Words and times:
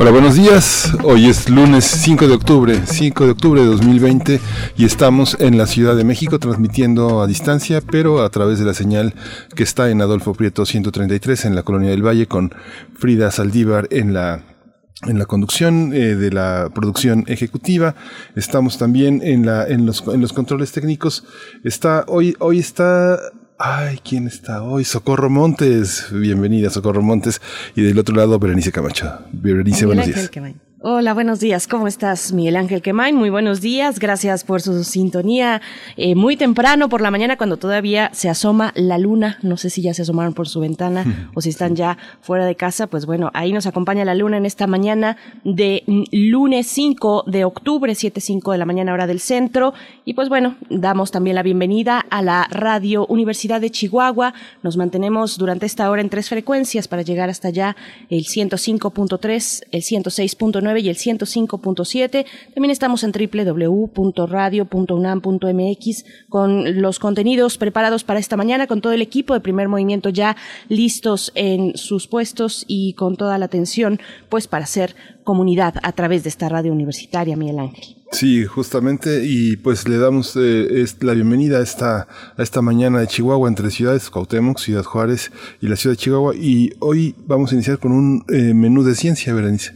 Hola, 0.00 0.12
buenos 0.12 0.36
días. 0.36 0.92
Hoy 1.02 1.26
es 1.26 1.50
lunes 1.50 1.84
5 1.84 2.28
de 2.28 2.34
octubre, 2.34 2.82
5 2.86 3.24
de 3.24 3.30
octubre 3.32 3.60
de 3.62 3.66
2020 3.66 4.40
y 4.76 4.84
estamos 4.84 5.36
en 5.40 5.58
la 5.58 5.66
Ciudad 5.66 5.96
de 5.96 6.04
México 6.04 6.38
transmitiendo 6.38 7.20
a 7.20 7.26
distancia, 7.26 7.80
pero 7.80 8.22
a 8.22 8.30
través 8.30 8.60
de 8.60 8.64
la 8.64 8.74
señal 8.74 9.12
que 9.56 9.64
está 9.64 9.90
en 9.90 10.00
Adolfo 10.00 10.34
Prieto 10.34 10.64
133 10.64 11.46
en 11.46 11.56
la 11.56 11.64
Colonia 11.64 11.90
del 11.90 12.06
Valle 12.06 12.28
con 12.28 12.54
Frida 12.94 13.32
Saldívar 13.32 13.88
en 13.90 14.14
la 14.14 14.44
en 15.02 15.18
la 15.18 15.26
conducción 15.26 15.92
eh, 15.92 16.14
de 16.14 16.30
la 16.30 16.70
producción 16.72 17.24
ejecutiva. 17.26 17.96
Estamos 18.36 18.78
también 18.78 19.20
en 19.24 19.46
la 19.46 19.66
en 19.66 19.84
los 19.84 20.06
en 20.06 20.20
los 20.20 20.32
controles 20.32 20.70
técnicos. 20.70 21.24
Está 21.64 22.04
hoy 22.06 22.36
hoy 22.38 22.60
está 22.60 23.18
Ay, 23.60 23.98
¿quién 24.04 24.28
está 24.28 24.62
hoy? 24.62 24.84
Socorro 24.84 25.28
Montes. 25.28 26.06
Bienvenida, 26.12 26.70
Socorro 26.70 27.02
Montes. 27.02 27.40
Y 27.74 27.82
del 27.82 27.98
otro 27.98 28.14
lado, 28.14 28.38
Berenice 28.38 28.70
Camacho. 28.70 29.18
Berenice, 29.32 29.84
buenos 29.84 30.06
días. 30.06 30.30
Hola, 30.80 31.12
buenos 31.12 31.40
días. 31.40 31.66
¿Cómo 31.66 31.88
estás, 31.88 32.32
Miguel 32.32 32.54
Ángel 32.54 32.82
Quemain? 32.82 33.16
Muy 33.16 33.30
buenos 33.30 33.60
días. 33.60 33.98
Gracias 33.98 34.44
por 34.44 34.60
su 34.60 34.84
sintonía. 34.84 35.60
Eh, 35.96 36.14
muy 36.14 36.36
temprano 36.36 36.88
por 36.88 37.00
la 37.00 37.10
mañana, 37.10 37.36
cuando 37.36 37.56
todavía 37.56 38.10
se 38.14 38.28
asoma 38.28 38.72
la 38.76 38.96
luna. 38.96 39.38
No 39.42 39.56
sé 39.56 39.70
si 39.70 39.82
ya 39.82 39.92
se 39.92 40.02
asomaron 40.02 40.34
por 40.34 40.46
su 40.46 40.60
ventana 40.60 41.30
o 41.34 41.40
si 41.40 41.48
están 41.48 41.74
ya 41.74 41.98
fuera 42.20 42.46
de 42.46 42.54
casa. 42.54 42.86
Pues 42.86 43.06
bueno, 43.06 43.32
ahí 43.34 43.52
nos 43.52 43.66
acompaña 43.66 44.04
la 44.04 44.14
luna 44.14 44.36
en 44.36 44.46
esta 44.46 44.68
mañana 44.68 45.16
de 45.42 45.82
lunes 46.12 46.68
5 46.68 47.24
de 47.26 47.44
octubre, 47.44 47.92
7.05 47.92 48.52
de 48.52 48.58
la 48.58 48.64
mañana, 48.64 48.92
hora 48.92 49.08
del 49.08 49.18
centro. 49.18 49.74
Y 50.04 50.14
pues 50.14 50.28
bueno, 50.28 50.54
damos 50.70 51.10
también 51.10 51.34
la 51.34 51.42
bienvenida 51.42 52.06
a 52.08 52.22
la 52.22 52.46
Radio 52.52 53.04
Universidad 53.06 53.60
de 53.60 53.70
Chihuahua. 53.70 54.32
Nos 54.62 54.76
mantenemos 54.76 55.38
durante 55.38 55.66
esta 55.66 55.90
hora 55.90 56.02
en 56.02 56.08
tres 56.08 56.28
frecuencias 56.28 56.86
para 56.86 57.02
llegar 57.02 57.30
hasta 57.30 57.48
allá 57.48 57.74
el 58.10 58.26
105.3, 58.26 59.62
el 59.72 59.82
106.9 59.82 60.67
y 60.76 60.88
el 60.88 60.96
105.7. 60.96 62.26
También 62.54 62.70
estamos 62.70 63.04
en 63.04 63.12
www.radio.unam.mx 63.12 66.04
con 66.28 66.82
los 66.82 66.98
contenidos 66.98 67.56
preparados 67.56 68.04
para 68.04 68.20
esta 68.20 68.36
mañana, 68.36 68.66
con 68.66 68.80
todo 68.80 68.92
el 68.92 69.02
equipo 69.02 69.34
de 69.34 69.40
primer 69.40 69.68
movimiento 69.68 70.08
ya 70.10 70.36
listos 70.68 71.32
en 71.34 71.76
sus 71.76 72.06
puestos 72.06 72.64
y 72.68 72.92
con 72.94 73.16
toda 73.16 73.38
la 73.38 73.46
atención 73.46 73.98
pues 74.28 74.46
para 74.46 74.64
hacer 74.64 74.94
comunidad 75.24 75.74
a 75.82 75.92
través 75.92 76.22
de 76.22 76.28
esta 76.28 76.48
radio 76.48 76.72
universitaria, 76.72 77.36
Miguel 77.36 77.58
Ángel. 77.58 77.98
Sí, 78.10 78.46
justamente, 78.46 79.24
y 79.26 79.56
pues 79.56 79.86
le 79.86 79.98
damos 79.98 80.34
eh, 80.40 80.84
la 81.00 81.12
bienvenida 81.12 81.58
a 81.58 81.62
esta, 81.62 82.08
a 82.36 82.42
esta 82.42 82.62
mañana 82.62 83.00
de 83.00 83.06
Chihuahua 83.06 83.48
entre 83.48 83.70
ciudades, 83.70 84.08
Cuauhtémoc, 84.08 84.58
Ciudad 84.58 84.82
Juárez 84.82 85.30
y 85.60 85.68
la 85.68 85.76
ciudad 85.76 85.94
de 85.94 86.02
Chihuahua, 86.02 86.34
y 86.34 86.72
hoy 86.78 87.14
vamos 87.26 87.52
a 87.52 87.54
iniciar 87.54 87.78
con 87.78 87.92
un 87.92 88.24
eh, 88.30 88.54
menú 88.54 88.82
de 88.82 88.94
ciencia, 88.94 89.34
Berenice. 89.34 89.74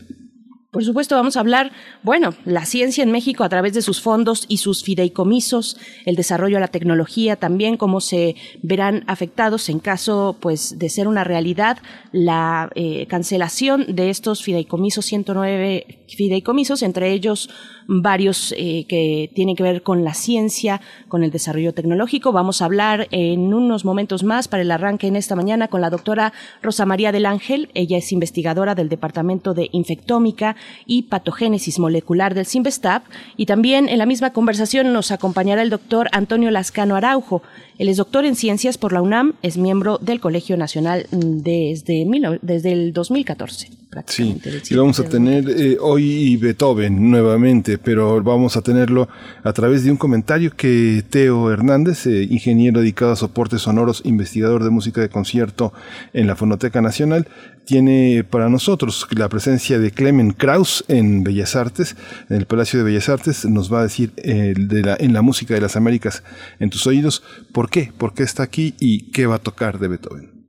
Por 0.73 0.84
supuesto, 0.84 1.17
vamos 1.17 1.37
a 1.37 1.41
hablar, 1.41 1.70
bueno, 2.03 2.33
la 2.47 2.65
ciencia 2.65 3.05
en 3.05 3.12
México 3.12 3.45
a 3.45 3.51
través 3.51 3.75
de 3.75 3.83
sus 3.83 4.01
fondos 4.01 4.47
y 4.48 4.56
sus 4.56 4.83
fideicomisos, 4.83 5.77
el 6.06 6.17
desarrollo 6.17 6.56
de 6.56 6.62
la 6.62 6.69
tecnología 6.69 7.37
también, 7.37 7.77
cómo 7.77 8.01
se 8.01 8.37
verán 8.62 9.05
afectados 9.06 9.69
en 9.69 9.81
caso, 9.81 10.38
pues, 10.41 10.78
de 10.78 10.88
ser 10.88 11.09
una 11.09 11.25
realidad 11.25 11.77
la 12.10 12.71
eh, 12.75 13.06
cancelación 13.06 13.84
de 13.94 14.09
estos 14.09 14.43
fideicomisos, 14.43 15.05
109 15.05 16.05
fideicomisos, 16.09 16.83
entre 16.83 17.12
ellos 17.12 17.50
varios 17.87 18.54
eh, 18.56 18.87
que 18.89 19.31
tienen 19.34 19.56
que 19.56 19.62
ver 19.62 19.83
con 19.83 20.04
la 20.04 20.15
ciencia, 20.15 20.81
con 21.09 21.25
el 21.25 21.31
desarrollo 21.31 21.75
tecnológico. 21.75 22.33
Vamos 22.33 22.62
a 22.62 22.66
hablar 22.66 23.09
en 23.10 23.53
unos 23.53 23.84
momentos 23.84 24.25
más 24.25 24.49
para 24.49 24.62
el 24.62 24.71
arranque 24.71 25.06
en 25.06 25.16
esta 25.16 25.37
mañana 25.37 25.69
con 25.69 25.81
la 25.81 25.91
doctora 25.91 26.33
Rosa 26.62 26.87
María 26.87 27.12
del 27.12 27.27
Ángel. 27.27 27.71
Ella 27.75 27.99
es 27.99 28.12
investigadora 28.12 28.75
del 28.75 28.89
Departamento 28.89 29.54
de 29.54 29.69
Infectómica 29.72 30.56
y 30.87 31.03
Patogénesis 31.03 31.78
Molecular 31.78 32.34
del 32.34 32.47
CIMBESTAP. 32.47 33.05
Y 33.37 33.47
también 33.47 33.89
en 33.89 33.99
la 33.99 34.06
misma 34.06 34.33
conversación 34.33 34.93
nos 34.93 35.11
acompañará 35.11 35.62
el 35.62 35.71
doctor 35.71 36.09
Antonio 36.12 36.50
Lascano 36.50 36.97
Araujo. 36.97 37.43
Él 37.78 37.88
es 37.88 37.97
doctor 37.97 38.25
en 38.25 38.37
ciencias 38.37 38.78
por 38.78 38.93
la 38.93 39.03
UNAM, 39.03 39.34
es 39.43 39.56
miembro 39.56 39.99
del 39.99 40.21
Colegio 40.21 40.56
Nacional 40.56 41.06
desde, 41.10 42.06
desde 42.43 42.72
el 42.72 42.93
2014. 42.93 43.83
Sí, 44.06 44.41
y 44.71 44.75
vamos 44.75 44.99
a 45.00 45.05
tener 45.05 45.50
eh, 45.50 45.77
hoy 45.78 46.37
Beethoven 46.38 47.10
nuevamente, 47.10 47.77
pero 47.77 48.22
vamos 48.22 48.56
a 48.56 48.62
tenerlo 48.62 49.06
a 49.44 49.53
través 49.53 49.84
de 49.84 49.91
un 49.91 49.99
comentario 49.99 50.50
que 50.56 51.05
Teo 51.10 51.50
Hernández, 51.50 52.06
eh, 52.06 52.27
ingeniero 52.31 52.81
dedicado 52.81 53.12
a 53.12 53.16
soportes 53.16 53.60
sonoros, 53.60 54.00
investigador 54.06 54.65
de 54.65 54.71
música 54.71 55.03
de 55.03 55.10
concierto 55.10 55.75
en 56.15 56.27
la 56.27 56.37
Fonoteca 56.37 56.81
Nacional, 56.81 57.28
tiene 57.66 58.25
para 58.28 58.49
nosotros 58.49 59.06
la 59.10 59.28
presencia 59.28 59.78
de 59.78 59.91
Clemen 59.91 60.33
Kraus 60.33 60.84
en 60.89 61.22
Bellas 61.22 61.54
Artes, 61.54 61.97
en 62.28 62.39
el 62.39 62.47
Palacio 62.47 62.78
de 62.78 62.87
Bellas 62.87 63.09
Artes, 63.09 63.44
nos 63.44 63.72
va 63.72 63.81
a 63.81 63.83
decir 63.84 64.12
eh, 64.16 64.54
de 64.56 64.83
la, 64.83 64.97
en 64.99 65.12
la 65.12 65.22
música 65.22 65.54
de 65.54 65.60
las 65.60 65.77
Américas 65.77 66.22
en 66.59 66.71
tus 66.71 66.87
oídos, 66.87 67.22
¿por 67.53 67.62
qué? 67.71 67.93
¿Por 67.97 68.15
qué 68.15 68.23
está 68.23 68.43
aquí 68.43 68.75
y 68.81 69.11
qué 69.11 69.27
va 69.27 69.37
a 69.37 69.39
tocar 69.39 69.78
de 69.78 69.89
Beethoven? 69.89 70.43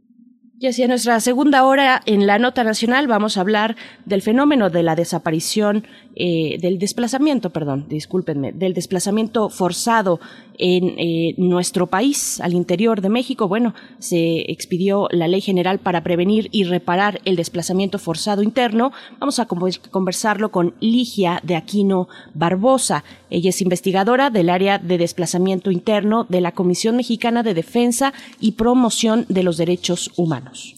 Y 0.64 0.68
hacia 0.68 0.88
nuestra 0.88 1.20
segunda 1.20 1.66
hora 1.66 2.02
en 2.06 2.26
la 2.26 2.40
nota 2.40 2.64
nacional 2.64 3.06
vamos 3.06 3.36
a 3.36 3.42
hablar 3.42 3.76
del 4.06 4.22
fenómeno 4.22 4.70
de 4.70 4.82
la 4.82 4.96
desaparición, 4.96 5.86
eh, 6.16 6.58
del 6.62 6.80
desplazamiento, 6.80 7.50
perdón, 7.50 7.88
discúlpenme, 7.90 8.54
del 8.54 8.74
desplazamiento 8.74 9.50
forzado 9.50 10.22
en 10.58 10.96
eh, 10.98 11.36
nuestro 11.38 11.88
país, 11.88 12.40
al 12.40 12.54
interior 12.54 13.02
de 13.02 13.10
México. 13.10 13.50
Bueno, 13.50 13.74
se 14.00 14.50
expidió 14.50 15.10
la 15.12 15.28
Ley 15.28 15.42
General 15.42 15.80
para 15.80 16.02
prevenir 16.02 16.48
y 16.54 16.64
reparar 16.64 17.20
el 17.26 17.36
desplazamiento 17.36 18.00
forzado 18.00 18.42
interno. 18.42 18.94
Vamos 19.20 19.40
a 19.40 19.48
conversarlo 19.48 20.50
con 20.50 20.76
Ligia 20.80 21.42
de 21.44 21.58
Aquino 21.58 22.08
Barbosa. 22.34 23.04
Ella 23.34 23.50
es 23.50 23.64
investigadora 23.64 24.30
del 24.30 24.48
área 24.52 24.78
de 24.78 25.00
desplazamiento 25.00 25.72
interno 25.72 26.28
de 26.30 26.40
la 26.40 26.52
Comisión 26.52 26.96
Mexicana 26.96 27.42
de 27.42 27.56
Defensa 27.56 28.14
y 28.40 28.52
Promoción 28.52 29.26
de 29.28 29.42
los 29.42 29.58
Derechos 29.58 30.12
Humanos. 30.18 30.76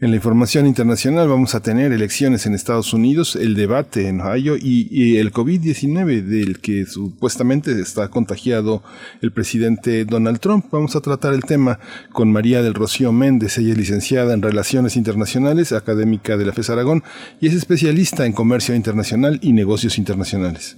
En 0.00 0.10
la 0.10 0.16
información 0.16 0.68
internacional 0.68 1.26
vamos 1.26 1.56
a 1.56 1.60
tener 1.60 1.90
elecciones 1.90 2.46
en 2.46 2.54
Estados 2.54 2.94
Unidos, 2.94 3.34
el 3.34 3.56
debate 3.56 4.06
en 4.06 4.20
Ohio 4.20 4.54
y, 4.56 5.16
el 5.16 5.32
COVID-19 5.32 6.22
del 6.22 6.60
que 6.60 6.86
supuestamente 6.86 7.72
está 7.80 8.06
contagiado 8.06 8.84
el 9.20 9.32
presidente 9.32 10.04
Donald 10.04 10.38
Trump. 10.38 10.66
Vamos 10.70 10.94
a 10.94 11.00
tratar 11.00 11.34
el 11.34 11.42
tema 11.42 11.80
con 12.12 12.30
María 12.30 12.62
del 12.62 12.74
Rocío 12.74 13.10
Méndez. 13.10 13.58
Ella 13.58 13.72
es 13.72 13.78
licenciada 13.78 14.34
en 14.34 14.42
Relaciones 14.42 14.94
Internacionales, 14.94 15.72
académica 15.72 16.36
de 16.36 16.46
la 16.46 16.52
FES 16.52 16.70
Aragón 16.70 17.02
y 17.40 17.48
es 17.48 17.54
especialista 17.54 18.24
en 18.24 18.34
comercio 18.34 18.76
internacional 18.76 19.40
y 19.42 19.52
negocios 19.52 19.98
internacionales. 19.98 20.76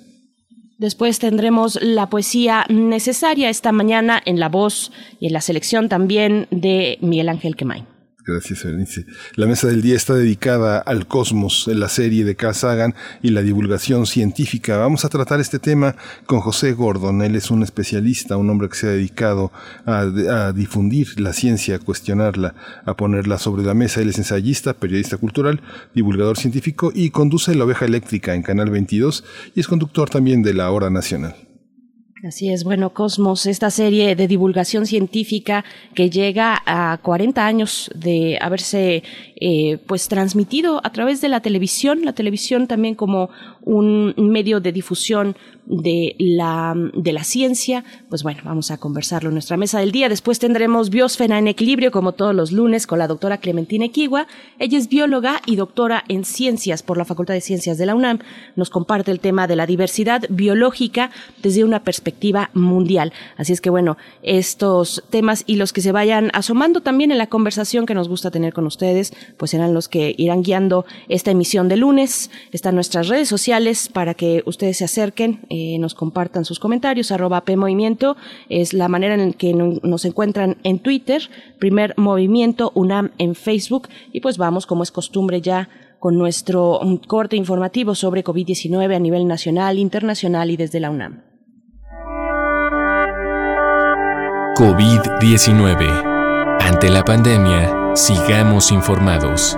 Después 0.81 1.19
tendremos 1.19 1.79
la 1.83 2.09
poesía 2.09 2.65
necesaria 2.71 3.51
esta 3.51 3.71
mañana 3.71 4.23
en 4.25 4.41
la 4.41 4.49
voz 4.49 4.93
y 5.21 5.27
en 5.27 5.35
la 5.35 5.43
selección 5.43 5.91
también 5.91 6.47
de 6.51 6.97
Miguel 7.03 7.29
Ángel 7.29 7.55
Quemain. 7.55 7.90
Gracias, 8.31 8.63
Berenice. 8.63 9.07
La 9.35 9.47
mesa 9.47 9.67
del 9.67 9.83
día 9.83 9.97
está 9.97 10.15
dedicada 10.15 10.79
al 10.79 11.09
cosmos, 11.09 11.67
la 11.67 11.89
serie 11.89 12.25
de 12.25 12.37
Carl 12.37 12.55
Sagan 12.55 12.95
y 13.23 13.31
la 13.31 13.43
divulgación 13.43 14.07
científica. 14.07 14.77
Vamos 14.77 15.05
a 15.05 15.09
tratar 15.09 15.41
este 15.41 15.59
tema 15.59 15.97
con 16.27 16.39
José 16.39 16.73
Gordon. 16.75 17.23
Él 17.23 17.35
es 17.35 17.51
un 17.51 17.65
especialista, 17.65 18.37
un 18.37 18.49
hombre 18.49 18.69
que 18.69 18.77
se 18.77 18.87
ha 18.87 18.91
dedicado 18.91 19.51
a, 19.85 20.53
difundir 20.53 21.21
la 21.21 21.33
ciencia, 21.33 21.75
a 21.75 21.79
cuestionarla, 21.81 22.55
a 22.85 22.97
ponerla 22.97 23.37
sobre 23.37 23.65
la 23.65 23.75
mesa. 23.75 24.01
Él 24.01 24.11
es 24.11 24.19
ensayista, 24.19 24.75
periodista 24.75 25.17
cultural, 25.17 25.61
divulgador 25.93 26.39
científico 26.39 26.93
y 26.95 27.11
conduce 27.11 27.57
La 27.57 27.65
Oveja 27.65 27.85
Eléctrica 27.85 28.37
en 28.37 28.43
Canal 28.43 28.71
22 28.71 29.25
y 29.57 29.61
es 29.61 29.67
conductor 29.67 30.09
también 30.09 30.43
de 30.43 30.55
la 30.55 30.71
Hora 30.71 30.89
Nacional. 30.89 31.50
Así 32.23 32.51
es, 32.53 32.65
bueno, 32.65 32.93
Cosmos, 32.93 33.47
esta 33.47 33.71
serie 33.71 34.15
de 34.15 34.29
divulgación 34.29 34.85
científica 34.85 35.65
que 35.95 36.11
llega 36.11 36.63
a 36.67 36.99
40 36.99 37.47
años 37.47 37.91
de 37.95 38.37
haberse 38.43 39.03
eh, 39.37 39.79
pues 39.87 40.07
transmitido 40.07 40.83
a 40.85 40.93
través 40.93 41.23
de 41.23 41.31
la 41.31 41.41
televisión, 41.41 42.05
la 42.05 42.13
televisión 42.13 42.67
también 42.67 42.95
como 42.95 43.31
un 43.63 44.15
medio 44.19 44.61
de 44.61 44.71
difusión 44.71 45.35
de 45.65 46.17
la, 46.19 46.75
de 46.95 47.13
la 47.13 47.23
ciencia, 47.23 47.85
pues 48.09 48.23
bueno, 48.23 48.41
vamos 48.45 48.71
a 48.71 48.79
conversarlo 48.79 49.31
en 49.31 49.35
nuestra 49.35 49.57
mesa 49.57 49.79
del 49.79 49.93
día. 49.93 50.09
Después 50.09 50.39
tendremos 50.39 50.91
Biosfera 50.91 51.39
en 51.39 51.47
Equilibrio, 51.47 51.93
como 51.93 52.13
todos 52.13 52.35
los 52.35 52.51
lunes, 52.51 52.87
con 52.87 52.99
la 52.99 53.07
doctora 53.07 53.39
Clementina 53.39 53.85
Equigua. 53.85 54.27
Ella 54.59 54.77
es 54.77 54.89
bióloga 54.89 55.41
y 55.47 55.57
doctora 55.57 56.05
en 56.09 56.25
ciencias 56.25 56.83
por 56.83 56.99
la 56.99 57.05
Facultad 57.05 57.35
de 57.35 57.41
Ciencias 57.41 57.79
de 57.79 57.87
la 57.87 57.95
UNAM. 57.95 58.19
Nos 58.57 58.69
comparte 58.69 59.13
el 59.13 59.21
tema 59.21 59.47
de 59.47 59.57
la 59.57 59.67
diversidad 59.67 60.25
biológica 60.29 61.11
desde 61.41 61.63
una 61.63 61.85
perspectiva 61.85 62.10
mundial. 62.55 63.13
Así 63.37 63.53
es 63.53 63.61
que 63.61 63.71
bueno, 63.71 63.97
estos 64.23 65.05
temas 65.11 65.45
y 65.47 65.57
los 65.57 65.73
que 65.73 65.81
se 65.81 65.93
vayan 65.93 66.31
asomando 66.35 66.81
también 66.81 67.11
en 67.13 67.19
la 67.19 67.29
conversación 67.29 67.87
que 67.87 67.95
nos 67.95 68.09
gusta 68.09 68.31
tener 68.31 68.53
con 68.53 68.67
ustedes, 68.67 69.13
pues 69.37 69.53
serán 69.53 69.75
los 69.75 69.89
que 69.89 70.15
irán 70.17 70.43
guiando 70.43 70.85
esta 71.09 71.31
emisión 71.31 71.69
de 71.69 71.77
lunes. 71.77 72.31
Están 72.53 72.75
nuestras 72.75 73.09
redes 73.09 73.29
sociales 73.29 73.89
para 73.89 74.15
que 74.15 74.43
ustedes 74.47 74.79
se 74.79 74.85
acerquen. 74.85 75.41
Eh, 75.49 75.79
nos 75.79 75.95
compartan 75.95 76.45
sus 76.45 76.59
comentarios. 76.59 77.13
Arroba 77.13 77.45
P 77.45 77.57
Movimiento 77.57 78.17
es 78.49 78.73
la 78.73 78.89
manera 78.89 79.15
en 79.15 79.33
que 79.33 79.53
nos 79.55 80.05
encuentran 80.05 80.57
en 80.63 80.79
Twitter. 80.79 81.31
Primer 81.59 81.95
Movimiento 81.97 82.73
UNAM 82.75 83.11
en 83.19 83.35
Facebook. 83.35 83.89
Y 84.13 84.21
pues 84.21 84.39
vamos, 84.39 84.67
como 84.67 84.83
es 84.83 84.91
costumbre 84.91 85.41
ya, 85.41 85.69
con 85.99 86.17
nuestro 86.17 86.81
corte 87.07 87.37
informativo 87.37 87.95
sobre 87.95 88.25
COVID-19 88.25 88.97
a 88.97 88.99
nivel 88.99 89.29
nacional, 89.29 89.79
internacional 89.79 90.51
y 90.51 90.57
desde 90.57 90.81
la 90.81 90.91
UNAM. 90.91 91.30
COVID-19. 94.61 96.61
Ante 96.61 96.91
la 96.91 97.03
pandemia, 97.03 97.93
sigamos 97.95 98.71
informados. 98.71 99.57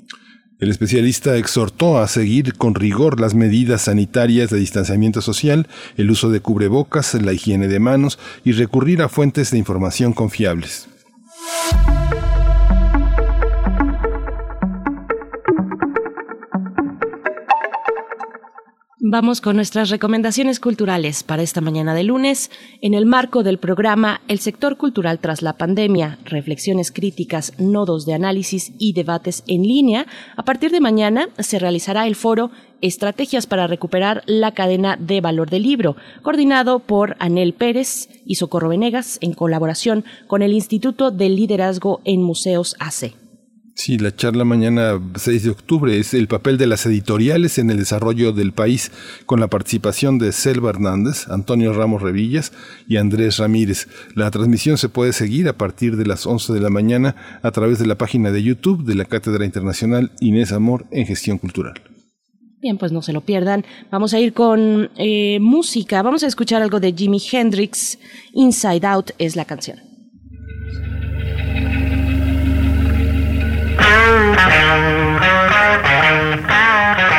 El 0.59 0.69
especialista 0.69 1.37
exhortó 1.37 1.97
a 1.97 2.07
seguir 2.07 2.53
con 2.53 2.75
rigor 2.75 3.19
las 3.19 3.33
medidas 3.33 3.81
sanitarias 3.81 4.51
de 4.51 4.59
distanciamiento 4.59 5.21
social, 5.21 5.67
el 5.97 6.11
uso 6.11 6.29
de 6.29 6.39
cubrebocas, 6.39 7.15
la 7.15 7.33
higiene 7.33 7.67
de 7.67 7.79
manos 7.79 8.19
y 8.43 8.51
recurrir 8.51 9.01
a 9.01 9.09
fuentes 9.09 9.49
de 9.49 9.57
información 9.57 10.13
confiables. 10.13 10.87
Vamos 19.03 19.41
con 19.41 19.55
nuestras 19.55 19.89
recomendaciones 19.89 20.59
culturales 20.59 21.23
para 21.23 21.41
esta 21.41 21.59
mañana 21.59 21.95
de 21.95 22.03
lunes. 22.03 22.51
En 22.81 22.93
el 22.93 23.07
marco 23.07 23.41
del 23.41 23.57
programa 23.57 24.21
El 24.27 24.37
sector 24.37 24.77
cultural 24.77 25.17
tras 25.17 25.41
la 25.41 25.53
pandemia, 25.53 26.19
reflexiones 26.23 26.91
críticas, 26.91 27.53
nodos 27.57 28.05
de 28.05 28.13
análisis 28.13 28.73
y 28.77 28.93
debates 28.93 29.43
en 29.47 29.63
línea, 29.63 30.05
a 30.37 30.45
partir 30.45 30.69
de 30.69 30.81
mañana 30.81 31.29
se 31.39 31.57
realizará 31.57 32.05
el 32.05 32.13
foro 32.13 32.51
Estrategias 32.81 33.47
para 33.47 33.65
recuperar 33.65 34.21
la 34.27 34.51
cadena 34.51 34.97
de 34.97 35.19
valor 35.19 35.49
del 35.49 35.63
libro, 35.63 35.95
coordinado 36.21 36.77
por 36.77 37.15
Anel 37.17 37.53
Pérez 37.53 38.07
y 38.23 38.35
Socorro 38.35 38.69
Venegas 38.69 39.17
en 39.21 39.33
colaboración 39.33 40.05
con 40.27 40.43
el 40.43 40.53
Instituto 40.53 41.09
de 41.09 41.27
Liderazgo 41.29 42.01
en 42.05 42.21
Museos 42.21 42.75
AC. 42.77 43.20
Sí, 43.83 43.97
la 43.97 44.15
charla 44.15 44.45
mañana 44.45 45.01
6 45.15 45.43
de 45.43 45.49
octubre 45.49 45.97
es 45.97 46.13
el 46.13 46.27
papel 46.27 46.59
de 46.59 46.67
las 46.67 46.85
editoriales 46.85 47.57
en 47.57 47.71
el 47.71 47.77
desarrollo 47.77 48.31
del 48.31 48.51
país 48.51 48.91
con 49.25 49.39
la 49.39 49.47
participación 49.47 50.19
de 50.19 50.33
Selva 50.33 50.69
Hernández, 50.69 51.27
Antonio 51.29 51.73
Ramos 51.73 52.03
Revillas 52.03 52.53
y 52.87 52.97
Andrés 52.97 53.37
Ramírez. 53.39 53.87
La 54.13 54.29
transmisión 54.29 54.77
se 54.77 54.87
puede 54.87 55.13
seguir 55.13 55.47
a 55.49 55.57
partir 55.57 55.97
de 55.97 56.05
las 56.05 56.27
11 56.27 56.53
de 56.53 56.59
la 56.59 56.69
mañana 56.69 57.15
a 57.41 57.49
través 57.49 57.79
de 57.79 57.87
la 57.87 57.97
página 57.97 58.29
de 58.29 58.43
YouTube 58.43 58.83
de 58.83 58.93
la 58.93 59.05
Cátedra 59.05 59.45
Internacional 59.45 60.11
Inés 60.19 60.51
Amor 60.51 60.85
en 60.91 61.07
Gestión 61.07 61.39
Cultural. 61.39 61.81
Bien, 62.61 62.77
pues 62.77 62.91
no 62.91 63.01
se 63.01 63.13
lo 63.13 63.21
pierdan. 63.21 63.65
Vamos 63.89 64.13
a 64.13 64.19
ir 64.19 64.33
con 64.33 64.91
eh, 64.95 65.39
música. 65.39 66.03
Vamos 66.03 66.21
a 66.21 66.27
escuchar 66.27 66.61
algo 66.61 66.79
de 66.79 66.93
Jimi 66.93 67.19
Hendrix. 67.31 67.97
Inside 68.33 68.85
Out 68.85 69.09
es 69.17 69.35
la 69.35 69.45
canción. 69.45 69.90
Ah. 76.53 77.10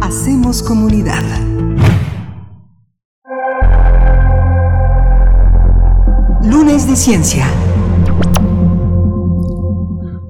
Hacemos 0.00 0.62
comunidad. 0.62 1.24
Lunes 6.44 6.86
de 6.86 6.94
Ciencia. 6.94 7.44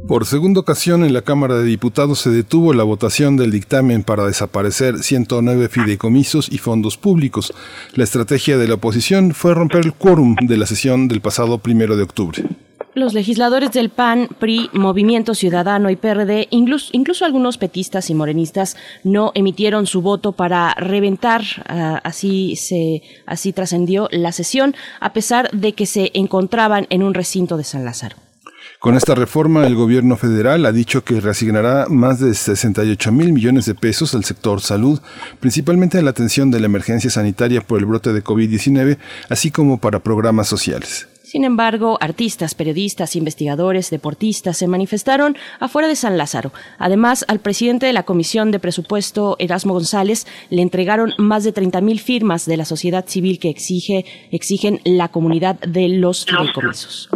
Por 0.08 0.24
segunda 0.24 0.60
ocasión 0.60 1.04
en 1.04 1.12
la 1.12 1.20
Cámara 1.20 1.56
de 1.56 1.64
Diputados 1.64 2.20
se 2.20 2.30
detuvo 2.30 2.72
la 2.72 2.82
votación 2.82 3.36
del 3.36 3.50
dictamen 3.50 4.02
para 4.02 4.24
desaparecer 4.24 5.02
109 5.02 5.68
fideicomisos 5.68 6.50
y 6.50 6.56
fondos 6.56 6.96
públicos. 6.96 7.52
La 7.92 8.04
estrategia 8.04 8.56
de 8.56 8.66
la 8.66 8.76
oposición 8.76 9.34
fue 9.34 9.52
romper 9.52 9.84
el 9.84 9.92
quórum 9.92 10.36
de 10.40 10.56
la 10.56 10.64
sesión 10.64 11.06
del 11.06 11.20
pasado 11.20 11.58
primero 11.58 11.98
de 11.98 12.04
octubre. 12.04 12.44
Los 12.94 13.14
legisladores 13.14 13.70
del 13.70 13.88
PAN, 13.88 14.28
PRI, 14.40 14.68
Movimiento 14.72 15.36
Ciudadano 15.36 15.90
y 15.90 15.96
PRD, 15.96 16.48
incluso, 16.50 17.24
algunos 17.24 17.56
petistas 17.56 18.10
y 18.10 18.14
morenistas, 18.14 18.76
no 19.04 19.30
emitieron 19.36 19.86
su 19.86 20.02
voto 20.02 20.32
para 20.32 20.74
reventar, 20.74 21.42
uh, 21.68 21.98
así 22.02 22.56
se, 22.56 23.02
así 23.26 23.52
trascendió 23.52 24.08
la 24.10 24.32
sesión, 24.32 24.74
a 24.98 25.12
pesar 25.12 25.50
de 25.52 25.72
que 25.72 25.86
se 25.86 26.10
encontraban 26.14 26.88
en 26.90 27.04
un 27.04 27.14
recinto 27.14 27.56
de 27.56 27.62
San 27.62 27.84
Lázaro. 27.84 28.16
Con 28.80 28.96
esta 28.96 29.14
reforma, 29.14 29.66
el 29.66 29.76
gobierno 29.76 30.16
federal 30.16 30.66
ha 30.66 30.72
dicho 30.72 31.04
que 31.04 31.20
reasignará 31.20 31.86
más 31.88 32.18
de 32.18 32.34
68 32.34 33.12
mil 33.12 33.32
millones 33.32 33.66
de 33.66 33.74
pesos 33.74 34.14
al 34.14 34.24
sector 34.24 34.62
salud, 34.62 35.00
principalmente 35.38 35.98
en 35.98 36.06
la 36.06 36.10
atención 36.10 36.50
de 36.50 36.58
la 36.58 36.66
emergencia 36.66 37.10
sanitaria 37.10 37.60
por 37.60 37.78
el 37.78 37.86
brote 37.86 38.12
de 38.12 38.24
COVID-19, 38.24 38.98
así 39.28 39.50
como 39.50 39.78
para 39.78 40.00
programas 40.00 40.48
sociales. 40.48 41.06
Sin 41.30 41.44
embargo, 41.44 41.96
artistas, 42.00 42.56
periodistas, 42.56 43.14
investigadores, 43.14 43.88
deportistas 43.90 44.56
se 44.56 44.66
manifestaron 44.66 45.36
afuera 45.60 45.86
de 45.86 45.94
San 45.94 46.18
Lázaro. 46.18 46.52
Además, 46.76 47.24
al 47.28 47.38
presidente 47.38 47.86
de 47.86 47.92
la 47.92 48.02
Comisión 48.02 48.50
de 48.50 48.58
Presupuesto, 48.58 49.36
Erasmo 49.38 49.72
González, 49.72 50.26
le 50.48 50.60
entregaron 50.60 51.12
más 51.18 51.44
de 51.44 51.54
30.000 51.54 52.00
firmas 52.00 52.46
de 52.46 52.56
la 52.56 52.64
sociedad 52.64 53.04
civil 53.06 53.38
que 53.38 53.48
exige, 53.48 54.04
exigen 54.32 54.80
la 54.82 55.06
comunidad 55.06 55.54
de 55.60 55.88
los 55.90 56.26
fideicomisos. 56.26 57.08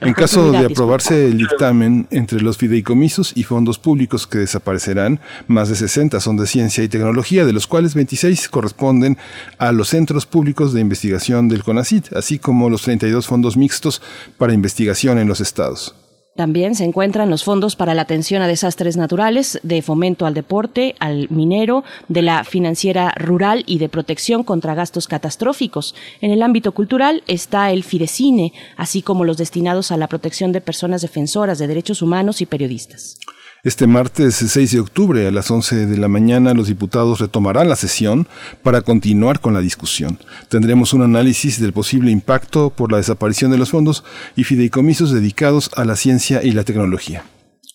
En 0.00 0.14
caso 0.14 0.50
de 0.50 0.64
aprobarse 0.64 1.26
el 1.26 1.36
dictamen 1.36 2.08
entre 2.10 2.40
los 2.40 2.56
fideicomisos 2.56 3.32
y 3.36 3.42
fondos 3.42 3.78
públicos 3.78 4.26
que 4.26 4.38
desaparecerán, 4.38 5.20
más 5.46 5.68
de 5.68 5.74
60 5.76 6.20
son 6.20 6.38
de 6.38 6.46
ciencia 6.46 6.82
y 6.82 6.88
tecnología, 6.88 7.44
de 7.44 7.52
los 7.52 7.66
cuales 7.66 7.94
26 7.94 8.48
corresponden 8.48 9.18
a 9.58 9.72
los 9.72 9.88
centros 9.88 10.24
públicos 10.24 10.72
de 10.72 10.80
investigación 10.80 11.50
del 11.50 11.62
CONACIT, 11.62 12.14
así 12.14 12.38
como 12.38 12.70
los 12.70 12.80
32 12.80 13.09
fondos 13.26 13.56
mixtos 13.56 14.00
para 14.38 14.54
investigación 14.54 15.18
en 15.18 15.28
los 15.28 15.40
estados. 15.40 15.94
También 16.36 16.74
se 16.74 16.84
encuentran 16.84 17.28
los 17.28 17.44
fondos 17.44 17.76
para 17.76 17.92
la 17.92 18.02
atención 18.02 18.40
a 18.40 18.48
desastres 18.48 18.96
naturales, 18.96 19.60
de 19.62 19.82
fomento 19.82 20.26
al 20.26 20.32
deporte, 20.32 20.94
al 21.00 21.28
minero, 21.28 21.84
de 22.08 22.22
la 22.22 22.44
financiera 22.44 23.12
rural 23.16 23.64
y 23.66 23.78
de 23.78 23.88
protección 23.88 24.44
contra 24.44 24.74
gastos 24.74 25.08
catastróficos. 25.08 25.94
En 26.20 26.30
el 26.30 26.42
ámbito 26.42 26.72
cultural 26.72 27.24
está 27.26 27.72
el 27.72 27.84
Fidecine, 27.84 28.52
así 28.76 29.02
como 29.02 29.24
los 29.24 29.36
destinados 29.36 29.90
a 29.90 29.96
la 29.96 30.06
protección 30.06 30.52
de 30.52 30.60
personas 30.60 31.02
defensoras 31.02 31.58
de 31.58 31.66
derechos 31.66 32.00
humanos 32.00 32.40
y 32.40 32.46
periodistas. 32.46 33.18
Este 33.62 33.86
martes 33.86 34.36
6 34.36 34.72
de 34.72 34.80
octubre 34.80 35.26
a 35.26 35.30
las 35.30 35.50
11 35.50 35.84
de 35.84 35.98
la 35.98 36.08
mañana 36.08 36.54
los 36.54 36.68
diputados 36.68 37.20
retomarán 37.20 37.68
la 37.68 37.76
sesión 37.76 38.26
para 38.62 38.80
continuar 38.80 39.40
con 39.40 39.52
la 39.52 39.60
discusión. 39.60 40.18
Tendremos 40.48 40.94
un 40.94 41.02
análisis 41.02 41.60
del 41.60 41.74
posible 41.74 42.10
impacto 42.10 42.70
por 42.70 42.90
la 42.90 42.96
desaparición 42.96 43.50
de 43.50 43.58
los 43.58 43.68
fondos 43.68 44.02
y 44.34 44.44
fideicomisos 44.44 45.12
dedicados 45.12 45.70
a 45.76 45.84
la 45.84 45.96
ciencia 45.96 46.42
y 46.42 46.52
la 46.52 46.64
tecnología. 46.64 47.22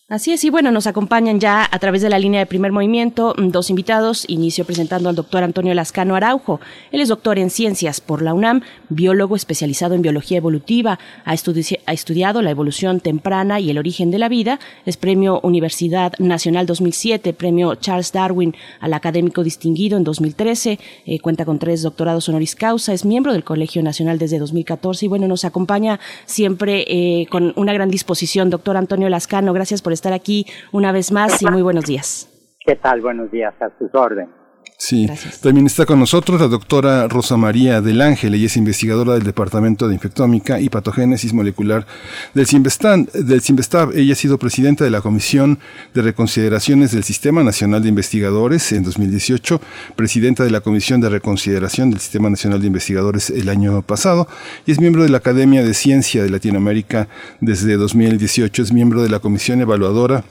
Así 0.08 0.32
es, 0.32 0.44
y 0.44 0.50
bueno, 0.50 0.70
nos 0.70 0.86
acompañan 0.86 1.40
ya 1.40 1.68
a 1.68 1.78
través 1.80 2.00
de 2.00 2.08
la 2.08 2.20
línea 2.20 2.38
de 2.38 2.46
primer 2.46 2.70
movimiento 2.70 3.34
dos 3.36 3.70
invitados. 3.70 4.24
Inicio 4.28 4.64
presentando 4.64 5.08
al 5.08 5.16
doctor 5.16 5.42
Antonio 5.42 5.74
Lascano 5.74 6.14
Araujo. 6.14 6.60
Él 6.92 7.00
es 7.00 7.08
doctor 7.08 7.40
en 7.40 7.50
ciencias 7.50 8.00
por 8.00 8.22
la 8.22 8.32
UNAM, 8.32 8.62
biólogo 8.88 9.34
especializado 9.34 9.96
en 9.96 10.02
biología 10.02 10.36
evolutiva. 10.36 11.00
Ha, 11.24 11.34
estudi 11.34 11.62
ha 11.86 11.92
estudiado 11.92 12.40
la 12.40 12.52
evolución 12.52 13.00
temprana 13.00 13.58
y 13.58 13.68
el 13.68 13.78
origen 13.78 14.12
de 14.12 14.20
la 14.20 14.28
vida. 14.28 14.60
Es 14.84 14.96
premio 14.96 15.40
Universidad 15.42 16.12
Nacional 16.20 16.66
2007, 16.66 17.32
premio 17.32 17.74
Charles 17.74 18.12
Darwin 18.12 18.54
al 18.78 18.94
académico 18.94 19.42
distinguido 19.42 19.98
en 19.98 20.04
2013. 20.04 20.78
Eh, 21.04 21.18
cuenta 21.18 21.44
con 21.44 21.58
tres 21.58 21.82
doctorados 21.82 22.28
honoris 22.28 22.54
causa. 22.54 22.92
Es 22.92 23.04
miembro 23.04 23.32
del 23.32 23.42
Colegio 23.42 23.82
Nacional 23.82 24.20
desde 24.20 24.38
2014 24.38 25.06
y 25.06 25.08
bueno, 25.08 25.26
nos 25.26 25.44
acompaña 25.44 25.98
siempre 26.26 26.84
eh, 26.86 27.26
con 27.28 27.52
una 27.56 27.72
gran 27.72 27.90
disposición. 27.90 28.50
Doctor 28.50 28.76
Antonio 28.76 29.08
Lascano, 29.08 29.52
gracias 29.52 29.82
por 29.82 29.95
estar 29.96 30.12
aquí 30.12 30.46
una 30.72 30.92
vez 30.92 31.10
más 31.10 31.42
y 31.42 31.46
muy 31.46 31.62
buenos 31.62 31.84
días. 31.86 32.28
¿Qué 32.64 32.76
tal? 32.76 33.00
Buenos 33.00 33.30
días, 33.30 33.54
a 33.60 33.70
sus 33.78 33.94
órdenes. 33.94 34.45
Sí, 34.78 35.06
Gracias. 35.06 35.40
también 35.40 35.66
está 35.66 35.86
con 35.86 35.98
nosotros 35.98 36.38
la 36.38 36.48
doctora 36.48 37.08
Rosa 37.08 37.38
María 37.38 37.80
del 37.80 38.02
Ángel, 38.02 38.34
ella 38.34 38.44
es 38.44 38.58
investigadora 38.58 39.14
del 39.14 39.22
Departamento 39.22 39.88
de 39.88 39.94
Infectómica 39.94 40.60
y 40.60 40.68
Patogénesis 40.68 41.32
Molecular 41.32 41.86
del 42.34 42.46
CIMBESTAB. 42.46 43.10
Del 43.12 43.40
CIMBESTAB. 43.40 43.96
Ella 43.96 44.12
ha 44.12 44.16
sido 44.16 44.38
presidenta 44.38 44.84
de 44.84 44.90
la 44.90 45.00
Comisión 45.00 45.58
de 45.94 46.02
Reconsideraciones 46.02 46.92
del 46.92 47.04
Sistema 47.04 47.42
Nacional 47.42 47.82
de 47.82 47.88
Investigadores 47.88 48.70
en 48.72 48.82
2018, 48.82 49.60
presidenta 49.96 50.44
de 50.44 50.50
la 50.50 50.60
Comisión 50.60 51.00
de 51.00 51.08
Reconsideración 51.08 51.90
del 51.90 52.00
Sistema 52.00 52.28
Nacional 52.28 52.60
de 52.60 52.66
Investigadores 52.66 53.30
el 53.30 53.48
año 53.48 53.80
pasado 53.80 54.28
y 54.66 54.72
es 54.72 54.80
miembro 54.80 55.04
de 55.04 55.08
la 55.08 55.18
Academia 55.18 55.64
de 55.64 55.72
Ciencia 55.72 56.22
de 56.22 56.28
Latinoamérica 56.28 57.08
desde 57.40 57.76
2018, 57.76 58.62
es 58.62 58.72
miembro 58.72 59.02
de 59.02 59.08
la 59.08 59.20
Comisión 59.20 59.60
Evaluadora 59.62 60.24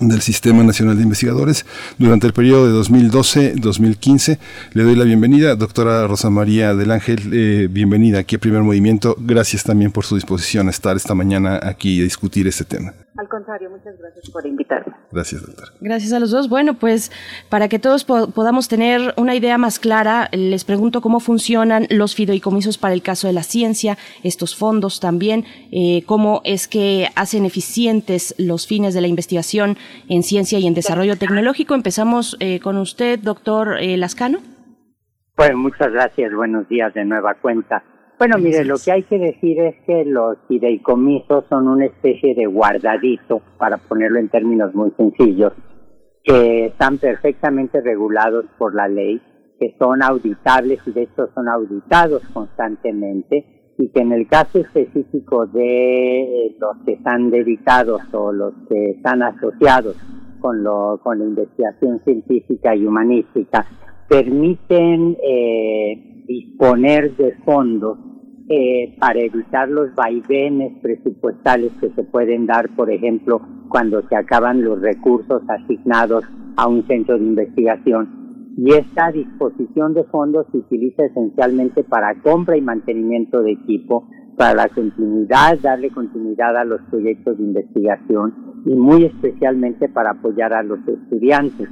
del 0.00 0.20
Sistema 0.20 0.62
Nacional 0.62 0.96
de 0.96 1.02
Investigadores 1.02 1.66
durante 1.98 2.26
el 2.26 2.32
periodo 2.32 2.66
de 2.66 2.88
2012-2015. 2.88 4.38
Le 4.72 4.82
doy 4.82 4.94
la 4.94 5.04
bienvenida, 5.04 5.56
doctora 5.56 6.06
Rosa 6.06 6.30
María 6.30 6.74
del 6.74 6.90
Ángel, 6.90 7.30
eh, 7.32 7.68
bienvenida 7.70 8.20
aquí 8.20 8.36
a 8.36 8.38
Primer 8.38 8.62
Movimiento. 8.62 9.16
Gracias 9.18 9.64
también 9.64 9.90
por 9.90 10.04
su 10.04 10.14
disposición 10.14 10.68
a 10.68 10.70
estar 10.70 10.96
esta 10.96 11.14
mañana 11.14 11.60
aquí 11.62 12.00
a 12.00 12.04
discutir 12.04 12.46
este 12.46 12.64
tema. 12.64 12.94
Al 13.18 13.28
contrario, 13.28 13.68
muchas 13.68 13.98
gracias 13.98 14.30
por 14.30 14.46
invitarme. 14.46 14.94
Gracias, 15.10 15.44
doctora. 15.44 15.72
Gracias 15.80 16.12
a 16.12 16.20
los 16.20 16.30
dos. 16.30 16.48
Bueno, 16.48 16.74
pues 16.74 17.10
para 17.48 17.66
que 17.66 17.80
todos 17.80 18.04
po 18.04 18.30
podamos 18.30 18.68
tener 18.68 19.12
una 19.16 19.34
idea 19.34 19.58
más 19.58 19.80
clara, 19.80 20.28
les 20.30 20.64
pregunto 20.64 21.00
cómo 21.00 21.18
funcionan 21.18 21.88
los 21.90 22.14
fideicomisos 22.14 22.78
para 22.78 22.94
el 22.94 23.02
caso 23.02 23.26
de 23.26 23.32
la 23.32 23.42
ciencia, 23.42 23.98
estos 24.22 24.54
fondos 24.54 25.00
también, 25.00 25.46
eh, 25.72 26.04
cómo 26.06 26.42
es 26.44 26.68
que 26.68 27.08
hacen 27.16 27.44
eficientes 27.44 28.36
los 28.38 28.68
fines 28.68 28.94
de 28.94 29.00
la 29.00 29.08
investigación 29.08 29.78
en 30.08 30.22
ciencia 30.22 30.60
y 30.60 30.68
en 30.68 30.74
desarrollo 30.74 31.18
tecnológico. 31.18 31.74
Empezamos 31.74 32.36
eh, 32.38 32.60
con 32.60 32.76
usted, 32.76 33.18
doctor 33.18 33.78
eh, 33.80 33.96
Lascano. 33.96 34.38
Pues 35.34 35.52
muchas 35.56 35.90
gracias, 35.90 36.32
buenos 36.32 36.68
días 36.68 36.94
de 36.94 37.04
nueva 37.04 37.34
cuenta. 37.34 37.82
Bueno, 38.18 38.36
mire, 38.38 38.64
lo 38.64 38.74
que 38.84 38.90
hay 38.90 39.04
que 39.04 39.16
decir 39.16 39.60
es 39.60 39.76
que 39.86 40.04
los 40.04 40.38
fideicomisos 40.48 41.44
son 41.48 41.68
una 41.68 41.86
especie 41.86 42.34
de 42.34 42.46
guardadito, 42.46 43.40
para 43.58 43.76
ponerlo 43.76 44.18
en 44.18 44.28
términos 44.28 44.74
muy 44.74 44.90
sencillos, 44.96 45.52
que 46.24 46.66
están 46.66 46.98
perfectamente 46.98 47.80
regulados 47.80 48.46
por 48.58 48.74
la 48.74 48.88
ley, 48.88 49.22
que 49.60 49.76
son 49.78 50.02
auditables 50.02 50.80
y 50.86 50.90
de 50.90 51.02
hecho 51.02 51.28
son 51.32 51.48
auditados 51.48 52.22
constantemente 52.32 53.74
y 53.78 53.88
que 53.90 54.00
en 54.00 54.12
el 54.12 54.26
caso 54.26 54.58
específico 54.58 55.46
de 55.46 56.56
los 56.58 56.76
que 56.84 56.94
están 56.94 57.30
dedicados 57.30 58.02
o 58.12 58.32
los 58.32 58.52
que 58.68 58.90
están 58.90 59.22
asociados 59.22 59.96
con, 60.40 60.64
lo, 60.64 61.00
con 61.04 61.20
la 61.20 61.24
investigación 61.24 62.00
científica 62.04 62.74
y 62.74 62.84
humanística 62.84 63.64
permiten 64.08 65.16
eh, 65.22 66.24
disponer 66.26 67.14
de 67.16 67.34
fondos 67.44 67.98
eh, 68.48 68.96
para 68.98 69.20
evitar 69.20 69.68
los 69.68 69.94
vaivenes 69.94 70.72
presupuestales 70.80 71.70
que 71.80 71.90
se 71.90 72.02
pueden 72.04 72.46
dar, 72.46 72.74
por 72.74 72.90
ejemplo, 72.90 73.42
cuando 73.68 74.00
se 74.08 74.16
acaban 74.16 74.64
los 74.64 74.80
recursos 74.80 75.42
asignados 75.48 76.24
a 76.56 76.66
un 76.66 76.86
centro 76.86 77.18
de 77.18 77.24
investigación. 77.24 78.54
Y 78.56 78.72
esta 78.72 79.12
disposición 79.12 79.94
de 79.94 80.04
fondos 80.04 80.46
se 80.50 80.58
utiliza 80.58 81.04
esencialmente 81.04 81.84
para 81.84 82.20
compra 82.22 82.56
y 82.56 82.62
mantenimiento 82.62 83.42
de 83.42 83.52
equipo, 83.52 84.08
para 84.36 84.54
la 84.54 84.68
continuidad, 84.68 85.58
darle 85.60 85.90
continuidad 85.90 86.56
a 86.56 86.64
los 86.64 86.80
proyectos 86.90 87.36
de 87.36 87.44
investigación 87.44 88.62
y 88.64 88.74
muy 88.74 89.04
especialmente 89.04 89.88
para 89.88 90.12
apoyar 90.12 90.54
a 90.54 90.62
los 90.62 90.78
estudiantes. 90.88 91.68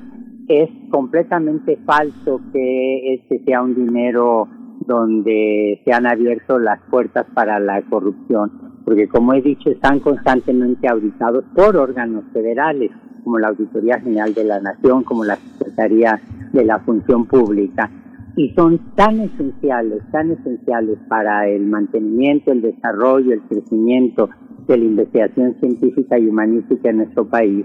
Es 0.48 0.70
completamente 0.90 1.76
falso 1.84 2.40
que 2.52 3.14
este 3.14 3.42
sea 3.44 3.62
un 3.62 3.74
dinero 3.74 4.48
donde 4.86 5.80
se 5.84 5.92
han 5.92 6.06
abierto 6.06 6.58
las 6.58 6.80
puertas 6.88 7.26
para 7.34 7.58
la 7.58 7.82
corrupción, 7.82 8.80
porque 8.84 9.08
como 9.08 9.34
he 9.34 9.42
dicho, 9.42 9.70
están 9.70 9.98
constantemente 9.98 10.86
auditados 10.86 11.44
por 11.54 11.76
órganos 11.76 12.24
federales, 12.32 12.92
como 13.24 13.40
la 13.40 13.48
Auditoría 13.48 13.98
General 13.98 14.32
de 14.34 14.44
la 14.44 14.60
Nación, 14.60 15.02
como 15.02 15.24
la 15.24 15.34
Secretaría 15.34 16.20
de 16.52 16.64
la 16.64 16.78
Función 16.78 17.26
Pública, 17.26 17.90
y 18.36 18.50
son 18.50 18.78
tan 18.94 19.18
esenciales, 19.18 20.00
tan 20.12 20.30
esenciales 20.30 20.98
para 21.08 21.48
el 21.48 21.66
mantenimiento, 21.66 22.52
el 22.52 22.62
desarrollo, 22.62 23.32
el 23.32 23.42
crecimiento 23.42 24.30
de 24.68 24.76
la 24.76 24.84
investigación 24.84 25.56
científica 25.58 26.18
y 26.18 26.28
humanística 26.28 26.90
en 26.90 26.98
nuestro 26.98 27.28
país, 27.28 27.64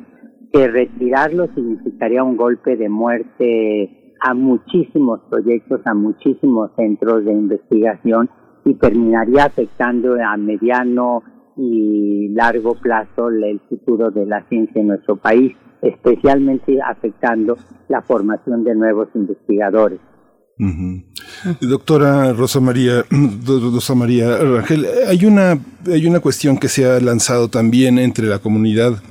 que 0.51 0.67
retirarlo 0.67 1.48
significaría 1.53 2.24
un 2.24 2.38
golpe 2.38 2.75
de 2.75 2.89
muerte 2.89 4.15
a 4.22 4.34
muchísimos 4.34 5.22
proyectos, 5.29 5.81
a 5.86 5.93
muchísimos 5.93 6.72
centros 6.75 7.25
de 7.25 7.34
investigación 7.34 8.29
y 8.65 8.75
terminaría 8.75 9.46
afectando 9.46 10.15
a 10.24 10.38
mediano 10.38 11.24
y 11.58 12.29
largo 12.29 12.75
plazo 12.75 13.29
el 13.29 13.60
futuro 13.67 14.12
de 14.12 14.25
la 14.25 14.48
ciencia 14.48 14.79
en 14.81 14.88
nuestro 14.88 15.15
país, 15.15 15.53
especialmente 15.81 16.79
afectando 16.81 17.58
la 17.89 18.01
formación 18.01 18.63
de 18.63 18.75
nuevos 18.75 19.08
investigadores. 19.15 20.00
Doctora 21.62 22.33
Rosa 22.33 22.59
María, 22.59 23.03
Rosa 23.48 23.96
María 23.96 24.37
Rangel, 24.37 24.85
hay 25.07 25.25
una, 25.25 25.57
hay 25.87 26.05
una 26.05 26.20
cuestión 26.20 26.57
que 26.57 26.68
se 26.68 26.85
ha 26.85 27.00
lanzado 27.00 27.48
también 27.48 27.98
entre 27.98 28.27
la 28.27 28.37
comunidad 28.37 29.01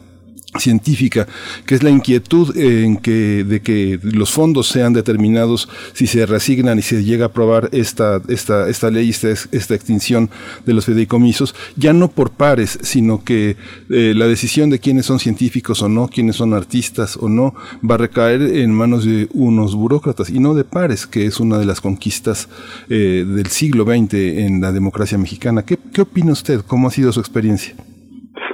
científica, 0.59 1.29
que 1.65 1.75
es 1.75 1.83
la 1.83 1.91
inquietud 1.91 2.57
en 2.57 2.97
que, 2.97 3.45
de 3.45 3.61
que 3.63 4.01
los 4.03 4.31
fondos 4.31 4.69
sean 4.69 4.93
determinados 4.93 5.69
si 5.93 6.07
se 6.07 6.27
reasignan 6.27 6.79
y 6.79 6.83
se 6.83 7.05
llega 7.05 7.27
a 7.27 7.29
aprobar 7.29 7.69
esta, 7.73 8.21
esta, 8.29 8.69
esta 8.69 8.91
ley, 8.91 9.11
esta, 9.11 9.29
esta 9.31 9.75
extinción 9.75 10.29
de 10.67 10.75
los 10.75 10.87
fideicomisos, 10.87 11.55
ya 11.77 11.93
no 11.93 12.09
por 12.09 12.31
pares, 12.31 12.79
sino 12.83 13.23
que 13.23 13.57
eh, 13.91 14.13
la 14.17 14.27
decisión 14.27 14.71
de 14.71 14.81
quiénes 14.81 15.07
son 15.07 15.21
científicos 15.21 15.83
o 15.83 15.89
no, 15.89 16.09
quiénes 16.09 16.37
son 16.37 16.53
artistas 16.53 17.17
o 17.17 17.29
no, 17.29 17.55
va 17.89 17.95
a 17.95 17.99
recaer 17.99 18.43
en 18.43 18.73
manos 18.73 19.05
de 19.05 19.29
unos 19.33 19.75
burócratas 19.75 20.31
y 20.31 20.41
no 20.41 20.55
de 20.55 20.65
pares, 20.65 21.07
que 21.07 21.27
es 21.27 21.39
una 21.39 21.59
de 21.59 21.67
las 21.67 21.81
conquistas 21.81 22.49
eh, 22.89 23.25
del 23.27 23.47
siglo 23.47 23.85
XX 23.85 24.15
en 24.15 24.61
la 24.61 24.73
democracia 24.73 25.17
mexicana. 25.17 25.65
¿Qué, 25.65 25.79
¿Qué 25.93 26.03
opina 26.03 26.33
usted? 26.33 26.63
¿Cómo 26.67 26.89
ha 26.89 26.91
sido 26.91 27.13
su 27.13 27.21
experiencia? 27.21 27.75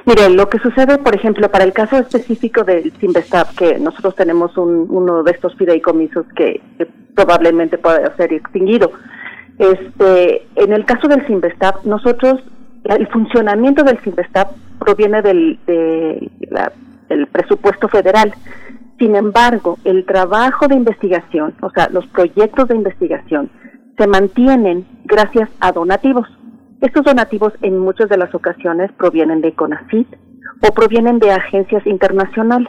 Mire, 0.06 0.30
lo 0.30 0.48
que 0.48 0.60
sucede, 0.60 0.98
por 0.98 1.16
ejemplo, 1.16 1.50
para 1.50 1.64
el 1.64 1.72
caso 1.72 1.98
específico 1.98 2.62
del 2.62 2.92
Simvestab, 3.00 3.54
que 3.56 3.76
nosotros 3.78 4.14
tenemos 4.14 4.56
un, 4.56 4.86
uno 4.88 5.24
de 5.24 5.32
estos 5.32 5.56
fideicomisos 5.56 6.24
que, 6.36 6.62
probablemente 7.16 7.76
pueda 7.76 8.14
ser 8.16 8.32
extinguido. 8.32 8.92
Este, 9.58 10.46
en 10.54 10.72
el 10.72 10.84
caso 10.84 11.08
del 11.08 11.26
Simvestab, 11.26 11.84
nosotros, 11.84 12.40
el 12.84 13.08
funcionamiento 13.08 13.82
del 13.82 13.98
Simvestab 14.02 14.48
proviene 14.78 15.22
del, 15.22 15.58
de 15.66 16.30
del 17.08 17.26
presupuesto 17.26 17.88
federal. 17.88 18.32
Sin 18.98 19.16
embargo, 19.16 19.78
el 19.84 20.04
trabajo 20.04 20.68
de 20.68 20.74
investigación, 20.74 21.54
o 21.62 21.70
sea, 21.70 21.88
los 21.90 22.06
proyectos 22.06 22.68
de 22.68 22.76
investigación, 22.76 23.50
se 23.98 24.06
mantienen 24.06 24.86
gracias 25.04 25.48
a 25.60 25.72
donativos. 25.72 26.28
Estos 26.80 27.04
donativos 27.04 27.52
en 27.62 27.78
muchas 27.78 28.08
de 28.08 28.18
las 28.18 28.34
ocasiones 28.34 28.92
provienen 28.92 29.40
de 29.40 29.54
CONACYT 29.54 30.08
o 30.68 30.74
provienen 30.74 31.18
de 31.18 31.30
agencias 31.30 31.86
internacionales. 31.86 32.68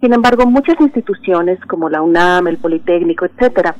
Sin 0.00 0.12
embargo, 0.12 0.46
muchas 0.46 0.78
instituciones 0.80 1.58
como 1.66 1.88
la 1.88 2.02
UNAM, 2.02 2.48
el 2.48 2.58
Politécnico, 2.58 3.24
etcétera, 3.24 3.74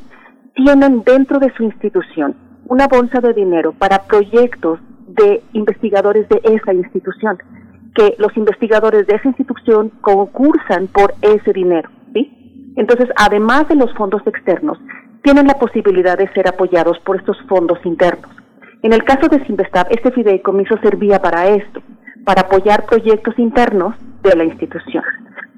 tienen 0.54 1.02
dentro 1.04 1.38
de 1.38 1.52
su 1.56 1.62
institución 1.62 2.36
una 2.66 2.86
bolsa 2.86 3.20
de 3.20 3.34
dinero 3.34 3.72
para 3.72 4.04
proyectos 4.04 4.78
de 5.08 5.42
investigadores 5.52 6.28
de 6.28 6.40
esa 6.44 6.72
institución, 6.72 7.38
que 7.94 8.14
los 8.18 8.34
investigadores 8.36 9.06
de 9.06 9.16
esa 9.16 9.28
institución 9.28 9.90
concursan 10.00 10.86
por 10.86 11.14
ese 11.20 11.52
dinero. 11.52 11.90
Entonces, 12.76 13.08
además 13.16 13.68
de 13.68 13.74
los 13.74 13.92
fondos 13.94 14.22
externos, 14.26 14.78
tienen 15.22 15.46
la 15.46 15.58
posibilidad 15.58 16.16
de 16.16 16.32
ser 16.32 16.48
apoyados 16.48 16.98
por 17.00 17.16
estos 17.16 17.36
fondos 17.48 17.78
internos. 17.84 18.30
En 18.82 18.92
el 18.92 19.04
caso 19.04 19.28
de 19.28 19.44
Simvestab, 19.44 19.88
este 19.90 20.10
fideicomiso 20.10 20.78
servía 20.78 21.20
para 21.20 21.48
esto, 21.48 21.82
para 22.24 22.42
apoyar 22.42 22.86
proyectos 22.86 23.38
internos 23.38 23.94
de 24.22 24.34
la 24.36 24.44
institución. 24.44 25.04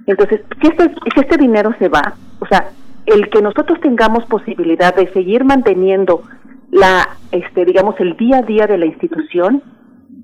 Entonces, 0.06 0.40
si 0.60 0.68
este, 0.68 0.88
si 0.88 1.20
este 1.20 1.36
dinero 1.36 1.74
se 1.78 1.88
va, 1.88 2.14
o 2.40 2.46
sea, 2.46 2.70
el 3.06 3.30
que 3.30 3.42
nosotros 3.42 3.80
tengamos 3.80 4.24
posibilidad 4.26 4.94
de 4.94 5.12
seguir 5.12 5.44
manteniendo 5.44 6.22
la, 6.70 7.08
este, 7.30 7.64
digamos, 7.64 7.94
el 8.00 8.16
día 8.16 8.38
a 8.38 8.42
día 8.42 8.66
de 8.66 8.78
la 8.78 8.86
institución, 8.86 9.62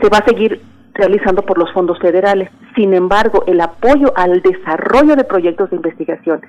se 0.00 0.08
va 0.08 0.18
a 0.18 0.24
seguir 0.24 0.61
realizando 0.94 1.42
por 1.42 1.58
los 1.58 1.72
fondos 1.72 1.98
federales. 2.00 2.50
Sin 2.74 2.94
embargo, 2.94 3.44
el 3.46 3.61
apoyo 3.61 4.12
al 4.16 4.42
desarrollo 4.42 5.14
de 5.14 5.24
proyectos 5.24 5.70
de 5.70 5.76
investigación 5.76 6.40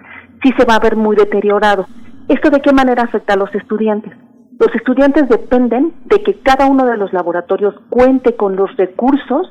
sí 0.42 0.52
se 0.58 0.66
va 0.66 0.76
a 0.76 0.80
ver 0.80 0.96
muy 0.96 1.16
deteriorado. 1.16 1.88
¿Esto 2.28 2.50
de 2.50 2.62
qué 2.62 2.74
manera 2.74 3.04
afecta 3.04 3.34
a 3.34 3.38
los 3.38 3.54
estudiantes? 3.54 4.14
Los 4.60 4.76
estudiantes 4.76 5.30
dependen 5.30 5.94
de 6.06 6.22
que 6.22 6.42
cada 6.42 6.66
uno 6.68 6.86
de 6.86 6.98
los 6.98 7.14
laboratorios 7.14 7.76
cuente 7.90 8.36
con 8.36 8.58
los 8.58 8.76
recursos 8.76 9.50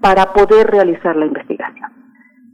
para 0.00 0.32
poder 0.32 0.68
realizar 0.68 1.16
la 1.16 1.26
investigación. 1.26 1.90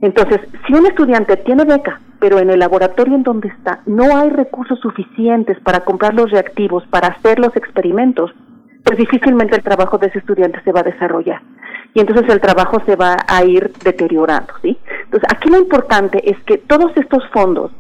Entonces, 0.01 0.41
si 0.67 0.73
un 0.73 0.87
estudiante 0.87 1.37
tiene 1.37 1.67
beca, 1.67 2.01
pero 2.19 2.39
en 2.39 2.49
el 2.49 2.59
laboratorio 2.59 3.15
en 3.17 3.23
donde 3.23 3.49
está 3.49 3.81
no 3.85 4.17
hay 4.17 4.31
recursos 4.31 4.81
suficientes 4.81 5.61
para 5.61 5.81
comprar 5.81 6.15
los 6.15 6.31
reactivos, 6.31 6.87
para 6.87 7.09
hacer 7.09 7.39
los 7.39 7.55
experimentos, 7.55 8.31
pues 8.83 8.97
difícilmente 8.97 9.57
el 9.57 9.63
trabajo 9.63 9.99
de 9.99 10.07
ese 10.07 10.21
estudiante 10.21 10.63
se 10.65 10.73
va 10.73 10.81
a 10.81 10.85
desarrollar. 10.85 11.43
Y 11.93 12.01
entonces 12.01 12.27
el 12.31 12.41
trabajo 12.41 12.81
se 12.87 12.97
va 12.97 13.15
a 13.29 13.45
ir 13.45 13.73
deteriorando, 13.85 14.55
¿sí? 14.63 14.79
Entonces, 15.05 15.29
aquí 15.31 15.51
lo 15.51 15.59
importante 15.59 16.31
es 16.31 16.39
que 16.45 16.57
todos 16.57 16.93
estos 16.97 17.23
fondos 17.31 17.73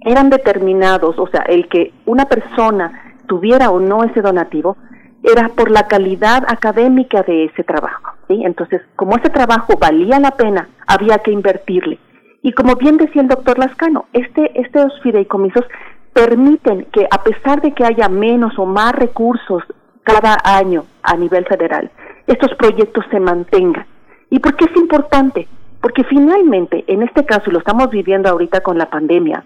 eran 0.00 0.28
determinados, 0.28 1.16
o 1.18 1.28
sea, 1.28 1.42
el 1.42 1.68
que 1.68 1.92
una 2.04 2.24
persona 2.24 3.03
tuviera 3.26 3.70
o 3.70 3.80
no 3.80 4.04
ese 4.04 4.22
donativo, 4.22 4.76
era 5.22 5.48
por 5.48 5.70
la 5.70 5.88
calidad 5.88 6.44
académica 6.48 7.22
de 7.22 7.46
ese 7.46 7.64
trabajo. 7.64 8.12
¿sí? 8.28 8.42
Entonces, 8.44 8.82
como 8.96 9.16
ese 9.16 9.30
trabajo 9.30 9.74
valía 9.78 10.20
la 10.20 10.32
pena, 10.32 10.68
había 10.86 11.18
que 11.18 11.30
invertirle. 11.30 11.98
Y 12.42 12.52
como 12.52 12.76
bien 12.76 12.98
decía 12.98 13.22
el 13.22 13.28
doctor 13.28 13.58
Lascano, 13.58 14.04
este, 14.12 14.60
estos 14.60 15.00
fideicomisos 15.02 15.64
permiten 16.12 16.86
que 16.92 17.06
a 17.10 17.22
pesar 17.22 17.62
de 17.62 17.72
que 17.72 17.84
haya 17.84 18.08
menos 18.08 18.58
o 18.58 18.66
más 18.66 18.94
recursos 18.94 19.62
cada 20.02 20.36
año 20.44 20.84
a 21.02 21.16
nivel 21.16 21.46
federal, 21.46 21.90
estos 22.26 22.54
proyectos 22.54 23.04
se 23.10 23.18
mantengan. 23.18 23.86
¿Y 24.28 24.38
por 24.40 24.56
qué 24.56 24.66
es 24.66 24.76
importante? 24.76 25.48
Porque 25.80 26.04
finalmente, 26.04 26.84
en 26.86 27.02
este 27.02 27.24
caso, 27.24 27.50
lo 27.50 27.58
estamos 27.58 27.90
viviendo 27.90 28.28
ahorita 28.28 28.60
con 28.60 28.76
la 28.76 28.90
pandemia, 28.90 29.42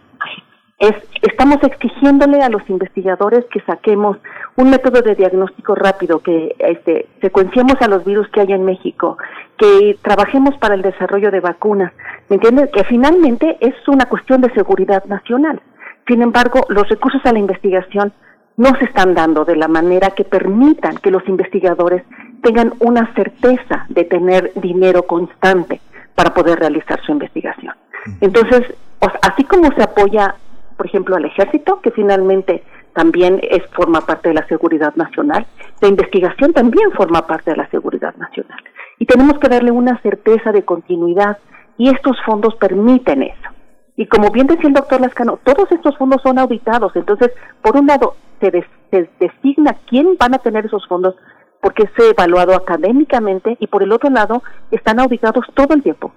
es, 0.78 0.94
estamos 1.22 1.58
exigiéndole 1.62 2.40
a 2.40 2.48
los 2.48 2.62
investigadores 2.70 3.44
que 3.46 3.60
saquemos 3.62 4.16
un 4.56 4.70
método 4.70 5.02
de 5.02 5.16
diagnóstico 5.16 5.74
rápido, 5.74 6.20
que 6.20 6.54
este, 6.58 7.08
secuenciemos 7.20 7.74
a 7.80 7.88
los 7.88 8.04
virus 8.04 8.28
que 8.28 8.40
hay 8.40 8.52
en 8.52 8.64
México, 8.64 9.18
que 9.56 9.98
trabajemos 10.02 10.56
para 10.58 10.74
el 10.74 10.82
desarrollo 10.82 11.32
de 11.32 11.40
vacunas. 11.40 11.92
¿Me 12.28 12.36
entiendes? 12.36 12.70
Que 12.70 12.84
finalmente 12.84 13.56
es 13.60 13.74
una 13.88 14.06
cuestión 14.06 14.40
de 14.40 14.52
seguridad 14.54 15.04
nacional. 15.06 15.60
Sin 16.06 16.22
embargo, 16.22 16.64
los 16.68 16.88
recursos 16.88 17.20
a 17.24 17.32
la 17.32 17.40
investigación 17.40 18.12
no 18.56 18.74
se 18.78 18.84
están 18.84 19.14
dando 19.14 19.44
de 19.44 19.56
la 19.56 19.68
manera 19.68 20.10
que 20.10 20.24
permitan 20.24 20.96
que 20.98 21.10
los 21.10 21.26
investigadores 21.28 22.04
tengan 22.42 22.72
una 22.80 23.12
certeza 23.14 23.86
de 23.88 24.04
tener 24.04 24.52
dinero 24.54 25.02
constante 25.02 25.80
para 26.14 26.32
poder 26.34 26.58
realizar 26.58 27.00
su 27.02 27.12
investigación. 27.12 27.74
Entonces, 28.20 28.74
así 29.22 29.44
como 29.44 29.72
se 29.72 29.82
apoya 29.82 30.34
por 30.78 30.86
ejemplo, 30.86 31.16
al 31.16 31.24
ejército, 31.24 31.80
que 31.82 31.90
finalmente 31.90 32.62
también 32.94 33.40
es, 33.42 33.66
forma 33.72 34.00
parte 34.02 34.28
de 34.28 34.36
la 34.36 34.46
seguridad 34.46 34.94
nacional. 34.94 35.44
La 35.80 35.88
investigación 35.88 36.52
también 36.52 36.92
forma 36.92 37.26
parte 37.26 37.50
de 37.50 37.56
la 37.56 37.68
seguridad 37.68 38.14
nacional. 38.14 38.58
Y 38.98 39.04
tenemos 39.04 39.38
que 39.40 39.48
darle 39.48 39.72
una 39.72 40.00
certeza 40.02 40.52
de 40.52 40.64
continuidad 40.64 41.38
y 41.76 41.88
estos 41.88 42.16
fondos 42.24 42.54
permiten 42.54 43.24
eso. 43.24 43.50
Y 43.96 44.06
como 44.06 44.30
bien 44.30 44.46
decía 44.46 44.68
el 44.68 44.74
doctor 44.74 45.00
Lascano, 45.00 45.40
todos 45.42 45.70
estos 45.72 45.98
fondos 45.98 46.22
son 46.22 46.38
auditados. 46.38 46.94
Entonces, 46.94 47.32
por 47.60 47.76
un 47.76 47.88
lado, 47.88 48.14
se, 48.40 48.64
se 48.92 49.10
designa 49.18 49.76
quién 49.88 50.16
van 50.16 50.34
a 50.34 50.38
tener 50.38 50.66
esos 50.66 50.86
fondos 50.86 51.16
porque 51.60 51.82
es 51.82 51.90
evaluado 51.98 52.54
académicamente 52.54 53.56
y 53.58 53.66
por 53.66 53.82
el 53.82 53.90
otro 53.90 54.10
lado, 54.10 54.44
están 54.70 55.00
auditados 55.00 55.44
todo 55.54 55.74
el 55.74 55.82
tiempo. 55.82 56.12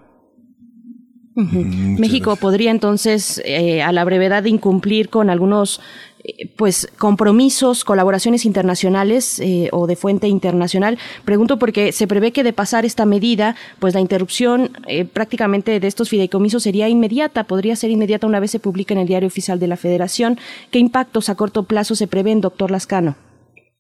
México 1.36 2.36
podría 2.36 2.72
entonces, 2.72 3.42
eh, 3.46 3.82
a 3.82 3.92
la 3.92 4.04
brevedad, 4.04 4.44
incumplir 4.46 5.10
con 5.10 5.30
algunos 5.30 5.80
eh, 6.24 6.50
pues 6.56 6.92
compromisos, 6.98 7.86
colaboraciones 7.86 8.46
internacionales 8.46 9.40
eh, 9.40 9.70
o 9.72 9.88
de 9.88 9.96
fuente 9.96 10.28
internacional. 10.28 10.98
Pregunto 11.24 11.58
porque 11.58 11.94
se 11.94 12.08
prevé 12.08 12.32
que 12.32 12.44
de 12.44 12.52
pasar 12.52 12.86
esta 12.86 13.06
medida, 13.06 13.56
pues 13.80 13.94
la 13.94 14.02
interrupción 14.02 14.72
prácticamente 15.14 15.80
de 15.80 15.88
estos 15.88 16.10
fideicomisos 16.10 16.64
sería 16.64 16.90
inmediata, 16.90 17.46
podría 17.46 17.76
ser 17.76 17.92
inmediata 17.92 18.28
una 18.28 18.40
vez 18.40 18.52
se 18.52 18.60
publique 18.60 18.94
en 18.94 19.00
el 19.00 19.08
Diario 19.08 19.28
Oficial 19.28 19.60
de 19.60 19.68
la 19.68 19.78
Federación. 19.78 20.38
¿Qué 20.70 20.80
impactos 20.80 21.30
a 21.30 21.36
corto 21.36 21.64
plazo 21.64 21.96
se 21.96 22.08
prevén, 22.08 22.42
doctor 22.42 22.72
Lascano? 22.72 23.16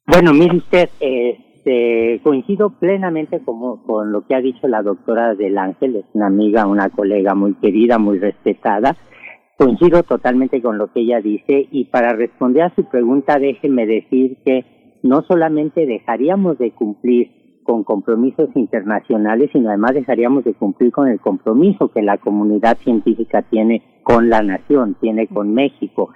Bueno, 0.07 0.33
mire 0.33 0.57
usted, 0.57 0.89
este, 1.63 2.21
coincido 2.23 2.71
plenamente 2.71 3.39
con 3.43 4.11
lo 4.11 4.25
que 4.25 4.33
ha 4.33 4.41
dicho 4.41 4.67
la 4.67 4.81
doctora 4.81 5.35
del 5.35 5.57
Ángel, 5.59 5.97
es 5.97 6.05
una 6.13 6.27
amiga, 6.27 6.65
una 6.65 6.89
colega 6.89 7.35
muy 7.35 7.53
querida, 7.55 7.99
muy 7.99 8.17
respetada. 8.17 8.97
Coincido 9.57 10.01
totalmente 10.01 10.59
con 10.61 10.79
lo 10.79 10.91
que 10.91 11.01
ella 11.01 11.21
dice 11.21 11.67
y 11.71 11.85
para 11.85 12.13
responder 12.13 12.63
a 12.63 12.75
su 12.75 12.85
pregunta 12.85 13.37
déjeme 13.37 13.85
decir 13.85 14.37
que 14.43 14.99
no 15.03 15.21
solamente 15.27 15.85
dejaríamos 15.85 16.57
de 16.57 16.71
cumplir 16.71 17.61
con 17.63 17.83
compromisos 17.83 18.49
internacionales, 18.55 19.51
sino 19.53 19.69
además 19.69 19.93
dejaríamos 19.93 20.43
de 20.43 20.55
cumplir 20.55 20.91
con 20.91 21.07
el 21.09 21.19
compromiso 21.19 21.91
que 21.91 22.01
la 22.01 22.17
comunidad 22.17 22.77
científica 22.79 23.43
tiene 23.43 23.83
con 24.01 24.29
la 24.29 24.41
nación, 24.41 24.95
tiene 24.99 25.27
con 25.27 25.53
México. 25.53 26.09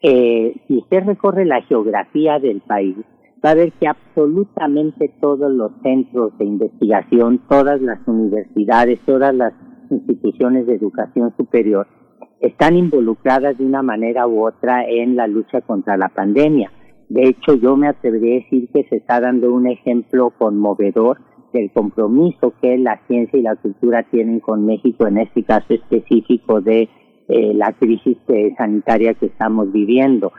Eh, 0.00 0.54
si 0.68 0.78
usted 0.78 1.04
recorre 1.04 1.44
la 1.44 1.62
geografía 1.62 2.38
del 2.38 2.60
país, 2.60 2.96
va 3.44 3.50
a 3.50 3.54
ver 3.54 3.72
que 3.72 3.88
absolutamente 3.88 5.12
todos 5.20 5.50
los 5.50 5.72
centros 5.82 6.36
de 6.38 6.44
investigación, 6.44 7.40
todas 7.48 7.80
las 7.80 7.98
universidades, 8.06 9.00
todas 9.00 9.34
las 9.34 9.52
instituciones 9.90 10.66
de 10.66 10.74
educación 10.74 11.34
superior 11.36 11.86
están 12.40 12.76
involucradas 12.76 13.56
de 13.58 13.64
una 13.64 13.82
manera 13.82 14.26
u 14.26 14.46
otra 14.46 14.84
en 14.86 15.16
la 15.16 15.26
lucha 15.26 15.60
contra 15.60 15.96
la 15.96 16.08
pandemia. 16.08 16.70
De 17.08 17.28
hecho, 17.28 17.54
yo 17.54 17.76
me 17.76 17.88
atrevería 17.88 18.32
a 18.32 18.42
decir 18.42 18.68
que 18.72 18.84
se 18.88 18.96
está 18.96 19.20
dando 19.20 19.52
un 19.52 19.66
ejemplo 19.66 20.30
conmovedor 20.38 21.18
del 21.52 21.70
compromiso 21.70 22.54
que 22.60 22.78
la 22.78 23.00
ciencia 23.06 23.38
y 23.38 23.42
la 23.42 23.56
cultura 23.56 24.04
tienen 24.04 24.40
con 24.40 24.64
México 24.64 25.06
en 25.06 25.18
este 25.18 25.44
caso 25.44 25.74
específico 25.74 26.60
de 26.60 26.88
eh, 27.28 27.54
la 27.54 27.72
crisis 27.72 28.16
eh, 28.28 28.54
sanitaria 28.56 29.14
que 29.14 29.26
estamos 29.26 29.70
viviendo. 29.70 30.32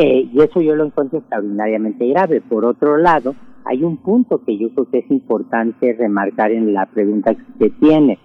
Eh, 0.00 0.30
y 0.32 0.40
eso 0.40 0.60
yo 0.60 0.76
lo 0.76 0.86
encuentro 0.86 1.18
extraordinariamente 1.18 2.06
grave. 2.06 2.40
Por 2.40 2.64
otro 2.64 2.96
lado, 2.98 3.34
hay 3.64 3.82
un 3.82 3.96
punto 3.96 4.44
que 4.44 4.56
yo 4.56 4.70
creo 4.70 4.88
que 4.90 4.98
es 4.98 5.10
importante 5.10 5.92
remarcar 5.92 6.52
en 6.52 6.72
la 6.72 6.86
pregunta 6.86 7.36
que 7.58 7.70
tiene, 7.70 8.16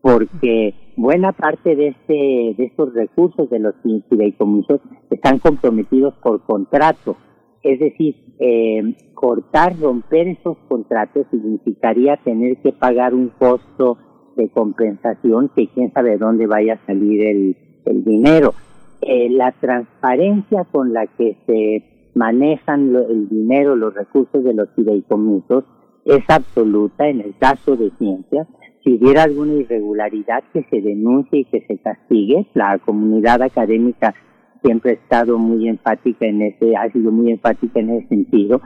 porque 0.00 0.92
buena 0.96 1.32
parte 1.32 1.74
de, 1.74 1.88
este, 1.88 2.54
de 2.56 2.64
estos 2.64 2.94
recursos 2.94 3.50
de 3.50 3.58
los 3.58 3.74
fideicomisos 4.08 4.80
están 5.10 5.40
comprometidos 5.40 6.14
por 6.22 6.44
contrato. 6.44 7.16
Es 7.64 7.80
decir, 7.80 8.14
eh, 8.38 8.94
cortar, 9.14 9.76
romper 9.80 10.28
esos 10.28 10.56
contratos 10.68 11.26
significaría 11.32 12.18
tener 12.18 12.58
que 12.58 12.72
pagar 12.72 13.14
un 13.14 13.30
costo 13.30 13.98
de 14.36 14.48
compensación 14.50 15.50
que 15.56 15.66
quién 15.68 15.92
sabe 15.92 16.18
dónde 16.18 16.46
vaya 16.46 16.74
a 16.74 16.86
salir 16.86 17.26
el, 17.26 17.56
el 17.84 18.04
dinero. 18.04 18.54
Eh, 19.02 19.28
la 19.30 19.52
transparencia 19.52 20.64
con 20.64 20.92
la 20.92 21.06
que 21.06 21.36
se 21.46 22.10
manejan 22.14 22.94
el 22.96 23.28
dinero, 23.28 23.76
los 23.76 23.94
recursos 23.94 24.42
de 24.42 24.54
los 24.54 24.70
fideicomisos 24.74 25.64
es 26.06 26.24
absoluta 26.28 27.08
en 27.08 27.20
el 27.20 27.36
caso 27.38 27.76
de 27.76 27.90
ciencias. 27.98 28.48
Si 28.82 28.94
hubiera 28.94 29.24
alguna 29.24 29.54
irregularidad 29.54 30.44
que 30.52 30.62
se 30.70 30.80
denuncie 30.80 31.40
y 31.40 31.44
que 31.44 31.60
se 31.66 31.78
castigue, 31.78 32.46
la 32.54 32.78
comunidad 32.78 33.42
académica 33.42 34.14
siempre 34.62 34.92
ha 34.92 34.94
estado 34.94 35.38
muy 35.38 35.68
enfática 35.68 36.26
en 36.26 36.42
ese, 36.42 36.76
ha 36.76 36.90
sido 36.92 37.10
muy 37.10 37.32
enfática 37.32 37.80
en 37.80 37.90
ese 37.90 38.08
sentido. 38.08 38.60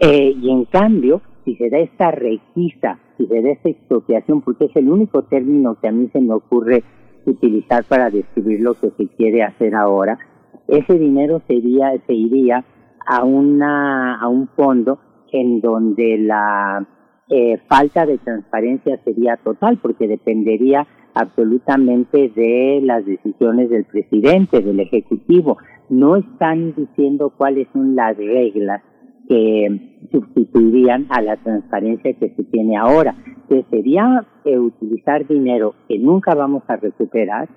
Eh, 0.00 0.34
y 0.40 0.50
en 0.50 0.64
cambio, 0.64 1.20
si 1.44 1.54
se 1.56 1.70
da 1.70 1.78
esta 1.78 2.10
requisa, 2.10 2.98
si 3.18 3.26
se 3.26 3.42
da 3.42 3.50
esta 3.50 3.68
expropiación, 3.68 4.40
porque 4.40 4.64
es 4.64 4.76
el 4.76 4.90
único 4.90 5.22
término 5.22 5.78
que 5.80 5.88
a 5.88 5.92
mí 5.92 6.08
se 6.12 6.20
me 6.20 6.34
ocurre 6.34 6.82
utilizar 7.26 7.84
para 7.84 8.10
describir 8.10 8.60
lo 8.60 8.74
que 8.74 8.90
se 8.90 9.06
quiere 9.08 9.42
hacer 9.42 9.74
ahora, 9.74 10.18
ese 10.68 10.98
dinero 10.98 11.42
sería, 11.46 11.92
se 12.06 12.14
iría 12.14 12.64
a, 13.06 13.24
una, 13.24 14.20
a 14.20 14.28
un 14.28 14.48
fondo 14.48 15.00
en 15.32 15.60
donde 15.60 16.18
la 16.18 16.86
eh, 17.28 17.58
falta 17.68 18.06
de 18.06 18.18
transparencia 18.18 18.98
sería 19.04 19.36
total, 19.36 19.78
porque 19.78 20.08
dependería 20.08 20.86
absolutamente 21.14 22.28
de 22.28 22.80
las 22.82 23.04
decisiones 23.04 23.70
del 23.70 23.84
presidente, 23.84 24.60
del 24.60 24.80
Ejecutivo. 24.80 25.58
No 25.88 26.16
están 26.16 26.74
diciendo 26.74 27.32
cuáles 27.36 27.68
son 27.72 27.96
las 27.96 28.16
reglas 28.16 28.82
que 29.30 30.08
sustituirían 30.10 31.06
a 31.08 31.22
la 31.22 31.36
transparencia 31.36 32.12
que 32.14 32.30
se 32.30 32.42
tiene 32.42 32.76
ahora 32.76 33.14
que 33.48 33.64
sería 33.70 34.26
eh, 34.44 34.58
utilizar 34.58 35.26
dinero 35.26 35.74
que 35.88 35.98
nunca 35.98 36.34
vamos 36.34 36.62
a 36.68 36.76
recuperar, 36.76 37.48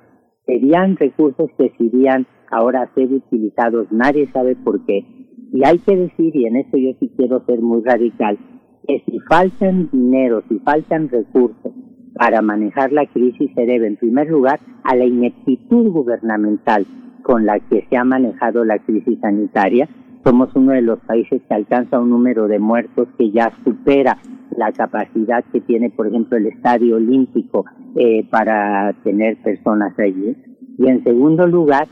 serían 0.46 0.98
recursos 0.98 1.50
que 1.58 1.72
serían 1.78 2.28
ahora 2.52 2.82
a 2.84 2.94
ser 2.94 3.12
utilizados, 3.14 3.92
nadie 3.92 4.28
sabe 4.32 4.56
por 4.56 4.86
qué. 4.86 5.06
Y 5.52 5.64
hay 5.64 5.78
que 5.80 5.96
decir, 5.96 6.36
y 6.36 6.46
en 6.46 6.58
esto 6.58 6.78
yo 6.78 6.92
sí 7.00 7.12
quiero 7.16 7.46
ser 7.46 7.60
muy 7.62 7.84
radical, 7.84 8.40
que 8.88 9.04
si 9.06 9.20
faltan 9.30 9.90
dinero, 9.92 10.44
si 10.50 10.58
faltan 10.60 11.10
recursos 11.10 11.74
para 12.16 12.42
manejar 12.42 12.92
la 12.92 13.06
crisis, 13.06 13.52
se 13.56 13.66
debe 13.66 13.88
en 13.88 13.98
primer 13.98 14.30
lugar 14.30 14.60
a 14.84 14.96
la 14.96 15.06
ineptitud 15.06 15.90
gubernamental 15.92 16.86
con 17.24 17.46
la 17.46 17.60
que 17.60 17.86
se 17.88 17.98
ha 17.98 18.04
manejado 18.04 18.66
la 18.66 18.80
crisis 18.80 19.20
sanitaria. 19.22 19.88
Somos 20.24 20.50
uno 20.56 20.72
de 20.72 20.82
los 20.82 21.00
países 21.00 21.42
que 21.48 21.54
alcanza 21.54 22.00
un 22.00 22.10
número 22.10 22.48
de 22.48 22.60
muertos 22.60 23.10
que 23.18 23.32
ya 23.32 23.52
supera 23.64 24.18
la 24.56 24.72
capacidad 24.72 25.44
que 25.52 25.60
tiene, 25.62 25.90
por 25.90 26.08
ejemplo, 26.08 26.38
el 26.38 26.48
Estadio 26.48 26.96
Olímpico 26.96 27.66
eh, 27.96 28.26
para 28.30 28.94
tener 29.04 29.38
personas 29.44 29.98
allí. 30.00 30.36
Y 30.78 30.88
en 30.88 31.04
segundo 31.04 31.46
lugar, 31.48 31.88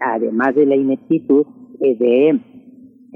además 0.00 0.54
de 0.54 0.66
la 0.66 0.76
ineptitud, 0.76 1.46
eh, 1.80 1.96
de 1.96 2.40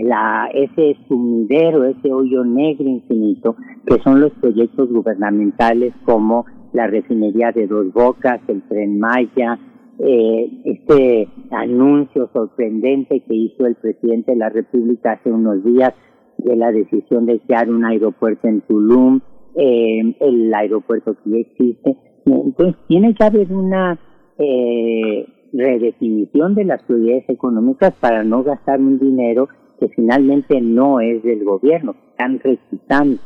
la, 0.05 0.49
ese 0.55 0.97
sumidero, 1.09 1.85
ese 1.85 2.13
hoyo 2.13 2.45
negro 2.45 2.89
infinito, 2.89 3.57
que 3.87 4.01
son 4.03 4.21
los 4.21 4.33
proyectos 4.35 4.89
gubernamentales 4.91 5.95
como 6.05 6.47
la 6.73 6.87
refinería 6.87 7.53
de 7.53 7.67
Dos 7.67 7.93
Bocas, 7.93 8.41
el 8.49 8.63
tren 8.63 8.99
Maya, 9.01 9.59
eh, 10.03 10.51
este 10.65 11.29
anuncio 11.51 12.31
sorprendente 12.33 13.21
que 13.21 13.35
hizo 13.35 13.67
el 13.67 13.75
presidente 13.75 14.33
de 14.33 14.39
la 14.39 14.49
República 14.49 15.13
hace 15.13 15.31
unos 15.31 15.63
días 15.63 15.93
de 16.39 16.57
la 16.57 16.73
decisión 16.73 17.27
de 17.27 17.39
crear 17.41 17.69
un 17.69 17.85
aeropuerto 17.85 18.49
en 18.49 18.63
Tulum, 18.63 19.21
eh, 19.57 20.15
el 20.21 20.55
aeropuerto 20.55 21.15
que 21.23 21.31
ya 21.31 21.37
existe. 21.39 21.97
Entonces, 22.25 22.77
tiene 22.89 23.15
que 23.15 23.25
haber 23.25 23.53
una 23.53 23.99
eh, 24.39 25.27
redefinición 25.53 26.55
de 26.55 26.65
las 26.65 26.83
prioridades 26.85 27.29
económicas 27.29 27.93
para 28.01 28.25
no 28.25 28.43
gastar 28.43 28.81
un 28.81 28.99
dinero 28.99 29.49
que 29.79 29.89
finalmente 29.89 30.61
no 30.61 31.01
es 31.01 31.23
del 31.23 31.45
gobierno, 31.45 31.95
están 32.13 32.39
recitando. 32.39 33.21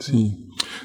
Sí. 0.00 0.36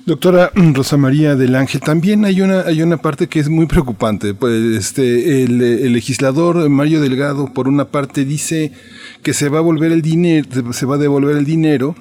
Doctora 0.05 0.51
Rosa 0.55 0.97
María 0.97 1.35
del 1.35 1.55
Ángel, 1.55 1.81
también 1.81 2.25
hay 2.25 2.41
una, 2.41 2.61
hay 2.61 2.81
una 2.81 2.97
parte 2.97 3.27
que 3.27 3.39
es 3.39 3.49
muy 3.49 3.65
preocupante. 3.65 4.33
Pues 4.33 4.77
este, 4.77 5.43
el, 5.43 5.61
el, 5.61 5.93
legislador 5.93 6.69
Mario 6.69 7.01
Delgado, 7.01 7.53
por 7.53 7.67
una 7.67 7.85
parte, 7.85 8.25
dice 8.25 8.71
que 9.21 9.33
se 9.33 9.49
va 9.49 9.59
a 9.59 9.61
volver 9.61 9.91
el 9.91 10.01
dinero, 10.01 10.47
se 10.73 10.85
va 10.85 10.95
a 10.95 10.99
devolver 10.99 11.37
el 11.37 11.45
dinero 11.45 11.95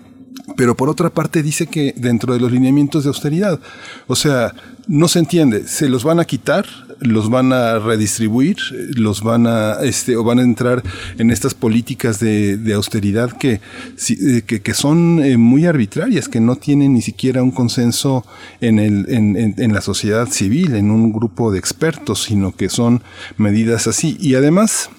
pero 0.56 0.76
por 0.76 0.88
otra 0.88 1.10
parte 1.10 1.42
dice 1.42 1.66
que 1.66 1.94
dentro 1.96 2.34
de 2.34 2.40
los 2.40 2.50
lineamientos 2.50 3.04
de 3.04 3.08
austeridad, 3.08 3.60
o 4.06 4.16
sea, 4.16 4.54
no 4.86 5.08
se 5.08 5.20
entiende, 5.20 5.66
se 5.66 5.88
los 5.88 6.04
van 6.04 6.20
a 6.20 6.24
quitar, 6.24 6.66
los 7.02 7.30
van 7.30 7.52
a 7.52 7.78
redistribuir, 7.78 8.56
los 8.96 9.22
van 9.22 9.46
a, 9.46 9.74
este, 9.82 10.16
o 10.16 10.24
van 10.24 10.38
a 10.38 10.42
entrar 10.42 10.82
en 11.18 11.30
estas 11.30 11.54
políticas 11.54 12.20
de, 12.20 12.72
austeridad 12.74 13.36
que, 13.36 13.60
eh, 14.08 14.42
que, 14.46 14.62
que 14.62 14.74
son 14.74 15.22
eh, 15.22 15.36
muy 15.36 15.66
arbitrarias, 15.66 16.28
que 16.28 16.40
no 16.40 16.56
tienen 16.56 16.94
ni 16.94 17.02
siquiera 17.02 17.42
un 17.42 17.50
consenso 17.50 18.24
en, 18.60 18.78
el, 18.78 19.06
en, 19.08 19.36
en, 19.36 19.72
la 19.72 19.80
sociedad 19.80 20.28
civil, 20.28 20.74
en 20.74 20.90
un 20.90 21.12
grupo 21.12 21.52
de 21.52 21.58
expertos, 21.58 22.22
sino 22.22 22.54
que 22.54 22.68
son 22.68 23.02
medidas 23.36 23.86
así. 23.86 24.16
Y 24.20 24.34
además 24.34 24.90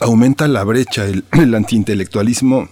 aumenta 0.00 0.46
la 0.48 0.64
brecha, 0.64 1.06
el, 1.06 1.24
el 1.32 1.54
antiintelectualismo 1.54 2.68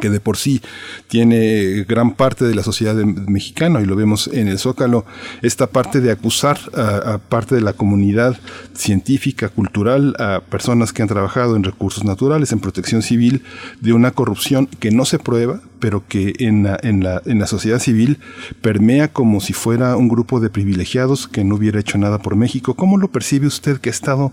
que 0.00 0.10
de 0.10 0.20
por 0.20 0.36
sí 0.36 0.60
tiene 1.08 1.84
gran 1.88 2.14
parte 2.14 2.44
de 2.44 2.54
la 2.54 2.62
sociedad 2.62 2.94
mexicana, 2.94 3.80
y 3.80 3.84
lo 3.84 3.96
vemos 3.96 4.28
en 4.32 4.48
el 4.48 4.58
Zócalo, 4.58 5.04
esta 5.42 5.68
parte 5.68 6.00
de 6.00 6.10
acusar 6.10 6.58
a, 6.74 7.18
parte 7.18 7.54
de 7.54 7.60
la 7.60 7.72
comunidad 7.72 8.36
científica, 8.74 9.48
cultural, 9.48 10.14
a 10.18 10.40
personas 10.40 10.92
que 10.92 11.02
han 11.02 11.08
trabajado 11.08 11.56
en 11.56 11.64
recursos 11.64 12.04
naturales, 12.04 12.52
en 12.52 12.60
protección 12.60 13.02
civil, 13.02 13.42
de 13.80 13.92
una 13.92 14.10
corrupción 14.10 14.66
que 14.66 14.90
no 14.90 15.04
se 15.04 15.18
prueba, 15.18 15.60
pero 15.78 16.04
que 16.08 16.34
en 16.38 16.64
la, 16.64 16.78
en 16.82 17.02
la, 17.02 17.22
en 17.26 17.38
la 17.38 17.46
sociedad 17.46 17.78
civil 17.78 18.18
permea 18.62 19.08
como 19.08 19.40
si 19.40 19.52
fuera 19.52 19.96
un 19.96 20.08
grupo 20.08 20.40
de 20.40 20.50
privilegiados 20.50 21.28
que 21.28 21.44
no 21.44 21.54
hubiera 21.54 21.80
hecho 21.80 21.98
nada 21.98 22.18
por 22.18 22.34
México. 22.34 22.74
¿Cómo 22.74 22.96
lo 22.96 23.08
percibe 23.08 23.46
usted 23.46 23.78
que 23.78 23.90
ha 23.90 23.92
estado 23.92 24.32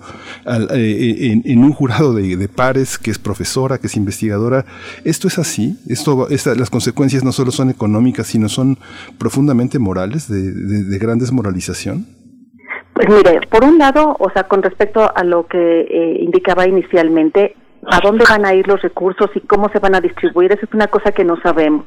eh, 0.71 1.41
en, 1.43 1.63
un 1.63 1.73
jurado 1.73 2.13
de, 2.13 2.37
de 2.37 2.47
pares, 2.47 2.97
que 2.97 3.11
es 3.11 3.19
profesora, 3.19 3.77
que 3.77 3.87
es 3.87 3.95
investigadora? 3.95 4.65
¿Esto 5.03 5.27
es 5.27 5.37
así? 5.43 5.77
Esto, 5.87 6.27
las 6.55 6.69
consecuencias 6.69 7.23
no 7.23 7.31
solo 7.31 7.51
son 7.51 7.69
económicas, 7.69 8.27
sino 8.27 8.49
son 8.49 8.77
profundamente 9.17 9.79
morales, 9.79 10.27
de, 10.27 10.97
gran 10.97 11.19
desmoralización. 11.19 12.07
Pues 12.93 13.07
mire, 13.09 13.41
por 13.49 13.63
un 13.63 13.77
lado, 13.77 14.15
o 14.19 14.29
sea, 14.31 14.43
con 14.43 14.61
respecto 14.61 15.11
a 15.15 15.23
lo 15.23 15.47
que 15.47 15.81
eh, 15.81 16.17
indicaba 16.19 16.67
inicialmente, 16.67 17.55
a 17.87 17.99
dónde 17.99 18.25
van 18.27 18.45
a 18.45 18.53
ir 18.53 18.67
los 18.67 18.81
recursos 18.81 19.29
y 19.35 19.41
cómo 19.41 19.69
se 19.69 19.79
van 19.79 19.95
a 19.95 20.01
distribuir, 20.01 20.51
eso 20.51 20.65
es 20.65 20.73
una 20.73 20.87
cosa 20.87 21.11
que 21.11 21.23
no 21.23 21.39
sabemos. 21.41 21.85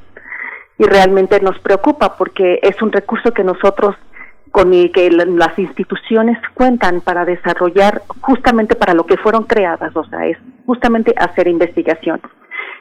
Y 0.78 0.84
realmente 0.84 1.40
nos 1.40 1.58
preocupa 1.60 2.16
porque 2.16 2.58
es 2.62 2.80
un 2.82 2.92
recurso 2.92 3.32
que 3.32 3.44
nosotros 3.44 3.96
con 4.56 4.72
el 4.72 4.90
que 4.90 5.10
las 5.10 5.58
instituciones 5.58 6.38
cuentan 6.54 7.02
para 7.02 7.26
desarrollar 7.26 8.02
justamente 8.20 8.74
para 8.74 8.94
lo 8.94 9.04
que 9.04 9.18
fueron 9.18 9.44
creadas, 9.44 9.94
o 9.94 10.04
sea, 10.04 10.26
es 10.26 10.38
justamente 10.64 11.14
hacer 11.18 11.46
investigación. 11.48 12.20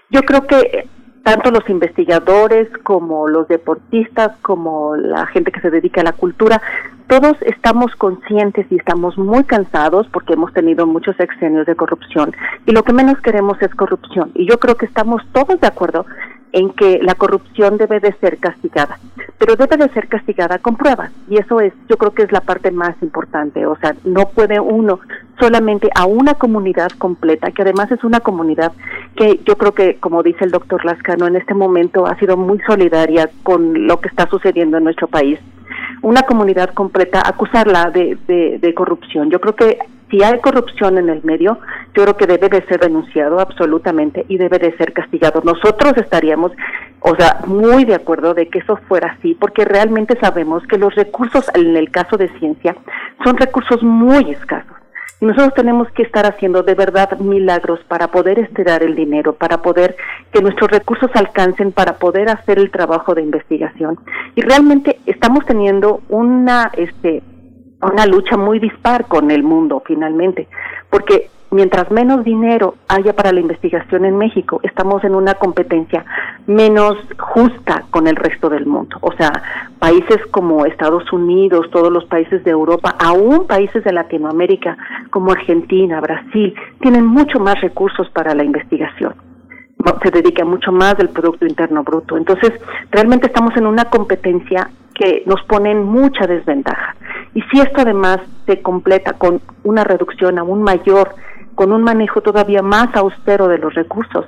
Yo 0.10 0.22
creo 0.22 0.46
que 0.46 0.88
tanto 1.24 1.50
los 1.50 1.68
investigadores 1.70 2.68
como 2.84 3.28
los 3.28 3.48
deportistas, 3.48 4.38
como 4.44 4.96
la 4.96 5.26
gente 5.26 5.52
que 5.52 5.60
se 5.60 5.72
dedica 5.72 6.02
a 6.02 6.04
la 6.04 6.12
cultura, 6.12 6.62
todos 7.08 7.36
estamos 7.42 7.96
conscientes 7.96 8.68
y 8.70 8.76
estamos 8.76 9.18
muy 9.18 9.44
cansados 9.44 10.08
porque 10.14 10.34
hemos 10.34 10.54
tenido 10.54 10.86
muchos 10.86 11.20
exenios 11.20 11.66
de 11.66 11.76
corrupción 11.76 12.32
y 12.68 12.72
lo 12.72 12.84
que 12.84 12.94
menos 12.94 13.20
queremos 13.22 13.60
es 13.62 13.74
corrupción. 13.74 14.32
Y 14.36 14.48
yo 14.48 14.60
creo 14.60 14.76
que 14.76 14.86
estamos 14.86 15.24
todos 15.34 15.60
de 15.60 15.68
acuerdo 15.68 16.06
en 16.56 16.70
que 16.70 17.00
la 17.02 17.16
corrupción 17.16 17.78
debe 17.78 18.00
de 18.00 18.14
ser 18.14 18.38
castigada, 18.38 18.98
pero 19.38 19.58
debe 19.58 19.76
de 19.76 19.90
ser 19.90 20.08
castigada 20.08 20.58
con 20.60 20.78
pruebas 20.78 21.12
y 21.30 21.38
eso 21.38 21.60
es, 21.60 21.74
yo 21.90 21.98
creo 21.98 22.14
que 22.14 22.24
es 22.24 22.32
la 22.32 22.40
parte 22.40 22.72
más 22.72 22.96
importante, 23.02 23.66
o 23.66 23.76
sea, 23.76 23.94
no 24.06 24.30
puede 24.30 24.58
uno 24.62 25.02
solamente 25.38 25.90
a 25.94 26.06
una 26.06 26.36
comunidad 26.36 26.92
completa, 26.98 27.52
que 27.52 27.64
además 27.64 27.92
es 27.92 28.06
una 28.06 28.22
comunidad 28.22 28.72
que 29.18 29.42
yo 29.46 29.58
creo 29.58 29.74
que, 29.74 29.96
como 29.98 30.24
dice 30.24 30.46
el 30.46 30.52
doctor 30.52 30.86
Lascano, 30.86 31.28
en 31.28 31.36
este 31.36 31.54
momento 31.54 32.08
ha 32.08 32.18
sido 32.20 32.38
muy 32.38 32.60
solidaria 32.66 33.30
con 33.44 33.86
lo 33.86 34.00
que 34.00 34.08
está 34.08 34.30
sucediendo 34.30 34.78
en 34.78 34.86
nuestro 34.86 35.08
país 35.08 35.40
una 36.02 36.22
comunidad 36.24 36.70
completa 36.74 37.22
acusarla 37.26 37.92
de, 37.92 38.74
corrupción. 38.76 39.30
Yo 39.30 39.42
creo 39.42 39.56
que 39.56 39.80
si 40.10 40.24
hay 40.24 40.40
corrupción 40.40 40.98
en 40.98 41.10
el 41.10 41.24
medio, 41.24 41.60
yo 41.96 42.04
creo 42.04 42.18
que 42.18 42.28
debe 42.28 42.50
de 42.50 42.62
ser 42.64 42.80
denunciado 42.80 43.40
absolutamente 43.40 44.26
y 44.28 44.38
debe 44.38 44.60
de 44.60 44.76
ser 44.78 44.94
castigado. 44.94 45.42
Nosotros 45.44 45.94
estaríamos, 45.98 46.52
o 47.00 47.16
sea, 47.16 47.40
muy 47.48 47.86
de 47.86 47.96
acuerdo 47.96 48.34
de 48.34 48.48
que 48.48 48.60
eso 48.60 48.78
fuera 48.88 49.16
así, 49.18 49.34
porque 49.34 49.66
realmente 49.66 50.18
sabemos 50.20 50.66
que 50.68 50.78
los 50.78 50.94
recursos, 50.96 51.50
en 51.56 51.76
el 51.76 51.90
caso 51.90 52.18
de 52.18 52.30
ciencia, 52.40 52.76
son 53.24 53.38
recursos 53.38 53.82
muy 53.82 54.32
escasos. 54.32 54.76
Y 55.22 55.26
nosotros 55.26 55.54
tenemos 55.54 55.90
que 55.92 56.04
estar 56.04 56.26
haciendo 56.26 56.62
de 56.62 56.76
verdad 56.76 57.18
milagros 57.20 57.80
para 57.88 58.10
poder 58.10 58.38
estirar 58.38 58.84
el 58.84 58.96
dinero, 58.96 59.34
para 59.34 59.62
poder 59.62 59.96
que 60.32 60.42
nuestros 60.42 60.70
recursos 60.70 61.10
alcancen, 61.14 61.72
para 61.72 61.98
poder 61.98 62.30
hacer 62.30 62.60
el 62.60 62.70
trabajo 62.70 63.16
de 63.16 63.22
investigación. 63.22 63.98
Y 64.36 64.42
realmente 64.42 65.00
estamos 65.06 65.46
teniendo 65.46 66.02
una, 66.10 66.70
este, 66.76 67.24
una 67.86 68.06
lucha 68.06 68.38
muy 68.38 68.60
dispar 68.60 69.08
con 69.08 69.32
el 69.32 69.44
mundo 69.44 69.82
finalmente, 69.86 70.48
porque 70.90 71.30
mientras 71.52 71.90
menos 71.92 72.24
dinero 72.24 72.76
haya 72.88 73.14
para 73.14 73.32
la 73.32 73.40
investigación 73.40 74.06
en 74.06 74.18
México, 74.18 74.60
estamos 74.64 75.04
en 75.04 75.16
una 75.16 75.36
competencia 75.36 76.06
menos 76.48 76.98
justa 77.18 77.86
con 77.92 78.08
el 78.08 78.16
resto 78.16 78.50
del 78.50 78.66
mundo. 78.66 78.98
O 79.02 79.14
sea, 79.14 79.32
países 79.80 80.18
como 80.32 80.66
Estados 80.66 81.12
Unidos, 81.14 81.70
todos 81.72 81.92
los 81.92 82.06
países 82.06 82.44
de 82.44 82.52
Europa, 82.52 82.96
aún 83.00 83.48
países 83.48 83.84
de 83.84 83.94
Latinoamérica 83.94 84.78
como 85.10 85.32
Argentina, 85.32 86.02
Brasil, 86.02 86.54
tienen 86.82 87.06
mucho 87.06 87.40
más 87.40 87.60
recursos 87.62 88.10
para 88.10 88.36
la 88.36 88.44
investigación 88.44 89.16
se 90.04 90.12
dedica 90.12 90.46
mucho 90.46 90.72
más 90.72 90.98
del 90.98 91.10
Producto 91.10 91.46
Interno 91.46 91.84
Bruto. 91.84 92.18
Entonces, 92.18 92.52
realmente 92.92 93.28
estamos 93.28 93.56
en 93.58 93.66
una 93.68 93.86
competencia 93.86 94.70
que 94.94 95.24
nos 95.26 95.42
pone 95.44 95.72
en 95.72 95.84
mucha 95.84 96.26
desventaja. 96.26 96.96
Y 97.34 97.42
si 97.44 97.60
esto 97.60 97.82
además 97.82 98.20
se 98.46 98.62
completa 98.62 99.14
con 99.14 99.42
una 99.64 99.84
reducción 99.84 100.40
aún 100.40 100.64
mayor 100.64 101.16
con 101.56 101.72
un 101.72 101.84
manejo 101.84 102.22
todavía 102.22 102.62
más 102.62 102.94
austero 102.96 103.48
de 103.48 103.58
los 103.58 103.74
recursos, 103.74 104.26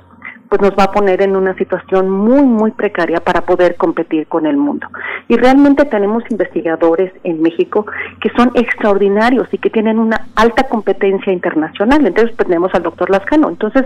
pues 0.48 0.62
nos 0.62 0.70
va 0.70 0.84
a 0.84 0.92
poner 0.92 1.22
en 1.22 1.36
una 1.36 1.54
situación 1.54 2.08
muy, 2.08 2.42
muy 2.42 2.70
precaria 2.70 3.20
para 3.20 3.42
poder 3.42 3.76
competir 3.76 4.26
con 4.26 4.46
el 4.46 4.56
mundo. 4.56 4.88
Y 5.28 5.36
realmente 5.36 5.84
tenemos 5.84 6.22
investigadores 6.30 7.12
en 7.22 7.42
México 7.42 7.84
que 8.20 8.30
son 8.30 8.50
extraordinarios 8.54 9.46
y 9.52 9.58
que 9.58 9.68
tienen 9.70 9.98
una 9.98 10.26
alta 10.34 10.64
competencia 10.64 11.32
internacional. 11.32 12.06
Entonces, 12.06 12.34
pues, 12.34 12.48
tenemos 12.48 12.74
al 12.74 12.82
doctor 12.82 13.10
Lascano. 13.10 13.50
Entonces, 13.50 13.84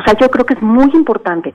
o 0.00 0.02
sea, 0.02 0.16
yo 0.18 0.30
creo 0.30 0.46
que 0.46 0.54
es 0.54 0.62
muy 0.62 0.90
importante 0.94 1.52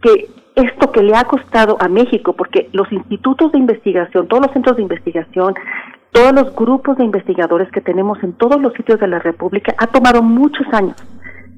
que 0.00 0.28
esto 0.54 0.92
que 0.92 1.02
le 1.02 1.16
ha 1.16 1.24
costado 1.24 1.76
a 1.80 1.88
México, 1.88 2.34
porque 2.34 2.68
los 2.72 2.90
institutos 2.92 3.50
de 3.50 3.58
investigación, 3.58 4.28
todos 4.28 4.44
los 4.44 4.52
centros 4.52 4.76
de 4.76 4.82
investigación, 4.82 5.54
todos 6.12 6.32
los 6.32 6.54
grupos 6.54 6.96
de 6.98 7.04
investigadores 7.04 7.70
que 7.72 7.80
tenemos 7.80 8.22
en 8.22 8.34
todos 8.34 8.60
los 8.60 8.72
sitios 8.74 9.00
de 9.00 9.08
la 9.08 9.18
República 9.18 9.74
ha 9.78 9.88
tomado 9.88 10.22
muchos 10.22 10.66
años 10.72 10.96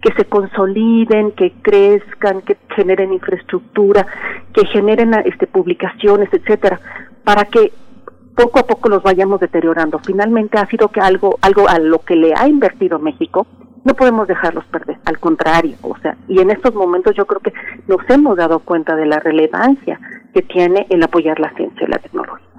que 0.00 0.14
se 0.14 0.24
consoliden, 0.24 1.32
que 1.32 1.52
crezcan, 1.60 2.40
que 2.40 2.56
generen 2.74 3.12
infraestructura, 3.12 4.06
que 4.54 4.64
generen 4.66 5.12
este 5.26 5.46
publicaciones, 5.46 6.28
etcétera, 6.32 6.80
para 7.22 7.44
que 7.44 7.72
poco 8.34 8.60
a 8.60 8.66
poco 8.66 8.88
los 8.88 9.02
vayamos 9.02 9.40
deteriorando. 9.40 9.98
Finalmente 9.98 10.56
ha 10.58 10.66
sido 10.66 10.88
que 10.88 11.00
algo 11.00 11.38
algo 11.42 11.68
a 11.68 11.78
lo 11.78 11.98
que 11.98 12.16
le 12.16 12.32
ha 12.34 12.48
invertido 12.48 12.98
México 12.98 13.46
no 13.84 13.94
podemos 13.94 14.26
dejarlos 14.26 14.64
perder, 14.66 14.96
al 15.04 15.18
contrario, 15.18 15.76
o 15.82 15.96
sea, 15.98 16.16
y 16.26 16.40
en 16.40 16.50
estos 16.50 16.74
momentos 16.74 17.14
yo 17.14 17.26
creo 17.26 17.40
que 17.40 17.52
nos 17.86 18.00
hemos 18.08 18.36
dado 18.36 18.60
cuenta 18.60 18.96
de 18.96 19.06
la 19.06 19.20
relevancia 19.20 20.00
que 20.32 20.42
tiene 20.42 20.86
el 20.90 21.02
apoyar 21.02 21.38
la 21.38 21.54
ciencia 21.54 21.86
y 21.86 21.90
la 21.90 21.98
tecnología. 21.98 22.53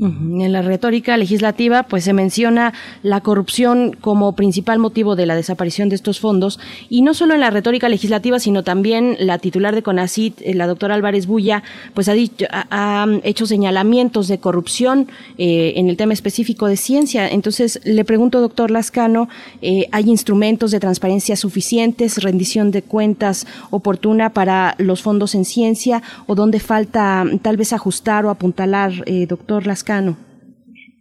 En 0.00 0.52
la 0.52 0.62
retórica 0.62 1.16
legislativa, 1.16 1.82
pues 1.84 2.04
se 2.04 2.12
menciona 2.12 2.72
la 3.02 3.20
corrupción 3.20 3.96
como 4.00 4.34
principal 4.34 4.78
motivo 4.78 5.16
de 5.16 5.26
la 5.26 5.36
desaparición 5.36 5.88
de 5.88 5.96
estos 5.96 6.18
fondos 6.18 6.58
y 6.88 7.02
no 7.02 7.14
solo 7.14 7.34
en 7.34 7.40
la 7.40 7.50
retórica 7.50 7.88
legislativa, 7.88 8.38
sino 8.38 8.64
también 8.64 9.16
la 9.20 9.38
titular 9.38 9.74
de 9.74 9.82
CONACIT, 9.82 10.40
eh, 10.40 10.54
la 10.54 10.66
doctora 10.66 10.94
Álvarez 10.94 11.26
Bulla, 11.26 11.62
pues 11.94 12.08
ha, 12.08 12.14
dicho, 12.14 12.46
ha, 12.50 13.06
hecho 13.22 13.46
señalamientos 13.46 14.28
de 14.28 14.38
corrupción 14.38 15.08
eh, 15.36 15.74
en 15.76 15.88
el 15.88 15.96
tema 15.96 16.14
específico 16.14 16.66
de 16.66 16.76
ciencia. 16.76 17.28
Entonces, 17.28 17.80
le 17.84 18.04
pregunto, 18.04 18.40
doctor 18.40 18.70
Lascano, 18.70 19.28
eh, 19.60 19.88
¿hay 19.92 20.08
instrumentos 20.08 20.70
de 20.70 20.80
transparencia 20.80 21.36
suficientes, 21.36 22.22
rendición 22.22 22.70
de 22.70 22.82
cuentas 22.82 23.46
oportuna 23.70 24.30
para 24.30 24.74
los 24.78 25.02
fondos 25.02 25.34
en 25.34 25.44
ciencia 25.44 26.02
o 26.26 26.34
dónde 26.34 26.60
falta 26.60 27.24
tal 27.42 27.56
vez 27.56 27.72
ajustar 27.72 28.24
o 28.24 28.30
apuntalar, 28.30 28.92
doctor 29.28 29.66
Lascano? 29.66 29.81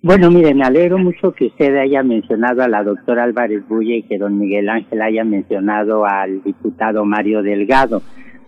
Bueno, 0.04 0.32
miren, 0.32 0.58
me 0.58 0.66
alegro 0.66 0.98
mucho 0.98 1.32
que 1.32 1.46
usted 1.46 1.78
haya 1.78 2.02
mencionado 2.02 2.64
a 2.64 2.68
la 2.68 2.84
doctora 2.84 3.24
Álvarez 3.24 3.68
Bulle 3.68 3.98
y 3.98 4.04
que 4.04 4.18
don 4.18 4.40
Miguel 4.40 4.68
Ángel 4.68 5.00
haya 5.00 5.24
mencionado 5.24 6.06
al 6.06 6.42
diputado 6.42 7.06
Mario 7.06 7.44
Delgado, 7.44 8.02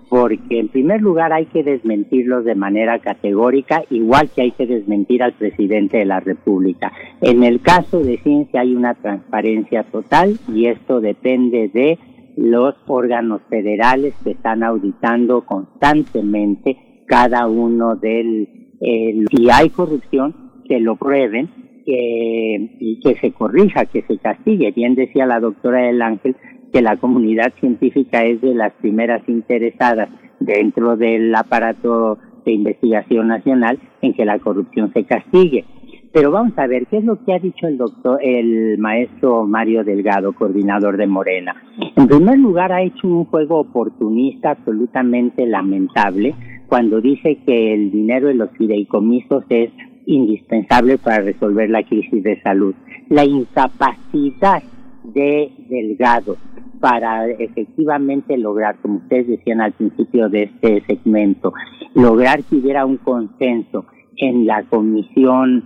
porque 0.10 0.60
en 0.60 0.69
primer 0.69 1.02
lugar 1.02 1.32
hay 1.32 1.46
que 1.46 1.63
desmentirlos 1.63 2.43
de 2.43 2.56
manera 2.56 2.98
categórica, 2.98 3.84
igual 3.91 4.32
que 4.36 4.41
hay 4.41 4.52
que 4.52 4.65
desmentir 4.65 5.22
al 5.22 5.34
presidente 5.34 5.98
de 5.98 6.06
la 6.06 6.19
República. 6.19 6.91
En 7.22 7.43
el 7.43 7.62
caso 7.62 8.00
de 8.00 8.17
ciencia 8.17 8.62
hay 8.62 8.76
una 8.76 8.96
transparencia 8.96 9.84
total 9.84 10.39
y 10.52 10.65
esto 10.65 11.02
depende 11.02 11.69
de 11.72 12.00
los 12.36 12.74
órganos 12.88 13.41
federales 13.48 14.15
que 14.24 14.32
están 14.32 14.63
auditando 14.63 15.46
constantemente 15.46 16.78
cada 17.06 17.46
uno 17.46 17.96
del 17.96 18.62
si 18.84 19.50
hay 19.52 19.69
corrupción, 19.69 20.36
que 20.65 20.80
lo 20.80 20.96
prueben 20.96 21.50
que, 21.86 22.78
y 22.80 23.00
que 23.00 23.15
se 23.19 23.32
corrija, 23.32 23.86
que 23.86 24.02
se 24.04 24.17
castigue. 24.17 24.72
Bien 24.72 24.96
decía 24.96 25.26
la 25.26 25.39
doctora 25.39 25.82
del 25.88 26.02
Ángel 26.02 26.36
que 26.72 26.82
la 26.82 26.98
comunidad 26.98 27.54
científica 27.60 28.26
es 28.26 28.41
de 28.41 28.56
las 28.56 28.74
primeras 28.74 29.22
interesadas 29.28 30.10
dentro 30.39 30.98
del 30.98 31.34
aparato 31.36 32.17
de 32.46 32.52
investigación 32.52 33.28
nacional 33.28 33.80
en 34.02 34.13
que 34.13 34.26
la 34.26 34.39
corrupción 34.39 34.91
se 34.93 35.04
castigue. 35.06 35.65
Pero 36.12 36.30
vamos 36.30 36.54
a 36.58 36.67
ver, 36.67 36.86
¿qué 36.88 36.98
es 36.98 37.04
lo 37.04 37.24
que 37.26 37.34
ha 37.34 37.39
dicho 37.39 37.67
el 37.67 37.78
doctor, 37.78 38.19
el 38.22 38.78
maestro 38.78 39.48
Mario 39.48 39.84
Delgado, 39.84 40.34
coordinador 40.34 40.96
de 40.98 41.08
Morena? 41.08 41.56
En 41.96 42.08
primer 42.08 42.38
lugar, 42.38 42.72
ha 42.72 42.84
hecho 42.84 43.08
un 43.08 43.26
juego 43.26 43.60
oportunista 43.60 44.52
absolutamente 44.52 45.48
lamentable, 45.48 46.36
cuando 46.74 47.02
dice 47.02 47.38
que 47.46 47.76
el 47.76 47.92
dinero 47.92 48.30
de 48.30 48.34
los 48.34 48.50
fideicomisos 48.58 49.44
es 49.50 49.70
indispensable 50.08 50.98
para 50.98 51.22
resolver 51.22 51.70
la 51.70 51.84
crisis 51.84 52.24
de 52.24 52.42
salud. 52.42 52.74
La 53.10 53.24
incapacidad 53.24 54.64
de 55.04 55.52
Delgado 55.70 56.36
para 56.82 57.30
efectivamente 57.30 58.40
lograr, 58.40 58.78
como 58.82 58.96
ustedes 58.96 59.28
decían 59.28 59.62
al 59.62 59.74
principio 59.74 60.30
de 60.30 60.46
este 60.46 60.84
segmento, 60.88 61.54
lograr 61.94 62.42
que 62.44 62.56
hubiera 62.56 62.88
un 62.88 62.98
consenso 62.98 63.86
en 64.18 64.48
la 64.48 64.64
comisión 64.64 65.66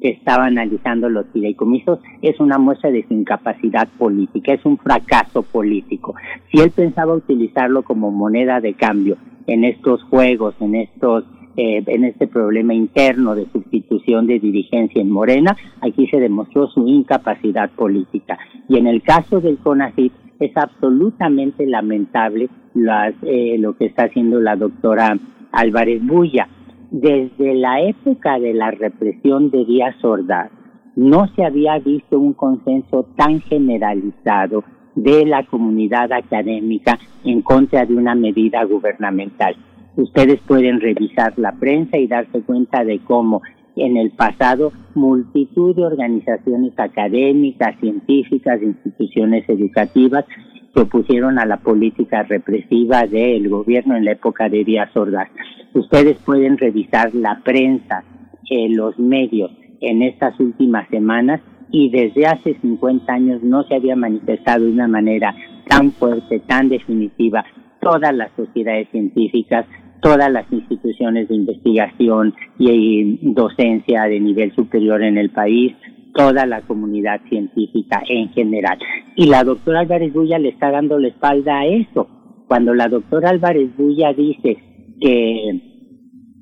que 0.00 0.10
estaba 0.10 0.44
analizando 0.44 1.08
los 1.08 1.26
fideicomisos 1.32 1.98
es 2.22 2.38
una 2.38 2.58
muestra 2.58 2.92
de 2.92 3.04
su 3.08 3.14
incapacidad 3.14 3.88
política, 3.98 4.52
es 4.52 4.64
un 4.64 4.78
fracaso 4.78 5.42
político. 5.42 6.14
Si 6.52 6.60
él 6.60 6.70
pensaba 6.70 7.14
utilizarlo 7.14 7.82
como 7.82 8.12
moneda 8.12 8.60
de 8.60 8.74
cambio 8.74 9.16
en 9.46 9.64
estos 9.64 10.02
juegos, 10.04 10.54
en 10.60 10.74
estos 10.74 11.24
eh, 11.56 11.84
en 11.86 12.02
este 12.02 12.26
problema 12.26 12.74
interno 12.74 13.36
de 13.36 13.46
sustitución 13.52 14.26
de 14.26 14.40
dirigencia 14.40 15.00
en 15.00 15.08
Morena, 15.08 15.56
aquí 15.82 16.08
se 16.08 16.18
demostró 16.18 16.66
su 16.66 16.88
incapacidad 16.88 17.70
política. 17.70 18.36
Y 18.68 18.76
en 18.76 18.88
el 18.88 19.02
caso 19.02 19.40
del 19.40 19.58
CONACYT 19.58 20.12
es 20.40 20.56
absolutamente 20.56 21.64
lamentable 21.64 22.48
las, 22.74 23.14
eh, 23.22 23.56
lo 23.60 23.76
que 23.76 23.86
está 23.86 24.06
haciendo 24.06 24.40
la 24.40 24.56
doctora 24.56 25.16
Álvarez 25.52 26.04
Bulla. 26.04 26.48
Desde 26.90 27.54
la 27.54 27.82
época 27.82 28.40
de 28.40 28.52
la 28.52 28.72
represión 28.72 29.50
de 29.50 29.64
Díaz 29.64 30.04
Ordaz, 30.04 30.50
no 30.96 31.28
se 31.36 31.44
había 31.44 31.78
visto 31.78 32.18
un 32.18 32.32
consenso 32.32 33.06
tan 33.16 33.40
generalizado 33.40 34.64
de 34.94 35.24
la 35.24 35.44
comunidad 35.44 36.12
académica 36.12 36.98
en 37.24 37.42
contra 37.42 37.84
de 37.84 37.94
una 37.94 38.14
medida 38.14 38.64
gubernamental. 38.64 39.56
Ustedes 39.96 40.40
pueden 40.46 40.80
revisar 40.80 41.34
la 41.36 41.52
prensa 41.52 41.98
y 41.98 42.06
darse 42.06 42.42
cuenta 42.42 42.84
de 42.84 42.98
cómo 43.00 43.42
en 43.76 43.96
el 43.96 44.10
pasado 44.10 44.72
multitud 44.94 45.74
de 45.74 45.84
organizaciones 45.84 46.72
académicas, 46.78 47.76
científicas, 47.80 48.62
instituciones 48.62 49.48
educativas 49.48 50.24
se 50.72 50.80
opusieron 50.80 51.38
a 51.38 51.46
la 51.46 51.58
política 51.58 52.22
represiva 52.24 53.06
del 53.06 53.48
gobierno 53.48 53.96
en 53.96 54.04
la 54.04 54.12
época 54.12 54.48
de 54.48 54.64
Díaz 54.64 54.96
Ordaz. 54.96 55.28
Ustedes 55.72 56.16
pueden 56.24 56.58
revisar 56.58 57.14
la 57.14 57.40
prensa, 57.44 58.04
eh, 58.50 58.68
los 58.70 58.98
medios 58.98 59.50
en 59.80 60.02
estas 60.02 60.38
últimas 60.40 60.88
semanas 60.88 61.40
y 61.74 61.90
desde 61.90 62.24
hace 62.24 62.54
50 62.60 63.12
años 63.12 63.42
no 63.42 63.64
se 63.64 63.74
había 63.74 63.96
manifestado 63.96 64.64
de 64.64 64.70
una 64.70 64.86
manera 64.86 65.34
tan 65.66 65.90
fuerte, 65.90 66.38
tan 66.38 66.68
definitiva 66.68 67.44
todas 67.80 68.14
las 68.14 68.30
sociedades 68.36 68.88
científicas, 68.92 69.66
todas 70.00 70.30
las 70.30 70.46
instituciones 70.52 71.28
de 71.28 71.34
investigación 71.34 72.32
y 72.60 73.18
docencia 73.32 74.04
de 74.04 74.20
nivel 74.20 74.54
superior 74.54 75.02
en 75.02 75.18
el 75.18 75.30
país, 75.30 75.74
toda 76.14 76.46
la 76.46 76.60
comunidad 76.60 77.20
científica 77.28 78.04
en 78.08 78.28
general. 78.28 78.78
Y 79.16 79.26
la 79.26 79.42
doctora 79.42 79.80
Álvarez 79.80 80.12
Bulla 80.12 80.38
le 80.38 80.50
está 80.50 80.70
dando 80.70 81.00
la 81.00 81.08
espalda 81.08 81.58
a 81.58 81.66
eso. 81.66 82.06
Cuando 82.46 82.72
la 82.72 82.86
doctora 82.86 83.30
Álvarez 83.30 83.76
Bulla 83.76 84.12
dice 84.12 84.58
que 85.00 85.73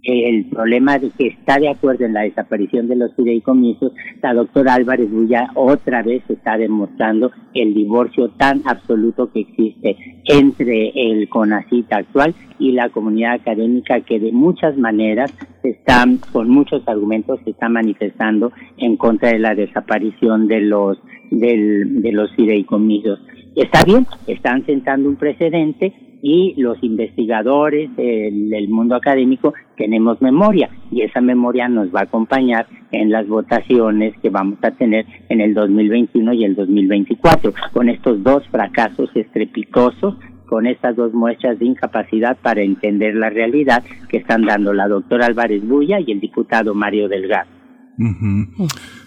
el 0.02 0.46
problema 0.46 0.98
de 0.98 1.10
que 1.10 1.28
está 1.28 1.58
de 1.58 1.68
acuerdo 1.68 2.04
en 2.04 2.14
la 2.14 2.22
desaparición 2.22 2.88
de 2.88 2.96
los 2.96 3.14
fideicomisos, 3.14 3.92
la 4.20 4.34
doctora 4.34 4.74
Álvarez 4.74 5.10
Bulla 5.10 5.50
otra 5.54 6.02
vez 6.02 6.22
está 6.28 6.58
demostrando 6.58 7.30
el 7.54 7.72
divorcio 7.72 8.30
tan 8.30 8.62
absoluto 8.64 9.30
que 9.32 9.40
existe 9.40 9.96
entre 10.24 10.90
el 10.94 11.28
CONACIT 11.28 11.92
actual 11.92 12.34
y 12.58 12.72
la 12.72 12.88
comunidad 12.88 13.34
académica 13.34 14.00
que 14.00 14.18
de 14.18 14.32
muchas 14.32 14.76
maneras 14.76 15.32
está, 15.62 16.04
con 16.32 16.48
muchos 16.48 16.82
argumentos, 16.88 17.40
se 17.44 17.50
está 17.50 17.68
manifestando 17.68 18.52
en 18.78 18.96
contra 18.96 19.30
de 19.30 19.38
la 19.38 19.54
desaparición 19.54 20.48
de 20.48 20.62
los, 20.62 20.98
del, 21.30 22.02
de 22.02 22.12
los 22.12 22.34
fideicomisos. 22.34 23.20
Está 23.54 23.84
bien, 23.84 24.06
están 24.26 24.64
sentando 24.66 25.08
un 25.08 25.16
precedente, 25.16 25.92
y 26.22 26.54
los 26.56 26.80
investigadores 26.82 27.94
del 27.96 28.68
mundo 28.68 28.94
académico 28.94 29.52
tenemos 29.76 30.22
memoria 30.22 30.70
y 30.92 31.02
esa 31.02 31.20
memoria 31.20 31.68
nos 31.68 31.92
va 31.92 32.00
a 32.00 32.04
acompañar 32.04 32.68
en 32.92 33.10
las 33.10 33.26
votaciones 33.26 34.14
que 34.22 34.30
vamos 34.30 34.58
a 34.62 34.70
tener 34.70 35.04
en 35.28 35.40
el 35.40 35.52
2021 35.52 36.32
y 36.34 36.44
el 36.44 36.54
2024 36.54 37.52
con 37.72 37.88
estos 37.88 38.22
dos 38.22 38.46
fracasos 38.48 39.10
estrepitosos 39.16 40.14
con 40.46 40.66
estas 40.66 40.94
dos 40.94 41.12
muestras 41.12 41.58
de 41.58 41.64
incapacidad 41.64 42.36
para 42.40 42.62
entender 42.62 43.16
la 43.16 43.30
realidad 43.30 43.82
que 44.08 44.18
están 44.18 44.42
dando 44.44 44.72
la 44.72 44.86
doctora 44.86 45.26
Álvarez 45.26 45.66
Bulla 45.66 45.98
y 45.98 46.12
el 46.12 46.20
diputado 46.20 46.74
Mario 46.74 47.08
Delgado. 47.08 47.50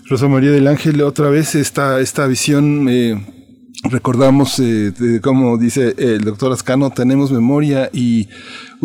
Rosa 0.10 0.28
María 0.28 0.52
del 0.52 0.68
Ángel, 0.68 1.02
otra 1.02 1.30
vez 1.30 1.56
esta, 1.56 2.00
esta 2.00 2.28
visión 2.28 2.88
eh, 2.90 3.16
recordamos, 3.84 4.60
eh, 4.60 4.94
como 5.22 5.58
dice 5.58 5.96
el 5.98 6.24
doctor 6.24 6.52
Ascano, 6.52 6.90
tenemos 6.90 7.32
memoria 7.32 7.90
y 7.94 8.28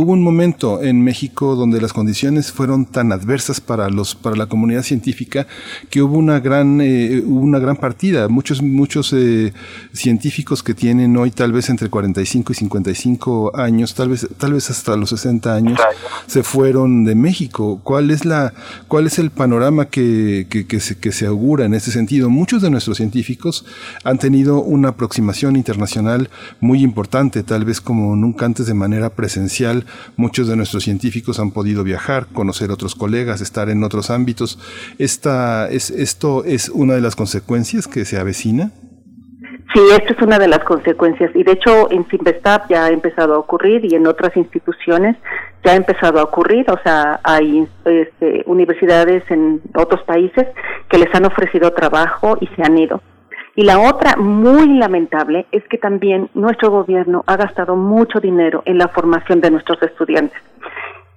Hubo 0.01 0.13
un 0.13 0.23
momento 0.23 0.83
en 0.83 1.05
México 1.05 1.55
donde 1.57 1.79
las 1.79 1.93
condiciones 1.93 2.53
fueron 2.53 2.87
tan 2.87 3.13
adversas 3.13 3.61
para 3.61 3.91
los 3.91 4.15
para 4.15 4.35
la 4.35 4.47
comunidad 4.47 4.83
científica 4.83 5.47
que 5.91 6.01
hubo 6.01 6.17
una 6.17 6.41
gran 6.41 6.81
eh, 6.81 7.23
una 7.27 7.59
gran 7.59 7.77
partida. 7.77 8.27
Muchos 8.29 8.63
muchos 8.63 9.13
eh, 9.13 9.53
científicos 9.93 10.63
que 10.63 10.73
tienen 10.73 11.15
hoy 11.19 11.31
tal 11.31 11.53
vez 11.53 11.69
entre 11.69 11.91
45 11.91 12.51
y 12.51 12.57
55 12.57 13.53
años, 13.59 13.95
tal 13.95 14.09
vez 14.09 14.27
tal 14.39 14.55
vez 14.55 14.71
hasta 14.71 14.97
los 14.97 15.11
60 15.11 15.55
años, 15.55 15.79
se 16.27 16.43
fueron 16.45 17.05
de 17.05 17.15
México. 17.15 17.83
¿Cuál 17.85 18.11
es 18.11 18.25
la 18.25 18.55
cuál 18.89 19.07
es 19.07 19.19
el 19.19 19.31
panorama 19.31 19.85
que, 19.85 20.47
que, 20.49 20.67
que, 20.67 20.81
se, 20.81 20.97
que 20.97 21.13
se 21.13 21.27
augura 21.27 21.67
en 21.67 21.75
ese 21.75 21.91
sentido? 21.91 22.31
Muchos 22.31 22.63
de 22.63 22.71
nuestros 22.71 22.97
científicos 22.97 23.67
han 24.05 24.19
tenido 24.19 24.63
una 24.63 24.89
aproximación 24.89 25.57
internacional 25.57 26.31
muy 26.59 26.83
importante, 26.83 27.43
tal 27.43 27.67
vez 27.67 27.83
como 27.83 28.17
nunca 28.17 28.47
antes 28.47 28.65
de 28.65 28.73
manera 28.73 29.11
presencial 29.11 29.85
muchos 30.17 30.49
de 30.49 30.57
nuestros 30.57 30.85
científicos 30.85 31.41
han 31.41 31.53
podido 31.53 31.85
viajar, 31.85 32.27
conocer 32.33 32.71
otros 32.71 32.95
colegas, 32.95 33.41
estar 33.41 33.69
en 33.71 33.85
otros 33.85 34.11
ámbitos. 34.11 34.59
Esta, 34.99 35.69
es, 35.71 35.91
¿Esto 35.91 36.45
es 36.45 36.69
una 36.69 36.95
de 36.95 37.01
las 37.01 37.17
consecuencias 37.17 37.87
que 37.87 38.05
se 38.05 38.19
avecina? 38.19 38.73
Sí, 39.73 39.81
esto 39.93 40.15
es 40.15 40.23
una 40.23 40.39
de 40.41 40.49
las 40.49 40.65
consecuencias 40.65 41.31
y 41.33 41.45
de 41.45 41.53
hecho 41.53 41.93
en 41.93 42.05
Simvestab 42.09 42.69
ya 42.69 42.87
ha 42.87 42.89
empezado 42.89 43.35
a 43.35 43.39
ocurrir 43.39 43.85
y 43.85 43.95
en 43.95 44.05
otras 44.09 44.37
instituciones 44.37 45.17
ya 45.65 45.73
ha 45.73 45.77
empezado 45.77 46.19
a 46.19 46.25
ocurrir, 46.25 46.69
o 46.71 46.79
sea, 46.83 47.21
hay 47.23 47.69
este, 47.85 48.43
universidades 48.47 49.23
en 49.31 49.61
otros 49.75 50.03
países 50.03 50.49
que 50.89 50.99
les 50.99 51.15
han 51.15 51.25
ofrecido 51.25 51.73
trabajo 51.73 52.37
y 52.41 52.49
se 52.49 52.65
han 52.65 52.79
ido. 52.79 53.01
Y 53.61 53.63
la 53.63 53.79
otra, 53.79 54.17
muy 54.17 54.79
lamentable, 54.79 55.45
es 55.53 55.63
que 55.69 55.77
también 55.77 56.31
nuestro 56.33 56.71
gobierno 56.71 57.25
ha 57.27 57.37
gastado 57.37 57.77
mucho 57.77 58.19
dinero 58.19 58.63
en 58.65 58.79
la 58.79 58.89
formación 58.89 59.43
de 59.43 59.51
nuestros 59.51 59.83
estudiantes. 59.83 60.41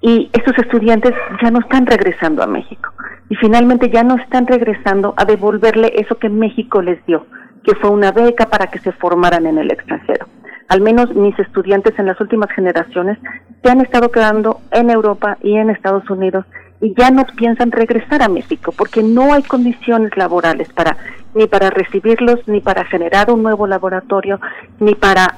Y 0.01 0.29
estos 0.33 0.57
estudiantes 0.57 1.13
ya 1.41 1.51
no 1.51 1.59
están 1.59 1.85
regresando 1.85 2.43
a 2.43 2.47
México. 2.47 2.89
Y 3.29 3.35
finalmente 3.35 3.89
ya 3.89 4.03
no 4.03 4.17
están 4.17 4.45
regresando 4.45 5.13
a 5.15 5.23
devolverle 5.23 5.93
eso 5.95 6.19
que 6.19 6.27
México 6.27 6.81
les 6.81 6.99
dio, 7.05 7.25
que 7.63 7.75
fue 7.75 7.89
una 7.89 8.11
beca 8.11 8.47
para 8.47 8.67
que 8.67 8.79
se 8.79 8.91
formaran 8.91 9.45
en 9.45 9.57
el 9.57 9.71
extranjero. 9.71 10.27
Al 10.67 10.81
menos 10.81 11.15
mis 11.15 11.39
estudiantes 11.39 11.97
en 11.97 12.07
las 12.07 12.19
últimas 12.19 12.51
generaciones 12.51 13.19
se 13.63 13.71
han 13.71 13.79
estado 13.79 14.11
quedando 14.11 14.59
en 14.71 14.89
Europa 14.89 15.37
y 15.41 15.55
en 15.55 15.69
Estados 15.69 16.09
Unidos 16.09 16.43
y 16.83 16.93
ya 16.95 17.11
no 17.11 17.25
piensan 17.25 17.71
regresar 17.71 18.21
a 18.21 18.27
México 18.27 18.73
porque 18.77 19.01
no 19.01 19.33
hay 19.33 19.41
condiciones 19.43 20.15
laborales 20.17 20.67
para 20.73 20.97
ni 21.33 21.47
para 21.47 21.69
recibirlos 21.69 22.45
ni 22.45 22.59
para 22.59 22.83
generar 22.83 23.31
un 23.31 23.41
nuevo 23.41 23.65
laboratorio 23.67 24.41
ni 24.81 24.93
para 24.93 25.37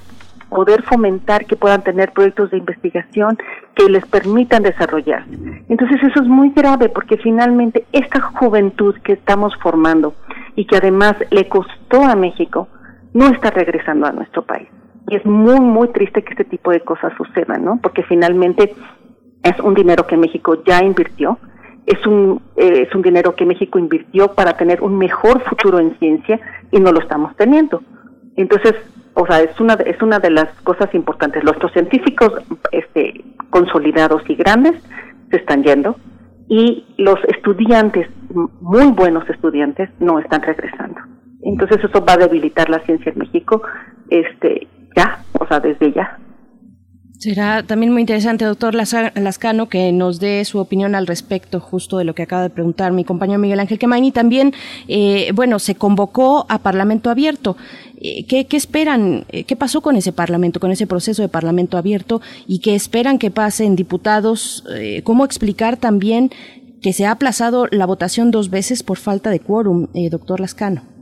poder 0.49 0.81
fomentar 0.81 1.45
que 1.45 1.55
puedan 1.55 1.83
tener 1.83 2.13
proyectos 2.13 2.49
de 2.49 2.57
investigación 2.57 3.37
que 3.75 3.89
les 3.89 4.03
permitan 4.07 4.63
desarrollarse. 4.63 5.29
Entonces 5.69 6.01
eso 6.01 6.23
es 6.23 6.27
muy 6.27 6.49
grave 6.49 6.89
porque 6.89 7.17
finalmente 7.17 7.85
esta 7.91 8.21
juventud 8.21 8.95
que 9.03 9.13
estamos 9.13 9.53
formando 9.61 10.15
y 10.55 10.65
que 10.65 10.77
además 10.77 11.15
le 11.29 11.47
costó 11.47 12.03
a 12.03 12.15
México 12.15 12.69
no 13.13 13.27
está 13.27 13.51
regresando 13.51 14.07
a 14.07 14.11
nuestro 14.11 14.43
país. 14.43 14.67
Y 15.09 15.17
es 15.17 15.25
muy, 15.25 15.59
muy 15.59 15.89
triste 15.89 16.23
que 16.23 16.31
este 16.31 16.45
tipo 16.45 16.71
de 16.71 16.79
cosas 16.79 17.13
sucedan, 17.17 17.63
¿no? 17.63 17.77
Porque 17.81 18.01
finalmente 18.01 18.73
es 19.45 19.59
un 19.59 19.75
dinero 19.75 20.07
que 20.07 20.17
México 20.17 20.63
ya 20.65 20.83
invirtió, 20.83 21.37
es 21.85 22.05
un, 22.07 22.41
eh, 22.55 22.87
es 22.87 22.95
un 22.95 23.03
dinero 23.03 23.35
que 23.35 23.45
México 23.45 23.77
invirtió 23.77 24.33
para 24.33 24.57
tener 24.57 24.81
un 24.81 24.97
mejor 24.97 25.41
futuro 25.43 25.79
en 25.79 25.97
ciencia 25.99 26.39
y 26.71 26.79
no 26.79 26.91
lo 26.91 26.99
estamos 26.99 27.35
teniendo. 27.35 27.83
Entonces, 28.35 28.73
o 29.13 29.25
sea, 29.27 29.41
es 29.41 29.59
una, 29.59 29.75
es 29.75 30.01
una 30.01 30.19
de 30.19 30.31
las 30.31 30.49
cosas 30.63 30.93
importantes. 30.95 31.43
Nuestros 31.43 31.71
científicos 31.73 32.33
este, 32.71 33.23
consolidados 33.51 34.23
y 34.27 34.35
grandes 34.35 34.81
se 35.29 35.37
están 35.37 35.63
yendo 35.63 35.95
y 36.47 36.85
los 36.97 37.23
estudiantes, 37.25 38.07
muy 38.61 38.87
buenos 38.87 39.29
estudiantes, 39.29 39.89
no 39.99 40.19
están 40.19 40.41
regresando. 40.41 40.99
Entonces 41.43 41.83
eso 41.83 42.03
va 42.03 42.13
a 42.13 42.17
debilitar 42.17 42.69
la 42.69 42.79
ciencia 42.79 43.11
en 43.11 43.19
México, 43.19 43.61
este, 44.09 44.67
ya, 44.95 45.19
o 45.39 45.45
sea, 45.45 45.59
desde 45.59 45.91
ya. 45.91 46.17
Será 47.20 47.63
también 47.63 47.93
muy 47.93 48.01
interesante, 48.01 48.43
doctor 48.45 48.76
Lascano, 48.76 49.70
que 49.70 49.91
nos 49.91 50.20
dé 50.20 50.43
su 50.43 50.59
opinión 50.59 50.95
al 50.95 51.07
respecto 51.07 51.59
justo 51.59 51.97
de 51.97 52.03
lo 52.03 52.13
que 52.13 52.24
acaba 52.24 52.43
de 52.43 52.49
preguntar 52.49 52.91
mi 52.91 53.05
compañero 53.05 53.39
Miguel 53.39 53.59
Ángel 53.59 53.80
Quemaini. 53.80 54.11
También, 54.11 54.53
eh, 54.88 55.32
bueno, 55.34 55.59
se 55.59 55.76
convocó 55.76 56.45
a 56.49 56.59
Parlamento 56.59 57.09
Abierto. 57.09 57.55
Eh, 58.01 58.26
¿Qué, 58.26 58.45
esperan? 58.51 59.26
Eh, 59.30 59.45
¿Qué 59.45 59.55
pasó 59.55 59.82
con 59.82 59.95
ese 59.95 60.11
Parlamento, 60.11 60.59
con 60.59 60.72
ese 60.72 60.88
proceso 60.88 61.22
de 61.22 61.30
Parlamento 61.30 61.78
Abierto? 61.78 62.22
¿Y 62.47 62.59
qué 62.59 62.76
esperan 62.76 63.18
que 63.18 63.32
pase 63.32 63.63
en 63.63 63.76
diputados? 63.76 64.63
¿Cómo 65.03 65.24
explicar 65.26 65.78
también 65.78 66.32
que 66.82 66.91
se 66.91 67.05
ha 67.05 67.11
aplazado 67.11 67.68
la 67.72 67.86
votación 67.86 68.30
dos 68.30 68.49
veces 68.49 68.84
por 68.84 68.97
falta 68.97 69.30
de 69.30 69.39
quórum, 69.39 69.88
doctor 70.11 70.41
Lascano? 70.41 70.94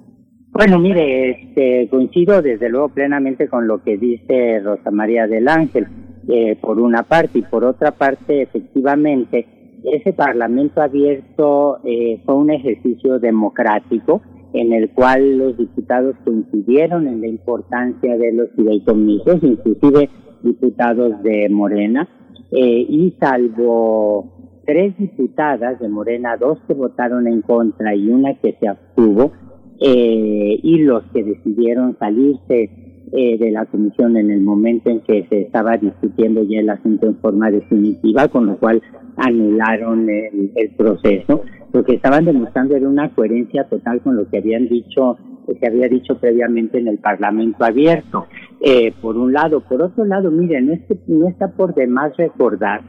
Bueno, 0.53 0.77
mire, 0.77 1.31
este, 1.31 1.87
coincido 1.89 2.43
desde 2.43 2.69
luego 2.69 2.89
plenamente 2.89 3.47
con 3.47 3.67
lo 3.67 3.81
que 3.81 3.97
dice 3.97 4.59
Rosa 4.59 4.91
María 4.91 5.25
del 5.25 5.47
Ángel, 5.47 5.87
eh, 6.29 6.55
por 6.61 6.79
una 6.79 7.01
parte, 7.01 7.39
y 7.39 7.41
por 7.41 7.65
otra 7.65 7.89
parte, 7.89 8.43
efectivamente, 8.43 9.47
ese 9.83 10.13
Parlamento 10.13 10.79
abierto 10.79 11.79
eh, 11.83 12.21
fue 12.23 12.35
un 12.35 12.51
ejercicio 12.51 13.17
democrático 13.17 14.21
en 14.53 14.73
el 14.73 14.91
cual 14.91 15.39
los 15.39 15.57
diputados 15.57 16.15
coincidieron 16.23 17.07
en 17.07 17.21
la 17.21 17.27
importancia 17.27 18.15
de 18.15 18.33
los 18.33 18.51
fideicomisos, 18.51 19.41
inclusive 19.41 20.07
diputados 20.43 21.23
de 21.23 21.49
Morena, 21.49 22.07
eh, 22.51 22.85
y 22.87 23.15
salvo 23.19 24.61
tres 24.67 24.95
diputadas 24.99 25.79
de 25.79 25.89
Morena, 25.89 26.37
dos 26.37 26.59
que 26.67 26.75
votaron 26.75 27.27
en 27.27 27.41
contra 27.41 27.95
y 27.95 28.07
una 28.07 28.35
que 28.35 28.55
se 28.59 28.67
abstuvo, 28.67 29.31
eh, 29.79 30.59
y 30.61 30.77
los 30.79 31.03
que 31.13 31.23
decidieron 31.23 31.97
salirse 31.97 32.69
eh, 33.11 33.37
de 33.37 33.51
la 33.51 33.65
comisión 33.65 34.17
en 34.17 34.31
el 34.31 34.41
momento 34.41 34.89
en 34.89 35.01
que 35.01 35.25
se 35.29 35.41
estaba 35.41 35.77
discutiendo 35.77 36.43
ya 36.43 36.59
el 36.59 36.69
asunto 36.69 37.07
en 37.07 37.17
forma 37.17 37.51
definitiva, 37.51 38.27
con 38.27 38.47
lo 38.47 38.57
cual 38.57 38.81
anularon 39.17 40.09
el, 40.09 40.51
el 40.55 40.69
proceso. 40.71 41.43
Lo 41.71 41.83
que 41.83 41.95
estaban 41.95 42.25
demostrando 42.25 42.75
era 42.75 42.87
una 42.87 43.09
coherencia 43.13 43.65
total 43.65 44.01
con 44.01 44.15
lo 44.15 44.29
que 44.29 44.37
habían 44.37 44.67
dicho 44.67 45.17
que 45.45 45.55
se 45.55 45.67
había 45.67 45.89
dicho 45.89 46.17
previamente 46.19 46.79
en 46.79 46.87
el 46.87 46.99
Parlamento 46.99 47.65
abierto. 47.65 48.27
Eh, 48.65 48.93
por 49.01 49.17
un 49.17 49.33
lado. 49.33 49.59
Por 49.59 49.81
otro 49.81 50.05
lado, 50.05 50.31
miren, 50.31 50.67
no, 50.67 50.73
no 51.07 51.27
está 51.27 51.51
por 51.51 51.75
demás 51.75 52.15
recordar 52.15 52.81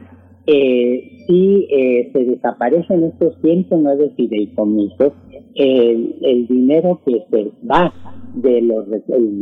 eh, 0.47 1.25
si 1.27 1.67
eh, 1.69 2.11
se 2.13 2.19
desaparecen 2.23 3.03
estos 3.03 3.35
109 3.41 4.13
fideicomisos, 4.15 5.11
el, 5.55 6.15
el 6.21 6.47
dinero 6.47 7.01
que 7.05 7.23
se 7.31 7.51
va 7.65 7.93
de 8.35 8.61
los, 8.61 8.85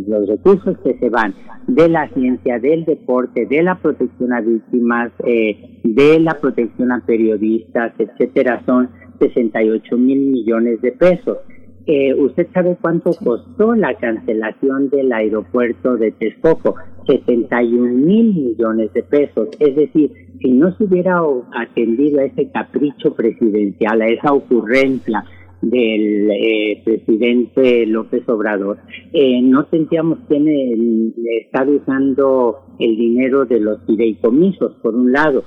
los 0.07 0.27
recursos 0.27 0.77
que 0.83 0.97
se 0.99 1.09
van 1.09 1.33
de 1.67 1.89
la 1.89 2.07
ciencia, 2.09 2.59
del 2.59 2.85
deporte, 2.85 3.45
de 3.47 3.63
la 3.63 3.75
protección 3.79 4.33
a 4.33 4.41
víctimas, 4.41 5.11
eh, 5.25 5.79
de 5.83 6.19
la 6.19 6.39
protección 6.39 6.91
a 6.91 7.03
periodistas, 7.05 7.93
etcétera, 7.97 8.61
son 8.65 8.89
68 9.19 9.97
mil 9.97 10.19
millones 10.31 10.81
de 10.81 10.91
pesos. 10.91 11.37
Eh, 11.85 12.13
¿Usted 12.13 12.47
sabe 12.53 12.77
cuánto 12.79 13.11
costó 13.11 13.75
la 13.75 13.95
cancelación 13.95 14.89
del 14.89 15.11
aeropuerto 15.11 15.97
de 15.97 16.11
Texcoco? 16.11 16.75
71 17.07 17.93
mil 17.93 18.33
millones 18.33 18.93
de 18.93 19.03
pesos. 19.03 19.49
Es 19.59 19.75
decir, 19.75 20.11
si 20.39 20.51
no 20.51 20.73
se 20.77 20.85
hubiera 20.85 21.19
atendido 21.57 22.19
a 22.19 22.25
ese 22.25 22.49
capricho 22.51 23.13
presidencial, 23.13 24.01
a 24.01 24.07
esa 24.07 24.31
ocurrencia 24.31 25.25
del 25.63 26.29
eh, 26.31 26.81
presidente 26.83 27.85
López 27.85 28.27
Obrador, 28.27 28.77
eh, 29.11 29.41
no 29.41 29.65
tendríamos 29.65 30.19
que 30.27 31.13
estar 31.41 31.67
usando 31.69 32.59
el 32.79 32.95
dinero 32.95 33.45
de 33.45 33.59
los 33.59 33.81
fideicomisos, 33.85 34.73
por 34.81 34.95
un 34.95 35.11
lado. 35.11 35.43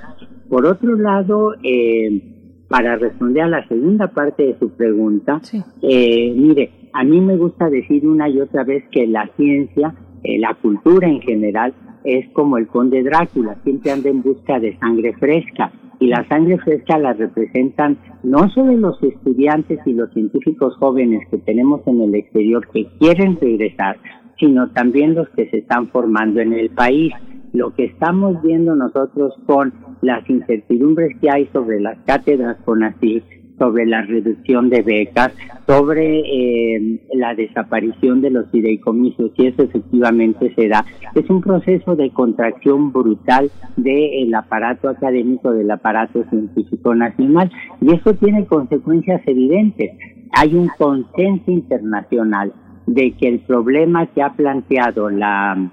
Por 0.48 0.66
otro 0.66 0.96
lado, 0.96 1.54
eh, 1.62 2.36
para 2.68 2.96
responder 2.96 3.44
a 3.44 3.48
la 3.48 3.68
segunda 3.68 4.08
parte 4.08 4.44
de 4.44 4.58
su 4.58 4.70
pregunta, 4.70 5.40
eh, 5.82 6.32
mire, 6.36 6.70
a 6.92 7.04
mí 7.04 7.20
me 7.20 7.36
gusta 7.36 7.68
decir 7.68 8.06
una 8.06 8.28
y 8.28 8.40
otra 8.40 8.64
vez 8.64 8.84
que 8.90 9.06
la 9.06 9.28
ciencia, 9.36 9.94
eh, 10.24 10.38
la 10.38 10.54
cultura 10.54 11.08
en 11.08 11.20
general, 11.20 11.74
es 12.04 12.28
como 12.30 12.56
el 12.56 12.68
conde 12.68 13.02
Drácula, 13.02 13.56
siempre 13.64 13.90
anda 13.90 14.08
en 14.08 14.22
busca 14.22 14.58
de 14.60 14.78
sangre 14.78 15.12
fresca. 15.14 15.72
Y 15.99 16.09
la 16.09 16.26
sangre 16.28 16.59
fresca 16.59 16.99
la 16.99 17.14
representan 17.14 17.99
no 18.22 18.49
solo 18.51 18.76
los 18.76 19.03
estudiantes 19.03 19.80
y 19.86 19.94
los 19.94 20.12
científicos 20.12 20.76
jóvenes 20.76 21.26
que 21.30 21.38
tenemos 21.38 21.80
en 21.86 22.03
el 22.03 22.14
exterior 22.14 22.66
que 22.72 22.86
quieren 22.99 23.38
regresar, 23.40 23.97
sino 24.38 24.70
también 24.70 25.14
los 25.14 25.28
que 25.30 25.49
se 25.51 25.59
están 25.59 25.88
formando 25.88 26.40
en 26.40 26.53
el 26.53 26.70
país. 26.70 27.12
Lo 27.53 27.74
que 27.74 27.84
estamos 27.84 28.42
viendo 28.42 28.74
nosotros 28.74 29.34
con 29.47 29.72
las 30.03 30.28
incertidumbres 30.28 31.16
que 31.20 31.30
hay 31.30 31.47
sobre 31.53 31.80
las 31.80 31.99
cátedras 32.05 32.59
con 32.64 32.82
así, 32.82 33.22
sobre 33.59 33.86
la 33.86 34.02
reducción 34.02 34.68
de 34.68 34.82
becas, 34.82 35.32
sobre 35.66 36.20
eh, 36.20 37.00
la 37.14 37.34
desaparición 37.34 38.20
de 38.20 38.30
los 38.30 38.50
fideicomisos, 38.50 39.32
y 39.36 39.46
eso 39.46 39.62
efectivamente 39.62 40.52
se 40.54 40.68
da. 40.68 40.84
Es 41.14 41.28
un 41.30 41.40
proceso 41.40 41.96
de 41.96 42.11
contracción 42.11 42.92
brutal 42.92 43.50
del 43.76 44.34
aparato 44.34 44.88
académico, 44.88 45.52
del 45.52 45.70
aparato 45.70 46.24
científico 46.30 46.94
nacional, 46.94 47.50
y 47.80 47.94
eso 47.94 48.14
tiene 48.14 48.46
consecuencias 48.46 49.22
evidentes. 49.26 49.90
Hay 50.32 50.54
un 50.54 50.68
consenso 50.76 51.50
internacional 51.50 52.52
de 52.86 53.12
que 53.12 53.28
el 53.28 53.40
problema 53.40 54.07
que 54.07 54.22
ha 54.22 54.34
planteado 54.34 55.11
la, 55.11 55.70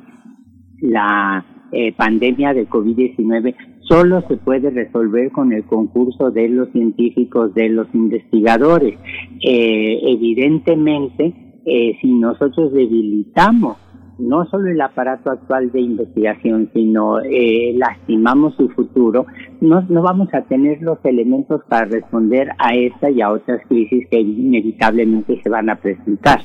la 0.79 1.45
eh, 1.73 1.93
pandemia 1.93 2.53
de 2.53 2.67
COVID-19 2.67 3.55
solo 3.81 4.21
se 4.27 4.37
puede 4.37 4.69
resolver 4.69 5.31
con 5.31 5.51
el 5.51 5.63
concurso 5.65 6.31
de 6.31 6.49
los 6.49 6.69
científicos, 6.71 7.53
de 7.53 7.69
los 7.69 7.87
investigadores. 7.93 8.97
Eh, 9.41 9.99
evidentemente, 10.03 11.33
eh, 11.65 11.97
si 12.01 12.11
nosotros 12.13 12.73
debilitamos 12.73 13.77
no 14.19 14.45
solo 14.45 14.69
el 14.69 14.79
aparato 14.79 15.31
actual 15.31 15.71
de 15.71 15.81
investigación, 15.81 16.69
sino 16.73 17.19
eh, 17.21 17.73
lastimamos 17.75 18.55
su 18.55 18.69
futuro, 18.69 19.25
no, 19.59 19.81
no 19.81 20.01
vamos 20.01 20.29
a 20.33 20.43
tener 20.43 20.81
los 20.81 20.99
elementos 21.03 21.61
para 21.67 21.85
responder 21.85 22.49
a 22.59 22.75
esta 22.75 23.09
y 23.09 23.21
a 23.21 23.31
otras 23.31 23.65
crisis 23.67 24.07
que 24.09 24.19
inevitablemente 24.19 25.41
se 25.41 25.49
van 25.49 25.69
a 25.69 25.75
presentar. 25.75 26.41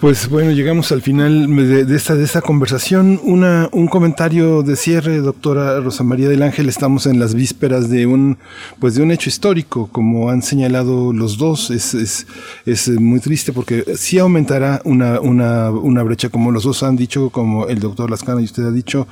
Pues 0.00 0.28
bueno, 0.28 0.50
llegamos 0.50 0.92
al 0.92 1.00
final 1.00 1.46
de, 1.56 1.96
esta, 1.96 2.14
de 2.14 2.24
esta 2.24 2.42
conversación. 2.42 3.18
Una, 3.24 3.70
un 3.72 3.86
comentario 3.86 4.62
de 4.62 4.76
cierre, 4.76 5.18
doctora 5.18 5.80
Rosa 5.80 6.04
María 6.04 6.28
del 6.28 6.42
Ángel. 6.42 6.68
Estamos 6.68 7.06
en 7.06 7.18
las 7.18 7.34
vísperas 7.34 7.88
de 7.88 8.04
un, 8.04 8.36
pues 8.78 8.94
de 8.94 9.02
un 9.02 9.10
hecho 9.10 9.30
histórico, 9.30 9.88
como 9.90 10.28
han 10.28 10.42
señalado 10.42 11.14
los 11.14 11.38
dos. 11.38 11.70
Es, 11.70 11.94
es, 11.94 12.26
es 12.66 12.88
muy 12.90 13.20
triste 13.20 13.54
porque 13.54 13.84
sí 13.96 14.18
aumentará 14.18 14.82
una, 14.84 15.18
una, 15.18 15.70
una 15.70 16.02
brecha, 16.02 16.28
como 16.28 16.50
los 16.50 16.64
dos 16.64 16.82
han 16.82 16.96
dicho, 16.96 17.30
como 17.30 17.66
el 17.66 17.80
doctor 17.80 18.10
Lascana 18.10 18.42
y 18.42 18.44
usted 18.44 18.64
ha 18.64 18.72
dicho, 18.72 19.08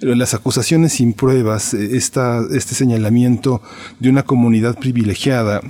las 0.00 0.32
acusaciones 0.32 0.92
sin 0.92 1.12
pruebas, 1.12 1.74
esta, 1.74 2.40
este 2.52 2.76
señalamiento 2.76 3.62
de 3.98 4.10
una 4.10 4.22
comunidad 4.22 4.78
privilegiada 4.78 5.60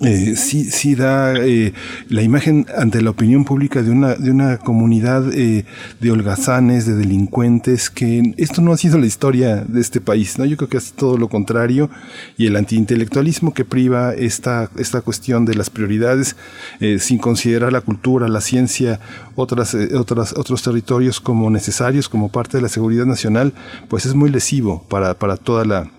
eh, 0.00 0.36
sí, 0.36 0.64
sí 0.64 0.94
da 0.94 1.34
eh, 1.34 1.72
la 2.08 2.22
imagen 2.22 2.66
ante 2.76 3.02
la 3.02 3.10
opinión 3.10 3.44
pública 3.44 3.82
de 3.82 3.90
una, 3.90 4.14
de 4.14 4.30
una 4.30 4.58
comunidad 4.58 5.32
eh, 5.32 5.64
de 6.00 6.10
holgazanes, 6.12 6.86
de 6.86 6.94
delincuentes, 6.94 7.90
que 7.90 8.34
esto 8.36 8.62
no 8.62 8.72
ha 8.72 8.76
sido 8.76 8.98
la 8.98 9.06
historia 9.06 9.56
de 9.56 9.80
este 9.80 10.00
país, 10.00 10.38
¿no? 10.38 10.44
Yo 10.44 10.56
creo 10.56 10.68
que 10.68 10.76
es 10.76 10.92
todo 10.92 11.18
lo 11.18 11.28
contrario 11.28 11.90
y 12.36 12.46
el 12.46 12.54
antiintelectualismo 12.54 13.54
que 13.54 13.64
priva 13.64 14.14
esta, 14.14 14.70
esta 14.76 15.00
cuestión 15.00 15.44
de 15.44 15.54
las 15.54 15.68
prioridades 15.68 16.36
eh, 16.78 16.98
sin 17.00 17.18
considerar 17.18 17.72
la 17.72 17.80
cultura, 17.80 18.28
la 18.28 18.40
ciencia, 18.40 19.00
otras, 19.34 19.74
eh, 19.74 19.96
otras, 19.96 20.32
otros 20.36 20.62
territorios 20.62 21.20
como 21.20 21.50
necesarios, 21.50 22.08
como 22.08 22.28
parte 22.30 22.58
de 22.58 22.62
la 22.62 22.68
seguridad 22.68 23.06
nacional, 23.06 23.52
pues 23.88 24.06
es 24.06 24.14
muy 24.14 24.30
lesivo 24.30 24.84
para, 24.88 25.14
para 25.14 25.36
toda 25.36 25.64
la 25.64 25.90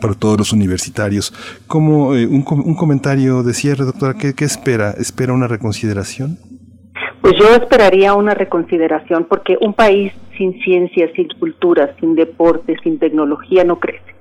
para 0.00 0.14
todos 0.14 0.38
los 0.38 0.52
universitarios. 0.52 1.32
Como 1.66 2.14
eh, 2.14 2.26
un, 2.26 2.44
un, 2.48 2.74
comentario 2.74 3.42
de 3.42 3.54
cierre, 3.54 3.84
doctora, 3.84 4.14
¿qué, 4.14 4.34
¿qué, 4.34 4.44
espera? 4.44 4.90
¿Espera 4.90 5.32
una 5.32 5.48
reconsideración? 5.48 6.38
Pues 7.20 7.34
yo 7.38 7.54
esperaría 7.54 8.14
una 8.14 8.34
reconsideración 8.34 9.26
porque 9.28 9.56
un 9.60 9.74
país 9.74 10.12
sin 10.36 10.58
ciencia, 10.60 11.10
sin 11.14 11.28
cultura, 11.38 11.94
sin 11.98 12.14
deporte, 12.14 12.76
sin 12.82 12.98
tecnología 12.98 13.64
no 13.64 13.78
crece. 13.80 14.14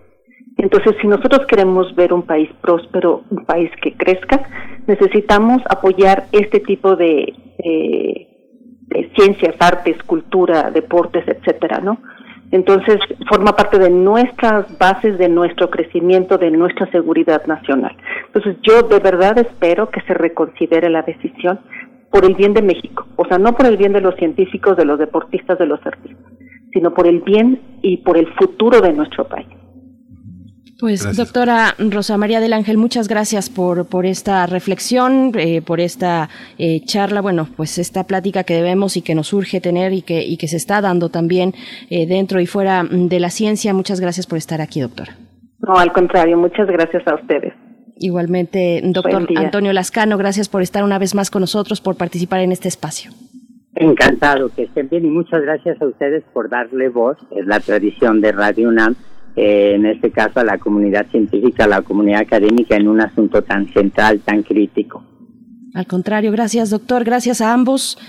Entonces, 0.57 0.95
si 0.99 1.07
nosotros 1.07 1.45
queremos 1.47 1.95
ver 1.95 2.11
un 2.11 2.23
país 2.23 2.49
próspero, 2.61 3.23
un 3.29 3.45
país 3.45 3.69
que 3.81 3.93
crezca, 3.93 4.41
necesitamos 4.87 5.61
apoyar 5.69 6.25
este 6.31 6.59
tipo 6.59 6.95
de, 6.95 7.33
de, 7.59 8.27
de 8.87 9.11
ciencias, 9.15 9.55
artes, 9.59 10.01
cultura, 10.03 10.71
deportes, 10.71 11.23
etcétera, 11.27 11.79
¿no? 11.79 11.99
Entonces, 12.51 12.97
forma 13.29 13.55
parte 13.55 13.77
de 13.77 13.89
nuestras 13.89 14.77
bases, 14.77 15.17
de 15.17 15.27
nuestro 15.27 15.69
crecimiento, 15.69 16.37
de 16.37 16.49
nuestra 16.51 16.89
seguridad 16.91 17.45
nacional. 17.45 17.95
Entonces, 18.27 18.55
yo 18.63 18.83
de 18.83 18.99
verdad 18.99 19.37
espero 19.37 19.89
que 19.89 20.01
se 20.01 20.13
reconsidere 20.13 20.89
la 20.89 21.01
decisión 21.01 21.59
por 22.09 22.23
el 22.23 22.35
bien 22.35 22.53
de 22.53 22.61
México, 22.61 23.05
o 23.17 23.25
sea, 23.25 23.37
no 23.37 23.53
por 23.53 23.65
el 23.65 23.75
bien 23.75 23.91
de 23.91 24.01
los 24.01 24.15
científicos, 24.15 24.77
de 24.77 24.85
los 24.85 24.97
deportistas, 24.97 25.59
de 25.59 25.65
los 25.65 25.85
artistas, 25.85 26.31
sino 26.71 26.93
por 26.93 27.05
el 27.05 27.19
bien 27.19 27.61
y 27.81 27.97
por 27.97 28.17
el 28.17 28.27
futuro 28.35 28.79
de 28.79 28.93
nuestro 28.93 29.27
país. 29.27 29.47
Pues 30.79 31.17
doctora 31.17 31.73
Rosa 31.79 32.17
María 32.17 32.39
del 32.39 32.53
Ángel, 32.53 32.77
muchas 32.77 33.07
gracias 33.07 33.49
por, 33.49 33.87
por 33.87 34.05
esta 34.05 34.45
reflexión, 34.45 35.31
eh, 35.35 35.63
por 35.63 35.79
esta 35.79 36.29
eh, 36.59 36.81
charla, 36.85 37.21
bueno, 37.21 37.47
pues 37.57 37.79
esta 37.79 38.03
plática 38.03 38.43
que 38.43 38.53
debemos 38.53 38.95
y 38.95 39.01
que 39.01 39.15
nos 39.15 39.33
urge 39.33 39.59
tener 39.59 39.93
y 39.93 40.03
que, 40.03 40.23
y 40.23 40.37
que 40.37 40.47
se 40.47 40.57
está 40.57 40.79
dando 40.81 41.09
también 41.09 41.53
eh, 41.89 42.05
dentro 42.05 42.39
y 42.39 42.45
fuera 42.45 42.83
de 42.83 43.19
la 43.19 43.31
ciencia. 43.31 43.73
Muchas 43.73 43.99
gracias 43.99 44.27
por 44.27 44.37
estar 44.37 44.61
aquí, 44.61 44.79
doctora. 44.79 45.17
No, 45.59 45.73
al 45.77 45.91
contrario, 45.91 46.37
muchas 46.37 46.67
gracias 46.67 47.07
a 47.07 47.15
ustedes. 47.15 47.53
Igualmente, 47.99 48.79
doctor 48.83 49.27
Antonio 49.35 49.73
Lascano, 49.73 50.15
gracias 50.19 50.47
por 50.47 50.61
estar 50.61 50.83
una 50.83 50.99
vez 50.99 51.15
más 51.15 51.31
con 51.31 51.39
nosotros, 51.39 51.81
por 51.81 51.97
participar 51.97 52.41
en 52.41 52.51
este 52.51 52.67
espacio. 52.67 53.09
Encantado, 53.73 54.49
que 54.55 54.63
estén 54.63 54.89
bien 54.89 55.05
y 55.05 55.09
muchas 55.09 55.41
gracias 55.41 55.81
a 55.81 55.85
ustedes 55.85 56.23
por 56.33 56.49
darle 56.49 56.89
voz, 56.89 57.17
es 57.35 57.47
la 57.47 57.59
tradición 57.59 58.21
de 58.21 58.31
Radio 58.31 58.69
UNAM 58.69 58.95
eh, 59.37 59.75
en 59.75 59.85
este 59.85 60.09
caso 60.09 60.39
a 60.39 60.43
la 60.43 60.57
comunidad 60.57 61.05
científica, 61.11 61.65
a 61.65 61.67
la 61.67 61.83
comunidad 61.83 62.21
académica 62.21 62.75
en 62.75 62.87
un 62.87 62.99
asunto 62.99 63.43
tan 63.43 63.71
central, 63.71 64.19
tan 64.21 64.41
crítico. 64.41 65.03
Al 65.75 65.85
contrario, 65.85 66.31
gracias 66.31 66.71
doctor, 66.71 67.03
gracias 67.03 67.39
a 67.39 67.53
ambos. 67.53 67.99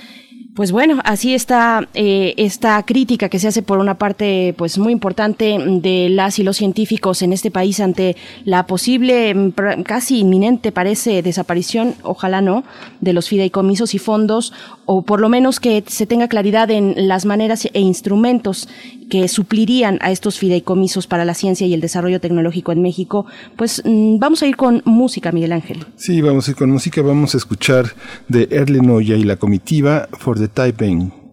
Pues 0.59 0.73
bueno, 0.73 0.99
así 1.05 1.35
está 1.35 1.87
eh, 1.95 2.35
esta 2.37 2.83
crítica 2.83 3.29
que 3.29 3.39
se 3.39 3.47
hace 3.47 3.63
por 3.63 3.79
una 3.79 3.97
parte, 3.97 4.57
pues 4.59 4.77
muy 4.77 4.93
importante 4.93 5.57
de 5.57 6.09
las 6.09 6.41
y 6.41 6.43
los 6.43 6.57
científicos 6.57 7.23
en 7.23 7.33
este 7.33 7.53
país 7.53 7.79
ante 7.79 8.17
la 8.45 8.67
posible, 8.67 9.33
mm, 9.37 9.53
casi 9.85 10.19
inminente 10.19 10.73
parece 10.73 11.23
desaparición, 11.23 11.95
ojalá 12.03 12.41
no, 12.41 12.65
de 13.01 13.13
los 13.13 13.29
fideicomisos 13.29 13.95
y 13.95 14.01
fondos, 14.01 14.53
o 14.85 15.03
por 15.03 15.21
lo 15.21 15.29
menos 15.29 15.61
que 15.61 15.85
se 15.87 16.07
tenga 16.07 16.27
claridad 16.27 16.73
en 16.73 17.07
las 17.07 17.25
maneras 17.25 17.69
e 17.73 17.79
instrumentos 17.79 18.69
que 19.09 19.29
suplirían 19.29 19.99
a 20.01 20.11
estos 20.11 20.39
fideicomisos 20.39 21.07
para 21.07 21.25
la 21.25 21.35
ciencia 21.35 21.67
y 21.67 21.75
el 21.75 21.81
desarrollo 21.81 22.21
tecnológico 22.21 22.73
en 22.73 22.83
México. 22.83 23.27
Pues 23.57 23.83
mm, 23.85 24.19
vamos 24.19 24.43
a 24.43 24.47
ir 24.47 24.57
con 24.57 24.83
música, 24.85 25.33
Miguel 25.33 25.53
Ángel. 25.53 25.87
Sí, 25.97 26.21
vamos 26.21 26.49
a 26.49 26.51
ir 26.51 26.57
con 26.57 26.71
música. 26.71 27.03
Vamos 27.03 27.35
a 27.35 27.39
escuchar 27.39 27.87
de 28.29 28.49
Erlenoya 28.51 29.17
y 29.17 29.25
la 29.25 29.37
comitiva 29.37 30.09
For 30.19 30.39
the 30.39 30.48
the 30.49 30.55
typing. 30.55 31.28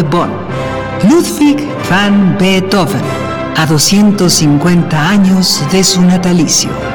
Bonn. 0.00 0.30
Ludwig 1.10 1.58
van 1.90 2.36
Beethoven. 2.38 3.02
A 3.56 3.66
250 3.66 5.08
años 5.08 5.62
de 5.70 5.84
su 5.84 6.00
natalicio. 6.00 6.91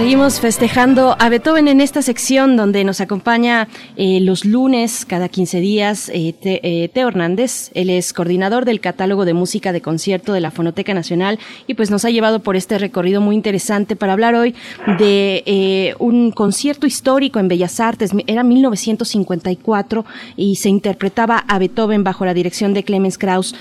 Seguimos 0.00 0.40
festejando 0.40 1.14
a 1.18 1.28
Beethoven 1.28 1.68
en 1.68 1.82
esta 1.82 2.00
sección 2.00 2.56
donde 2.56 2.84
nos 2.84 3.02
acompaña 3.02 3.68
eh, 3.98 4.20
los 4.22 4.46
lunes 4.46 5.04
cada 5.04 5.28
15 5.28 5.60
días 5.60 6.08
eh, 6.14 6.32
Te- 6.32 6.60
eh, 6.84 6.88
Teo 6.88 7.08
Hernández. 7.08 7.70
Él 7.74 7.90
es 7.90 8.14
coordinador 8.14 8.64
del 8.64 8.80
catálogo 8.80 9.26
de 9.26 9.34
música 9.34 9.72
de 9.72 9.82
concierto 9.82 10.32
de 10.32 10.40
la 10.40 10.50
Fonoteca 10.50 10.94
Nacional 10.94 11.38
y 11.66 11.74
pues 11.74 11.90
nos 11.90 12.06
ha 12.06 12.10
llevado 12.10 12.40
por 12.40 12.56
este 12.56 12.78
recorrido 12.78 13.20
muy 13.20 13.34
interesante 13.36 13.94
para 13.94 14.14
hablar 14.14 14.34
hoy 14.36 14.54
de 14.98 15.42
eh, 15.44 15.94
un 15.98 16.30
concierto 16.30 16.86
histórico 16.86 17.38
en 17.38 17.48
Bellas 17.48 17.78
Artes. 17.78 18.12
Era 18.26 18.42
1954 18.42 20.06
y 20.34 20.56
se 20.56 20.70
interpretaba 20.70 21.44
a 21.46 21.58
Beethoven 21.58 22.04
bajo 22.04 22.24
la 22.24 22.32
dirección 22.32 22.72
de 22.72 22.84
Clemens 22.84 23.18
Krauss. 23.18 23.54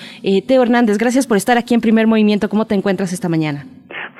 Teo 0.47 0.63
Hernández, 0.63 0.99
gracias 0.99 1.27
por 1.27 1.35
estar 1.35 1.57
aquí 1.57 1.73
en 1.73 1.81
Primer 1.81 2.07
Movimiento. 2.07 2.47
¿Cómo 2.47 2.63
te 2.63 2.75
encuentras 2.75 3.11
esta 3.11 3.27
mañana? 3.27 3.65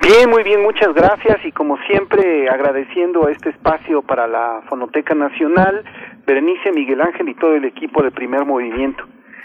Bien, 0.01 0.29
muy 0.29 0.43
bien, 0.43 0.63
muchas 0.63 0.93
gracias 0.93 1.43
y 1.45 1.51
como 1.51 1.77
siempre 1.87 2.49
agradeciendo 2.49 3.27
a 3.27 3.31
este 3.31 3.49
espacio 3.49 4.01
para 4.01 4.27
la 4.27 4.61
Fonoteca 4.69 5.13
Nacional, 5.13 5.83
Berenice, 6.25 6.71
Miguel 6.71 7.01
Ángel 7.01 7.29
y 7.29 7.35
todo 7.35 7.55
el 7.55 7.65
equipo 7.65 8.01
de 8.01 8.11
Primer 8.11 8.45
Movimiento. 8.45 9.03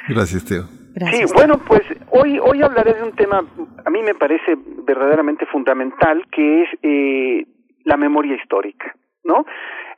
Gracias, 0.09 0.45
Teo. 0.45 0.65
Sí, 1.11 1.25
bueno, 1.35 1.59
pues 1.67 1.83
hoy 2.11 2.39
hoy 2.39 2.63
hablaré 2.63 2.95
de 2.95 3.03
un 3.03 3.13
tema 3.17 3.43
a 3.85 3.91
mí 3.91 4.03
me 4.03 4.15
parece 4.15 4.57
verdaderamente 4.87 5.45
fundamental 5.47 6.25
que 6.31 6.63
es 6.63 6.69
eh, 6.83 7.47
la 7.83 7.97
memoria 7.97 8.37
histórica, 8.37 8.95
¿no? 9.25 9.45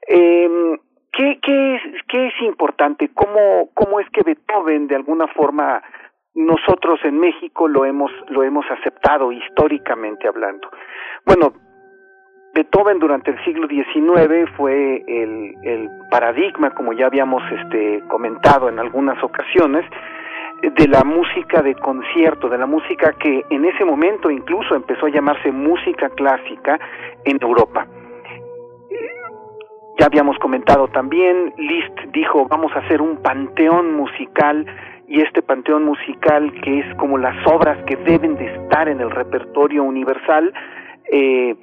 Eh, 0.09 0.49
¿qué, 1.13 1.39
qué, 1.43 1.75
es, 1.77 1.83
¿Qué 2.09 2.29
es 2.29 2.35
importante? 2.43 3.11
¿Cómo, 3.13 3.69
¿Cómo 3.75 4.01
es 4.01 4.09
que 4.11 4.23
Beethoven 4.23 4.87
de 4.87 4.97
alguna 4.97 5.27
forma 5.29 5.83
nosotros 6.37 7.01
en 7.05 7.19
México 7.19 7.67
lo 7.67 7.85
hemos 7.85 8.13
lo 8.29 8.43
hemos 8.43 8.67
aceptado 8.71 9.33
históricamente 9.33 10.29
hablando. 10.29 10.69
Bueno, 11.25 11.53
Beethoven 12.55 12.99
durante 12.99 13.31
el 13.31 13.45
siglo 13.45 13.67
XIX 13.67 14.51
fue 14.57 15.03
el, 15.07 15.55
el 15.63 15.91
paradigma, 16.11 16.71
como 16.71 16.93
ya 16.93 17.07
habíamos 17.07 17.43
este, 17.51 18.03
comentado 18.09 18.69
en 18.69 18.79
algunas 18.79 19.23
ocasiones, 19.23 19.85
de 20.63 20.89
la 20.89 21.05
música 21.05 21.63
de 21.63 21.75
concierto, 21.75 22.49
de 22.49 22.59
la 22.59 22.67
música 22.67 23.13
que 23.13 23.45
en 23.51 23.65
ese 23.65 23.85
momento 23.85 24.31
incluso 24.31 24.75
empezó 24.75 25.07
a 25.07 25.11
llamarse 25.11 25.53
música 25.53 26.09
clásica 26.11 26.79
en 27.25 27.39
Europa. 27.41 27.87
Ya 29.99 30.07
habíamos 30.07 30.39
comentado 30.39 30.89
también, 30.89 31.55
Liszt 31.57 31.99
dijo, 32.13 32.47
vamos 32.47 32.73
a 32.75 32.81
hacer 32.81 33.01
un 33.01 33.23
panteón 33.23 33.95
musical 33.95 34.67
y 35.09 35.21
este 35.21 35.43
panteón 35.43 35.85
musical 35.85 36.53
que 36.63 36.81
es 36.81 36.95
como 36.97 37.19
las 37.19 37.37
obras 37.47 37.83
que 37.85 37.97
deben 37.97 38.37
de 38.37 38.47
estar 38.55 38.89
en 38.89 39.01
el 39.01 39.11
repertorio 39.11 39.85
universal, 39.85 40.53
eh, 41.11 41.55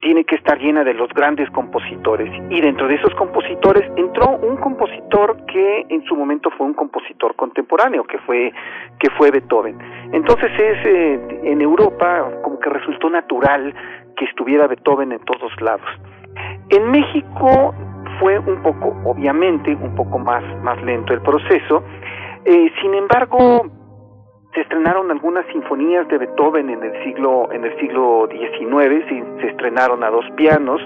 tiene 0.00 0.24
que 0.24 0.36
estar 0.36 0.58
llena 0.58 0.84
de 0.84 0.94
los 0.94 1.08
grandes 1.08 1.50
compositores. 1.50 2.30
Y 2.50 2.60
dentro 2.60 2.86
de 2.86 2.94
esos 2.94 3.12
compositores 3.14 3.90
entró 3.96 4.36
un 4.38 4.56
compositor 4.58 5.44
que 5.46 5.86
en 5.88 6.04
su 6.04 6.14
momento 6.14 6.50
fue 6.56 6.66
un 6.66 6.74
compositor 6.74 7.34
contemporáneo, 7.34 8.04
que 8.04 8.18
fue, 8.18 8.52
que 9.00 9.10
fue 9.10 9.30
Beethoven. 9.30 9.78
Entonces 10.12 10.52
es 10.52 10.86
eh, 10.86 11.40
en 11.44 11.60
Europa 11.60 12.30
como 12.42 12.60
que 12.60 12.70
resultó 12.70 13.10
natural 13.10 13.74
que 14.16 14.26
estuviera 14.26 14.66
Beethoven 14.66 15.12
en 15.12 15.20
todos 15.20 15.52
lados. 15.60 15.88
En 16.68 16.90
México 16.90 17.74
fue 18.18 18.38
un 18.38 18.62
poco, 18.62 18.96
obviamente, 19.04 19.74
un 19.74 19.94
poco 19.94 20.18
más, 20.18 20.42
más 20.62 20.82
lento 20.82 21.12
el 21.12 21.20
proceso. 21.22 21.82
Eh, 22.44 22.70
sin 22.80 22.94
embargo, 22.94 23.66
se 24.54 24.60
estrenaron 24.62 25.10
algunas 25.10 25.44
sinfonías 25.52 26.08
de 26.08 26.18
Beethoven 26.18 26.70
en 26.70 26.82
el 26.82 27.04
siglo 27.04 27.52
en 27.52 27.64
el 27.64 27.78
siglo 27.78 28.28
XIX, 28.30 29.04
se 29.40 29.48
estrenaron 29.48 30.02
a 30.02 30.10
dos 30.10 30.24
pianos. 30.36 30.80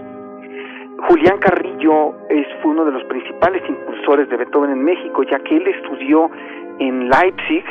Julián 1.09 1.39
Carrillo 1.39 2.15
es 2.29 2.47
fue 2.63 2.73
uno 2.73 2.85
de 2.85 2.93
los 2.93 3.05
principales 3.05 3.63
impulsores 3.69 4.29
de 4.29 4.37
Beethoven 4.37 4.71
en 4.71 4.85
México, 4.85 5.23
ya 5.23 5.39
que 5.41 5.57
él 5.57 5.67
estudió 5.69 6.31
en 6.79 7.09
Leipzig 7.09 7.65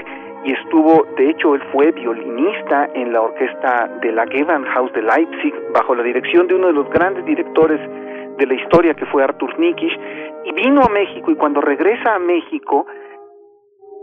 y 0.45 0.53
estuvo, 0.53 1.05
de 1.17 1.31
hecho, 1.31 1.53
él 1.53 1.61
fue 1.73 1.91
violinista 1.91 2.89
en 2.93 3.11
la 3.11 3.21
orquesta 3.21 3.89
de 4.01 4.11
la 4.13 4.25
Gewandhaus 4.25 4.91
de 4.93 5.01
Leipzig 5.01 5.53
bajo 5.73 5.93
la 5.95 6.03
dirección 6.03 6.47
de 6.47 6.55
uno 6.55 6.67
de 6.67 6.73
los 6.73 6.89
grandes 6.91 7.25
directores 7.25 7.79
de 8.39 8.47
la 8.47 8.53
historia 8.55 8.93
que 8.95 9.05
fue 9.07 9.23
Arthur 9.23 9.59
Nikisch 9.59 9.99
y 10.45 10.51
vino 10.53 10.81
a 10.81 10.89
México 10.89 11.29
y 11.29 11.35
cuando 11.35 11.61
regresa 11.61 12.15
a 12.15 12.19
México 12.19 12.87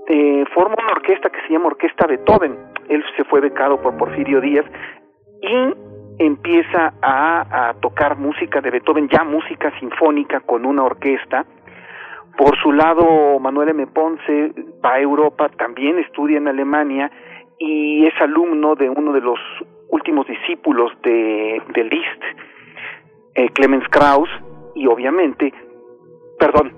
eh, 0.09 0.45
forma 0.55 0.77
una 0.79 0.93
orquesta 0.93 1.31
que 1.31 1.41
se 1.47 1.53
llama 1.53 1.67
Orquesta 1.67 2.07
Beethoven. 2.07 2.57
Él 2.89 3.03
se 3.17 3.25
fue 3.25 3.41
becado 3.41 3.81
por 3.81 3.97
Porfirio 3.97 4.41
Díaz 4.41 4.65
y 5.43 5.75
empieza 6.19 6.95
a, 7.03 7.75
tocar 7.81 8.17
música 8.17 8.61
de 8.61 8.71
Beethoven, 8.71 9.09
ya 9.09 9.25
música 9.25 9.73
sinfónica 9.81 10.41
con 10.41 10.65
una 10.65 10.85
orquesta. 10.85 11.45
Por 12.37 12.57
su 12.63 12.73
lado, 12.73 13.39
Manuel 13.41 13.71
M. 13.71 13.87
Ponce 13.89 14.53
va 14.85 14.95
a 14.95 15.01
Europa, 15.01 15.49
también 15.49 15.99
estudia 15.99 16.37
en 16.37 16.49
Alemania 16.49 17.11
y 17.59 18.07
es 18.07 18.15
alumno 18.21 18.75
de 18.75 18.91
uno 18.91 19.13
de 19.13 19.23
los 19.23 19.39
últimos 19.89 20.27
discípulos 20.27 20.93
de 21.03 21.63
Liszt, 21.75 22.23
eh, 23.37 23.49
Clemens 23.51 23.87
Krauss, 23.91 24.29
y 24.75 24.87
obviamente, 24.87 25.53
perdón, 26.39 26.73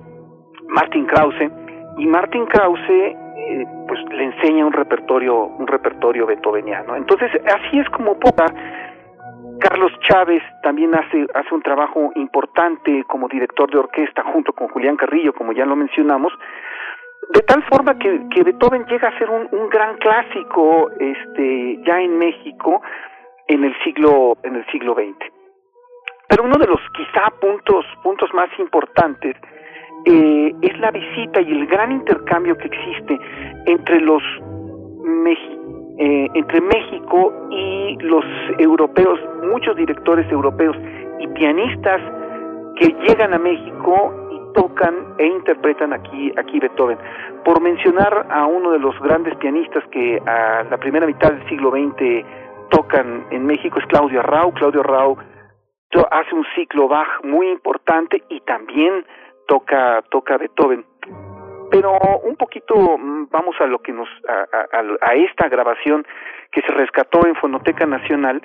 Martin 0.69 1.07
Krause, 1.07 1.51
y 1.99 2.07
Martin 2.07 2.47
Krause 2.47 2.91
eh, 2.91 3.67
pues 3.87 4.01
le 4.11 4.25
enseña 4.25 4.67
un 4.67 4.73
repertorio 4.73 5.45
un 5.45 5.67
repertorio 5.67 6.27
beethoveniano. 6.27 6.97
Entonces 6.97 7.31
así 7.47 7.79
es 7.79 7.89
como 7.91 8.19
poca 8.19 8.47
Carlos 9.61 9.93
Chávez 10.09 10.43
también 10.63 10.95
hace 10.95 11.27
hace 11.35 11.55
un 11.55 11.63
trabajo 11.63 12.13
importante 12.15 13.05
como 13.09 13.29
director 13.29 13.71
de 13.71 13.79
orquesta 13.79 14.23
junto 14.25 14.53
con 14.53 14.69
Julián 14.69 14.97
Carrillo 14.97 15.33
como 15.33 15.53
ya 15.53 15.65
lo 15.65 15.77
mencionamos 15.77 16.33
de 17.31 17.41
tal 17.43 17.63
forma 17.65 17.99
que, 17.99 18.29
que 18.31 18.43
Beethoven 18.43 18.87
llega 18.87 19.09
a 19.09 19.19
ser 19.19 19.29
un, 19.29 19.49
un 19.51 19.69
gran 19.69 19.97
clásico 19.97 20.91
este 21.01 21.81
ya 21.85 22.01
en 22.01 22.19
México 22.19 22.81
en 23.49 23.65
el 23.65 23.75
siglo 23.83 24.37
en 24.45 24.57
el 24.57 24.67
siglo 24.67 24.95
XX 24.95 25.38
pero 26.29 26.45
uno 26.45 26.59
de 26.59 26.67
los 26.67 26.81
quizá 26.95 27.31
puntos 27.41 27.85
puntos 28.03 28.33
más 28.35 28.49
importantes 28.59 29.37
eh, 30.05 30.55
es 30.63 30.79
la 30.79 30.91
visita 30.91 31.41
y 31.41 31.51
el 31.51 31.67
gran 31.67 31.93
intercambio 31.93 32.57
que 32.57 32.67
existe 32.67 33.19
entre 33.67 34.01
los 34.01 34.23
eh, 35.99 36.29
entre 36.35 36.61
México 36.61 37.33
y 37.51 37.97
los 38.01 38.25
europeos, 38.59 39.19
muchos 39.51 39.77
directores 39.77 40.31
europeos 40.31 40.77
y 41.19 41.27
pianistas 41.29 42.01
que 42.77 42.95
llegan 43.07 43.35
a 43.35 43.39
México 43.39 44.15
y 44.31 44.53
tocan 44.55 44.95
e 45.19 45.27
interpretan 45.27 45.93
aquí 45.93 46.33
aquí 46.39 46.61
Beethoven. 46.61 46.99
Por 47.45 47.61
mencionar 47.61 48.27
a 48.31 48.47
uno 48.47 48.71
de 48.71 48.79
los 48.79 48.99
grandes 49.01 49.35
pianistas 49.37 49.83
que 49.91 50.23
a 50.25 50.65
la 50.71 50.77
primera 50.77 51.07
mitad 51.07 51.33
del 51.33 51.49
siglo 51.49 51.71
XX 51.71 52.25
tocan 52.71 53.27
en 53.31 53.47
México 53.47 53.79
es 53.81 53.87
Claudio 53.87 54.21
Arrau. 54.21 54.53
Claudio 54.53 54.81
Arrau 54.81 55.19
hace 56.11 56.35
un 56.35 56.45
ciclo 56.55 56.89
Bach 56.89 57.23
muy 57.25 57.49
importante 57.49 58.23
y 58.29 58.41
también 58.41 59.05
toca 59.47 60.03
toca 60.11 60.37
Beethoven 60.37 60.85
pero 61.71 61.99
un 62.25 62.37
poquito 62.37 62.99
mm, 62.99 63.29
vamos 63.31 63.57
a 63.61 63.67
lo 63.67 63.81
que 63.81 63.93
nos 63.93 64.09
a, 64.29 64.77
a, 64.77 65.11
a, 65.11 65.15
esta 65.15 65.49
grabación 65.49 66.07
que 66.53 66.63
se 66.63 66.73
rescató 66.73 67.27
en 67.27 67.35
Fonoteca 67.37 67.87
Nacional 67.87 68.43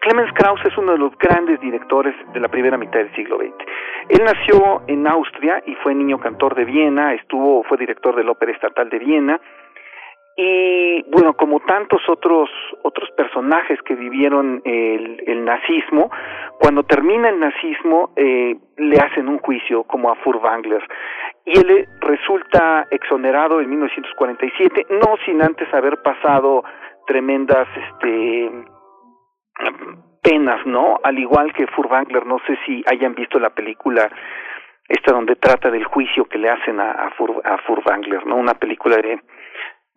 Clemens 0.00 0.32
Krauss 0.32 0.64
es 0.64 0.76
uno 0.78 0.92
de 0.92 0.98
los 0.98 1.16
grandes 1.18 1.60
directores 1.60 2.14
de 2.32 2.40
la 2.40 2.48
primera 2.48 2.78
mitad 2.78 3.00
del 3.00 3.14
siglo 3.14 3.36
XX. 3.36 3.52
Él 4.08 4.24
nació 4.24 4.82
en 4.86 5.06
Austria 5.06 5.62
y 5.66 5.74
fue 5.76 5.94
niño 5.94 6.18
cantor 6.18 6.54
de 6.54 6.64
Viena, 6.64 7.14
estuvo 7.14 7.64
fue 7.64 7.78
director 7.78 8.14
de 8.14 8.24
la 8.24 8.30
Ópera 8.30 8.52
Estatal 8.52 8.88
de 8.90 8.98
Viena, 8.98 9.40
y 10.40 11.02
bueno 11.10 11.34
como 11.34 11.58
tantos 11.58 12.00
otros 12.08 12.48
otros 12.84 13.10
personajes 13.16 13.82
que 13.82 13.96
vivieron 13.96 14.62
el, 14.64 15.20
el 15.26 15.44
nazismo 15.44 16.12
cuando 16.60 16.84
termina 16.84 17.28
el 17.28 17.40
nazismo 17.40 18.12
eh, 18.14 18.56
le 18.76 18.96
hacen 18.98 19.28
un 19.28 19.38
juicio 19.38 19.82
como 19.82 20.12
a 20.12 20.14
Furtwängler 20.14 20.86
y 21.44 21.58
él 21.58 21.88
resulta 22.00 22.86
exonerado 22.92 23.60
en 23.60 23.68
1947 23.68 24.86
no 24.90 25.16
sin 25.26 25.42
antes 25.42 25.74
haber 25.74 26.00
pasado 26.02 26.62
tremendas 27.08 27.66
este 27.88 28.50
penas 30.22 30.64
no 30.66 31.00
al 31.02 31.18
igual 31.18 31.52
que 31.52 31.66
Furtwängler 31.66 32.24
no 32.26 32.38
sé 32.46 32.56
si 32.64 32.84
hayan 32.86 33.16
visto 33.16 33.40
la 33.40 33.50
película 33.50 34.08
esta 34.88 35.12
donde 35.12 35.34
trata 35.34 35.68
del 35.68 35.84
juicio 35.84 36.26
que 36.26 36.38
le 36.38 36.48
hacen 36.48 36.78
a, 36.78 36.92
a, 36.92 37.10
Fur, 37.10 37.42
a 37.44 37.58
no 38.24 38.36
una 38.36 38.54
película 38.54 38.96
de 38.96 39.20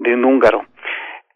de 0.01 0.15
un 0.15 0.25
húngaro. 0.25 0.65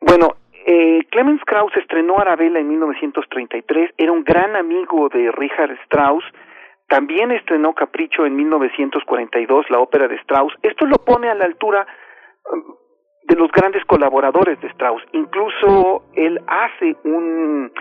Bueno, 0.01 0.35
eh, 0.65 1.05
Clemens 1.11 1.41
Krauss 1.45 1.75
estrenó 1.77 2.17
Arabella 2.17 2.59
en 2.59 2.67
1933, 2.67 3.91
era 3.97 4.11
un 4.11 4.23
gran 4.23 4.55
amigo 4.55 5.07
de 5.09 5.31
Richard 5.31 5.71
Strauss, 5.83 6.23
también 6.87 7.31
estrenó 7.31 7.73
Capricho 7.73 8.25
en 8.25 8.35
1942, 8.35 9.69
la 9.69 9.79
ópera 9.79 10.07
de 10.07 10.15
Strauss. 10.15 10.53
Esto 10.63 10.85
lo 10.85 10.97
pone 10.97 11.29
a 11.29 11.35
la 11.35 11.45
altura 11.45 11.85
um, 12.51 12.75
de 13.23 13.35
los 13.35 13.51
grandes 13.51 13.85
colaboradores 13.85 14.59
de 14.61 14.67
Strauss. 14.69 15.03
Incluso 15.13 16.05
él 16.13 16.39
hace 16.47 16.95
un 17.03 17.71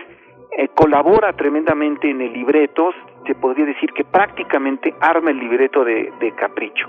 eh, 0.57 0.67
colabora 0.75 1.33
tremendamente 1.33 2.09
en 2.09 2.21
el 2.21 2.33
libreto, 2.33 2.93
se 3.25 3.33
podría 3.35 3.65
decir 3.65 3.91
que 3.93 4.03
prácticamente 4.03 4.93
arma 5.01 5.31
el 5.31 5.39
libreto 5.39 5.83
de, 5.83 6.11
de 6.19 6.31
Capricho. 6.33 6.87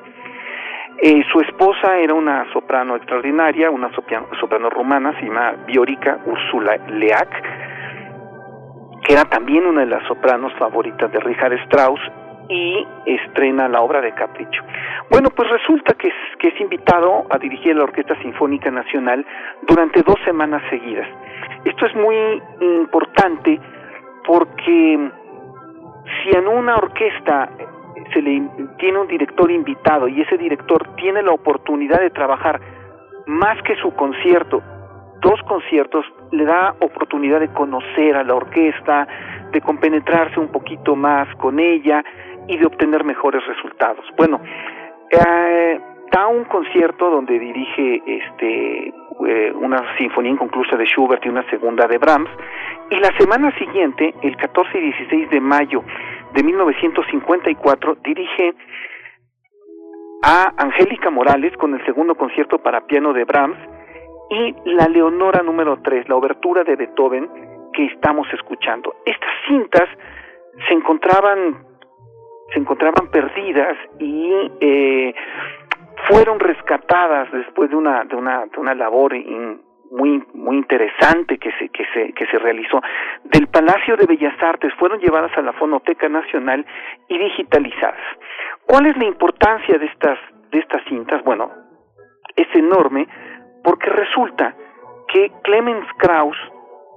Eh, 0.99 1.23
su 1.31 1.41
esposa 1.41 1.99
era 1.99 2.15
una 2.15 2.51
soprano 2.53 2.97
extraordinaria, 2.97 3.71
una 3.71 3.91
soprano 4.41 4.71
rumana, 4.71 5.13
se 5.21 5.27
llama 5.27 5.53
Biorica 5.67 6.19
Ursula 6.25 6.79
Leak, 6.89 7.43
que 9.05 9.13
era 9.13 9.25
también 9.25 9.67
una 9.67 9.81
de 9.81 9.89
las 9.89 10.07
sopranos 10.07 10.55
favoritas 10.55 11.13
de 11.13 11.21
Richard 11.21 11.53
Strauss 11.65 12.01
y 12.49 12.87
estrena 13.05 13.69
la 13.69 13.83
obra 13.83 14.01
de 14.01 14.13
Capricho. 14.13 14.63
Bueno, 15.11 15.29
pues 15.31 15.51
resulta 15.51 15.95
que 15.95 16.09
es, 16.09 16.15
que 16.39 16.49
es 16.49 16.61
invitado 16.61 17.27
a 17.29 17.39
dirigir 17.39 17.77
la 17.77 17.85
Orquesta 17.85 18.17
Sinfónica 18.23 18.71
Nacional 18.71 19.27
durante 19.67 20.03
dos 20.03 20.17
semanas 20.25 20.63
seguidas. 20.71 21.09
Esto 21.65 21.87
es 21.87 21.95
muy 21.95 22.43
importante 22.61 23.61
porque 24.27 25.11
si 26.23 26.37
en 26.37 26.49
una 26.49 26.77
orquesta 26.77 27.51
se 28.13 28.23
le 28.23 28.43
tiene 28.79 28.99
un 28.99 29.09
director 29.09 29.51
invitado 29.51 30.09
y 30.09 30.21
ese 30.21 30.37
director 30.37 30.95
tiene 30.97 31.23
la 31.23 31.33
oportunidad 31.33 32.01
de 32.01 32.11
trabajar 32.11 32.61
más 33.27 33.61
que 33.63 33.77
su 33.77 33.93
concierto, 33.95 34.63
dos 35.21 35.41
conciertos, 35.49 36.05
le 36.31 36.45
da 36.45 36.75
oportunidad 36.81 37.41
de 37.41 37.49
conocer 37.49 38.17
a 38.17 38.25
la 38.25 38.35
orquesta, 38.35 39.07
de 39.53 39.61
compenetrarse 39.61 40.39
un 40.39 40.49
poquito 40.49 40.95
más 40.95 41.29
con 41.37 41.59
ella 41.59 42.05
y 42.49 42.57
de 42.57 42.67
obtener 42.67 43.05
mejores 43.05 43.45
resultados. 43.47 44.05
Bueno, 44.17 44.41
eh, 45.11 45.81
da 46.13 46.27
un 46.29 46.45
concierto 46.45 47.11
donde 47.11 47.39
dirige 47.39 48.03
este 48.07 48.93
eh, 49.27 49.53
una 49.55 49.97
sinfonía 49.97 50.33
inconclusa 50.33 50.77
de 50.77 50.85
Schubert 50.87 51.25
y 51.25 51.29
una 51.29 51.49
segunda 51.49 51.87
de 51.87 51.99
Brahms 51.99 52.31
y 52.91 52.97
la 52.97 53.17
semana 53.19 53.51
siguiente, 53.59 54.15
el 54.23 54.37
14 54.37 54.79
y 54.79 54.81
16 54.81 55.31
de 55.31 55.41
mayo 55.41 55.83
de 56.35 56.43
1954 56.43 57.97
dirige 58.05 58.55
a 60.23 60.53
Angélica 60.57 61.11
Morales 61.11 61.57
con 61.57 61.75
el 61.75 61.85
segundo 61.85 62.15
concierto 62.15 62.59
para 62.59 62.87
piano 62.87 63.13
de 63.13 63.25
Brahms 63.25 63.59
y 64.31 64.55
la 64.73 64.87
Leonora 64.89 65.43
número 65.43 65.81
3, 65.83 66.09
la 66.09 66.17
obertura 66.17 66.65
de 66.65 66.77
Beethoven 66.77 67.29
que 67.73 67.87
estamos 67.87 68.27
escuchando. 68.33 68.95
Estas 69.05 69.31
cintas 69.49 69.89
se 70.69 70.75
encontraban 70.75 71.65
se 72.53 72.61
encontraban 72.61 73.09
perdidas 73.11 73.77
y 73.99 74.31
eh, 74.61 75.15
fueron 76.09 76.39
rescatadas 76.39 77.31
después 77.33 77.71
de 77.71 77.77
una 77.77 78.05
de 78.05 78.17
una 78.17 78.47
de 78.47 78.61
una 78.61 78.75
labor 78.75 79.15
muy 79.91 80.23
muy 80.35 80.57
interesante 80.57 81.39
que 81.39 81.51
se 81.53 81.69
que 81.69 81.85
se 81.93 82.13
que 82.13 82.27
se 82.27 82.39
realizó 82.39 82.81
del 83.25 83.47
Palacio 83.49 83.97
de 83.97 84.07
Bellas 84.07 84.41
Artes 84.43 84.73
fueron 84.79 85.01
llevadas 85.01 85.37
a 85.37 85.43
la 85.43 85.53
Fonoteca 85.55 86.09
Nacional 86.09 86.67
y 87.09 87.19
digitalizadas. 87.19 88.01
¿Cuál 88.67 88.87
es 88.87 88.97
la 88.97 89.05
importancia 89.05 89.79
de 89.79 89.87
estas 89.87 90.19
de 90.51 90.59
estas 90.59 90.83
cintas? 90.85 91.23
Bueno, 91.25 91.51
es 92.35 92.49
enorme 92.55 93.07
porque 93.63 93.91
resulta 93.91 94.55
que 95.09 95.31
Clemens 95.43 95.87
Krauss 95.99 96.37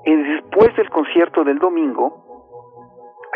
eh, 0.05 0.15
después 0.15 0.75
del 0.75 0.89
concierto 0.89 1.43
del 1.43 1.59
domingo 1.59 2.25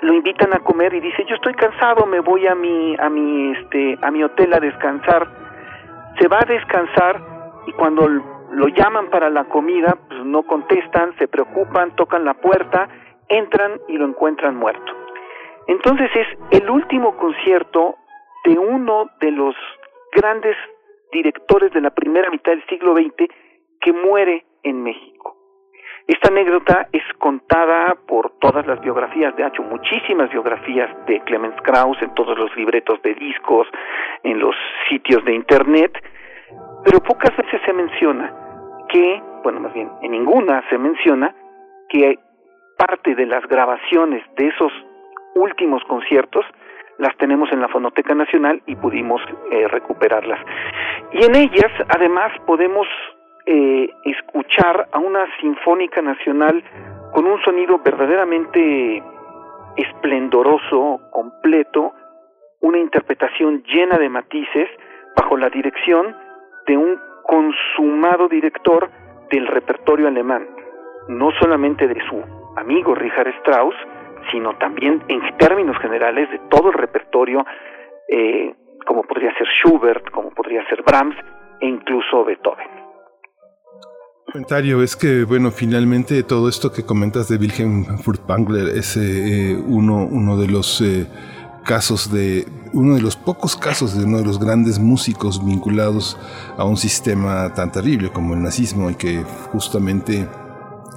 lo 0.01 0.13
invitan 0.13 0.53
a 0.53 0.59
comer 0.59 0.93
y 0.93 0.99
dice 0.99 1.23
yo 1.27 1.35
estoy 1.35 1.53
cansado 1.53 2.05
me 2.05 2.19
voy 2.19 2.47
a 2.47 2.55
mi 2.55 2.95
a 2.99 3.09
mi 3.09 3.51
este 3.51 3.97
a 4.01 4.11
mi 4.11 4.23
hotel 4.23 4.53
a 4.53 4.59
descansar 4.59 5.42
se 6.19 6.27
va 6.27 6.39
a 6.39 6.45
descansar 6.45 7.21
y 7.67 7.71
cuando 7.73 8.07
lo 8.07 8.67
llaman 8.67 9.09
para 9.09 9.29
la 9.29 9.45
comida 9.45 9.97
pues 10.07 10.23
no 10.25 10.43
contestan 10.43 11.15
se 11.17 11.27
preocupan 11.27 11.95
tocan 11.95 12.25
la 12.25 12.33
puerta 12.35 12.87
entran 13.29 13.79
y 13.87 13.97
lo 13.97 14.05
encuentran 14.05 14.55
muerto. 14.55 14.93
Entonces 15.67 16.09
es 16.15 16.61
el 16.61 16.69
último 16.69 17.15
concierto 17.17 17.95
de 18.43 18.57
uno 18.57 19.09
de 19.21 19.31
los 19.31 19.55
grandes 20.11 20.55
directores 21.11 21.71
de 21.73 21.81
la 21.81 21.91
primera 21.91 22.29
mitad 22.29 22.51
del 22.51 22.65
siglo 22.67 22.93
XX 22.95 23.27
que 23.79 23.93
muere 23.93 24.45
en 24.63 24.83
México 24.83 25.42
esta 26.07 26.27
anécdota 26.27 26.87
es 26.91 27.03
contada 27.17 27.95
por 28.07 28.31
todas 28.39 28.67
las 28.67 28.81
biografías, 28.81 29.35
de 29.37 29.47
hecho 29.47 29.63
muchísimas 29.63 30.29
biografías 30.31 30.89
de 31.05 31.21
Clemens 31.21 31.55
Krauss 31.61 32.01
en 32.01 32.13
todos 32.13 32.37
los 32.37 32.53
libretos 32.57 33.01
de 33.03 33.13
discos, 33.13 33.67
en 34.23 34.39
los 34.39 34.55
sitios 34.89 35.23
de 35.23 35.33
internet, 35.33 35.97
pero 36.83 36.99
pocas 36.99 37.35
veces 37.37 37.61
se 37.65 37.71
menciona 37.71 38.33
que, 38.89 39.21
bueno, 39.43 39.61
más 39.61 39.73
bien 39.73 39.89
en 40.01 40.11
ninguna 40.11 40.61
se 40.69 40.77
menciona 40.77 41.33
que 41.87 42.19
parte 42.77 43.15
de 43.15 43.25
las 43.25 43.47
grabaciones 43.47 44.23
de 44.35 44.47
esos 44.47 44.73
últimos 45.35 45.83
conciertos 45.85 46.45
las 46.97 47.15
tenemos 47.17 47.51
en 47.51 47.61
la 47.61 47.69
Fonoteca 47.69 48.13
Nacional 48.13 48.61
y 48.65 48.75
pudimos 48.75 49.21
eh, 49.51 49.67
recuperarlas. 49.67 50.39
Y 51.13 51.23
en 51.23 51.35
ellas, 51.35 51.71
además, 51.89 52.31
podemos 52.45 52.87
eh, 53.45 53.89
escuchar 54.05 54.87
a 54.91 54.99
una 54.99 55.25
sinfónica 55.41 56.01
nacional 56.01 56.63
con 57.11 57.25
un 57.25 57.41
sonido 57.43 57.79
verdaderamente 57.79 59.03
esplendoroso, 59.75 61.01
completo, 61.11 61.93
una 62.61 62.77
interpretación 62.77 63.63
llena 63.63 63.97
de 63.97 64.09
matices 64.09 64.69
bajo 65.15 65.37
la 65.37 65.49
dirección 65.49 66.15
de 66.67 66.77
un 66.77 66.97
consumado 67.23 68.27
director 68.29 68.89
del 69.29 69.47
repertorio 69.47 70.07
alemán, 70.07 70.47
no 71.09 71.31
solamente 71.39 71.87
de 71.87 71.99
su 72.07 72.23
amigo 72.55 72.95
Richard 72.95 73.27
Strauss, 73.39 73.75
sino 74.31 74.55
también 74.57 75.03
en 75.09 75.37
términos 75.37 75.77
generales 75.79 76.31
de 76.31 76.39
todo 76.49 76.69
el 76.69 76.75
repertorio, 76.75 77.45
eh, 78.07 78.55
como 78.85 79.03
podría 79.03 79.33
ser 79.37 79.47
Schubert, 79.47 80.09
como 80.11 80.29
podría 80.31 80.65
ser 80.69 80.81
Brahms 80.83 81.17
e 81.59 81.67
incluso 81.67 82.23
Beethoven 82.23 82.82
comentario 84.33 84.81
es 84.81 84.95
que, 84.95 85.25
bueno, 85.25 85.51
finalmente 85.51 86.23
todo 86.23 86.49
esto 86.49 86.71
que 86.71 86.83
comentas 86.83 87.27
de 87.27 87.37
Wilhelm 87.37 87.99
Furtwängler 87.99 88.75
es 88.75 88.97
eh, 88.97 89.55
uno, 89.67 90.07
uno 90.07 90.37
de 90.37 90.47
los 90.47 90.81
eh, 90.81 91.05
casos 91.63 92.11
de, 92.11 92.47
uno 92.73 92.95
de 92.95 93.01
los 93.01 93.15
pocos 93.15 93.55
casos 93.55 93.95
de 93.95 94.05
uno 94.05 94.17
de 94.17 94.25
los 94.25 94.39
grandes 94.39 94.79
músicos 94.79 95.45
vinculados 95.45 96.17
a 96.57 96.63
un 96.63 96.77
sistema 96.77 97.53
tan 97.53 97.71
terrible 97.71 98.11
como 98.11 98.33
el 98.33 98.41
nazismo 98.41 98.89
y 98.89 98.95
que 98.95 99.23
justamente 99.51 100.27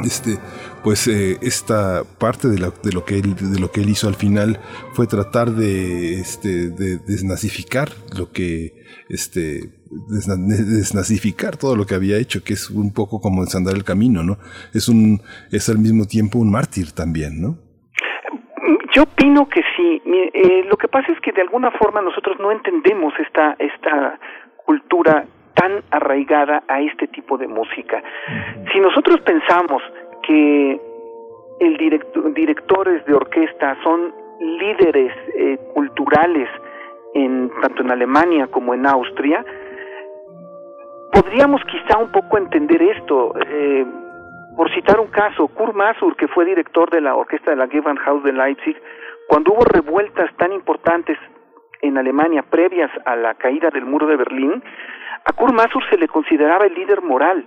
este 0.02 0.38
pues 0.82 1.06
eh, 1.06 1.36
esta 1.42 2.04
parte 2.04 2.48
de, 2.48 2.72
de, 2.82 2.92
lo 2.92 3.04
que 3.04 3.18
él 3.18 3.36
de 3.36 3.58
lo 3.58 3.70
que 3.70 3.82
él 3.82 3.90
hizo 3.90 4.08
al 4.08 4.14
final 4.14 4.60
fue 4.94 5.06
tratar 5.06 5.52
de 5.52 6.20
este 6.20 6.70
de 6.70 6.98
desnazificar 6.98 7.92
lo 8.16 8.32
que 8.32 8.82
este 9.10 9.75
desnazificar 10.08 11.56
todo 11.56 11.76
lo 11.76 11.84
que 11.86 11.94
había 11.94 12.18
hecho, 12.18 12.42
que 12.44 12.54
es 12.54 12.70
un 12.70 12.92
poco 12.92 13.20
como 13.20 13.44
desandar 13.44 13.74
el 13.74 13.84
camino, 13.84 14.22
¿no? 14.22 14.38
Es 14.74 14.88
un, 14.88 15.20
es 15.52 15.68
al 15.68 15.78
mismo 15.78 16.06
tiempo 16.06 16.38
un 16.38 16.50
mártir 16.50 16.92
también, 16.92 17.40
¿no? 17.40 17.58
Yo 18.92 19.02
opino 19.02 19.48
que 19.48 19.62
sí. 19.76 20.02
Eh, 20.06 20.64
lo 20.68 20.76
que 20.76 20.88
pasa 20.88 21.12
es 21.12 21.20
que 21.20 21.32
de 21.32 21.42
alguna 21.42 21.70
forma 21.72 22.00
nosotros 22.00 22.36
no 22.40 22.50
entendemos 22.50 23.12
esta, 23.18 23.56
esta 23.58 24.18
cultura 24.64 25.24
tan 25.54 25.82
arraigada 25.90 26.62
a 26.68 26.80
este 26.80 27.06
tipo 27.08 27.38
de 27.38 27.46
música. 27.46 28.02
Si 28.72 28.80
nosotros 28.80 29.20
pensamos 29.20 29.82
que 30.22 30.80
el 31.60 31.76
directores 32.34 33.04
de 33.06 33.14
orquesta 33.14 33.76
son 33.82 34.12
líderes 34.40 35.12
eh, 35.34 35.58
culturales 35.74 36.48
en 37.14 37.50
tanto 37.62 37.82
en 37.82 37.90
Alemania 37.90 38.46
como 38.48 38.74
en 38.74 38.86
Austria, 38.86 39.44
podríamos 41.16 41.62
quizá 41.64 41.96
un 41.98 42.12
poco 42.12 42.36
entender 42.36 42.82
esto. 42.82 43.32
Eh, 43.48 43.86
por 44.54 44.72
citar 44.74 45.00
un 45.00 45.08
caso, 45.08 45.48
Kurt 45.48 45.74
Masur, 45.74 46.14
que 46.16 46.28
fue 46.28 46.44
director 46.44 46.90
de 46.90 47.00
la 47.00 47.14
orquesta 47.14 47.50
de 47.50 47.56
la 47.56 47.68
Gewandhaus 47.68 48.22
de 48.22 48.32
Leipzig, 48.32 48.76
cuando 49.28 49.52
hubo 49.52 49.64
revueltas 49.64 50.34
tan 50.36 50.52
importantes 50.52 51.18
en 51.80 51.96
Alemania 51.96 52.42
previas 52.42 52.90
a 53.06 53.16
la 53.16 53.34
caída 53.34 53.70
del 53.70 53.86
muro 53.86 54.06
de 54.06 54.16
Berlín, 54.16 54.62
a 55.24 55.32
Kurt 55.32 55.54
Masur 55.54 55.82
se 55.88 55.96
le 55.96 56.06
consideraba 56.06 56.66
el 56.66 56.74
líder 56.74 57.02
moral. 57.02 57.46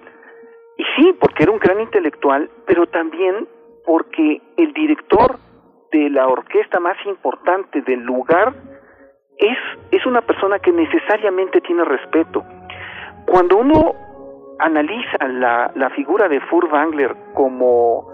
Y 0.77 0.83
sí, 0.95 1.15
porque 1.19 1.43
era 1.43 1.51
un 1.51 1.59
gran 1.59 1.79
intelectual, 1.79 2.49
pero 2.65 2.87
también 2.87 3.47
porque 3.85 4.41
el 4.57 4.73
director 4.73 5.37
de 5.91 6.09
la 6.09 6.27
orquesta 6.27 6.79
más 6.79 6.97
importante 7.05 7.81
del 7.81 8.01
lugar 8.01 8.53
es, 9.37 9.57
es 9.91 10.05
una 10.05 10.21
persona 10.21 10.59
que 10.59 10.71
necesariamente 10.71 11.61
tiene 11.61 11.83
respeto 11.83 12.43
cuando 13.29 13.57
uno 13.57 13.95
analiza 14.59 15.27
la, 15.27 15.71
la 15.75 15.89
figura 15.91 16.27
de 16.27 16.39
Furtwängler 16.41 17.15
como 17.33 18.07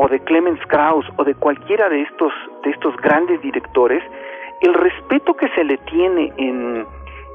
o 0.00 0.08
de 0.08 0.20
Clemens 0.20 0.60
Krauss 0.68 1.06
o 1.16 1.24
de 1.24 1.34
cualquiera 1.34 1.88
de 1.88 2.02
estos 2.02 2.32
de 2.62 2.70
estos 2.70 2.94
grandes 2.98 3.40
directores, 3.42 4.02
el 4.60 4.74
respeto 4.74 5.34
que 5.34 5.48
se 5.50 5.64
le 5.64 5.78
tiene 5.78 6.32
en, 6.36 6.86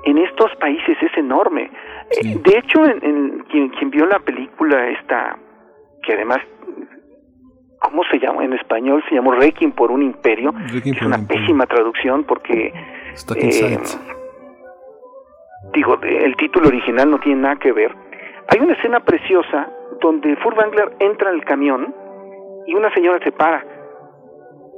en 0.06 0.18
estos 0.18 0.52
países 0.60 0.98
es 1.02 1.18
enorme. 1.18 1.72
Eh, 2.12 2.38
de 2.38 2.58
hecho, 2.58 2.86
en, 2.86 3.40
quien, 3.50 3.70
quien 3.70 3.90
vio 3.90 4.06
la 4.06 4.20
película 4.20 4.90
esta, 4.90 5.38
que 6.04 6.14
además, 6.14 6.40
¿cómo 7.80 8.04
se 8.12 8.20
llama 8.20 8.46
en 8.46 8.54
español? 8.54 9.04
Se 9.10 9.16
llamó 9.16 9.32
Requiem 9.32 9.72
por 9.72 9.92
un 9.92 10.04
imperio, 10.04 10.54
es 10.74 11.02
una 11.02 11.26
pésima 11.28 11.66
traducción 11.66 12.24
porque 12.26 12.74
digo, 15.72 16.00
el 16.02 16.36
título 16.36 16.68
original 16.68 17.10
no 17.10 17.20
tiene 17.20 17.42
nada 17.42 17.56
que 17.58 17.72
ver. 17.72 17.96
Hay 18.50 18.60
una 18.60 18.74
escena 18.74 19.00
preciosa 19.00 19.70
donde 20.02 20.36
Furtwängler 20.38 20.96
entra 21.00 21.30
al 21.30 21.44
camión 21.46 21.94
y 22.68 22.74
una 22.76 22.94
señora 22.94 23.24
se 23.24 23.32
para 23.32 23.64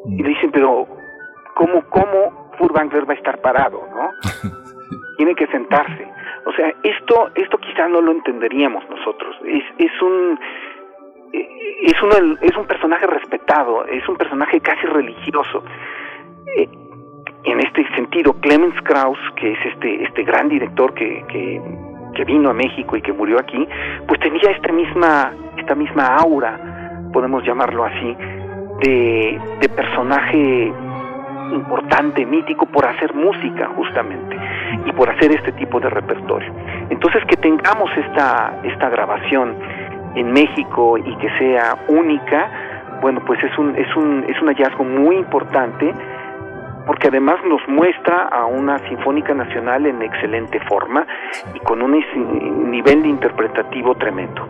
y 0.08 0.22
le 0.22 0.30
dicen, 0.30 0.52
pero 0.52 0.88
¿cómo, 1.56 1.82
cómo 1.90 2.52
Furtwängler 2.58 3.10
va 3.10 3.14
a 3.14 3.18
estar 3.18 3.42
parado, 3.42 3.82
no? 3.92 4.10
Tiene 5.18 5.34
que 5.36 5.48
sentarse. 5.48 6.08
O 6.46 6.52
sea, 6.54 6.72
esto, 6.84 7.32
esto 7.36 7.58
quizá 7.58 7.88
no 7.88 8.02
lo 8.02 8.12
entenderíamos 8.12 8.88
nosotros. 8.90 9.36
Es, 9.46 9.64
es 9.80 10.02
un 10.02 10.40
es 11.34 12.02
un, 12.02 12.38
es 12.42 12.56
un 12.56 12.66
personaje 12.66 13.06
respetado, 13.08 13.86
es 13.86 14.08
un 14.08 14.16
personaje 14.16 14.60
casi 14.62 14.86
religioso. 14.88 15.64
En 17.46 17.60
este 17.60 17.88
sentido, 17.96 18.34
Clemens 18.42 18.76
Krauss, 18.84 19.20
que 19.36 19.52
es 19.52 19.60
este, 19.74 20.04
este 20.04 20.24
gran 20.24 20.50
director 20.50 20.94
que, 20.94 21.24
que, 21.28 21.62
vino 22.26 22.50
a 22.50 22.54
México 22.54 22.96
y 22.98 23.02
que 23.02 23.14
murió 23.14 23.40
aquí, 23.40 23.68
pues 24.08 24.20
tenía 24.20 24.50
esta 24.50 24.72
misma, 24.72 25.32
esta 25.58 25.76
misma 25.76 26.16
aura, 26.16 26.58
podemos 27.14 27.44
llamarlo 27.44 27.86
así, 27.86 28.18
de, 28.82 29.40
de 29.60 29.70
personaje 29.70 30.74
importante, 31.54 32.26
mítico, 32.26 32.66
por 32.66 32.88
hacer 32.88 33.14
música 33.14 33.70
justamente 33.76 34.38
y 34.86 34.92
por 34.94 35.10
hacer 35.10 35.32
este 35.34 35.52
tipo 35.52 35.80
de 35.80 35.90
repertorio. 35.90 36.52
Entonces 36.90 37.24
que 37.26 37.36
tengamos 37.38 37.92
esta, 37.96 38.60
esta 38.64 38.90
grabación 38.90 39.56
en 40.16 40.32
México 40.32 40.98
y 40.98 41.16
que 41.18 41.30
sea 41.38 41.78
única, 41.90 42.50
bueno, 43.02 43.22
pues 43.26 43.44
es 43.44 43.56
un, 43.60 43.76
es 43.76 43.96
un, 43.96 44.26
es 44.28 44.42
un 44.42 44.48
hallazgo 44.48 44.84
muy 44.84 45.18
importante 45.18 45.94
porque 46.86 47.08
además 47.08 47.38
nos 47.46 47.62
muestra 47.68 48.28
a 48.28 48.46
una 48.46 48.80
Sinfónica 48.88 49.34
Nacional 49.34 49.86
en 49.86 50.02
excelente 50.02 50.60
forma 50.62 51.06
y 51.54 51.60
con 51.60 51.82
un 51.82 52.72
nivel 52.72 53.06
interpretativo 53.06 53.96
tremendo. 53.96 54.48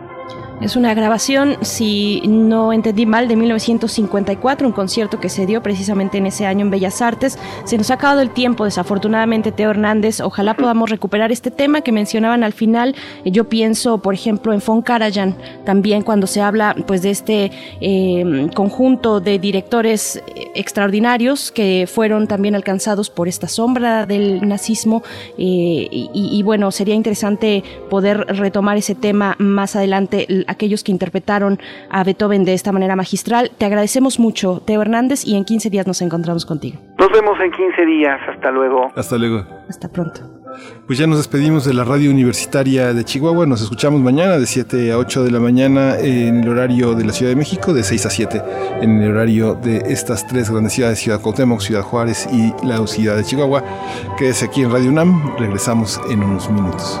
Es 0.60 0.74
una 0.74 0.94
grabación, 0.94 1.58
si 1.60 2.22
no 2.26 2.72
entendí 2.72 3.04
mal, 3.04 3.28
de 3.28 3.36
1954, 3.36 4.66
un 4.66 4.72
concierto 4.72 5.20
que 5.20 5.28
se 5.28 5.44
dio 5.44 5.62
precisamente 5.62 6.16
en 6.16 6.24
ese 6.24 6.46
año 6.46 6.62
en 6.62 6.70
Bellas 6.70 7.02
Artes. 7.02 7.38
Se 7.64 7.76
nos 7.76 7.90
ha 7.90 7.94
acabado 7.94 8.22
el 8.22 8.30
tiempo, 8.30 8.64
desafortunadamente, 8.64 9.52
Teo 9.52 9.68
Hernández. 9.68 10.20
Ojalá 10.20 10.54
podamos 10.54 10.88
recuperar 10.88 11.30
este 11.30 11.50
tema 11.50 11.82
que 11.82 11.92
mencionaban 11.92 12.42
al 12.42 12.54
final. 12.54 12.94
Yo 13.26 13.50
pienso, 13.50 13.98
por 13.98 14.14
ejemplo, 14.14 14.54
en 14.54 14.62
Fon 14.62 14.80
Karajan, 14.80 15.36
también 15.66 16.00
cuando 16.00 16.26
se 16.26 16.40
habla 16.40 16.74
pues 16.86 17.02
de 17.02 17.10
este 17.10 17.52
eh, 17.82 18.48
conjunto 18.54 19.20
de 19.20 19.38
directores 19.38 20.22
extraordinarios 20.54 21.52
que 21.52 21.86
fueron 21.86 22.26
también 22.28 22.54
alcanzados 22.54 23.10
por 23.10 23.28
esta 23.28 23.46
sombra 23.46 24.06
del 24.06 24.48
nazismo. 24.48 25.02
Eh, 25.36 25.86
y, 25.90 26.08
y 26.14 26.42
bueno, 26.42 26.70
sería 26.70 26.94
interesante 26.94 27.62
poder 27.90 28.20
retomar 28.28 28.78
ese 28.78 28.94
tema 28.94 29.36
más 29.38 29.76
adelante 29.76 30.45
aquellos 30.46 30.84
que 30.84 30.92
interpretaron 30.92 31.58
a 31.90 32.04
Beethoven 32.04 32.44
de 32.44 32.54
esta 32.54 32.72
manera 32.72 32.96
magistral. 32.96 33.50
Te 33.58 33.64
agradecemos 33.64 34.18
mucho, 34.18 34.62
Teo 34.64 34.82
Hernández, 34.82 35.26
y 35.26 35.36
en 35.36 35.44
15 35.44 35.70
días 35.70 35.86
nos 35.86 36.02
encontramos 36.02 36.46
contigo. 36.46 36.78
Nos 36.98 37.10
vemos 37.10 37.38
en 37.40 37.50
15 37.50 37.86
días. 37.86 38.20
Hasta 38.28 38.50
luego. 38.50 38.90
Hasta 38.94 39.18
luego. 39.18 39.44
Hasta 39.68 39.88
pronto. 39.88 40.20
Pues 40.86 40.98
ya 40.98 41.06
nos 41.06 41.18
despedimos 41.18 41.64
de 41.64 41.74
la 41.74 41.84
radio 41.84 42.10
universitaria 42.10 42.92
de 42.92 43.04
Chihuahua. 43.04 43.46
Nos 43.46 43.62
escuchamos 43.62 44.00
mañana 44.00 44.38
de 44.38 44.46
7 44.46 44.92
a 44.92 44.98
8 44.98 45.24
de 45.24 45.30
la 45.30 45.40
mañana 45.40 45.98
en 45.98 46.44
el 46.44 46.48
horario 46.48 46.94
de 46.94 47.04
la 47.04 47.12
Ciudad 47.12 47.30
de 47.30 47.36
México, 47.36 47.74
de 47.74 47.82
6 47.82 48.06
a 48.06 48.10
7 48.10 48.42
en 48.80 49.02
el 49.02 49.10
horario 49.12 49.54
de 49.54 49.78
estas 49.86 50.26
tres 50.26 50.50
grandes 50.50 50.74
ciudades, 50.74 50.98
Ciudad 50.98 51.20
Cuauhtémoc, 51.20 51.60
Ciudad 51.60 51.82
Juárez 51.82 52.28
y 52.32 52.52
la 52.66 52.86
ciudad 52.86 53.16
de 53.16 53.24
Chihuahua. 53.24 53.62
Quédese 54.18 54.46
aquí 54.46 54.62
en 54.62 54.70
Radio 54.70 54.90
UNAM. 54.90 55.36
Regresamos 55.38 56.00
en 56.10 56.22
unos 56.22 56.50
minutos. 56.50 57.00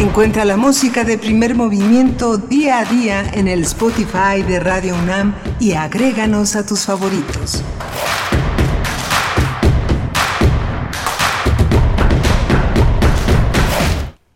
Encuentra 0.00 0.46
la 0.46 0.56
música 0.56 1.04
de 1.04 1.18
primer 1.18 1.54
movimiento 1.54 2.38
día 2.38 2.78
a 2.78 2.84
día 2.86 3.30
en 3.34 3.48
el 3.48 3.60
Spotify 3.64 4.42
de 4.48 4.58
Radio 4.58 4.94
UNAM 4.94 5.34
y 5.60 5.72
agréganos 5.72 6.56
a 6.56 6.64
tus 6.64 6.86
favoritos. 6.86 7.62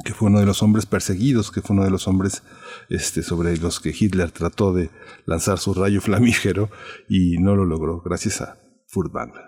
que 0.04 0.14
fue 0.14 0.30
uno 0.30 0.40
de 0.40 0.46
los 0.46 0.62
hombres 0.64 0.86
perseguidos, 0.86 1.52
que 1.52 1.62
fue 1.62 1.76
uno 1.76 1.84
de 1.84 1.90
los 1.90 2.08
hombres 2.08 2.44
este, 2.90 3.24
sobre 3.24 3.58
los 3.58 3.80
que 3.80 3.96
Hitler 3.98 4.32
trató 4.32 4.74
de 4.74 4.90
lanzar 5.26 5.58
su 5.58 5.74
rayo 5.74 6.02
flamígero 6.02 6.70
y 7.10 7.38
no 7.38 7.56
lo 7.56 7.66
logró, 7.66 8.02
gracias 8.02 8.42
a 8.42 8.58
Furtwängler. 8.88 9.46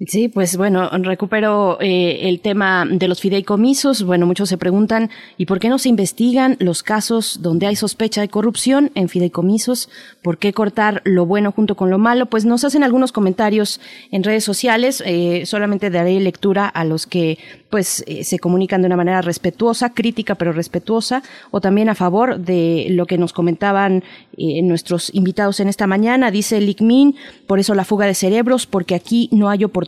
Sí, 0.00 0.26
pues 0.26 0.56
bueno, 0.56 0.90
recupero 0.90 1.78
eh, 1.80 2.28
el 2.28 2.40
tema 2.40 2.84
de 2.84 3.06
los 3.06 3.20
fideicomisos. 3.20 4.02
Bueno, 4.02 4.26
muchos 4.26 4.48
se 4.48 4.58
preguntan, 4.58 5.08
¿y 5.38 5.46
por 5.46 5.60
qué 5.60 5.68
no 5.68 5.78
se 5.78 5.88
investigan 5.88 6.56
los 6.58 6.82
casos 6.82 7.38
donde 7.42 7.68
hay 7.68 7.76
sospecha 7.76 8.20
de 8.20 8.28
corrupción 8.28 8.90
en 8.96 9.08
fideicomisos? 9.08 9.88
¿Por 10.20 10.38
qué 10.38 10.52
cortar 10.52 11.00
lo 11.04 11.26
bueno 11.26 11.52
junto 11.52 11.76
con 11.76 11.90
lo 11.90 11.98
malo? 11.98 12.26
Pues 12.26 12.44
nos 12.44 12.64
hacen 12.64 12.82
algunos 12.82 13.12
comentarios 13.12 13.80
en 14.10 14.24
redes 14.24 14.42
sociales. 14.42 15.00
Eh, 15.06 15.44
solamente 15.46 15.90
daré 15.90 16.18
lectura 16.18 16.66
a 16.66 16.84
los 16.84 17.06
que 17.06 17.38
pues 17.70 18.02
eh, 18.08 18.24
se 18.24 18.40
comunican 18.40 18.82
de 18.82 18.86
una 18.86 18.96
manera 18.96 19.22
respetuosa, 19.22 19.94
crítica 19.94 20.34
pero 20.34 20.52
respetuosa, 20.52 21.22
o 21.52 21.60
también 21.60 21.88
a 21.88 21.94
favor 21.94 22.40
de 22.40 22.88
lo 22.90 23.06
que 23.06 23.18
nos 23.18 23.32
comentaban 23.32 24.02
nuestros 24.36 25.14
invitados 25.14 25.60
en 25.60 25.68
esta 25.68 25.86
mañana. 25.86 26.32
Dice 26.32 26.60
Lickmin, 26.60 27.14
por 27.46 27.60
eso 27.60 27.74
la 27.74 27.84
fuga 27.84 28.06
de 28.06 28.14
cerebros, 28.14 28.66
porque 28.66 28.96
aquí 28.96 29.28
no 29.30 29.48
hay 29.48 29.62
oportunidad 29.62 29.84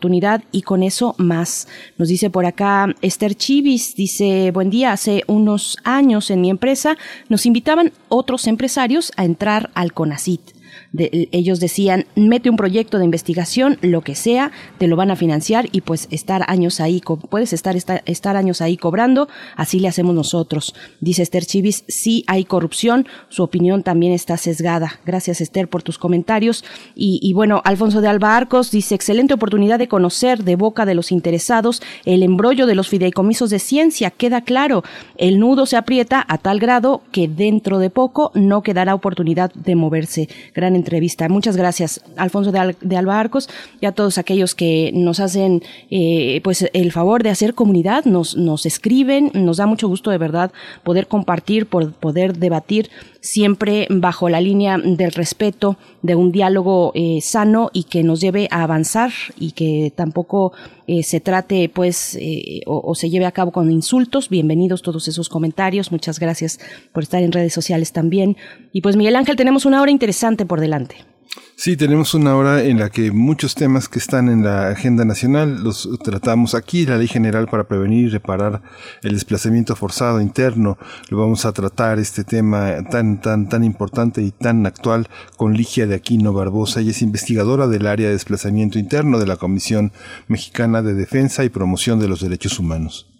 y 0.52 0.62
con 0.62 0.82
eso 0.82 1.14
más. 1.18 1.68
Nos 1.98 2.09
dice 2.09 2.30
por 2.30 2.46
acá 2.46 2.94
Esther 3.02 3.34
Chivis, 3.34 3.94
dice, 3.94 4.50
buen 4.52 4.70
día, 4.70 4.92
hace 4.92 5.22
unos 5.26 5.76
años 5.84 6.30
en 6.30 6.40
mi 6.40 6.50
empresa 6.50 6.96
nos 7.28 7.46
invitaban 7.46 7.92
otros 8.09 8.46
empresarios 8.46 9.12
a 9.16 9.24
entrar 9.24 9.70
al 9.74 9.92
CONACIT 9.92 10.55
ellos 10.99 11.61
decían, 11.61 12.07
mete 12.14 12.51
un 12.51 12.57
proyecto 12.57 12.99
de 12.99 13.05
investigación, 13.05 13.78
lo 13.80 14.03
que 14.03 14.14
sea, 14.14 14.53
te 14.78 14.86
lo 14.86 14.97
van 14.97 15.11
a 15.11 15.16
financiar 15.16 15.68
y 15.72 15.80
pues 15.82 16.09
estar 16.11 16.44
años 16.49 16.80
ahí, 16.80 17.03
puedes 17.30 17.53
estar, 17.53 17.76
estar, 17.76 18.36
años 18.36 18.61
ahí 18.61 18.76
cobrando, 18.76 19.28
así 19.57 19.80
le 19.80 19.88
hacemos 19.88 20.14
nosotros. 20.14 20.74
Dice 21.01 21.22
Esther 21.22 21.44
Chivis, 21.44 21.84
sí 21.88 22.24
hay 22.26 22.44
corrupción, 22.44 23.07
su 23.28 23.42
opinión 23.42 23.82
también 23.82 24.12
está 24.12 24.36
sesgada. 24.36 25.01
Gracias 25.05 25.40
Esther 25.40 25.68
por 25.68 25.82
tus 25.82 25.99
comentarios. 25.99 26.64
Y, 26.94 27.32
bueno, 27.34 27.62
Alfonso 27.64 28.01
de 28.01 28.09
Alba 28.09 28.36
Arcos 28.36 28.70
dice, 28.70 28.94
excelente 28.94 29.34
oportunidad 29.34 29.78
de 29.78 29.88
conocer 29.88 30.44
de 30.44 30.57
boca 30.57 30.86
de 30.86 30.94
los 30.94 31.12
interesados 31.12 31.82
el 32.05 32.22
embrollo 32.22 32.66
de 32.66 32.74
los 32.74 32.88
fideicomisos 32.88 33.51
de 33.51 33.59
ciencia. 33.59 34.11
Queda 34.11 34.42
claro, 34.42 34.82
el 35.16 35.38
nudo 35.38 35.66
se 35.66 35.76
aprieta 35.76 36.24
a 36.26 36.38
tal 36.38 36.59
grado 36.59 37.03
que 37.12 37.28
dentro 37.28 37.78
de 37.78 37.90
poco 37.90 38.30
no 38.34 38.62
quedará 38.62 38.94
oportunidad 38.94 39.53
de 39.55 39.76
moverse. 39.76 40.28
Gran 40.55 40.76
Muchas 41.28 41.57
gracias, 41.57 42.01
Alfonso 42.16 42.53
de, 42.53 42.76
de 42.80 42.97
Alba 42.97 43.18
Arcos, 43.18 43.49
y 43.80 43.87
a 43.87 43.93
todos 43.93 44.18
aquellos 44.18 44.55
que 44.55 44.91
nos 44.95 45.20
hacen 45.20 45.62
eh, 45.91 46.41
pues 46.45 46.68
el 46.72 46.93
favor 46.93 47.22
de 47.22 47.30
hacer 47.30 47.55
comunidad, 47.55 48.05
nos, 48.05 48.37
nos 48.37 48.66
escriben, 48.66 49.30
nos 49.34 49.57
da 49.57 49.66
mucho 49.66 49.89
gusto 49.89 50.11
de 50.11 50.18
verdad 50.18 50.53
poder 50.84 51.07
compartir, 51.09 51.66
por 51.66 51.93
poder 51.93 52.37
debatir 52.39 52.91
siempre 53.27 53.87
bajo 53.91 54.29
la 54.29 54.41
línea 54.41 54.79
del 54.79 55.12
respeto, 55.12 55.77
de 56.03 56.14
un 56.14 56.31
diálogo 56.31 56.93
eh, 56.95 57.18
sano 57.20 57.70
y 57.72 57.85
que 57.85 58.05
nos 58.05 58.20
lleve 58.20 58.47
a 58.51 58.62
avanzar 58.62 59.11
y 59.39 59.51
que 59.53 59.93
tampoco 59.95 60.53
eh, 60.87 61.03
se 61.03 61.20
trate 61.20 61.68
pues 61.68 62.16
o, 62.66 62.81
o, 62.85 62.95
se 62.95 63.11
lleve 63.11 63.27
a 63.27 63.33
cabo 63.33 63.51
con 63.51 63.70
insultos. 63.70 64.29
Bienvenidos 64.29 64.83
todos 64.83 65.09
esos 65.09 65.29
comentarios. 65.29 65.91
Muchas 65.91 66.20
gracias 66.20 66.61
por 66.93 67.03
estar 67.03 67.22
en 67.22 67.33
redes 67.33 67.53
sociales 67.53 67.93
también. 67.93 68.37
Y 68.72 68.81
pues 68.81 68.97
Miguel 68.97 69.16
Ángel, 69.16 69.37
tenemos 69.37 69.66
una 69.66 69.83
hora 69.83 69.91
interesante 69.91 70.47
por 70.47 70.61
delante. 70.61 71.16
Sí, 71.59 71.74
tenemos 71.76 72.12
una 72.12 72.37
hora 72.37 72.62
en 72.64 72.78
la 72.78 72.91
que 72.91 73.11
muchos 73.12 73.55
temas 73.55 73.89
que 73.89 73.99
están 73.99 74.28
en 74.28 74.45
la 74.45 74.68
agenda 74.68 75.07
nacional 75.07 75.64
los 75.64 75.89
tratamos 76.05 76.55
aquí, 76.55 76.84
la 76.84 76.99
Ley 76.99 77.09
General 77.09 77.47
para 77.47 77.66
prevenir 77.66 78.05
y 78.07 78.09
reparar 78.11 78.61
el 79.03 79.14
desplazamiento 79.14 79.74
forzado 79.74 80.20
interno. 80.20 80.76
Lo 81.09 81.18
vamos 81.18 81.47
a 81.47 81.53
tratar 81.53 81.99
este 81.99 82.24
tema 82.24 82.84
tan 82.91 83.22
tan 83.22 83.49
tan 83.49 83.64
importante 83.64 84.20
y 84.20 84.32
tan 84.32 84.66
actual 84.66 85.09
con 85.39 85.55
Ligia 85.55 85.87
de 85.87 85.95
Aquino 85.95 86.34
Barbosa, 86.34 86.80
ella 86.80 86.91
es 86.91 87.01
investigadora 87.01 87.66
del 87.66 87.87
área 87.87 88.09
de 88.09 88.12
desplazamiento 88.12 88.78
interno 88.78 89.18
de 89.18 89.26
la 89.26 89.37
Comisión 89.37 89.93
Mexicana 90.28 90.82
de 90.82 90.93
Defensa 90.93 91.43
y 91.43 91.49
Promoción 91.49 91.99
de 91.99 92.09
los 92.09 92.20
Derechos 92.20 92.59
Humanos. 92.59 93.16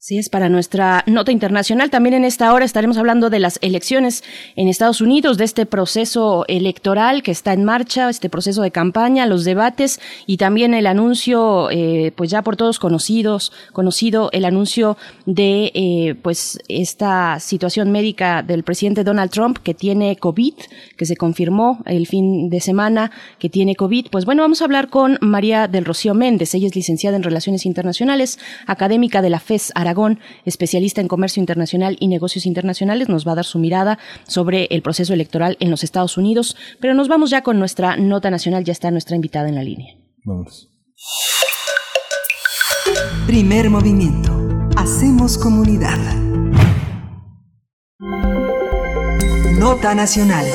Sí, 0.00 0.16
es 0.16 0.28
para 0.28 0.48
nuestra 0.48 1.02
nota 1.08 1.32
internacional. 1.32 1.90
También 1.90 2.14
en 2.14 2.24
esta 2.24 2.54
hora 2.54 2.64
estaremos 2.64 2.98
hablando 2.98 3.30
de 3.30 3.40
las 3.40 3.58
elecciones 3.62 4.22
en 4.54 4.68
Estados 4.68 5.00
Unidos, 5.00 5.38
de 5.38 5.44
este 5.44 5.66
proceso 5.66 6.44
electoral 6.46 7.24
que 7.24 7.32
está 7.32 7.52
en 7.52 7.64
marcha, 7.64 8.08
este 8.08 8.30
proceso 8.30 8.62
de 8.62 8.70
campaña, 8.70 9.26
los 9.26 9.44
debates 9.44 9.98
y 10.24 10.36
también 10.36 10.72
el 10.72 10.86
anuncio, 10.86 11.68
eh, 11.72 12.12
pues 12.14 12.30
ya 12.30 12.42
por 12.42 12.54
todos 12.54 12.78
conocidos, 12.78 13.50
conocido 13.72 14.30
el 14.32 14.44
anuncio 14.44 14.96
de, 15.26 15.72
eh, 15.74 16.14
pues 16.22 16.60
esta 16.68 17.40
situación 17.40 17.90
médica 17.90 18.44
del 18.44 18.62
presidente 18.62 19.02
Donald 19.02 19.32
Trump 19.32 19.58
que 19.58 19.74
tiene 19.74 20.14
COVID, 20.14 20.54
que 20.96 21.06
se 21.06 21.16
confirmó 21.16 21.82
el 21.86 22.06
fin 22.06 22.50
de 22.50 22.60
semana 22.60 23.10
que 23.40 23.48
tiene 23.48 23.74
COVID. 23.74 24.10
Pues 24.12 24.26
bueno, 24.26 24.42
vamos 24.42 24.62
a 24.62 24.64
hablar 24.64 24.90
con 24.90 25.18
María 25.20 25.66
del 25.66 25.84
Rocío 25.84 26.14
Méndez. 26.14 26.54
Ella 26.54 26.68
es 26.68 26.76
licenciada 26.76 27.16
en 27.16 27.24
Relaciones 27.24 27.66
Internacionales, 27.66 28.38
académica 28.64 29.22
de 29.22 29.30
la 29.30 29.40
FES 29.40 29.72
Aragón 29.74 29.87
Aragón, 29.88 30.20
especialista 30.44 31.00
en 31.00 31.08
comercio 31.08 31.40
internacional 31.40 31.96
y 32.00 32.08
negocios 32.08 32.46
internacionales, 32.46 33.08
nos 33.08 33.26
va 33.26 33.32
a 33.32 33.36
dar 33.36 33.44
su 33.44 33.58
mirada 33.58 33.98
sobre 34.26 34.66
el 34.70 34.82
proceso 34.82 35.14
electoral 35.14 35.56
en 35.60 35.70
los 35.70 35.84
Estados 35.84 36.16
Unidos. 36.16 36.56
Pero 36.80 36.94
nos 36.94 37.08
vamos 37.08 37.30
ya 37.30 37.42
con 37.42 37.58
nuestra 37.58 37.96
nota 37.96 38.30
nacional, 38.30 38.64
ya 38.64 38.72
está 38.72 38.90
nuestra 38.90 39.16
invitada 39.16 39.48
en 39.48 39.54
la 39.54 39.62
línea. 39.62 39.94
Vamos. 40.24 40.68
Primer 43.26 43.70
movimiento. 43.70 44.30
Hacemos 44.76 45.38
comunidad. 45.38 45.98
Nota 49.58 49.94
nacional. 49.94 50.46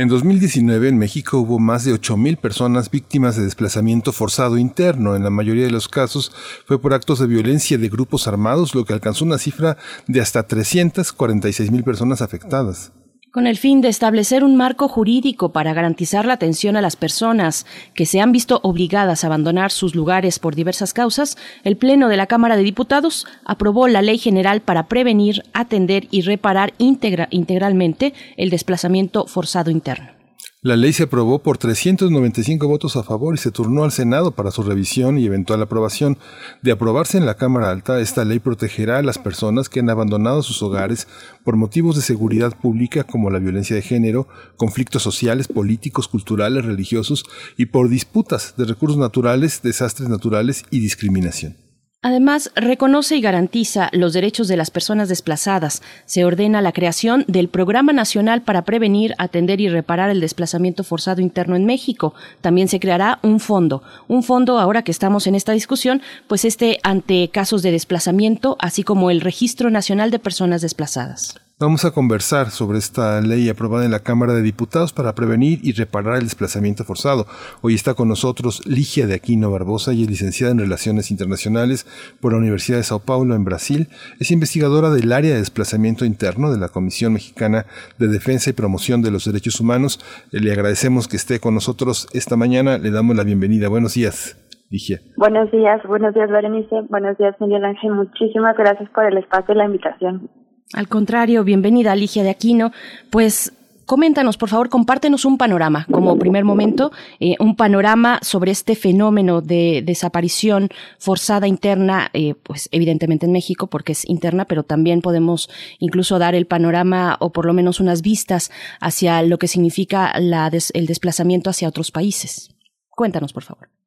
En 0.00 0.08
2019 0.08 0.88
en 0.88 0.96
México 0.96 1.40
hubo 1.40 1.58
más 1.58 1.84
de 1.84 1.92
8.000 1.92 2.38
personas 2.38 2.90
víctimas 2.90 3.36
de 3.36 3.42
desplazamiento 3.42 4.12
forzado 4.12 4.56
interno. 4.56 5.14
En 5.14 5.22
la 5.22 5.28
mayoría 5.28 5.64
de 5.64 5.70
los 5.70 5.88
casos 5.88 6.32
fue 6.64 6.80
por 6.80 6.94
actos 6.94 7.18
de 7.18 7.26
violencia 7.26 7.76
de 7.76 7.90
grupos 7.90 8.26
armados, 8.26 8.74
lo 8.74 8.86
que 8.86 8.94
alcanzó 8.94 9.26
una 9.26 9.36
cifra 9.36 9.76
de 10.06 10.22
hasta 10.22 10.48
346.000 10.48 11.84
personas 11.84 12.22
afectadas. 12.22 12.92
Con 13.30 13.46
el 13.46 13.56
fin 13.56 13.80
de 13.80 13.88
establecer 13.88 14.42
un 14.42 14.56
marco 14.56 14.88
jurídico 14.88 15.50
para 15.50 15.72
garantizar 15.72 16.26
la 16.26 16.32
atención 16.32 16.76
a 16.76 16.80
las 16.80 16.96
personas 16.96 17.64
que 17.94 18.04
se 18.04 18.20
han 18.20 18.32
visto 18.32 18.58
obligadas 18.64 19.22
a 19.22 19.28
abandonar 19.28 19.70
sus 19.70 19.94
lugares 19.94 20.40
por 20.40 20.56
diversas 20.56 20.92
causas, 20.92 21.38
el 21.62 21.76
Pleno 21.76 22.08
de 22.08 22.16
la 22.16 22.26
Cámara 22.26 22.56
de 22.56 22.64
Diputados 22.64 23.28
aprobó 23.44 23.86
la 23.86 24.02
Ley 24.02 24.18
General 24.18 24.62
para 24.62 24.88
prevenir, 24.88 25.44
atender 25.52 26.08
y 26.10 26.22
reparar 26.22 26.74
integra 26.78 27.28
integralmente 27.30 28.14
el 28.36 28.50
desplazamiento 28.50 29.28
forzado 29.28 29.70
interno. 29.70 30.19
La 30.62 30.76
ley 30.76 30.92
se 30.92 31.04
aprobó 31.04 31.38
por 31.38 31.56
395 31.56 32.68
votos 32.68 32.94
a 32.96 33.02
favor 33.02 33.34
y 33.34 33.38
se 33.38 33.50
turnó 33.50 33.82
al 33.82 33.92
Senado 33.92 34.32
para 34.32 34.50
su 34.50 34.62
revisión 34.62 35.16
y 35.16 35.24
eventual 35.24 35.62
aprobación. 35.62 36.18
De 36.60 36.70
aprobarse 36.70 37.16
en 37.16 37.24
la 37.24 37.38
Cámara 37.38 37.70
Alta, 37.70 37.98
esta 37.98 38.26
ley 38.26 38.40
protegerá 38.40 38.98
a 38.98 39.02
las 39.02 39.16
personas 39.16 39.70
que 39.70 39.80
han 39.80 39.88
abandonado 39.88 40.42
sus 40.42 40.62
hogares 40.62 41.08
por 41.44 41.56
motivos 41.56 41.96
de 41.96 42.02
seguridad 42.02 42.54
pública 42.58 43.04
como 43.04 43.30
la 43.30 43.38
violencia 43.38 43.74
de 43.74 43.80
género, 43.80 44.28
conflictos 44.58 45.02
sociales, 45.02 45.48
políticos, 45.48 46.08
culturales, 46.08 46.62
religiosos 46.66 47.24
y 47.56 47.64
por 47.64 47.88
disputas 47.88 48.52
de 48.58 48.66
recursos 48.66 48.98
naturales, 48.98 49.62
desastres 49.62 50.10
naturales 50.10 50.66
y 50.70 50.80
discriminación. 50.80 51.69
Además, 52.02 52.50
reconoce 52.54 53.16
y 53.16 53.20
garantiza 53.20 53.90
los 53.92 54.14
derechos 54.14 54.48
de 54.48 54.56
las 54.56 54.70
personas 54.70 55.10
desplazadas. 55.10 55.82
Se 56.06 56.24
ordena 56.24 56.62
la 56.62 56.72
creación 56.72 57.26
del 57.28 57.48
Programa 57.48 57.92
Nacional 57.92 58.40
para 58.40 58.64
prevenir, 58.64 59.14
atender 59.18 59.60
y 59.60 59.68
reparar 59.68 60.08
el 60.08 60.20
desplazamiento 60.20 60.82
forzado 60.82 61.20
interno 61.20 61.56
en 61.56 61.66
México. 61.66 62.14
También 62.40 62.68
se 62.68 62.80
creará 62.80 63.18
un 63.22 63.38
fondo. 63.38 63.82
Un 64.08 64.22
fondo, 64.22 64.58
ahora 64.58 64.82
que 64.82 64.92
estamos 64.92 65.26
en 65.26 65.34
esta 65.34 65.52
discusión, 65.52 66.00
pues 66.26 66.46
este 66.46 66.80
ante 66.84 67.28
casos 67.28 67.62
de 67.62 67.70
desplazamiento, 67.70 68.56
así 68.60 68.82
como 68.82 69.10
el 69.10 69.20
Registro 69.20 69.68
Nacional 69.68 70.10
de 70.10 70.18
Personas 70.18 70.62
Desplazadas. 70.62 71.34
Vamos 71.60 71.84
a 71.84 71.90
conversar 71.90 72.46
sobre 72.46 72.78
esta 72.78 73.20
ley 73.20 73.50
aprobada 73.50 73.84
en 73.84 73.90
la 73.90 73.98
Cámara 73.98 74.32
de 74.32 74.40
Diputados 74.40 74.94
para 74.94 75.14
prevenir 75.14 75.58
y 75.62 75.72
reparar 75.72 76.14
el 76.16 76.22
desplazamiento 76.22 76.84
forzado. 76.84 77.26
Hoy 77.60 77.74
está 77.74 77.92
con 77.92 78.08
nosotros 78.08 78.66
Ligia 78.66 79.06
de 79.06 79.12
Aquino 79.12 79.50
Barbosa 79.50 79.92
y 79.92 80.04
es 80.04 80.08
licenciada 80.08 80.52
en 80.52 80.58
Relaciones 80.58 81.10
Internacionales 81.10 81.84
por 82.22 82.32
la 82.32 82.38
Universidad 82.38 82.78
de 82.78 82.84
Sao 82.84 83.00
Paulo 83.00 83.34
en 83.34 83.44
Brasil. 83.44 83.88
Es 84.18 84.30
investigadora 84.30 84.88
del 84.88 85.12
área 85.12 85.32
de 85.32 85.40
desplazamiento 85.40 86.06
interno 86.06 86.50
de 86.50 86.58
la 86.58 86.70
Comisión 86.70 87.12
Mexicana 87.12 87.66
de 87.98 88.08
Defensa 88.08 88.48
y 88.48 88.54
Promoción 88.54 89.02
de 89.02 89.10
los 89.10 89.26
Derechos 89.26 89.60
Humanos. 89.60 90.00
Le 90.32 90.50
agradecemos 90.50 91.08
que 91.08 91.16
esté 91.16 91.40
con 91.40 91.52
nosotros 91.52 92.08
esta 92.14 92.36
mañana. 92.36 92.78
Le 92.78 92.90
damos 92.90 93.16
la 93.16 93.24
bienvenida. 93.24 93.68
Buenos 93.68 93.92
días. 93.92 94.34
Ligia. 94.70 95.00
Buenos 95.18 95.50
días, 95.50 95.82
buenos 95.86 96.14
días 96.14 96.30
Berenice, 96.30 96.82
buenos 96.88 97.18
días 97.18 97.34
Miguel 97.40 97.64
Ángel, 97.64 97.90
muchísimas 97.90 98.56
gracias 98.56 98.88
por 98.90 99.04
el 99.04 99.18
espacio 99.18 99.52
y 99.52 99.58
la 99.58 99.64
invitación. 99.64 100.30
Al 100.72 100.86
contrario, 100.88 101.42
bienvenida 101.42 101.96
Ligia 101.96 102.22
de 102.22 102.30
Aquino. 102.30 102.70
Pues 103.10 103.52
coméntanos, 103.86 104.36
por 104.36 104.48
favor, 104.48 104.68
compártenos 104.68 105.24
un 105.24 105.36
panorama, 105.36 105.84
como 105.90 106.16
primer 106.16 106.44
momento, 106.44 106.92
eh, 107.18 107.34
un 107.40 107.56
panorama 107.56 108.20
sobre 108.22 108.52
este 108.52 108.76
fenómeno 108.76 109.40
de 109.40 109.82
desaparición 109.84 110.68
forzada 111.00 111.48
interna, 111.48 112.08
eh, 112.12 112.34
pues 112.40 112.68
evidentemente 112.70 113.26
en 113.26 113.32
México, 113.32 113.66
porque 113.66 113.92
es 113.92 114.08
interna, 114.08 114.44
pero 114.44 114.62
también 114.62 115.00
podemos 115.00 115.50
incluso 115.80 116.20
dar 116.20 116.36
el 116.36 116.46
panorama 116.46 117.16
o 117.18 117.30
por 117.30 117.46
lo 117.46 117.52
menos 117.52 117.80
unas 117.80 118.00
vistas 118.00 118.52
hacia 118.80 119.22
lo 119.22 119.38
que 119.38 119.48
significa 119.48 120.20
la 120.20 120.50
des 120.50 120.70
el 120.74 120.86
desplazamiento 120.86 121.50
hacia 121.50 121.68
otros 121.68 121.90
países. 121.90 122.54
Cuéntanos, 122.90 123.32
por 123.32 123.42
favor. 123.42 123.79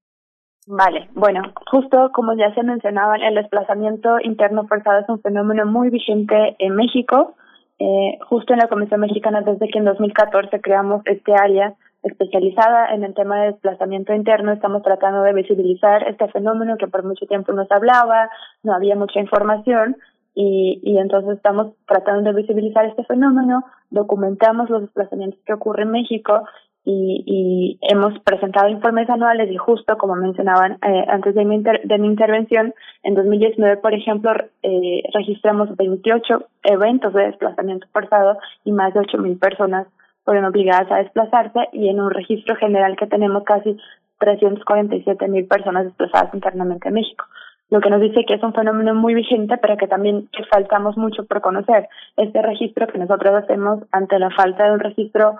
Vale, 0.65 1.09
bueno, 1.13 1.41
justo 1.69 2.11
como 2.13 2.33
ya 2.35 2.53
se 2.53 2.63
mencionaba, 2.63 3.17
el 3.17 3.35
desplazamiento 3.35 4.17
interno 4.21 4.65
forzado 4.67 5.01
es 5.01 5.09
un 5.09 5.21
fenómeno 5.21 5.65
muy 5.65 5.89
vigente 5.89 6.55
en 6.59 6.75
México. 6.75 7.35
Eh, 7.79 8.17
justo 8.29 8.53
en 8.53 8.59
la 8.59 8.67
Comisión 8.67 9.01
Mexicana, 9.01 9.41
desde 9.41 9.67
que 9.67 9.79
en 9.79 9.85
2014 9.85 10.61
creamos 10.61 11.01
este 11.05 11.33
área 11.33 11.73
especializada 12.03 12.93
en 12.93 13.03
el 13.03 13.13
tema 13.13 13.41
de 13.41 13.51
desplazamiento 13.51 14.13
interno, 14.13 14.51
estamos 14.51 14.83
tratando 14.83 15.21
de 15.23 15.33
visibilizar 15.33 16.07
este 16.07 16.27
fenómeno 16.29 16.77
que 16.77 16.87
por 16.87 17.03
mucho 17.03 17.25
tiempo 17.25 17.51
no 17.51 17.65
se 17.65 17.73
hablaba, 17.73 18.29
no 18.61 18.73
había 18.73 18.95
mucha 18.95 19.19
información 19.19 19.97
y, 20.35 20.79
y 20.83 20.97
entonces 20.97 21.37
estamos 21.37 21.73
tratando 21.87 22.31
de 22.31 22.41
visibilizar 22.41 22.85
este 22.85 23.03
fenómeno, 23.05 23.63
documentamos 23.89 24.69
los 24.69 24.81
desplazamientos 24.81 25.39
que 25.45 25.53
ocurren 25.53 25.87
en 25.87 25.93
México 25.93 26.43
y, 26.85 27.23
y 27.25 27.79
hemos 27.81 28.19
presentado 28.19 28.67
informes 28.69 29.09
anuales 29.09 29.49
y 29.49 29.57
justo 29.57 29.97
como 29.97 30.15
mencionaban 30.15 30.73
eh, 30.81 31.05
antes 31.07 31.33
de 31.33 31.45
mi, 31.45 31.55
inter 31.55 31.81
de 31.83 31.97
mi 31.97 32.07
intervención, 32.07 32.73
en 33.03 33.15
2019, 33.15 33.77
por 33.77 33.93
ejemplo, 33.93 34.31
eh, 34.63 35.03
registramos 35.13 35.75
28 35.77 36.45
eventos 36.63 37.13
de 37.13 37.27
desplazamiento 37.27 37.87
forzado 37.93 38.37
y 38.65 38.71
más 38.71 38.93
de 38.93 39.01
8.000 39.01 39.39
personas 39.39 39.87
fueron 40.25 40.45
obligadas 40.45 40.91
a 40.91 40.97
desplazarse 40.97 41.69
y 41.71 41.89
en 41.89 41.99
un 41.99 42.11
registro 42.11 42.55
general 42.55 42.95
que 42.97 43.07
tenemos 43.07 43.43
casi 43.43 43.77
347.000 44.19 45.47
personas 45.47 45.85
desplazadas 45.85 46.33
internamente 46.33 46.87
en 46.89 46.93
México 46.95 47.25
lo 47.69 47.81
que 47.81 47.89
nos 47.89 48.01
dice 48.01 48.23
que 48.27 48.35
es 48.35 48.43
un 48.43 48.53
fenómeno 48.53 48.93
muy 48.93 49.15
vigente, 49.15 49.57
pero 49.57 49.77
que 49.77 49.87
también 49.87 50.29
faltamos 50.51 50.95
mucho 50.95 51.25
por 51.25 51.41
conocer. 51.41 51.89
Este 52.17 52.39
registro 52.43 52.85
que 52.85 52.99
nosotros 52.99 53.33
hacemos 53.33 53.79
ante 53.91 54.19
la 54.19 54.29
falta 54.29 54.65
de 54.65 54.73
un 54.73 54.79
registro 54.79 55.37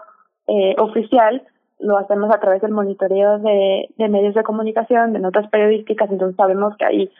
eh, 0.48 0.76
oficial 0.78 1.44
lo 1.80 1.98
hacemos 1.98 2.34
a 2.34 2.40
través 2.40 2.62
del 2.62 2.72
monitoreo 2.72 3.40
de, 3.40 3.90
medios 3.98 4.34
de 4.34 4.44
comunicación, 4.44 5.14
de 5.14 5.20
notas 5.20 5.50
periodísticas, 5.50 6.10
entonces 6.10 6.36
sabemos 6.38 6.76
que 6.78 6.86
hay, 6.86 7.12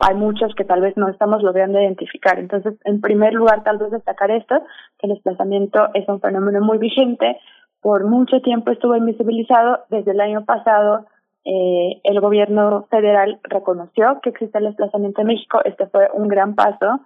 hay 0.00 0.14
muchos 0.16 0.54
que 0.56 0.64
tal 0.64 0.80
vez 0.80 0.96
no 0.96 1.08
estamos 1.08 1.42
logrando 1.42 1.80
identificar. 1.80 2.38
Entonces, 2.38 2.74
en 2.84 3.00
primer 3.00 3.34
lugar, 3.34 3.62
tal 3.62 3.78
vez 3.78 3.92
destacar 3.92 4.30
esto, 4.32 4.56
que 4.98 5.06
el 5.06 5.14
desplazamiento 5.14 5.88
es 5.94 6.08
un 6.08 6.20
fenómeno 6.20 6.60
muy 6.60 6.78
vigente, 6.78 7.38
por 7.80 8.04
mucho 8.04 8.40
tiempo 8.40 8.72
estuvo 8.72 8.96
invisibilizado, 8.96 9.84
desde 9.90 10.10
el 10.10 10.20
año 10.20 10.44
pasado 10.44 11.06
eh, 11.44 12.00
el 12.02 12.20
gobierno 12.20 12.86
federal 12.90 13.38
reconoció 13.44 14.20
que 14.22 14.30
existe 14.30 14.58
el 14.58 14.64
desplazamiento 14.64 15.20
en 15.20 15.26
México, 15.26 15.60
este 15.64 15.86
fue 15.86 16.08
un 16.14 16.28
gran 16.28 16.54
paso, 16.54 17.00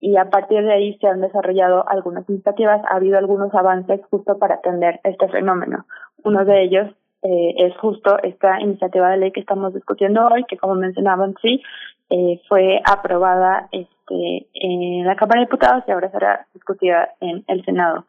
y 0.00 0.16
a 0.16 0.30
partir 0.30 0.62
de 0.64 0.72
ahí 0.72 0.98
se 0.98 1.06
han 1.06 1.20
desarrollado 1.20 1.86
algunas 1.88 2.28
iniciativas, 2.28 2.80
ha 2.90 2.96
habido 2.96 3.18
algunos 3.18 3.54
avances 3.54 4.00
justo 4.10 4.38
para 4.38 4.56
atender 4.56 5.00
este 5.04 5.28
fenómeno. 5.28 5.84
Uno 6.24 6.44
de 6.44 6.62
ellos 6.62 6.88
eh, 7.22 7.54
es 7.58 7.76
justo 7.76 8.18
esta 8.22 8.60
iniciativa 8.60 9.10
de 9.10 9.18
ley 9.18 9.30
que 9.30 9.40
estamos 9.40 9.74
discutiendo 9.74 10.26
hoy, 10.26 10.44
que 10.44 10.56
como 10.56 10.74
mencionaban, 10.74 11.34
sí, 11.42 11.62
eh, 12.08 12.40
fue 12.48 12.80
aprobada 12.84 13.68
este, 13.72 14.46
en 14.54 15.06
la 15.06 15.16
Cámara 15.16 15.40
de 15.40 15.46
Diputados 15.46 15.84
y 15.86 15.90
ahora 15.90 16.10
será 16.10 16.46
discutida 16.54 17.10
en 17.20 17.44
el 17.46 17.62
Senado. 17.64 18.06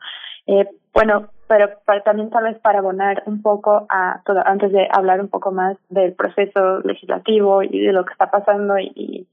Eh, 0.48 0.68
bueno, 0.94 1.28
pero 1.48 1.70
para, 1.86 2.02
también 2.04 2.30
tal 2.30 2.46
vez 2.46 2.58
para 2.60 2.80
abonar 2.80 3.24
un 3.26 3.42
poco 3.42 3.86
a 3.90 4.22
todo, 4.26 4.42
antes 4.46 4.72
de 4.72 4.88
hablar 4.92 5.20
un 5.20 5.28
poco 5.28 5.52
más 5.52 5.78
del 5.90 6.14
proceso 6.14 6.80
legislativo 6.80 7.64
y 7.64 7.86
de 7.86 7.92
lo 7.92 8.06
que 8.06 8.14
está 8.14 8.32
pasando 8.32 8.80
y, 8.80 8.92
y 8.96 9.28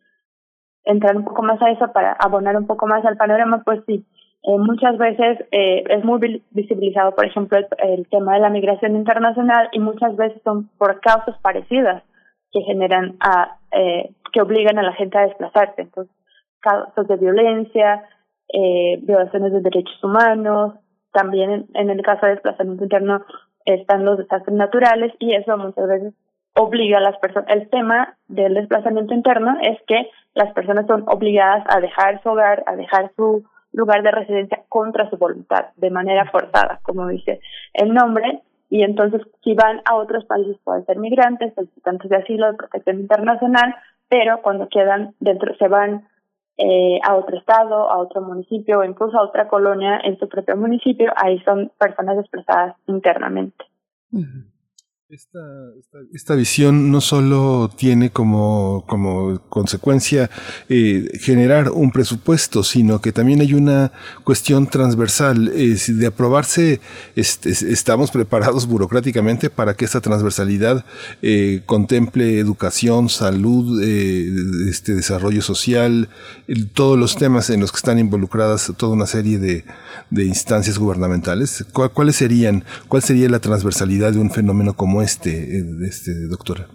entrar 0.84 1.16
un 1.16 1.24
poco 1.24 1.42
más 1.42 1.60
a 1.62 1.70
eso 1.70 1.92
para 1.92 2.12
abonar 2.12 2.56
un 2.56 2.66
poco 2.66 2.86
más 2.86 3.05
al 3.05 3.16
panorama, 3.16 3.62
pues 3.64 3.80
sí, 3.86 4.05
eh, 4.42 4.59
muchas 4.59 4.96
veces 4.98 5.38
eh, 5.50 5.84
es 5.88 6.05
muy 6.05 6.42
visibilizado, 6.50 7.14
por 7.14 7.26
ejemplo, 7.26 7.59
el, 7.78 8.09
tema 8.09 8.34
de 8.34 8.40
la 8.40 8.50
migración 8.50 8.96
internacional 8.96 9.68
y 9.72 9.80
muchas 9.80 10.16
veces 10.16 10.40
son 10.42 10.68
por 10.78 11.00
causas 11.00 11.36
parecidas 11.42 12.02
que 12.52 12.60
generan 12.62 13.16
a, 13.20 13.59
eh, 13.72 14.10
que 14.32 14.40
obligan 14.40 14.78
a 14.78 14.82
la 14.82 14.92
gente 14.92 15.18
a 15.18 15.26
desplazarse. 15.26 15.82
Entonces, 15.82 16.14
casos 16.60 17.09
de 17.09 17.16
violencia, 17.16 18.05
eh, 18.52 18.98
violaciones 19.02 19.52
de 19.52 19.60
derechos 19.60 20.02
humanos, 20.02 20.74
también 21.12 21.50
en, 21.50 21.66
en 21.74 21.90
el 21.90 22.02
caso 22.02 22.26
de 22.26 22.32
desplazamiento 22.32 22.84
interno 22.84 23.22
están 23.64 24.05
los 24.05 24.18
desastres 24.18 24.56
naturales 24.56 25.12
y 25.18 25.34
eso 25.34 25.56
muchas 25.59 25.88
veces 25.88 26.14
obliga 26.59 26.98
a 26.98 27.02
las 27.02 27.16
personas. 27.18 27.48
El 27.48 27.68
tema 27.70 28.16
del 28.26 28.55
desplazamiento 28.55 29.14
interno 29.14 29.56
es 29.62 29.78
que 29.86 30.10
las 30.35 30.52
personas 30.52 30.86
son 30.86 31.05
obligadas 31.06 31.64
a 31.68 31.80
dejar 31.80 32.22
su 32.22 32.30
hogar, 32.30 32.64
a 32.66 32.76
dejar 32.76 33.12
su 33.16 33.44
lugar 33.72 34.02
de 34.02 34.10
residencia 34.10 34.62
contra 34.68 35.09
su 35.09 35.16
voluntad, 35.16 35.66
de 35.76 35.90
manera 35.90 36.30
forzada, 36.30 36.80
como 36.82 37.06
dice 37.06 37.40
el 37.74 37.94
nombre, 37.94 38.43
y 38.70 38.82
entonces 38.82 39.22
si 39.44 39.55
van 39.55 39.80
a 39.85 39.94
otros 39.94 40.24
países 40.24 40.56
pueden 40.64 40.85
ser 40.85 40.98
migrantes, 40.98 41.55
solicitantes 41.55 42.10
de 42.10 42.16
asilo, 42.16 42.51
de 42.51 42.59
protección 42.59 43.01
internacional, 43.01 43.74
pero 44.09 44.43
cuando 44.43 44.68
quedan 44.68 45.14
dentro, 45.20 45.55
se 45.56 45.68
van 45.68 46.09
eh, 46.56 46.98
a 47.05 47.14
otro 47.14 47.39
estado, 47.39 47.90
a 47.90 47.98
otro 47.98 48.20
municipio 48.20 48.80
o 48.80 48.85
incluso 48.85 49.16
a 49.16 49.22
otra 49.22 49.48
colonia 49.48 50.01
en 50.02 50.18
su 50.18 50.28
propio 50.28 50.56
municipio, 50.56 51.12
ahí 51.16 51.39
son 51.44 51.70
personas 51.78 52.16
desplazadas 52.16 52.74
internamente. 52.86 53.64
Esta, 55.10 55.40
esta, 56.12 56.35
visión 56.35 56.90
no 56.93 57.01
solo 57.01 57.70
tiene 57.74 58.10
como, 58.10 58.85
como 58.86 59.40
consecuencia 59.48 60.28
eh, 60.68 61.09
generar 61.18 61.70
un 61.70 61.93
presupuesto, 61.93 62.62
sino 62.62 63.01
que 63.01 63.10
también 63.10 63.40
hay 63.40 63.55
una 63.55 63.90
cuestión 64.22 64.66
transversal. 64.66 65.51
Eh, 65.55 65.78
de 65.89 66.06
aprobarse, 66.06 66.82
este, 67.16 67.48
estamos 67.48 68.10
preparados 68.10 68.66
burocráticamente 68.66 69.48
para 69.48 69.72
que 69.72 69.86
esta 69.86 70.02
transversalidad 70.02 70.85
eh, 71.22 71.62
contemple 71.64 72.39
educación, 72.39 73.09
salud, 73.09 73.80
eh, 73.82 74.30
este, 74.68 74.94
desarrollo 74.94 75.40
social, 75.40 76.10
todos 76.74 76.98
los 76.98 77.16
temas 77.16 77.48
en 77.48 77.60
los 77.60 77.72
que 77.72 77.78
están 77.78 77.98
involucradas 77.98 78.70
toda 78.76 78.93
una 78.93 79.06
serie 79.06 79.39
de, 79.39 79.64
de 80.10 80.24
instancias 80.26 80.76
gubernamentales. 80.76 81.64
¿Cuáles 81.72 82.16
serían, 82.16 82.64
cuál 82.89 83.02
sería 83.02 83.30
la 83.30 83.40
transversalidad 83.40 84.12
de 84.12 84.18
un 84.18 84.30
fenómeno 84.30 84.74
este, 85.02 85.30
este 85.86 86.12
doctora? 86.28 86.66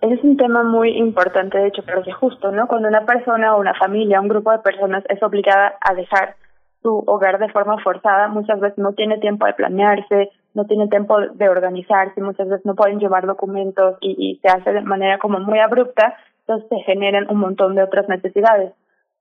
Es 0.00 0.22
un 0.22 0.36
tema 0.36 0.62
muy 0.62 0.90
importante, 0.96 1.58
de 1.58 1.68
hecho, 1.68 1.82
porque 1.82 2.12
justo, 2.12 2.52
¿no? 2.52 2.68
Cuando 2.68 2.88
una 2.88 3.06
persona 3.06 3.54
o 3.54 3.60
una 3.60 3.74
familia, 3.74 4.20
un 4.20 4.28
grupo 4.28 4.52
de 4.52 4.58
personas 4.58 5.04
es 5.08 5.22
obligada 5.22 5.74
a 5.80 5.94
dejar 5.94 6.36
su 6.82 7.02
hogar 7.06 7.38
de 7.38 7.48
forma 7.48 7.82
forzada, 7.82 8.28
muchas 8.28 8.60
veces 8.60 8.78
no 8.78 8.92
tiene 8.92 9.18
tiempo 9.18 9.46
de 9.46 9.54
planearse, 9.54 10.30
no 10.54 10.66
tiene 10.66 10.88
tiempo 10.88 11.18
de 11.20 11.48
organizarse, 11.48 12.20
muchas 12.20 12.48
veces 12.48 12.64
no 12.64 12.74
pueden 12.74 13.00
llevar 13.00 13.26
documentos 13.26 13.96
y, 14.00 14.14
y 14.18 14.38
se 14.40 14.48
hace 14.48 14.72
de 14.72 14.82
manera 14.82 15.18
como 15.18 15.40
muy 15.40 15.58
abrupta, 15.58 16.14
entonces 16.40 16.68
se 16.68 16.84
generan 16.84 17.26
un 17.30 17.38
montón 17.38 17.74
de 17.74 17.82
otras 17.82 18.08
necesidades 18.08 18.72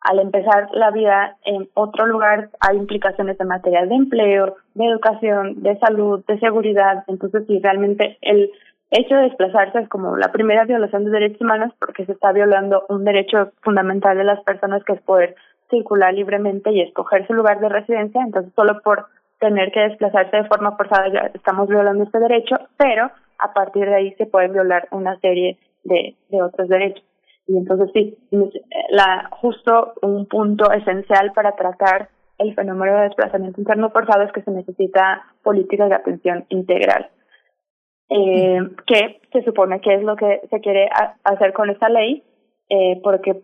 al 0.06 0.20
empezar 0.20 0.70
la 0.74 0.92
vida 0.92 1.36
en 1.46 1.68
otro 1.74 2.06
lugar 2.06 2.50
hay 2.60 2.78
implicaciones 2.78 3.40
en 3.40 3.48
materia 3.48 3.86
de 3.86 3.96
empleo, 3.96 4.56
de 4.76 4.86
educación, 4.86 5.64
de 5.64 5.78
salud, 5.80 6.24
de 6.28 6.40
seguridad. 6.40 7.04
Entonces, 7.08 7.44
si 7.48 7.60
realmente 7.60 8.18
el 8.22 8.52
hecho 8.92 9.16
de 9.16 9.24
desplazarse 9.24 9.80
es 9.80 9.90
como 9.90 10.16
la 10.16 10.32
primera 10.32 10.64
violación 10.66 11.06
de 11.06 11.12
derechos 11.12 11.42
humanos 11.42 11.74
porque 11.80 12.06
se 12.06 12.12
está 12.12 12.32
violando 12.32 12.86
un 12.90 13.04
derecho 13.04 13.52
fundamental 13.64 14.16
de 14.16 14.26
las 14.26 14.44
personas 14.44 14.84
que 14.84 14.94
es 14.94 15.02
poder 15.02 15.36
circular 15.72 16.14
libremente 16.14 16.72
y 16.72 16.82
escoger 16.82 17.26
su 17.26 17.34
lugar 17.34 17.60
de 17.60 17.70
residencia. 17.70 18.22
Entonces, 18.22 18.54
solo 18.56 18.82
por 18.84 19.08
tener 19.40 19.72
que 19.72 19.80
desplazarse 19.80 20.38
de 20.38 20.48
forma 20.48 20.78
forzada 20.78 21.10
ya 21.10 21.32
estamos 21.34 21.68
violando 21.68 22.04
este 22.04 22.20
derecho, 22.20 22.58
pero 22.78 23.10
a 23.40 23.54
partir 23.54 23.86
de 23.86 23.96
ahí 23.96 24.14
se 24.20 24.28
pueden 24.28 24.54
violar 24.54 24.88
una 24.92 25.20
serie 25.20 25.58
de 25.84 26.16
otros 26.44 26.70
derechos. 26.70 27.04
Y 27.48 27.58
entonces 27.58 27.90
sí, 27.94 28.18
la, 28.90 29.30
justo 29.32 29.94
un 30.02 30.26
punto 30.26 30.72
esencial 30.72 31.32
para 31.34 31.52
tratar 31.56 32.10
el 32.38 32.54
fenómeno 32.56 32.96
de 32.96 33.04
desplazamiento 33.04 33.62
interno 33.62 33.92
forzado 33.92 34.24
es 34.24 34.32
que 34.32 34.42
se 34.42 34.52
necesita 34.52 35.24
políticas 35.44 35.90
de 35.90 35.96
atención 35.96 36.46
integral. 36.50 37.10
Eh, 38.10 38.60
que 38.86 39.22
se 39.32 39.44
supone 39.44 39.82
que 39.82 39.96
es 39.96 40.04
lo 40.04 40.16
que 40.16 40.42
se 40.50 40.60
quiere 40.60 40.90
hacer 41.24 41.54
con 41.54 41.70
esta 41.70 41.90
ley, 41.90 42.24
eh, 42.70 43.00
porque 43.04 43.42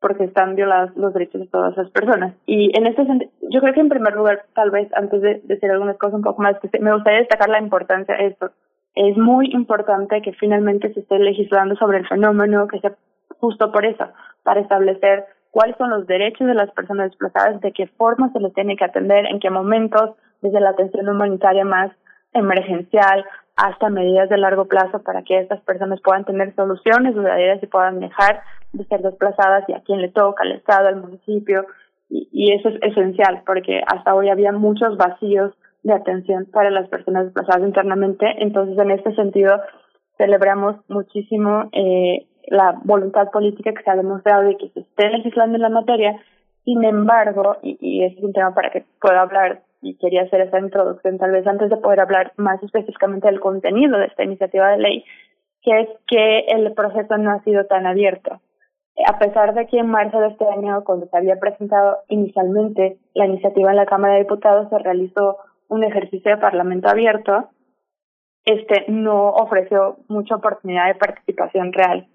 porque 0.00 0.24
están 0.24 0.54
violados 0.54 0.94
los 0.94 1.14
derechos 1.14 1.40
de 1.40 1.46
todas 1.48 1.76
las 1.76 1.90
personas. 1.90 2.34
Y 2.46 2.70
en 2.78 2.86
este 2.86 3.06
sentido, 3.06 3.30
yo 3.50 3.60
creo 3.60 3.72
que 3.72 3.80
en 3.80 3.88
primer 3.88 4.14
lugar, 4.14 4.44
tal 4.54 4.70
vez 4.70 4.88
antes 4.94 5.20
de 5.22 5.40
decir 5.44 5.70
algunas 5.70 5.96
cosas 5.96 6.16
un 6.16 6.22
poco 6.22 6.42
más, 6.42 6.56
me 6.80 6.92
gustaría 6.92 7.20
destacar 7.20 7.48
la 7.48 7.60
importancia 7.60 8.14
de 8.14 8.26
esto. 8.26 8.50
Es 8.94 9.16
muy 9.16 9.50
importante 9.52 10.22
que 10.22 10.32
finalmente 10.34 10.92
se 10.92 11.00
esté 11.00 11.18
legislando 11.18 11.74
sobre 11.76 11.98
el 11.98 12.06
fenómeno, 12.06 12.68
que 12.68 12.78
se 12.80 12.92
justo 13.40 13.72
por 13.72 13.84
eso, 13.84 14.06
para 14.42 14.60
establecer 14.60 15.24
cuáles 15.50 15.76
son 15.76 15.90
los 15.90 16.06
derechos 16.06 16.46
de 16.46 16.54
las 16.54 16.70
personas 16.72 17.10
desplazadas, 17.10 17.60
de 17.60 17.72
qué 17.72 17.86
forma 17.86 18.30
se 18.32 18.40
les 18.40 18.52
tiene 18.54 18.76
que 18.76 18.84
atender, 18.84 19.26
en 19.26 19.40
qué 19.40 19.50
momentos, 19.50 20.10
desde 20.42 20.60
la 20.60 20.70
atención 20.70 21.08
humanitaria 21.08 21.64
más 21.64 21.90
emergencial 22.32 23.24
hasta 23.56 23.88
medidas 23.88 24.28
de 24.28 24.36
largo 24.36 24.66
plazo 24.66 25.02
para 25.02 25.22
que 25.22 25.38
estas 25.38 25.60
personas 25.62 26.00
puedan 26.02 26.26
tener 26.26 26.54
soluciones 26.54 27.14
duraderas 27.14 27.62
y 27.62 27.66
puedan 27.66 28.00
dejar 28.00 28.42
de 28.72 28.84
ser 28.84 29.00
desplazadas 29.00 29.64
y 29.68 29.72
a 29.72 29.80
quién 29.80 30.02
le 30.02 30.10
toca, 30.10 30.42
al 30.42 30.52
Estado, 30.52 30.88
al 30.88 30.96
municipio. 30.96 31.64
Y, 32.10 32.28
y 32.32 32.52
eso 32.52 32.68
es 32.68 32.76
esencial 32.82 33.42
porque 33.46 33.80
hasta 33.86 34.14
hoy 34.14 34.28
había 34.28 34.52
muchos 34.52 34.98
vacíos 34.98 35.54
de 35.82 35.94
atención 35.94 36.46
para 36.52 36.70
las 36.70 36.88
personas 36.88 37.24
desplazadas 37.24 37.66
internamente. 37.66 38.26
Entonces, 38.40 38.76
en 38.76 38.90
este 38.90 39.14
sentido, 39.14 39.58
celebramos 40.18 40.76
muchísimo 40.88 41.70
eh, 41.72 42.26
la 42.46 42.78
voluntad 42.84 43.30
política 43.30 43.72
que 43.72 43.82
se 43.82 43.90
ha 43.90 43.96
demostrado 43.96 44.42
de 44.44 44.56
que 44.56 44.68
se 44.70 44.80
esté 44.80 45.10
legislando 45.10 45.56
en 45.56 45.62
la 45.62 45.68
materia. 45.68 46.20
Sin 46.64 46.84
embargo, 46.84 47.56
y, 47.62 47.78
y 47.80 48.04
es 48.04 48.16
un 48.22 48.32
tema 48.32 48.54
para 48.54 48.70
que 48.70 48.84
pueda 49.00 49.22
hablar, 49.22 49.62
y 49.82 49.94
quería 49.98 50.22
hacer 50.22 50.40
esa 50.40 50.58
introducción 50.58 51.18
tal 51.18 51.30
vez 51.30 51.46
antes 51.46 51.70
de 51.70 51.76
poder 51.76 52.00
hablar 52.00 52.32
más 52.36 52.62
específicamente 52.62 53.28
del 53.28 53.40
contenido 53.40 53.98
de 53.98 54.06
esta 54.06 54.24
iniciativa 54.24 54.70
de 54.70 54.78
ley, 54.78 55.04
que 55.62 55.80
es 55.80 55.88
que 56.06 56.40
el 56.48 56.72
proceso 56.72 57.16
no 57.18 57.30
ha 57.30 57.42
sido 57.44 57.66
tan 57.66 57.86
abierto. 57.86 58.40
A 59.06 59.18
pesar 59.18 59.54
de 59.54 59.66
que 59.66 59.78
en 59.78 59.88
marzo 59.88 60.18
de 60.20 60.28
este 60.28 60.46
año, 60.48 60.82
cuando 60.84 61.06
se 61.06 61.16
había 61.16 61.38
presentado 61.38 61.98
inicialmente 62.08 62.98
la 63.14 63.26
iniciativa 63.26 63.70
en 63.70 63.76
la 63.76 63.86
Cámara 63.86 64.14
de 64.14 64.20
Diputados, 64.20 64.68
se 64.70 64.78
realizó 64.78 65.36
un 65.68 65.84
ejercicio 65.84 66.30
de 66.30 66.40
parlamento 66.40 66.88
abierto, 66.88 67.50
este 68.44 68.84
no 68.88 69.30
ofreció 69.30 69.96
mucha 70.08 70.36
oportunidad 70.36 70.86
de 70.86 70.94
participación 70.94 71.72
real. 71.72 72.06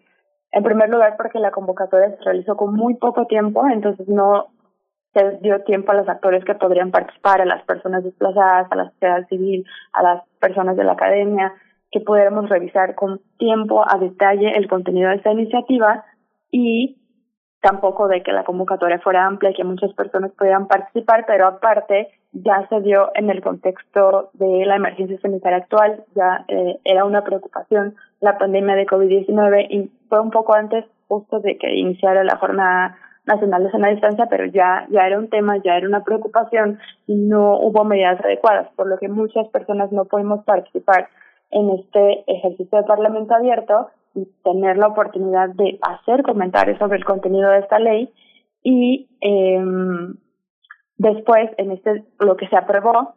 En 0.52 0.64
primer 0.64 0.90
lugar, 0.90 1.16
porque 1.18 1.40
la 1.40 1.52
convocatoria 1.52 2.16
se 2.16 2.24
realizó 2.24 2.58
con 2.58 2.76
muy 2.76 2.96
poco 2.96 3.26
tiempo, 3.26 3.66
entonces 3.68 4.08
no 4.08 4.48
se 5.14 5.38
dio 5.42 5.62
tiempo 5.64 5.92
a 5.92 5.96
los 5.96 6.08
actores 6.08 6.44
que 6.46 6.56
podrían 6.56 6.92
participar, 6.92 7.42
a 7.42 7.46
las 7.46 7.64
personas 7.64 8.04
desplazadas, 8.04 8.68
a 8.70 8.76
la 8.76 8.90
sociedad 8.92 9.28
civil, 9.28 9.66
a 9.94 10.04
las 10.04 10.24
personas 10.40 10.76
de 10.78 10.84
la 10.84 10.94
academia, 10.94 11.54
que 11.92 12.00
pudiéramos 12.00 12.50
revisar 12.50 12.96
con 12.96 13.20
tiempo 13.38 13.84
a 13.88 13.98
detalle 13.98 14.58
el 14.58 14.68
contenido 14.70 15.10
de 15.10 15.18
esta 15.18 15.32
iniciativa 15.32 16.06
y 16.50 16.98
tampoco 17.62 18.08
de 18.08 18.24
que 18.24 18.32
la 18.32 18.44
convocatoria 18.44 19.00
fuera 19.00 19.26
amplia 19.26 19.52
y 19.52 19.54
que 19.54 19.64
muchas 19.64 19.94
personas 19.94 20.32
pudieran 20.32 20.68
participar, 20.68 21.26
pero 21.28 21.46
aparte 21.48 22.10
ya 22.34 22.68
se 22.70 22.82
dio 22.82 23.12
en 23.16 23.30
el 23.30 23.42
contexto 23.42 24.30
de 24.34 24.66
la 24.66 24.78
emergencia 24.78 25.20
sanitaria 25.20 25.58
actual, 25.58 26.04
ya 26.16 26.46
eh, 26.48 26.80
era 26.84 27.06
una 27.06 27.24
preocupación 27.24 27.96
la 28.22 28.38
pandemia 28.38 28.76
de 28.76 28.86
COVID-19 28.86 29.68
y 29.70 29.92
fue 30.08 30.22
un 30.22 30.32
poco 30.32 30.56
antes 30.56 30.86
justo 31.08 31.40
de 31.40 31.58
que 31.58 31.74
iniciara 31.76 32.24
la 32.24 32.38
jornada 32.38 32.98
nacional 33.26 33.64
de 33.64 33.72
sana 33.72 33.90
distancia, 33.90 34.28
pero 34.30 34.46
ya, 34.46 34.88
ya 34.90 35.06
era 35.06 35.20
un 35.20 35.30
tema, 35.30 35.58
ya 35.58 35.76
era 35.76 35.88
una 35.88 36.04
preocupación 36.04 36.80
y 37.06 37.16
no 37.16 37.58
hubo 37.60 37.84
medidas 37.84 38.20
adecuadas, 38.24 38.70
por 38.76 38.88
lo 38.88 38.98
que 38.98 39.10
muchas 39.10 39.48
personas 39.50 39.92
no 39.92 40.06
pudimos 40.06 40.44
participar 40.46 41.10
en 41.52 41.70
este 41.72 42.24
ejercicio 42.28 42.78
de 42.78 42.86
parlamento 42.86 43.36
abierto 43.36 43.90
y 44.16 44.26
tener 44.44 44.78
la 44.78 44.88
oportunidad 44.88 45.50
de 45.50 45.80
hacer 45.82 46.24
comentarios 46.24 46.80
sobre 46.80 46.98
el 46.98 47.06
contenido 47.06 47.50
de 47.50 47.60
esta 47.60 47.80
ley 47.80 48.12
y 48.64 49.10
eh, 49.22 49.64
después 51.02 51.50
en 51.58 51.72
este 51.72 52.04
lo 52.20 52.38
que 52.38 52.48
se 52.48 52.56
aprobó 52.56 53.16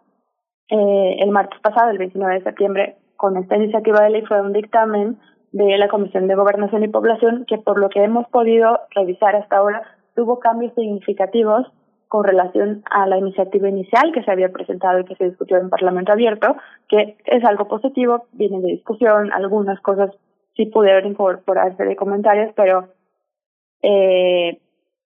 eh, 0.70 1.16
el 1.19 1.31
martes 1.31 1.61
pasado 1.61 1.90
el 1.90 1.98
29 1.98 2.35
de 2.35 2.43
septiembre 2.43 2.97
con 3.16 3.36
esta 3.36 3.56
iniciativa 3.56 4.02
de 4.02 4.11
ley 4.11 4.23
fue 4.23 4.40
un 4.40 4.55
dictamen 4.55 5.19
de 5.52 5.77
la 5.77 5.89
Comisión 5.89 6.27
de 6.27 6.35
Gobernación 6.35 6.82
y 6.82 6.89
Población 6.89 7.44
que 7.47 7.59
por 7.59 7.78
lo 7.78 7.90
que 7.90 8.02
hemos 8.02 8.27
podido 8.28 8.81
revisar 8.94 9.36
hasta 9.36 9.59
ahora 9.59 9.82
tuvo 10.15 10.40
cambios 10.40 10.73
significativos 10.74 11.70
con 12.09 12.24
relación 12.24 12.82
a 12.90 13.06
la 13.06 13.19
iniciativa 13.19 13.69
inicial 13.69 14.12
que 14.12 14.23
se 14.23 14.31
había 14.31 14.51
presentado 14.51 15.01
y 15.01 15.05
que 15.05 15.16
se 15.16 15.28
discutió 15.28 15.59
en 15.59 15.69
Parlamento 15.69 16.12
Abierto, 16.12 16.56
que 16.89 17.16
es 17.24 17.44
algo 17.44 17.66
positivo, 17.66 18.27
viene 18.32 18.61
de 18.61 18.69
discusión, 18.69 19.32
algunas 19.32 19.81
cosas 19.81 20.11
sí 20.56 20.66
pudieron 20.66 21.06
incorporarse 21.06 21.85
de 21.85 21.97
comentarios, 21.97 22.52
pero 22.55 22.89
eh, 23.82 24.61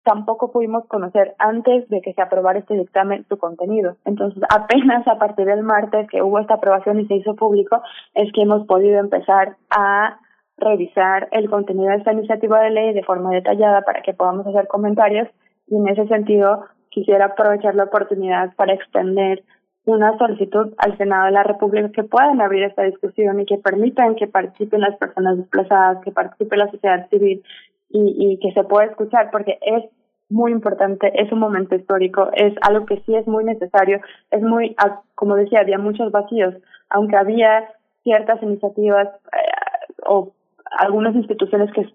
tampoco 0.07 0.53
pudimos 0.53 0.85
conocer 0.87 1.35
antes 1.37 1.89
de 1.89 1.99
que 1.99 2.13
se 2.13 2.21
aprobara 2.21 2.59
este 2.59 2.75
dictamen 2.75 3.25
su 3.27 3.37
contenido. 3.37 3.97
Entonces, 4.05 4.41
apenas 4.49 5.05
a 5.05 5.19
partir 5.19 5.45
del 5.45 5.63
martes 5.63 6.07
que 6.09 6.21
hubo 6.21 6.39
esta 6.39 6.53
aprobación 6.53 7.01
y 7.01 7.07
se 7.07 7.15
hizo 7.15 7.35
público, 7.35 7.81
es 8.15 8.31
que 8.31 8.43
hemos 8.43 8.65
podido 8.67 8.99
empezar 9.01 9.57
a 9.69 10.17
revisar 10.57 11.27
el 11.31 11.49
contenido 11.49 11.89
de 11.89 11.97
esta 11.97 12.13
iniciativa 12.13 12.61
de 12.61 12.69
ley 12.69 12.93
de 12.93 13.03
forma 13.03 13.31
detallada 13.31 13.81
para 13.81 14.01
que 14.01 14.13
podamos 14.13 14.47
hacer 14.47 14.67
comentarios 14.67 15.27
y 15.67 15.75
en 15.75 15.89
ese 15.89 16.07
sentido 16.07 16.63
quisiera 16.89 17.25
aprovechar 17.25 17.75
la 17.75 17.83
oportunidad 17.83 18.55
para 18.55 18.73
extender 18.73 19.43
una 19.85 20.17
solicitud 20.17 20.73
al 20.77 20.97
Senado 20.97 21.25
de 21.25 21.31
la 21.33 21.43
República 21.43 21.91
que 21.91 22.03
puedan 22.03 22.39
abrir 22.39 22.63
esta 22.63 22.83
discusión 22.83 23.41
y 23.41 23.45
que 23.45 23.57
permitan 23.57 24.15
que 24.15 24.27
participen 24.27 24.81
las 24.81 24.97
personas 24.97 25.37
desplazadas, 25.37 26.01
que 26.03 26.11
participe 26.11 26.55
la 26.55 26.71
sociedad 26.71 27.09
civil 27.09 27.43
y, 27.89 28.33
y 28.33 28.39
que 28.39 28.51
se 28.53 28.63
pueda 28.63 28.85
escuchar, 28.85 29.29
porque 29.31 29.57
es 29.61 29.83
muy 30.29 30.51
importante, 30.51 31.11
es 31.15 31.31
un 31.31 31.39
momento 31.39 31.75
histórico, 31.75 32.29
es 32.33 32.53
algo 32.61 32.85
que 32.85 32.99
sí 33.05 33.15
es 33.15 33.25
muy 33.27 33.43
necesario, 33.43 34.01
es 34.31 34.41
muy, 34.41 34.75
ah, 34.77 35.01
como 35.15 35.35
decía, 35.35 35.61
había 35.61 35.77
muchos 35.77 36.11
vacíos, 36.11 36.53
aunque 36.89 37.15
había 37.15 37.69
ciertas 38.03 38.41
iniciativas 38.43 39.07
eh, 39.07 39.93
o 40.05 40.33
algunas 40.79 41.15
instituciones 41.15 41.71
que 41.71 41.87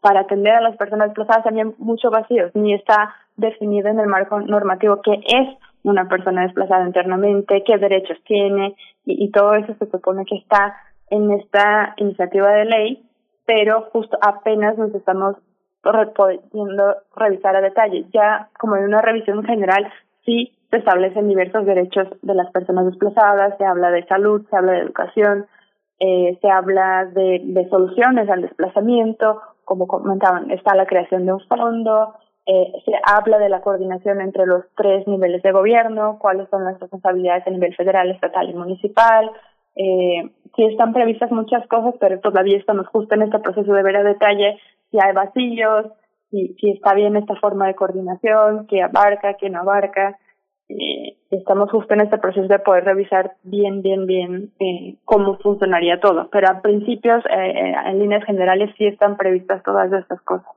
para 0.00 0.20
atender 0.20 0.52
a 0.54 0.60
las 0.60 0.76
personas 0.76 1.08
desplazadas 1.08 1.44
también 1.44 1.74
mucho 1.78 2.10
vacíos, 2.10 2.50
ni 2.54 2.74
está 2.74 3.14
definido 3.36 3.88
en 3.88 4.00
el 4.00 4.06
marco 4.06 4.40
normativo 4.40 5.00
qué 5.02 5.20
es 5.26 5.56
una 5.82 6.08
persona 6.08 6.42
desplazada 6.42 6.86
internamente, 6.86 7.64
qué 7.64 7.78
derechos 7.78 8.18
tiene, 8.24 8.76
y, 9.04 9.24
y 9.24 9.30
todo 9.30 9.54
eso 9.54 9.74
se 9.78 9.90
supone 9.90 10.24
que 10.26 10.36
está 10.36 10.76
en 11.08 11.30
esta 11.30 11.94
iniciativa 11.96 12.52
de 12.52 12.64
ley, 12.64 13.05
pero 13.46 13.88
justo 13.92 14.18
apenas 14.20 14.76
nos 14.76 14.94
estamos 14.94 15.36
pudiendo 16.14 16.96
revisar 17.14 17.56
a 17.56 17.60
detalle. 17.60 18.04
Ya 18.12 18.48
como 18.58 18.76
en 18.76 18.84
una 18.84 19.02
revisión 19.02 19.44
general, 19.44 19.90
sí 20.24 20.52
se 20.70 20.78
establecen 20.78 21.28
diversos 21.28 21.64
derechos 21.64 22.08
de 22.22 22.34
las 22.34 22.50
personas 22.50 22.86
desplazadas, 22.86 23.56
se 23.56 23.64
habla 23.64 23.90
de 23.90 24.04
salud, 24.06 24.44
se 24.50 24.56
habla 24.56 24.72
de 24.72 24.80
educación, 24.80 25.46
eh, 26.00 26.38
se 26.42 26.50
habla 26.50 27.06
de, 27.06 27.66
soluciones 27.70 28.28
al 28.28 28.42
desplazamiento, 28.42 29.40
como 29.64 29.86
comentaban, 29.86 30.50
está 30.50 30.74
la 30.74 30.86
creación 30.86 31.24
de 31.24 31.32
un 31.32 31.40
fondo, 31.40 32.14
eh, 32.46 32.72
se 32.84 32.92
habla 33.04 33.38
de 33.38 33.48
la 33.48 33.60
coordinación 33.60 34.20
entre 34.20 34.46
los 34.46 34.64
tres 34.76 35.06
niveles 35.06 35.42
de 35.42 35.52
gobierno, 35.52 36.18
cuáles 36.20 36.48
son 36.50 36.64
las 36.64 36.78
responsabilidades 36.78 37.46
a 37.46 37.50
nivel 37.50 37.74
federal, 37.74 38.10
estatal 38.10 38.50
y 38.50 38.54
municipal. 38.54 39.30
Eh, 39.74 40.30
sí 40.56 40.64
están 40.64 40.92
previstas 40.92 41.30
muchas 41.30 41.66
cosas, 41.68 41.94
pero 42.00 42.18
todavía 42.20 42.56
estamos 42.56 42.88
justo 42.88 43.14
en 43.14 43.22
este 43.22 43.38
proceso 43.38 43.72
de 43.72 43.82
ver 43.82 43.96
a 43.96 44.02
detalle 44.02 44.58
si 44.90 44.98
hay 44.98 45.12
vacíos, 45.12 45.86
si, 46.30 46.54
si 46.60 46.70
está 46.70 46.94
bien 46.94 47.16
esta 47.16 47.36
forma 47.36 47.66
de 47.66 47.74
coordinación, 47.74 48.66
qué 48.66 48.82
abarca, 48.82 49.34
qué 49.34 49.50
no 49.50 49.60
abarca. 49.60 50.18
Eh, 50.68 51.16
estamos 51.30 51.70
justo 51.70 51.94
en 51.94 52.00
este 52.00 52.18
proceso 52.18 52.48
de 52.48 52.58
poder 52.58 52.84
revisar 52.84 53.34
bien, 53.44 53.82
bien, 53.82 54.06
bien 54.06 54.52
eh, 54.58 54.96
cómo 55.04 55.38
funcionaría 55.38 56.00
todo. 56.00 56.28
Pero 56.30 56.48
a 56.48 56.60
principios, 56.60 57.24
eh, 57.26 57.50
eh 57.54 57.74
en 57.86 57.98
líneas 58.00 58.24
generales, 58.24 58.74
sí 58.76 58.86
están 58.86 59.16
previstas 59.16 59.62
todas 59.62 59.92
estas 59.92 60.20
cosas. 60.22 60.55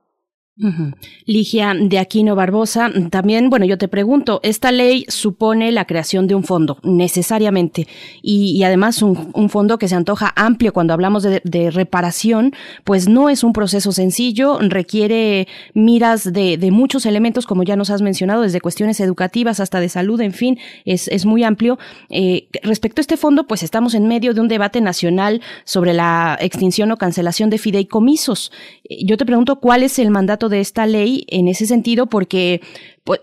Ligia 1.24 1.74
de 1.74 1.98
Aquino 1.98 2.34
Barbosa, 2.36 2.90
también, 3.10 3.50
bueno, 3.50 3.64
yo 3.64 3.78
te 3.78 3.88
pregunto, 3.88 4.40
esta 4.42 4.72
ley 4.72 5.04
supone 5.08 5.72
la 5.72 5.86
creación 5.86 6.26
de 6.26 6.34
un 6.34 6.44
fondo, 6.44 6.78
necesariamente, 6.82 7.86
y, 8.22 8.62
además 8.62 9.02
un, 9.02 9.50
fondo 9.50 9.78
que 9.78 9.88
se 9.88 9.94
antoja 9.94 10.32
amplio 10.36 10.72
cuando 10.72 10.92
hablamos 10.92 11.22
de, 11.22 11.70
reparación, 11.70 12.52
pues 12.84 13.08
no 13.08 13.30
es 13.30 13.42
un 13.42 13.52
proceso 13.52 13.92
sencillo, 13.92 14.58
requiere 14.60 15.48
miras 15.74 16.32
de, 16.32 16.70
muchos 16.70 17.06
elementos, 17.06 17.46
como 17.46 17.62
ya 17.62 17.76
nos 17.76 17.90
has 17.90 18.02
mencionado, 18.02 18.42
desde 18.42 18.60
cuestiones 18.60 19.00
educativas 19.00 19.60
hasta 19.60 19.80
de 19.80 19.88
salud, 19.88 20.20
en 20.20 20.32
fin, 20.32 20.58
es, 20.84 21.08
es 21.08 21.26
muy 21.26 21.42
amplio. 21.42 21.78
Eh, 22.10 22.48
respecto 22.62 23.00
a 23.00 23.02
este 23.02 23.16
fondo, 23.16 23.46
pues 23.46 23.62
estamos 23.62 23.94
en 23.94 24.06
medio 24.06 24.34
de 24.34 24.40
un 24.40 24.48
debate 24.48 24.80
nacional 24.80 25.40
sobre 25.64 25.94
la 25.94 26.36
extinción 26.40 26.90
o 26.92 26.96
cancelación 26.96 27.50
de 27.50 27.58
fideicomisos. 27.58 28.52
Yo 28.90 29.16
te 29.16 29.24
pregunto, 29.24 29.60
¿cuál 29.60 29.84
es 29.84 30.00
el 30.00 30.10
mandato 30.10 30.48
de 30.48 30.58
esta 30.58 30.84
ley 30.84 31.24
en 31.28 31.46
ese 31.46 31.66
sentido 31.66 32.06
porque 32.06 32.60
pues, 33.04 33.20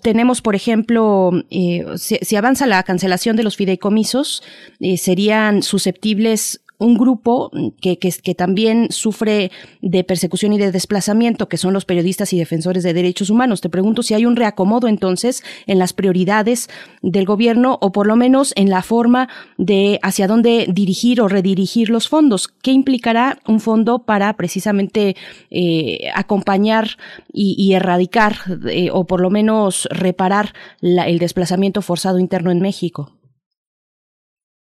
tenemos, 0.00 0.40
por 0.40 0.54
ejemplo, 0.54 1.30
eh, 1.50 1.84
si, 1.96 2.36
avanza 2.36 2.66
la 2.66 2.82
cancelación 2.84 3.36
de 3.36 3.42
los 3.42 3.56
fideicomisos, 3.56 4.42
eh, 4.80 4.96
serían 4.96 5.62
susceptibles 5.62 6.62
un 6.80 6.96
grupo 6.96 7.50
que, 7.80 7.98
que, 7.98 8.10
que, 8.10 8.34
también 8.34 8.88
sufre 8.90 9.52
de 9.82 10.02
persecución 10.02 10.52
y 10.54 10.58
de 10.58 10.72
desplazamiento, 10.72 11.48
que 11.48 11.58
son 11.58 11.72
los 11.72 11.84
periodistas 11.84 12.32
y 12.32 12.38
defensores 12.38 12.82
de 12.82 12.94
derechos 12.94 13.30
humanos. 13.30 13.60
Te 13.60 13.68
pregunto 13.68 14.02
si 14.02 14.14
hay 14.14 14.26
un 14.26 14.34
reacomodo 14.34 14.88
entonces 14.88 15.44
en 15.66 15.78
las 15.78 15.92
prioridades 15.92 16.68
del 17.02 17.26
gobierno 17.26 17.78
o 17.80 17.92
por 17.92 18.06
lo 18.06 18.16
menos 18.16 18.52
en 18.56 18.70
la 18.70 18.82
forma 18.82 19.28
de 19.58 20.00
hacia 20.02 20.26
dónde 20.26 20.66
dirigir 20.68 21.20
o 21.20 21.28
redirigir 21.28 21.90
los 21.90 22.08
fondos. 22.08 22.48
¿Qué 22.48 22.72
implicará 22.72 23.38
un 23.46 23.60
fondo 23.60 24.00
para 24.00 24.32
precisamente 24.34 25.16
eh, 25.50 26.08
acompañar 26.14 26.96
y, 27.32 27.72
erradicar 27.74 28.36
eh, 28.68 28.88
o 28.92 29.04
por 29.04 29.20
lo 29.20 29.30
menos 29.30 29.86
reparar 29.90 30.54
el 30.80 31.18
desplazamiento 31.18 31.82
forzado 31.82 32.18
interno 32.18 32.50
en 32.50 32.60
México? 32.60 33.19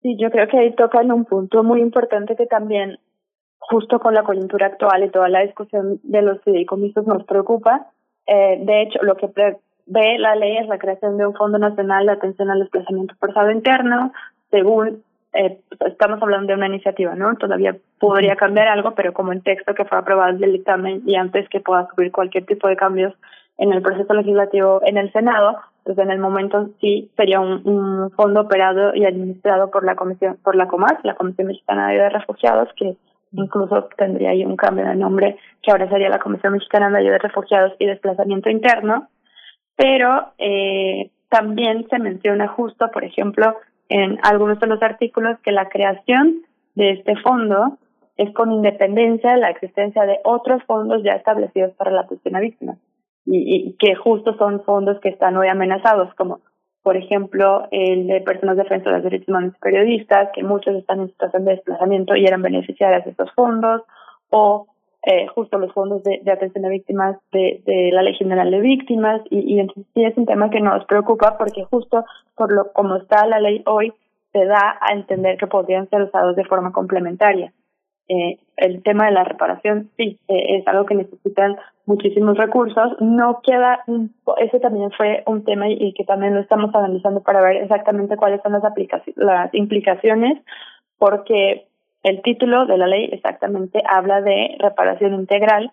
Sí, 0.01 0.15
yo 0.17 0.31
creo 0.31 0.47
que 0.47 0.57
ahí 0.57 0.73
tocan 0.75 1.11
un 1.11 1.25
punto 1.25 1.63
muy 1.63 1.81
importante 1.81 2.35
que 2.35 2.45
también, 2.45 2.99
justo 3.59 3.99
con 3.99 4.13
la 4.13 4.23
coyuntura 4.23 4.67
actual 4.67 5.03
y 5.03 5.09
toda 5.09 5.27
la 5.29 5.41
discusión 5.41 5.99
de 6.03 6.21
los 6.21 6.41
fideicomisos, 6.43 7.05
nos 7.05 7.23
preocupa. 7.25 7.87
Eh, 8.25 8.59
de 8.61 8.83
hecho, 8.83 9.03
lo 9.03 9.17
que 9.17 9.27
prevé 9.27 10.19
la 10.19 10.35
ley 10.35 10.57
es 10.57 10.67
la 10.67 10.77
creación 10.77 11.17
de 11.17 11.27
un 11.27 11.33
Fondo 11.33 11.57
Nacional 11.57 12.05
de 12.05 12.13
Atención 12.13 12.49
al 12.49 12.59
Desplazamiento 12.59 13.15
Forzado 13.19 13.51
Interno, 13.51 14.13
según 14.51 15.03
eh, 15.33 15.59
estamos 15.85 16.21
hablando 16.21 16.47
de 16.47 16.55
una 16.55 16.67
iniciativa, 16.67 17.13
¿no? 17.15 17.35
Todavía 17.35 17.75
podría 17.99 18.35
cambiar 18.35 18.67
algo, 18.67 18.95
pero 18.95 19.13
como 19.13 19.31
el 19.31 19.43
texto 19.43 19.75
que 19.75 19.85
fue 19.85 19.97
aprobado 19.97 20.37
del 20.37 20.53
dictamen 20.53 21.03
y 21.05 21.15
antes 21.15 21.47
que 21.49 21.59
pueda 21.59 21.87
subir 21.93 22.11
cualquier 22.11 22.45
tipo 22.45 22.67
de 22.67 22.75
cambios 22.75 23.13
en 23.57 23.73
el 23.73 23.81
proceso 23.81 24.13
legislativo 24.13 24.81
en 24.85 24.97
el 24.97 25.11
Senado, 25.11 25.57
pues 25.89 25.97
en 25.97 26.11
el 26.11 26.19
momento 26.19 26.69
sí 26.79 27.09
sería 27.17 27.39
un, 27.39 28.11
fondo 28.11 28.41
operado 28.41 28.93
y 28.93 29.05
administrado 29.05 29.71
por 29.71 29.83
la 29.83 29.95
comisión, 29.95 30.37
por 30.43 30.55
la 30.55 30.67
COMAS, 30.67 30.99
la 31.01 31.15
Comisión 31.15 31.47
Mexicana 31.47 31.89
de 31.89 32.09
Refugiados, 32.09 32.69
que 32.75 32.95
incluso 33.31 33.89
tendría 33.97 34.29
ahí 34.29 34.45
un 34.45 34.55
cambio 34.55 34.85
de 34.85 34.95
nombre, 34.95 35.39
que 35.63 35.71
ahora 35.71 35.89
sería 35.89 36.09
la 36.09 36.19
Comisión 36.19 36.53
Mexicana 36.53 36.91
de 36.91 36.99
Ayuda 36.99 37.13
de 37.13 37.17
Refugiados 37.17 37.73
y 37.79 37.87
Desplazamiento 37.87 38.51
Interno, 38.51 39.07
pero 39.75 40.27
eh, 40.37 41.09
también 41.27 41.87
se 41.89 41.97
menciona 41.97 42.49
justo, 42.49 42.91
por 42.91 43.03
ejemplo, 43.03 43.55
en 43.87 44.19
algunos 44.21 44.59
de 44.59 44.67
los 44.67 44.83
artículos 44.83 45.39
que 45.39 45.51
la 45.51 45.69
creación 45.69 46.43
de 46.75 46.91
este 46.91 47.15
fondo 47.15 47.79
es 48.15 48.31
con 48.35 48.51
independencia 48.51 49.31
de 49.31 49.37
la 49.37 49.49
existencia 49.49 50.03
de 50.03 50.19
otros 50.23 50.61
fondos 50.65 51.01
ya 51.01 51.13
establecidos 51.13 51.73
para 51.73 51.89
la 51.89 52.01
atención 52.01 52.35
a 52.35 52.41
víctimas 52.41 52.77
y, 53.31 53.75
que 53.77 53.95
justo 53.95 54.35
son 54.37 54.63
fondos 54.63 54.99
que 54.99 55.09
están 55.09 55.37
hoy 55.37 55.47
amenazados, 55.47 56.13
como 56.15 56.39
por 56.83 56.97
ejemplo 56.97 57.67
el 57.71 58.07
de 58.07 58.21
personas 58.21 58.57
defensoras 58.57 59.03
de 59.03 59.09
derechos 59.09 59.29
humanos 59.29 59.53
y 59.55 59.59
periodistas, 59.59 60.29
que 60.33 60.43
muchos 60.43 60.75
están 60.75 61.01
en 61.01 61.09
situación 61.09 61.45
de 61.45 61.51
desplazamiento 61.51 62.15
y 62.15 62.25
eran 62.25 62.41
beneficiarias 62.41 63.05
de 63.05 63.11
estos 63.11 63.31
fondos, 63.33 63.83
o 64.29 64.67
eh, 65.03 65.27
justo 65.27 65.57
los 65.57 65.71
fondos 65.73 66.03
de, 66.03 66.21
atención 66.31 66.65
a 66.65 66.69
víctimas 66.69 67.17
de, 67.31 67.61
de, 67.65 67.91
la 67.93 68.01
Ley 68.01 68.15
General 68.15 68.49
de 68.49 68.59
Víctimas, 68.59 69.21
y, 69.29 69.55
y 69.55 69.59
entonces 69.59 69.85
sí 69.93 70.03
es 70.03 70.17
un 70.17 70.25
tema 70.25 70.49
que 70.49 70.61
nos 70.61 70.85
preocupa 70.85 71.37
porque 71.37 71.63
justo 71.65 72.05
por 72.35 72.51
lo 72.51 72.71
como 72.73 72.95
está 72.95 73.27
la 73.27 73.39
ley 73.39 73.61
hoy, 73.65 73.93
se 74.31 74.45
da 74.45 74.77
a 74.81 74.93
entender 74.93 75.37
que 75.37 75.47
podrían 75.47 75.89
ser 75.89 76.03
usados 76.03 76.35
de 76.35 76.45
forma 76.45 76.71
complementaria. 76.71 77.51
Eh, 78.11 78.39
el 78.57 78.81
tema 78.81 79.05
de 79.05 79.11
la 79.11 79.23
reparación 79.23 79.91
sí 79.95 80.19
eh, 80.27 80.57
es 80.57 80.67
algo 80.67 80.87
que 80.87 80.95
necesitan 80.95 81.57
muchísimos 81.85 82.37
recursos. 82.37 82.99
No 82.99 83.39
queda 83.43 83.83
ese 84.37 84.59
también 84.59 84.89
fue 84.97 85.21
un 85.27 85.43
tema 85.43 85.69
y 85.69 85.93
que 85.93 86.05
también 86.05 86.33
lo 86.33 86.41
estamos 86.41 86.73
analizando 86.73 87.21
para 87.21 87.41
ver 87.41 87.57
exactamente 87.57 88.17
cuáles 88.17 88.41
son 88.41 88.53
las 88.53 88.63
aplicaciones 88.63 89.15
las 89.15 89.53
implicaciones 89.53 90.41
porque 90.97 91.67
el 92.01 92.21
título 92.23 92.65
de 92.65 92.77
la 92.77 92.87
ley 92.87 93.09
exactamente 93.11 93.83
habla 93.87 94.21
de 94.21 94.55
reparación 94.57 95.13
integral 95.13 95.71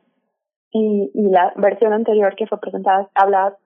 y, 0.71 1.11
y 1.15 1.31
la 1.31 1.55
versión 1.57 1.95
anterior 1.95 2.37
que 2.37 2.47
fue 2.47 2.61
presentada 2.61 3.09
habla 3.15 3.57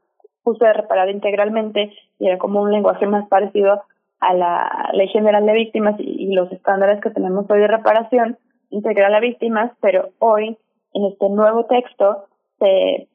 justo 0.45 0.65
de 0.65 0.75
reparar 0.75 1.11
integralmente 1.11 1.93
y 2.21 2.29
era 2.29 2.39
como 2.39 2.63
un 2.63 2.71
lenguaje 2.71 3.07
más 3.07 3.27
parecido 3.29 3.83
a 4.21 4.35
la 4.35 4.91
ley 4.93 5.09
general 5.09 5.45
de 5.45 5.55
víctimas 5.55 5.97
y 5.99 6.33
los 6.35 6.53
estándares 6.53 7.01
que 7.01 7.11
tenemos 7.11 7.51
hoy 7.51 7.61
de 7.61 7.67
reparación 7.67 8.39
integrar 8.71 9.13
a 9.15 9.21
víctimas, 9.21 9.73
pero 9.81 10.11
hoy 10.19 10.57
en 10.95 11.05
este 11.05 11.29
nuevo 11.29 11.67
texto 11.67 12.25
se 12.59 13.09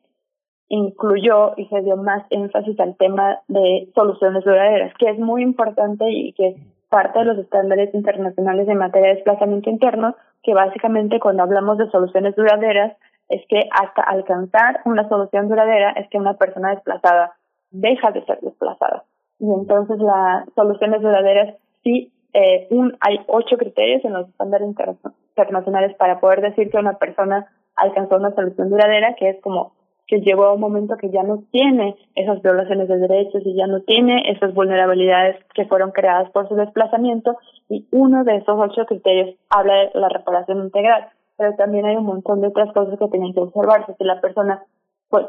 incluyó 0.70 1.54
y 1.58 1.66
se 1.68 1.82
dio 1.82 1.98
más 1.98 2.24
énfasis 2.30 2.80
al 2.80 2.96
tema 2.98 3.40
de 3.48 3.90
soluciones 3.94 4.44
duraderas, 4.44 4.94
que 4.98 5.10
es 5.10 5.20
muy 5.20 5.44
importante 5.44 6.10
y 6.10 6.34
que 6.34 6.48
es 6.50 6.56
parte 6.90 7.20
de 7.20 7.26
los 7.26 7.38
estándares 7.38 7.94
internacionales 7.94 8.68
en 8.68 8.78
materia 8.78 9.10
de 9.10 9.16
desplazamiento 9.16 9.70
interno, 9.70 10.16
que 10.44 10.54
básicamente 10.54 11.20
cuando 11.20 11.44
hablamos 11.44 11.78
de 11.78 11.90
soluciones 11.90 12.36
duraderas 12.36 12.96
es 13.30 13.46
que 13.48 13.68
hasta 13.72 14.02
alcanzar 14.02 14.82
una 14.86 15.08
solución 15.10 15.50
duradera 15.50 15.92
es 15.92 16.08
que 16.10 16.18
una 16.18 16.36
persona 16.36 16.72
desplazada 16.72 17.34
deja 17.72 18.12
de 18.12 18.24
ser 18.26 18.40
desplazada. 18.42 19.04
Y 19.40 19.46
entonces 19.52 19.98
las 20.00 20.48
soluciones 20.56 21.02
duraderas 21.02 21.56
sí, 21.84 22.12
eh, 22.36 22.68
un, 22.70 22.98
hay 23.00 23.22
ocho 23.28 23.56
criterios 23.56 24.04
en 24.04 24.12
los 24.12 24.28
estándares 24.28 24.68
internacionales 24.68 25.96
para 25.96 26.20
poder 26.20 26.42
decir 26.42 26.70
que 26.70 26.78
una 26.78 26.98
persona 26.98 27.48
alcanzó 27.78 28.18
una 28.18 28.36
solución 28.36 28.70
duradera, 28.70 29.16
que 29.16 29.30
es 29.30 29.42
como 29.42 29.72
que 30.06 30.20
llegó 30.20 30.44
a 30.44 30.54
un 30.54 30.60
momento 30.60 30.98
que 30.98 31.10
ya 31.10 31.24
no 31.24 31.44
tiene 31.52 31.96
esas 32.14 32.42
violaciones 32.42 32.90
de 32.90 32.98
derechos 32.98 33.42
y 33.46 33.56
ya 33.56 33.68
no 33.68 33.82
tiene 33.84 34.30
esas 34.30 34.54
vulnerabilidades 34.54 35.38
que 35.54 35.66
fueron 35.66 35.92
creadas 35.92 36.30
por 36.32 36.50
su 36.50 36.56
desplazamiento. 36.56 37.38
Y 37.70 37.88
uno 37.92 38.26
de 38.26 38.36
esos 38.36 38.60
ocho 38.60 38.86
criterios 38.86 39.36
habla 39.50 39.74
de 39.74 39.92
la 39.94 40.10
reparación 40.10 40.60
integral, 40.60 41.08
pero 41.38 41.56
también 41.56 41.86
hay 41.86 41.96
un 41.96 42.06
montón 42.06 42.42
de 42.42 42.48
otras 42.48 42.72
cosas 42.74 43.00
que 43.00 43.08
tienen 43.08 43.34
que 43.34 43.40
observarse, 43.40 43.96
si 43.98 44.04
la 44.04 44.20
persona 44.20 44.62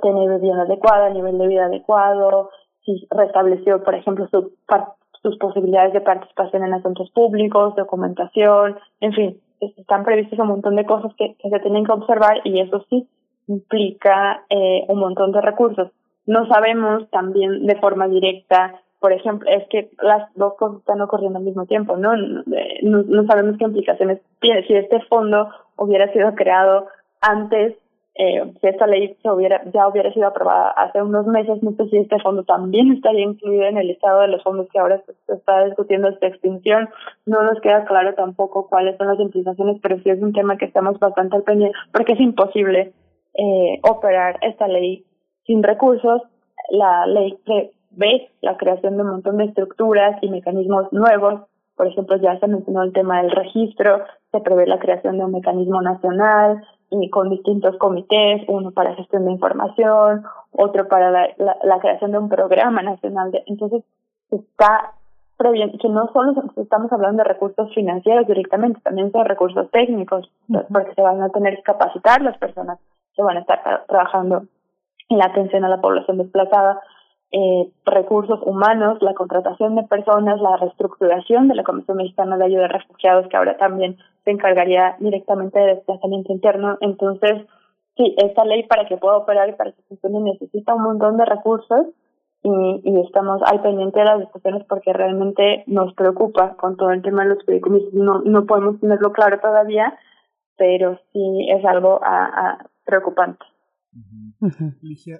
tiene 0.02 0.28
vivienda 0.28 0.62
adecuada, 0.62 1.10
nivel 1.10 1.38
de 1.38 1.46
vida 1.46 1.66
adecuado, 1.66 2.50
si 2.84 3.06
restableció, 3.10 3.84
por 3.84 3.94
ejemplo, 3.94 4.26
su, 4.28 4.52
sus 5.22 5.36
posibilidades 5.38 5.92
de 5.92 6.00
participación 6.00 6.64
en 6.64 6.74
asuntos 6.74 7.10
públicos, 7.10 7.74
documentación, 7.76 8.78
en 9.00 9.12
fin, 9.12 9.40
están 9.60 10.04
previstos 10.04 10.38
un 10.38 10.48
montón 10.48 10.76
de 10.76 10.84
cosas 10.84 11.12
que, 11.16 11.34
que 11.36 11.48
se 11.48 11.60
tienen 11.60 11.84
que 11.84 11.92
observar 11.92 12.40
y 12.44 12.60
eso 12.60 12.84
sí 12.90 13.08
implica 13.48 14.44
eh, 14.50 14.84
un 14.88 14.98
montón 14.98 15.32
de 15.32 15.40
recursos. 15.40 15.90
No 16.26 16.46
sabemos 16.48 17.08
también 17.10 17.66
de 17.66 17.76
forma 17.76 18.08
directa, 18.08 18.80
por 18.98 19.12
ejemplo, 19.12 19.48
es 19.48 19.66
que 19.68 19.90
las 20.02 20.32
dos 20.34 20.54
cosas 20.58 20.78
están 20.78 21.00
ocurriendo 21.00 21.38
al 21.38 21.44
mismo 21.44 21.66
tiempo, 21.66 21.96
¿no? 21.96 22.16
No, 22.16 23.02
no 23.02 23.26
sabemos 23.26 23.56
qué 23.58 23.64
implicaciones 23.64 24.20
tiene. 24.40 24.66
Si 24.66 24.74
este 24.74 25.00
fondo 25.02 25.48
hubiera 25.76 26.12
sido 26.12 26.34
creado 26.34 26.86
antes 27.20 27.76
eh, 28.18 28.50
si 28.60 28.66
esta 28.66 28.86
ley 28.86 29.14
se 29.22 29.30
hubiera, 29.30 29.62
ya 29.74 29.86
hubiera 29.88 30.10
sido 30.12 30.28
aprobada 30.28 30.70
hace 30.70 31.02
unos 31.02 31.26
meses, 31.26 31.62
no 31.62 31.72
sé 31.72 31.86
si 31.90 31.98
este 31.98 32.18
fondo 32.20 32.44
también 32.44 32.90
estaría 32.92 33.22
incluido 33.22 33.64
en 33.64 33.76
el 33.76 33.90
estado 33.90 34.22
de 34.22 34.28
los 34.28 34.42
fondos 34.42 34.68
que 34.72 34.78
ahora 34.78 35.02
se, 35.04 35.34
está 35.34 35.66
discutiendo 35.66 36.08
esta 36.08 36.26
extinción. 36.26 36.88
No 37.26 37.42
nos 37.42 37.60
queda 37.60 37.84
claro 37.84 38.14
tampoco 38.14 38.68
cuáles 38.68 38.96
son 38.96 39.08
las 39.08 39.20
implicaciones, 39.20 39.78
pero 39.82 39.98
sí 39.98 40.08
es 40.08 40.22
un 40.22 40.32
tema 40.32 40.56
que 40.56 40.64
estamos 40.64 40.98
bastante 40.98 41.36
al 41.36 41.42
pendiente, 41.42 41.76
porque 41.92 42.14
es 42.14 42.20
imposible 42.20 42.94
eh, 43.34 43.80
operar 43.82 44.38
esta 44.40 44.66
ley 44.66 45.04
sin 45.44 45.62
recursos. 45.62 46.22
La 46.70 47.06
ley 47.06 47.38
prevé 47.44 48.30
la 48.40 48.56
creación 48.56 48.96
de 48.96 49.02
un 49.02 49.10
montón 49.10 49.36
de 49.36 49.44
estructuras 49.44 50.16
y 50.22 50.30
mecanismos 50.30 50.90
nuevos. 50.90 51.42
Por 51.76 51.86
ejemplo, 51.86 52.16
ya 52.16 52.38
se 52.38 52.46
mencionó 52.46 52.82
el 52.82 52.94
tema 52.94 53.20
del 53.20 53.30
registro, 53.30 54.04
se 54.32 54.40
prevé 54.40 54.66
la 54.66 54.78
creación 54.78 55.18
de 55.18 55.24
un 55.26 55.32
mecanismo 55.32 55.82
nacional, 55.82 56.64
y 56.90 57.10
con 57.10 57.30
distintos 57.30 57.76
comités, 57.78 58.42
uno 58.48 58.70
para 58.70 58.94
gestión 58.94 59.24
de 59.24 59.32
información, 59.32 60.24
otro 60.52 60.88
para 60.88 61.10
la, 61.10 61.28
la, 61.36 61.78
creación 61.80 62.12
de 62.12 62.18
un 62.18 62.28
programa 62.28 62.82
nacional. 62.82 63.30
De, 63.32 63.42
entonces, 63.46 63.82
está 64.30 64.92
previendo 65.36 65.76
que 65.78 65.88
no 65.88 66.10
solo 66.12 66.34
estamos 66.56 66.92
hablando 66.92 67.22
de 67.22 67.28
recursos 67.28 67.72
financieros 67.74 68.26
directamente, 68.26 68.80
también 68.80 69.12
son 69.12 69.24
recursos 69.26 69.70
técnicos, 69.70 70.30
porque 70.72 70.94
se 70.94 71.02
van 71.02 71.22
a 71.22 71.28
tener 71.28 71.56
que 71.56 71.62
capacitar 71.62 72.22
las 72.22 72.38
personas 72.38 72.78
que 73.14 73.22
van 73.22 73.36
a 73.36 73.40
estar 73.40 73.84
trabajando 73.86 74.44
en 75.08 75.18
la 75.18 75.26
atención 75.26 75.64
a 75.64 75.68
la 75.68 75.80
población 75.80 76.18
desplazada, 76.18 76.80
eh, 77.32 77.70
recursos 77.84 78.40
humanos, 78.44 78.98
la 79.00 79.14
contratación 79.14 79.74
de 79.76 79.82
personas, 79.84 80.40
la 80.40 80.56
reestructuración 80.56 81.48
de 81.48 81.54
la 81.54 81.64
Comisión 81.64 81.96
Mexicana 81.96 82.36
de 82.36 82.44
Ayuda 82.44 82.66
a 82.66 82.68
Refugiados, 82.68 83.28
que 83.28 83.36
ahora 83.36 83.56
también 83.56 83.96
se 84.24 84.30
encargaría 84.30 84.96
directamente 85.00 85.58
de 85.58 85.74
desplazamiento 85.74 86.32
interno. 86.32 86.78
Entonces, 86.80 87.46
sí, 87.96 88.14
esta 88.18 88.44
ley 88.44 88.62
para 88.64 88.86
que 88.86 88.96
pueda 88.96 89.16
operar 89.16 89.48
y 89.48 89.52
para 89.52 89.72
que 89.72 89.82
funcione 89.88 90.20
necesita 90.20 90.74
un 90.74 90.82
montón 90.82 91.16
de 91.16 91.24
recursos 91.24 91.86
y, 92.42 92.80
y 92.84 93.00
estamos 93.00 93.42
al 93.42 93.60
pendiente 93.60 93.98
de 93.98 94.04
las 94.04 94.20
discusiones 94.20 94.64
porque 94.68 94.92
realmente 94.92 95.64
nos 95.66 95.92
preocupa 95.94 96.56
con 96.56 96.76
todo 96.76 96.90
el 96.90 97.02
tema 97.02 97.24
de 97.24 97.30
los 97.30 97.44
fideicomisos. 97.44 97.92
No, 97.92 98.20
no 98.20 98.46
podemos 98.46 98.80
tenerlo 98.80 99.12
claro 99.12 99.40
todavía, 99.40 99.98
pero 100.56 100.98
sí 101.12 101.48
es 101.50 101.64
algo 101.64 102.00
a, 102.02 102.58
preocupante. 102.84 103.44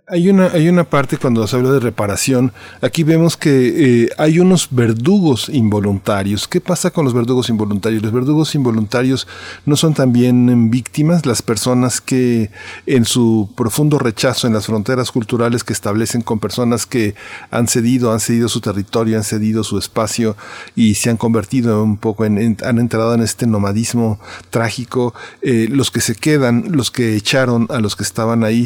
Hay 0.09 0.29
una, 0.29 0.49
hay 0.49 0.69
una 0.69 0.85
parte 0.85 1.17
cuando 1.17 1.47
se 1.47 1.57
habla 1.57 1.73
de 1.73 1.81
reparación, 1.81 2.53
aquí 2.83 3.03
vemos 3.03 3.37
que 3.37 4.05
eh, 4.05 4.11
hay 4.19 4.39
unos 4.39 4.69
verdugos 4.71 5.49
involuntarios. 5.49 6.47
¿Qué 6.47 6.61
pasa 6.61 6.91
con 6.91 7.07
los 7.07 7.15
verdugos 7.15 7.49
involuntarios? 7.49 8.03
Los 8.03 8.13
verdugos 8.13 8.55
involuntarios 8.55 9.27
no 9.65 9.77
son 9.77 9.95
también 9.95 10.71
víctimas, 10.71 11.25
las 11.25 11.41
personas 11.41 12.03
que 12.03 12.51
en 12.85 13.07
su 13.07 13.49
profundo 13.57 13.99
rechazo 13.99 14.47
en 14.47 14.53
las 14.53 14.67
fronteras 14.67 15.11
culturales 15.11 15.65
que 15.65 15.73
establecen 15.73 16.21
con 16.21 16.39
personas 16.39 16.85
que 16.85 17.15
han 17.51 17.69
cedido, 17.69 18.13
han 18.13 18.21
cedido 18.21 18.49
su 18.49 18.61
territorio, 18.61 19.17
han 19.17 19.25
cedido 19.25 19.65
su 19.65 19.79
espacio 19.79 20.37
y 20.75 20.97
se 20.97 21.09
han 21.09 21.17
convertido 21.17 21.83
un 21.83 21.97
poco 21.97 22.27
en, 22.27 22.59
han 22.63 22.79
entrado 22.79 23.15
en 23.15 23.23
este 23.23 23.47
nomadismo 23.47 24.21
trágico, 24.51 25.15
eh, 25.41 25.69
los 25.71 25.91
que 25.91 26.03
se 26.03 26.15
quedan, 26.15 26.67
los 26.71 26.91
que 26.91 27.17
echaron 27.17 27.67
a 27.71 27.81
los 27.81 27.97
que 27.97 28.03
estaban 28.03 28.45
ahí, 28.45 28.66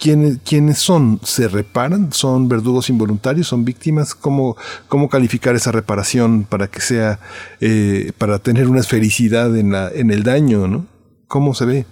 ¿Quiénes, 0.00 0.38
¿Quiénes 0.48 0.78
son? 0.78 1.18
¿Se 1.18 1.46
reparan? 1.46 2.10
¿Son 2.12 2.48
verdugos 2.48 2.88
involuntarios? 2.88 3.48
¿Son 3.48 3.66
víctimas? 3.66 4.14
¿Cómo, 4.14 4.56
cómo 4.88 5.10
calificar 5.10 5.54
esa 5.54 5.72
reparación 5.72 6.44
para 6.44 6.68
que 6.68 6.80
sea, 6.80 7.18
eh, 7.60 8.12
para 8.18 8.38
tener 8.38 8.66
una 8.68 8.82
felicidad 8.82 9.54
en, 9.54 9.72
la, 9.72 9.90
en 9.94 10.10
el 10.10 10.22
daño? 10.22 10.66
¿no? 10.68 10.86
¿Cómo 11.28 11.52
se 11.52 11.66
ve? 11.66 11.84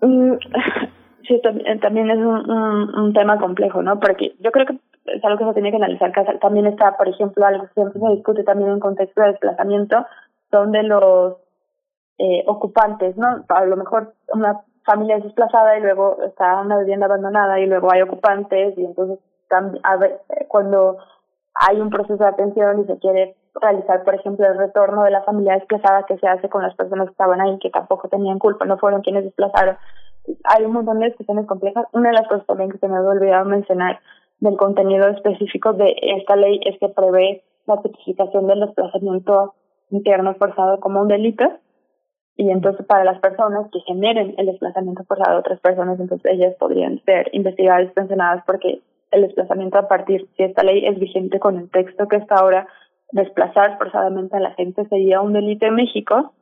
Mm, 0.00 0.32
sí, 1.28 1.38
también, 1.82 2.10
es 2.10 2.16
un, 2.16 2.50
un, 2.50 3.12
tema 3.12 3.38
complejo, 3.38 3.82
¿no? 3.82 4.00
Porque 4.00 4.34
yo 4.40 4.50
creo 4.50 4.64
que 4.64 4.78
es 5.04 5.22
algo 5.22 5.38
que 5.38 5.44
se 5.44 5.52
tiene 5.52 5.70
que 5.70 5.76
analizar. 5.76 6.12
También 6.40 6.66
está, 6.66 6.96
por 6.96 7.08
ejemplo, 7.08 7.44
algo 7.44 7.64
que 7.64 7.74
siempre 7.74 8.00
se 8.00 8.14
discute 8.16 8.42
también 8.42 8.70
en 8.70 8.80
contexto 8.80 9.20
de 9.20 9.32
desplazamiento, 9.32 10.06
son 10.50 10.72
de 10.72 10.82
los 10.84 11.34
eh, 12.16 12.42
ocupantes, 12.46 13.18
¿no? 13.18 13.44
A 13.48 13.64
lo 13.66 13.76
mejor 13.76 14.14
una 14.32 14.60
familia 14.90 15.16
es 15.16 15.24
desplazada 15.24 15.78
y 15.78 15.82
luego 15.82 16.18
está 16.24 16.60
una 16.60 16.78
vivienda 16.78 17.06
abandonada 17.06 17.60
y 17.60 17.66
luego 17.66 17.92
hay 17.92 18.02
ocupantes 18.02 18.76
y 18.76 18.84
entonces 18.84 19.18
cuando 20.48 20.98
hay 21.54 21.80
un 21.80 21.90
proceso 21.90 22.22
de 22.22 22.28
atención 22.28 22.80
y 22.80 22.84
se 22.86 22.98
quiere 22.98 23.36
realizar, 23.54 24.04
por 24.04 24.14
ejemplo, 24.14 24.46
el 24.46 24.56
retorno 24.56 25.04
de 25.04 25.10
la 25.10 25.22
familia 25.22 25.54
desplazada 25.54 26.04
que 26.06 26.18
se 26.18 26.26
hace 26.26 26.48
con 26.48 26.62
las 26.62 26.74
personas 26.74 27.06
que 27.06 27.12
estaban 27.12 27.40
ahí, 27.40 27.58
que 27.58 27.70
tampoco 27.70 28.08
tenían 28.08 28.38
culpa, 28.38 28.64
no 28.64 28.78
fueron 28.78 29.02
quienes 29.02 29.24
desplazaron. 29.24 29.76
Hay 30.44 30.64
un 30.64 30.72
montón 30.72 31.00
de 31.00 31.06
discusiones 31.06 31.46
complejas. 31.46 31.86
Una 31.92 32.10
de 32.10 32.16
las 32.16 32.28
cosas 32.28 32.46
también 32.46 32.70
que 32.70 32.78
se 32.78 32.88
me 32.88 32.96
había 32.96 33.10
olvidado 33.10 33.44
mencionar 33.44 34.00
del 34.38 34.56
contenido 34.56 35.08
específico 35.08 35.72
de 35.72 35.94
esta 36.18 36.36
ley 36.36 36.60
es 36.64 36.78
que 36.78 36.88
prevé 36.88 37.42
la 37.66 37.82
tipificación 37.82 38.46
del 38.46 38.60
desplazamiento 38.60 39.54
interno 39.90 40.34
forzado 40.34 40.78
como 40.78 41.02
un 41.02 41.08
delito 41.08 41.44
y 42.36 42.50
entonces 42.50 42.86
para 42.86 43.04
las 43.04 43.20
personas 43.20 43.70
que 43.70 43.80
generen 43.80 44.34
el 44.38 44.46
desplazamiento 44.46 45.04
forzado 45.04 45.34
de 45.34 45.40
otras 45.40 45.60
personas, 45.60 46.00
entonces 46.00 46.32
ellas 46.32 46.54
podrían 46.58 47.02
ser 47.04 47.28
investigadas 47.32 47.90
y 47.90 47.94
sancionadas 47.94 48.44
porque 48.46 48.80
el 49.10 49.22
desplazamiento 49.22 49.78
a 49.78 49.88
partir, 49.88 50.28
si 50.36 50.44
esta 50.44 50.62
ley 50.62 50.86
es 50.86 50.98
vigente 50.98 51.40
con 51.40 51.58
el 51.58 51.70
texto 51.70 52.08
que 52.08 52.16
está 52.16 52.36
ahora, 52.36 52.66
desplazar 53.12 53.76
forzadamente 53.78 54.36
a 54.36 54.40
la 54.40 54.54
gente 54.54 54.86
sería 54.88 55.20
un 55.20 55.32
delito 55.32 55.66
en 55.66 55.74
México. 55.74 56.32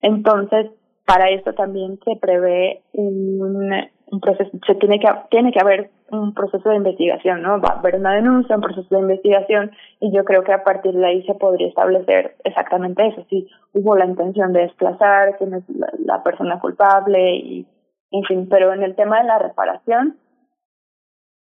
Entonces, 0.00 0.70
para 1.06 1.30
esto 1.30 1.52
también 1.54 1.98
se 2.04 2.16
prevé 2.16 2.82
un, 2.92 3.70
un 4.10 4.20
proceso, 4.20 4.50
se 4.66 4.74
tiene 4.74 4.98
que, 4.98 5.08
tiene 5.30 5.52
que 5.52 5.60
haber 5.60 5.90
un 6.10 6.34
proceso 6.34 6.68
de 6.68 6.76
investigación, 6.76 7.42
¿no? 7.42 7.60
Va 7.60 7.74
a 7.74 7.78
haber 7.78 7.96
una 7.96 8.14
denuncia, 8.14 8.56
un 8.56 8.62
proceso 8.62 8.88
de 8.90 9.00
investigación 9.00 9.70
y 10.00 10.12
yo 10.12 10.24
creo 10.24 10.42
que 10.42 10.52
a 10.52 10.64
partir 10.64 10.92
de 10.92 11.06
ahí 11.06 11.22
se 11.24 11.34
podría 11.34 11.68
establecer 11.68 12.36
exactamente 12.44 13.06
eso, 13.06 13.24
si 13.30 13.48
hubo 13.72 13.96
la 13.96 14.06
intención 14.06 14.52
de 14.52 14.62
desplazar, 14.62 15.36
quién 15.38 15.54
es 15.54 15.64
la, 16.04 16.22
persona 16.24 16.58
culpable 16.60 17.36
y, 17.36 17.66
en 18.10 18.24
fin, 18.24 18.48
pero 18.48 18.72
en 18.72 18.82
el 18.82 18.96
tema 18.96 19.20
de 19.20 19.28
la 19.28 19.38
reparación, 19.38 20.18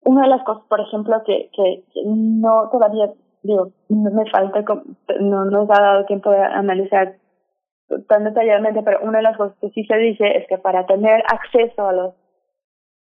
una 0.03 0.23
de 0.23 0.29
las 0.29 0.43
cosas, 0.43 0.63
por 0.67 0.79
ejemplo, 0.79 1.21
que, 1.25 1.49
que, 1.53 1.83
no 2.05 2.69
todavía, 2.71 3.11
digo, 3.43 3.71
no 3.89 4.11
me 4.11 4.29
falta, 4.29 4.63
no 5.19 5.45
nos 5.45 5.69
ha 5.69 5.81
dado 5.81 6.05
tiempo 6.05 6.31
de 6.31 6.41
analizar 6.41 7.15
tan 8.07 8.23
detalladamente, 8.23 8.83
pero 8.83 8.99
una 9.01 9.17
de 9.17 9.23
las 9.23 9.38
cosas 9.38 9.57
que 9.59 9.69
sí 9.71 9.83
se 9.85 9.97
dice 9.97 10.38
es 10.38 10.47
que 10.47 10.57
para 10.57 10.85
tener 10.85 11.23
acceso 11.27 11.88
a 11.88 11.93
los 11.93 12.13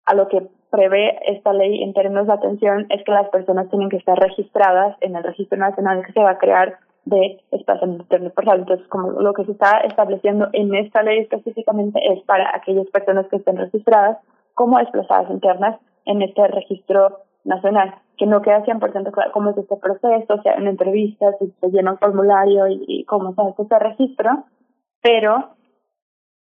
a 0.06 0.14
lo 0.14 0.28
que 0.28 0.48
prevé 0.70 1.18
esta 1.30 1.52
ley 1.52 1.82
en 1.82 1.92
términos 1.92 2.26
de 2.26 2.32
atención 2.32 2.86
es 2.88 3.04
que 3.04 3.12
las 3.12 3.28
personas 3.28 3.68
tienen 3.68 3.90
que 3.90 3.98
estar 3.98 4.18
registradas 4.18 4.96
en 5.00 5.14
el 5.14 5.22
registro 5.22 5.58
nacional 5.58 6.04
que 6.04 6.12
se 6.12 6.20
va 6.20 6.30
a 6.30 6.38
crear 6.38 6.78
de 7.04 7.40
desplazamiento 7.50 8.04
interno 8.04 8.30
forzado. 8.30 8.58
Entonces, 8.58 8.86
como 8.88 9.10
lo 9.10 9.34
que 9.34 9.44
se 9.44 9.52
está 9.52 9.78
estableciendo 9.80 10.48
en 10.52 10.74
esta 10.74 11.02
ley 11.02 11.20
específicamente 11.20 12.00
es 12.12 12.22
para 12.24 12.54
aquellas 12.56 12.86
personas 12.88 13.26
que 13.28 13.36
estén 13.36 13.56
registradas 13.56 14.18
como 14.54 14.78
desplazadas 14.78 15.30
internas 15.30 15.78
en 16.04 16.22
este 16.22 16.46
registro 16.48 17.18
nacional, 17.44 17.94
que 18.16 18.26
no 18.26 18.40
queda 18.40 18.64
100% 18.64 19.10
claro 19.10 19.32
cómo 19.32 19.50
es 19.50 19.58
este 19.58 19.76
proceso, 19.76 20.34
o 20.34 20.42
sea, 20.42 20.54
en 20.54 20.68
entrevistas, 20.68 21.34
si 21.38 21.52
se 21.60 21.70
llena 21.70 21.92
un 21.92 21.98
formulario 21.98 22.68
y, 22.68 22.84
y 22.86 23.04
cómo 23.04 23.34
se 23.34 23.42
hace 23.42 23.62
este 23.62 23.78
registro, 23.78 24.44
pero 25.02 25.50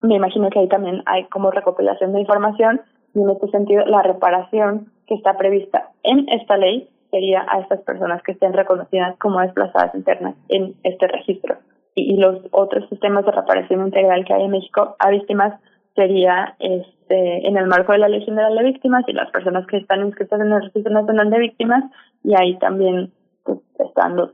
me 0.01 0.15
imagino 0.15 0.49
que 0.49 0.59
ahí 0.59 0.67
también 0.67 1.03
hay 1.05 1.25
como 1.25 1.51
recopilación 1.51 2.13
de 2.13 2.21
información 2.21 2.81
y 3.17 3.21
en 3.21 3.29
este 3.31 3.49
sentido 3.49 3.83
la 3.85 4.03
reparación 4.03 4.91
que 5.07 5.15
está 5.15 5.37
prevista 5.37 5.89
en 6.03 6.29
esta 6.29 6.55
ley 6.55 6.87
sería 7.09 7.45
a 7.49 7.61
estas 7.61 7.81
personas 7.81 8.21
que 8.21 8.33
estén 8.33 8.53
reconocidas 8.53 9.17
como 9.17 9.41
desplazadas 9.41 9.95
internas 9.95 10.35
en 10.49 10.75
este 10.83 11.07
registro. 11.07 11.57
Y, 11.95 12.17
los 12.17 12.41
otros 12.51 12.87
sistemas 12.89 13.25
de 13.25 13.31
reparación 13.31 13.87
integral 13.87 14.23
que 14.23 14.33
hay 14.33 14.43
en 14.43 14.51
México 14.51 14.95
a 14.99 15.09
víctimas 15.09 15.59
sería 15.95 16.55
este 16.59 17.47
en 17.47 17.57
el 17.57 17.65
marco 17.65 17.93
de 17.93 17.97
la 17.97 18.07
Ley 18.07 18.23
General 18.23 18.55
de 18.55 18.65
Víctimas 18.65 19.03
y 19.07 19.13
las 19.13 19.31
personas 19.31 19.65
que 19.65 19.77
están 19.77 20.05
inscritas 20.05 20.39
en 20.39 20.51
el 20.51 20.61
Registro 20.61 20.93
Nacional 20.93 21.31
de 21.31 21.39
Víctimas 21.39 21.85
y 22.23 22.35
ahí 22.35 22.55
también 22.59 23.11
pues, 23.43 23.59
están 23.79 24.15
los 24.15 24.29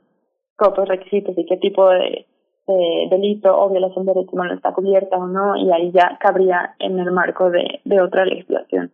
propios 0.57 0.89
requisitos 0.89 1.37
y 1.37 1.45
qué 1.45 1.55
tipo 1.57 1.89
de 1.89 2.25
eh, 2.67 3.07
delito 3.09 3.55
o 3.57 3.69
violación 3.69 4.05
de 4.05 4.13
derechos 4.13 4.33
humanos 4.33 4.55
está 4.57 4.73
cubierta 4.73 5.17
o 5.17 5.27
no, 5.27 5.55
y 5.55 5.71
ahí 5.71 5.91
ya 5.93 6.17
cabría 6.19 6.75
en 6.79 6.99
el 6.99 7.11
marco 7.11 7.49
de, 7.49 7.81
de 7.85 8.01
otra 8.01 8.25
legislación. 8.25 8.91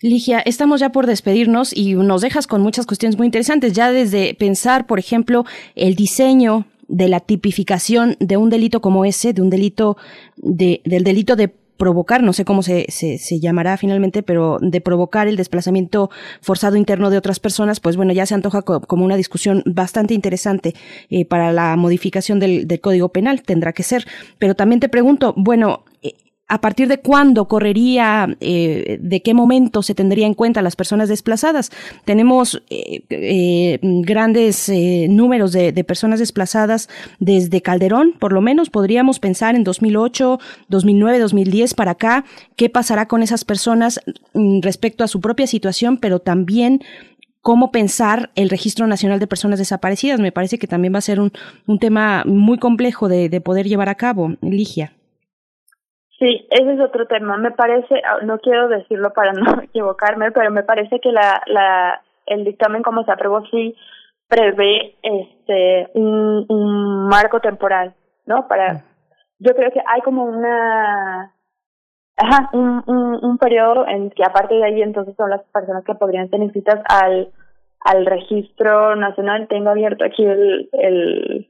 Ligia, 0.00 0.40
estamos 0.40 0.80
ya 0.80 0.90
por 0.90 1.06
despedirnos 1.06 1.76
y 1.76 1.94
nos 1.94 2.22
dejas 2.22 2.48
con 2.48 2.60
muchas 2.60 2.86
cuestiones 2.86 3.16
muy 3.16 3.26
interesantes, 3.26 3.72
ya 3.72 3.92
desde 3.92 4.34
pensar, 4.34 4.86
por 4.86 4.98
ejemplo, 4.98 5.44
el 5.76 5.94
diseño 5.94 6.64
de 6.88 7.08
la 7.08 7.20
tipificación 7.20 8.16
de 8.18 8.36
un 8.36 8.50
delito 8.50 8.80
como 8.80 9.04
ese, 9.04 9.32
de 9.32 9.40
un 9.40 9.48
delito 9.48 9.96
de, 10.36 10.82
del 10.84 11.04
delito 11.04 11.36
de 11.36 11.61
provocar, 11.76 12.22
no 12.22 12.32
sé 12.32 12.44
cómo 12.44 12.62
se, 12.62 12.86
se, 12.88 13.18
se, 13.18 13.40
llamará 13.40 13.76
finalmente, 13.76 14.22
pero 14.22 14.58
de 14.60 14.80
provocar 14.80 15.28
el 15.28 15.36
desplazamiento 15.36 16.10
forzado 16.40 16.76
interno 16.76 17.10
de 17.10 17.18
otras 17.18 17.40
personas, 17.40 17.80
pues 17.80 17.96
bueno, 17.96 18.12
ya 18.12 18.26
se 18.26 18.34
antoja 18.34 18.62
co 18.62 18.80
como 18.80 19.04
una 19.04 19.16
discusión 19.16 19.62
bastante 19.66 20.14
interesante 20.14 20.74
eh, 21.10 21.24
para 21.24 21.52
la 21.52 21.76
modificación 21.76 22.38
del, 22.38 22.68
del, 22.68 22.80
Código 22.80 23.08
Penal, 23.10 23.42
tendrá 23.42 23.72
que 23.72 23.82
ser. 23.82 24.06
Pero 24.38 24.54
también 24.54 24.80
te 24.80 24.88
pregunto, 24.88 25.34
bueno, 25.36 25.84
a 26.52 26.60
partir 26.60 26.86
de 26.86 26.98
cuándo 26.98 27.48
correría, 27.48 28.36
eh, 28.40 28.98
de 29.00 29.22
qué 29.22 29.32
momento 29.32 29.82
se 29.82 29.94
tendría 29.94 30.26
en 30.26 30.34
cuenta 30.34 30.60
las 30.60 30.76
personas 30.76 31.08
desplazadas. 31.08 31.70
Tenemos 32.04 32.62
eh, 32.68 33.04
eh, 33.08 33.78
grandes 33.80 34.68
eh, 34.68 35.06
números 35.08 35.52
de, 35.52 35.72
personas 35.82 36.18
desplazadas 36.18 36.90
desde 37.18 37.62
Calderón, 37.62 38.12
por 38.20 38.34
lo 38.34 38.42
menos 38.42 38.68
podríamos 38.68 39.18
pensar 39.18 39.54
en 39.54 39.64
2008, 39.64 40.38
2009, 40.68 41.20
2010 41.20 41.72
para 41.72 41.92
acá, 41.92 42.26
qué 42.54 42.68
pasará 42.68 43.08
con 43.08 43.22
esas 43.22 43.46
personas 43.46 43.98
mm, 44.34 44.60
respecto 44.60 45.04
a 45.04 45.08
su 45.08 45.22
propia 45.22 45.46
situación, 45.46 45.96
pero 45.96 46.18
también 46.18 46.82
cómo 47.40 47.72
pensar 47.72 48.30
el 48.34 48.50
Registro 48.50 48.86
Nacional 48.86 49.20
de 49.20 49.26
Personas 49.26 49.58
Desaparecidas. 49.58 50.20
Me 50.20 50.32
parece 50.32 50.58
que 50.58 50.66
también 50.66 50.92
va 50.92 50.98
a 50.98 51.00
ser 51.00 51.18
un, 51.18 51.32
un 51.66 51.78
tema 51.78 52.24
muy 52.26 52.58
complejo 52.58 53.08
de, 53.08 53.30
de 53.30 53.40
poder 53.40 53.66
llevar 53.66 53.88
a 53.88 53.94
cabo, 53.94 54.34
Ligia. 54.42 54.92
Sí, 56.22 56.46
ese 56.50 56.74
es 56.74 56.80
otro 56.80 57.06
tema. 57.06 57.36
Me 57.36 57.50
parece, 57.50 58.00
no 58.22 58.38
quiero 58.38 58.68
decirlo 58.68 59.12
para 59.12 59.32
no 59.32 59.60
equivocarme, 59.62 60.30
pero 60.30 60.52
me 60.52 60.62
parece 60.62 61.00
que 61.00 61.10
la, 61.10 61.42
la, 61.46 62.00
el 62.26 62.44
dictamen 62.44 62.84
como 62.84 63.02
se 63.02 63.10
aprobó 63.10 63.44
sí 63.46 63.74
prevé 64.28 64.94
este 65.02 65.90
un, 65.94 66.46
un 66.48 67.08
marco 67.08 67.40
temporal, 67.40 67.94
¿no? 68.24 68.46
Para, 68.46 68.84
yo 69.40 69.52
creo 69.56 69.72
que 69.72 69.82
hay 69.84 70.00
como 70.02 70.24
una, 70.24 71.34
ajá, 72.16 72.50
un, 72.52 72.84
un, 72.86 73.24
un 73.24 73.38
periodo 73.38 73.84
en 73.88 74.10
que 74.10 74.22
aparte 74.24 74.54
de 74.54 74.64
ahí 74.64 74.80
entonces 74.80 75.16
son 75.16 75.28
las 75.28 75.42
personas 75.52 75.84
que 75.84 75.96
podrían 75.96 76.30
tener 76.30 76.52
citas 76.52 76.80
al 76.88 77.32
al 77.84 78.06
registro 78.06 78.94
nacional. 78.94 79.48
Tengo 79.48 79.70
abierto 79.70 80.04
aquí 80.04 80.24
el, 80.24 80.68
el 80.72 81.48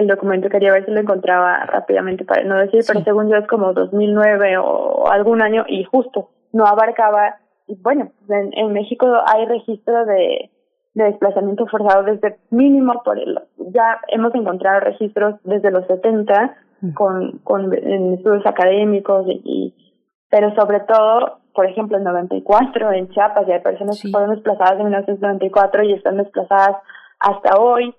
el 0.00 0.08
documento, 0.08 0.48
quería 0.48 0.72
ver 0.72 0.84
si 0.84 0.90
lo 0.90 1.00
encontraba 1.00 1.64
rápidamente 1.66 2.24
para 2.24 2.42
no 2.44 2.56
decir, 2.58 2.82
pero 2.86 3.02
según 3.02 3.28
yo 3.28 3.36
es 3.36 3.46
como 3.46 3.72
2009 3.72 4.58
o 4.58 5.08
algún 5.08 5.42
año 5.42 5.64
y 5.68 5.84
justo 5.84 6.30
no 6.52 6.66
abarcaba, 6.66 7.36
bueno, 7.82 8.10
en, 8.28 8.50
en 8.54 8.72
México 8.72 9.06
hay 9.26 9.46
registro 9.46 10.04
de, 10.06 10.50
de 10.94 11.04
desplazamiento 11.04 11.66
forzado 11.66 12.02
desde 12.02 12.38
mínimo 12.50 13.02
por 13.04 13.18
el, 13.18 13.38
ya 13.72 14.00
hemos 14.08 14.34
encontrado 14.34 14.80
registros 14.80 15.36
desde 15.44 15.70
los 15.70 15.86
70 15.86 16.56
con, 16.94 17.38
con 17.44 17.72
en 17.74 18.14
estudios 18.14 18.46
académicos 18.46 19.26
y, 19.28 19.42
y, 19.44 19.94
pero 20.30 20.54
sobre 20.54 20.80
todo 20.80 21.40
por 21.54 21.66
ejemplo 21.66 21.98
en 21.98 22.04
94 22.04 22.92
en 22.92 23.08
Chiapas 23.10 23.46
ya 23.46 23.54
hay 23.54 23.60
personas 23.60 23.98
sí. 23.98 24.08
que 24.08 24.12
fueron 24.12 24.34
desplazadas 24.34 24.78
en 24.78 24.86
1994 24.86 25.82
y 25.84 25.92
están 25.92 26.16
desplazadas 26.16 26.76
hasta 27.18 27.60
hoy 27.60 27.94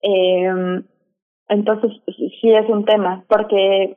eh, 0.00 0.82
entonces, 1.48 1.92
sí 2.40 2.52
es 2.52 2.68
un 2.68 2.84
tema, 2.84 3.24
porque 3.28 3.96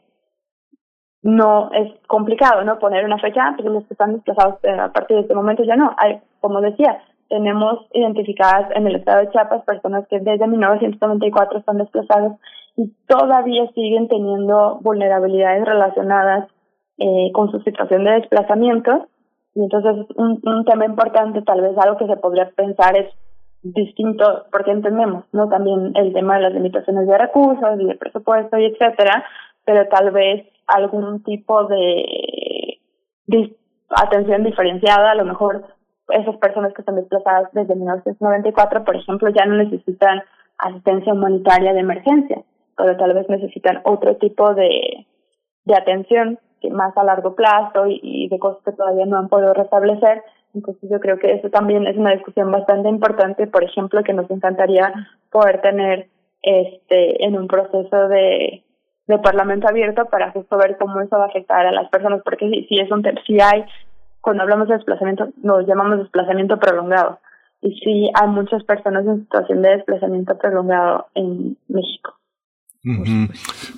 no 1.23 1.71
es 1.73 1.91
complicado, 2.07 2.63
¿no? 2.63 2.79
Poner 2.79 3.05
una 3.05 3.19
fecha, 3.19 3.53
porque 3.55 3.69
los 3.69 3.85
que 3.85 3.93
están 3.93 4.13
desplazados 4.13 4.59
a 4.63 4.91
partir 4.91 5.17
de 5.17 5.21
este 5.23 5.35
momento 5.35 5.63
ya 5.63 5.75
no. 5.75 5.93
Hay, 5.97 6.19
como 6.39 6.61
decía, 6.61 7.01
tenemos 7.29 7.85
identificadas 7.93 8.71
en 8.75 8.87
el 8.87 8.97
estado 8.97 9.19
de 9.19 9.31
Chiapas 9.31 9.63
personas 9.63 10.07
que 10.07 10.19
desde 10.19 10.47
1994 10.47 11.59
están 11.59 11.77
desplazadas 11.77 12.39
y 12.75 12.93
todavía 13.07 13.67
siguen 13.73 14.07
teniendo 14.07 14.79
vulnerabilidades 14.81 15.65
relacionadas 15.65 16.47
eh, 16.97 17.31
con 17.33 17.51
su 17.51 17.59
situación 17.61 18.03
de 18.03 18.11
desplazamiento. 18.11 19.07
Y 19.55 19.63
entonces, 19.63 20.05
un, 20.15 20.39
un 20.43 20.65
tema 20.65 20.85
importante, 20.85 21.41
tal 21.41 21.61
vez 21.61 21.77
algo 21.77 21.97
que 21.97 22.05
se 22.05 22.17
podría 22.17 22.49
pensar 22.55 22.95
es 22.95 23.07
distinto, 23.63 24.45
porque 24.51 24.71
entendemos, 24.71 25.25
¿no? 25.31 25.49
También 25.49 25.91
el 25.95 26.13
tema 26.13 26.35
de 26.35 26.43
las 26.43 26.53
limitaciones 26.53 27.07
de 27.07 27.17
recursos, 27.17 27.77
de 27.77 27.95
presupuesto 27.95 28.57
y 28.57 28.65
etcétera, 28.65 29.25
pero 29.65 29.87
tal 29.89 30.11
vez 30.11 30.47
algún 30.67 31.23
tipo 31.23 31.65
de, 31.65 32.79
atención 33.89 34.43
diferenciada, 34.43 35.11
a 35.11 35.15
lo 35.15 35.25
mejor 35.25 35.65
esas 36.09 36.37
personas 36.37 36.73
que 36.73 36.81
están 36.81 36.95
desplazadas 36.95 37.49
desde 37.53 37.75
1994, 37.75 38.83
por 38.83 38.95
ejemplo, 38.95 39.29
ya 39.29 39.45
no 39.45 39.55
necesitan 39.55 40.23
asistencia 40.57 41.13
humanitaria 41.13 41.73
de 41.73 41.79
emergencia, 41.79 42.43
pero 42.75 42.95
tal 42.97 43.13
vez 43.13 43.27
necesitan 43.29 43.81
otro 43.83 44.15
tipo 44.17 44.53
de, 44.53 45.05
de 45.65 45.75
atención 45.75 46.39
que 46.61 46.69
más 46.69 46.95
a 46.97 47.03
largo 47.03 47.35
plazo 47.35 47.87
y, 47.87 47.99
y 48.01 48.29
de 48.29 48.39
cosas 48.39 48.63
que 48.63 48.71
todavía 48.71 49.05
no 49.05 49.17
han 49.17 49.27
podido 49.27 49.53
restablecer 49.53 50.23
entonces 50.57 50.89
yo 50.89 50.99
creo 50.99 51.19
que 51.19 51.33
eso 51.33 51.49
también 51.49 51.85
es 51.87 51.95
una 51.97 52.11
discusión 52.11 52.51
bastante 52.51 52.89
importante, 52.89 53.47
por 53.47 53.63
ejemplo, 53.63 54.03
que 54.03 54.13
nos 54.13 54.29
encantaría 54.31 54.93
poder 55.31 55.61
tener 55.61 56.07
este 56.41 57.23
en 57.23 57.37
un 57.37 57.47
proceso 57.47 58.07
de, 58.07 58.63
de 59.07 59.19
parlamento 59.19 59.67
abierto 59.67 60.05
para 60.05 60.31
justo 60.31 60.57
ver 60.57 60.77
cómo 60.77 60.99
eso 61.01 61.17
va 61.17 61.25
a 61.25 61.27
afectar 61.27 61.65
a 61.65 61.71
las 61.71 61.89
personas, 61.89 62.21
porque 62.23 62.49
si, 62.49 62.63
si 62.65 62.79
es 62.79 62.91
un 62.91 63.03
si 63.25 63.39
hay, 63.39 63.65
cuando 64.21 64.43
hablamos 64.43 64.67
de 64.67 64.75
desplazamiento, 64.75 65.29
nos 65.41 65.65
llamamos 65.67 65.99
desplazamiento 65.99 66.57
prolongado, 66.57 67.19
y 67.61 67.73
sí 67.79 68.09
hay 68.13 68.27
muchas 68.27 68.63
personas 68.63 69.05
en 69.05 69.21
situación 69.21 69.61
de 69.61 69.77
desplazamiento 69.77 70.37
prolongado 70.37 71.07
en 71.15 71.57
México. 71.67 72.15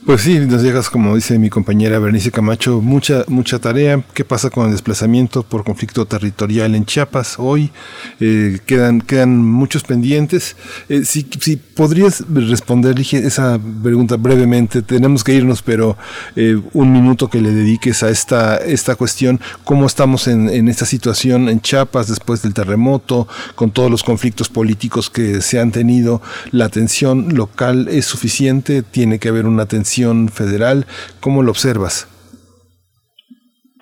Pues 0.05 0.21
sí, 0.21 0.39
nos 0.39 0.61
llegas, 0.61 0.89
como 0.89 1.15
dice 1.15 1.39
mi 1.39 1.49
compañera 1.49 1.97
Bernice 1.97 2.31
Camacho, 2.31 2.81
mucha, 2.81 3.23
mucha 3.27 3.57
tarea. 3.59 4.03
¿Qué 4.13 4.23
pasa 4.23 4.49
con 4.49 4.65
el 4.65 4.71
desplazamiento 4.71 5.43
por 5.43 5.63
conflicto 5.63 6.05
territorial 6.05 6.75
en 6.75 6.85
Chiapas 6.85 7.35
hoy? 7.37 7.71
Eh, 8.19 8.59
quedan, 8.65 9.01
quedan 9.01 9.43
muchos 9.43 9.83
pendientes. 9.83 10.55
Eh, 10.89 11.05
si, 11.05 11.27
si 11.39 11.57
podrías 11.57 12.23
responder 12.29 12.99
esa 12.99 13.59
pregunta 13.81 14.17
brevemente, 14.17 14.81
tenemos 14.81 15.23
que 15.23 15.33
irnos, 15.33 15.61
pero 15.61 15.97
eh, 16.35 16.59
un 16.73 16.91
minuto 16.91 17.29
que 17.29 17.41
le 17.41 17.51
dediques 17.51 18.03
a 18.03 18.09
esta, 18.09 18.57
esta 18.57 18.95
cuestión. 18.95 19.39
¿Cómo 19.63 19.87
estamos 19.87 20.27
en, 20.27 20.49
en 20.49 20.67
esta 20.67 20.85
situación 20.85 21.49
en 21.49 21.61
Chiapas 21.61 22.07
después 22.07 22.41
del 22.41 22.53
terremoto, 22.53 23.27
con 23.55 23.71
todos 23.71 23.89
los 23.89 24.03
conflictos 24.03 24.49
políticos 24.49 25.09
que 25.09 25.41
se 25.41 25.59
han 25.59 25.71
tenido? 25.71 26.21
¿La 26.51 26.65
atención 26.65 27.35
local 27.35 27.87
es 27.89 28.05
suficiente? 28.05 28.83
tiene 28.83 28.98
que 29.19 29.29
haber 29.29 29.45
una 29.45 29.63
atención 29.63 30.29
federal. 30.29 30.85
¿Cómo 31.21 31.43
lo 31.43 31.51
observas? 31.51 32.07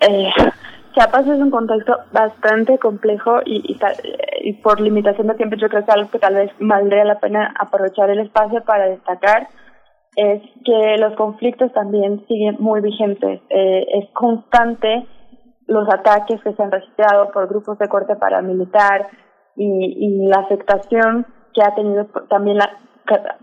Eh, 0.00 0.30
Chiapas 0.94 1.26
es 1.26 1.38
un 1.38 1.50
contexto 1.50 1.96
bastante 2.12 2.78
complejo 2.78 3.40
y, 3.44 3.62
y, 3.72 3.78
y, 4.48 4.52
por 4.54 4.80
limitación 4.80 5.26
de 5.26 5.34
tiempo 5.34 5.56
yo 5.56 5.68
creo 5.68 5.84
que 5.84 5.92
algo 5.92 6.10
que 6.10 6.18
tal 6.18 6.34
vez 6.34 6.50
valdría 6.60 7.04
la 7.04 7.20
pena 7.20 7.54
aprovechar 7.58 8.10
el 8.10 8.20
espacio 8.20 8.62
para 8.64 8.88
destacar 8.88 9.48
es 10.16 10.42
que 10.64 10.96
los 10.98 11.14
conflictos 11.14 11.72
también 11.72 12.24
siguen 12.26 12.56
muy 12.58 12.80
vigentes. 12.80 13.40
Eh, 13.50 13.86
es 13.94 14.10
constante 14.12 15.06
los 15.66 15.88
ataques 15.88 16.40
que 16.42 16.52
se 16.52 16.62
han 16.62 16.72
registrado 16.72 17.30
por 17.30 17.48
grupos 17.48 17.78
de 17.78 17.88
corte 17.88 18.16
paramilitar 18.16 19.08
y, 19.54 20.24
y 20.24 20.26
la 20.26 20.40
afectación 20.40 21.26
que 21.54 21.62
ha 21.62 21.74
tenido 21.74 22.06
también 22.28 22.56
la, 22.58 22.70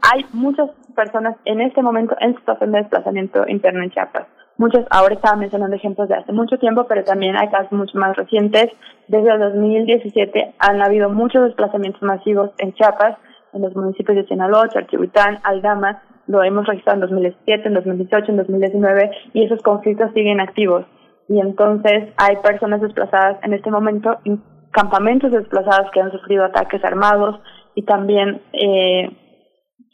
hay 0.02 0.26
muchas 0.34 0.70
personas 0.96 1.36
en 1.46 1.62
este 1.62 1.82
momento 1.82 2.16
en 2.20 2.36
situación 2.36 2.72
de 2.72 2.80
desplazamiento 2.80 3.48
interno 3.48 3.84
en 3.84 3.92
Chiapas. 3.92 4.28
Muchos, 4.58 4.86
ahora 4.90 5.16
estaba 5.16 5.36
mencionando 5.36 5.76
ejemplos 5.76 6.08
de 6.08 6.16
hace 6.16 6.32
mucho 6.32 6.58
tiempo, 6.58 6.86
pero 6.88 7.04
también 7.04 7.36
hay 7.36 7.50
casos 7.50 7.74
mucho 7.74 7.98
más 7.98 8.16
recientes. 8.16 8.68
Desde 9.10 9.30
el 9.30 9.40
2017 9.40 10.56
han 10.60 10.82
habido 10.82 11.10
muchos 11.10 11.44
desplazamientos 11.44 12.02
masivos 12.02 12.52
en 12.60 12.74
Chiapas, 12.74 13.18
en 13.54 13.64
los 13.64 13.76
municipios 13.76 14.16
de 14.16 14.28
Sinaloa, 14.28 14.70
Charchihuitán, 14.70 15.40
Aldama. 15.44 16.04
Lo 16.28 16.42
hemos 16.42 16.66
registrado 16.68 16.96
en 16.96 17.02
2017, 17.02 17.68
en 17.68 17.74
2018, 17.74 18.32
en 18.32 18.38
2019 18.38 19.12
y 19.34 19.44
esos 19.44 19.62
conflictos 19.62 20.12
siguen 20.14 20.40
activos. 20.40 20.86
Y 21.28 21.40
entonces 21.40 22.14
hay 22.18 22.38
personas 22.38 22.82
desplazadas 22.82 23.38
en 23.44 23.54
este 23.54 23.70
momento 23.72 24.18
en 24.24 24.42
campamentos 24.72 25.32
desplazados 25.32 25.92
que 25.92 26.00
han 26.00 26.12
sufrido 26.12 26.46
ataques 26.46 26.84
armados 26.84 27.40
y 27.76 27.84
también 27.84 28.42
eh, 28.54 29.10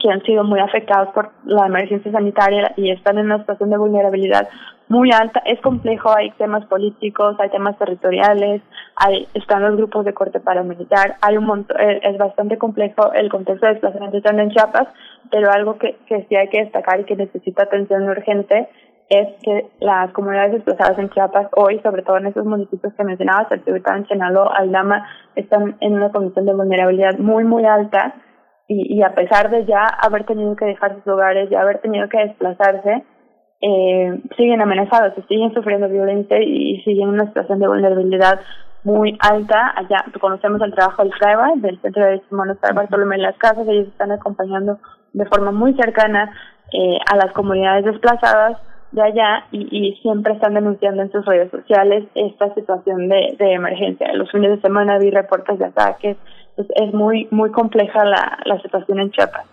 que 0.02 0.10
han 0.10 0.22
sido 0.24 0.44
muy 0.44 0.60
afectados 0.60 1.10
por 1.14 1.32
la 1.46 1.68
emergencia 1.68 2.12
sanitaria 2.12 2.74
y 2.76 2.92
están 2.92 3.18
en 3.18 3.26
una 3.26 3.40
situación 3.40 3.70
de 3.70 3.78
vulnerabilidad 3.78 4.50
muy 4.90 5.12
alta. 5.12 5.42
Es 5.46 5.62
complejo, 5.62 6.12
hay 6.16 6.32
temas 6.32 6.66
políticos, 6.66 7.36
hay 7.40 7.50
temas 7.50 7.78
territoriales, 7.78 8.62
hay 8.96 9.28
están 9.34 9.62
los 9.62 9.78
grupos 9.78 10.06
de 10.06 10.14
corte 10.14 10.40
paramilitar, 10.40 11.16
hay 11.22 11.38
un 11.38 11.46
montón, 11.46 11.80
eh, 11.80 12.02
es 12.04 12.18
bastante 12.18 12.58
complejo 12.58 13.14
el 13.14 13.30
contexto 13.30 13.66
de 13.66 13.74
desplazamiento 13.74 14.30
en 14.30 14.50
Chiapas, 14.52 14.88
pero 15.30 15.52
algo 15.52 15.78
que, 15.78 15.98
que 16.08 16.26
sí 16.28 16.36
hay 16.36 16.50
que 16.50 16.64
destacar 16.64 17.00
y 17.00 17.06
que 17.06 17.16
necesita 17.16 17.64
atención 17.64 18.10
urgente 18.10 18.68
es 19.10 19.28
que 19.44 19.68
las 19.80 20.12
comunidades 20.14 20.54
desplazadas 20.54 20.98
en 20.98 21.10
Chiapas 21.10 21.48
hoy, 21.56 21.80
sobre 21.84 22.02
todo 22.02 22.18
en 22.18 22.28
esos 22.28 22.46
municipios 22.46 22.94
que 22.94 23.04
mencionabas, 23.04 23.50
Saltillo, 23.50 23.78
Chenaló, 24.08 24.50
Aldama, 24.54 25.06
están 25.36 25.76
en 25.82 25.94
una 25.94 26.12
condición 26.12 26.46
de 26.46 26.54
vulnerabilidad 26.54 27.18
muy, 27.18 27.44
muy 27.44 27.66
alta 27.66 28.16
y, 28.72 28.98
y 28.98 29.04
a 29.04 29.14
pesar 29.14 29.50
de 29.50 29.66
ya 29.66 29.86
haber 29.86 30.26
tenido 30.26 30.56
que 30.56 30.66
dejar 30.66 30.96
sus 30.96 31.08
hogares, 31.08 31.50
ya 31.50 31.62
haber 31.62 31.80
tenido 31.80 32.08
que 32.08 32.20
desplazarse, 32.20 33.04
eh, 33.62 34.22
siguen 34.38 34.62
amenazados, 34.62 35.14
siguen 35.28 35.54
sufriendo 35.54 35.90
violencia 35.90 36.42
y 36.42 36.82
siguen 36.84 37.10
en 37.10 37.16
una 37.16 37.28
situación 37.28 37.60
de 37.60 37.68
vulnerabilidad 37.68 38.40
muy 38.86 39.18
alta. 39.20 39.74
Allá 39.76 40.06
conocemos 40.20 40.62
el 40.62 40.74
trabajo 40.74 41.04
del 41.04 41.12
CRAEBA, 41.12 41.52
del 41.58 41.82
Centro 41.82 42.02
de 42.02 42.10
Derechos 42.12 42.32
Humanos 42.32 42.58
para 42.62 42.74
Bartolomé 42.74 43.18
en 43.18 43.24
las 43.24 43.38
Casas, 43.38 43.68
ellos 43.68 43.90
están 43.90 44.12
acompañando 44.14 44.80
de 45.12 45.26
forma 45.26 45.52
muy 45.52 45.74
cercana 45.74 46.32
eh, 46.72 46.98
a 47.12 47.18
las 47.18 47.34
comunidades 47.34 47.84
desplazadas 47.84 48.58
de 48.94 49.02
allá 49.02 49.46
y, 49.52 49.68
y 49.70 49.96
siempre 50.02 50.34
están 50.34 50.54
denunciando 50.54 51.02
en 51.02 51.12
sus 51.12 51.26
redes 51.26 51.52
sociales 51.52 52.06
esta 52.16 52.54
situación 52.54 53.10
de, 53.10 53.36
de 53.38 53.54
emergencia. 53.54 54.14
Los 54.14 54.32
fines 54.32 54.52
de 54.52 54.62
semana 54.62 54.98
vi 54.98 55.12
reportes 55.12 55.60
de 55.60 55.66
ataques, 55.66 56.18
pues 56.56 56.68
es 56.76 56.94
muy 56.94 57.28
muy 57.32 57.52
compleja 57.52 58.06
la, 58.06 58.40
la 58.46 58.62
situación 58.62 59.00
en 59.00 59.12
Chiapas. 59.12 59.46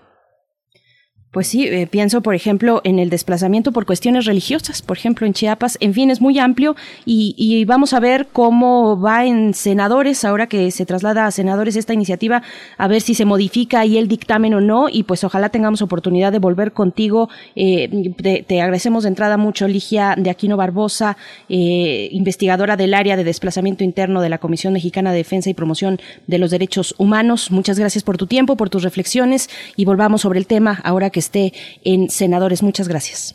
Pues 1.31 1.47
sí, 1.47 1.67
eh, 1.67 1.87
pienso, 1.87 2.23
por 2.23 2.35
ejemplo, 2.35 2.81
en 2.85 2.99
el 2.99 3.11
desplazamiento 3.11 3.71
por 3.71 3.85
cuestiones 3.85 4.25
religiosas, 4.25 4.81
por 4.81 4.97
ejemplo, 4.97 5.27
en 5.27 5.35
Chiapas. 5.35 5.77
En 5.81 5.93
fin, 5.93 6.11
es 6.11 6.23
muy 6.23 6.39
amplio 6.39 6.75
y, 7.05 7.35
y, 7.37 7.67
vamos 7.67 7.93
a 7.93 8.01
ver 8.01 8.29
cómo 8.33 8.99
va 8.99 9.27
en 9.27 9.53
senadores, 9.53 10.25
ahora 10.25 10.47
que 10.47 10.71
se 10.71 10.87
traslada 10.87 11.27
a 11.27 11.31
senadores 11.31 11.77
esta 11.77 11.93
iniciativa, 11.93 12.43
a 12.79 12.89
ver 12.89 13.03
si 13.03 13.15
se 13.15 13.27
modifica 13.27 13.81
ahí 13.81 13.99
el 13.99 14.09
dictamen 14.09 14.55
o 14.55 14.63
no. 14.63 14.89
Y 14.89 15.03
pues 15.03 15.23
ojalá 15.23 15.51
tengamos 15.51 15.83
oportunidad 15.83 16.33
de 16.33 16.39
volver 16.39 16.73
contigo. 16.73 17.29
Eh, 17.55 18.15
te, 18.17 18.43
te, 18.43 18.63
agradecemos 18.63 19.03
de 19.03 19.11
entrada 19.11 19.37
mucho, 19.37 19.69
Ligia 19.69 20.15
de 20.17 20.31
Aquino 20.31 20.57
Barbosa, 20.57 21.19
eh, 21.51 22.09
investigadora 22.11 22.79
del 22.79 22.95
área 22.95 23.19
de 23.19 23.25
desplazamiento 23.25 23.85
interno 23.85 24.23
de 24.23 24.31
la 24.31 24.39
Comisión 24.39 24.73
Mexicana 24.73 25.13
de 25.13 25.19
Defensa 25.19 25.51
y 25.51 25.55
Promoción 25.55 26.01
de 26.27 26.39
los 26.39 26.51
Derechos 26.51 26.95
Humanos. 26.97 27.51
Muchas 27.51 27.79
gracias 27.79 28.03
por 28.03 28.17
tu 28.17 28.27
tiempo, 28.27 28.57
por 28.57 28.71
tus 28.71 28.83
reflexiones 28.83 29.51
y 29.77 29.85
volvamos 29.85 30.23
sobre 30.23 30.39
el 30.39 30.47
tema 30.47 30.81
ahora 30.85 31.11
que 31.11 31.18
esté 31.19 31.53
en 31.85 32.09
Senadores. 32.11 32.62
Muchas 32.62 32.89
gracias. 32.89 33.35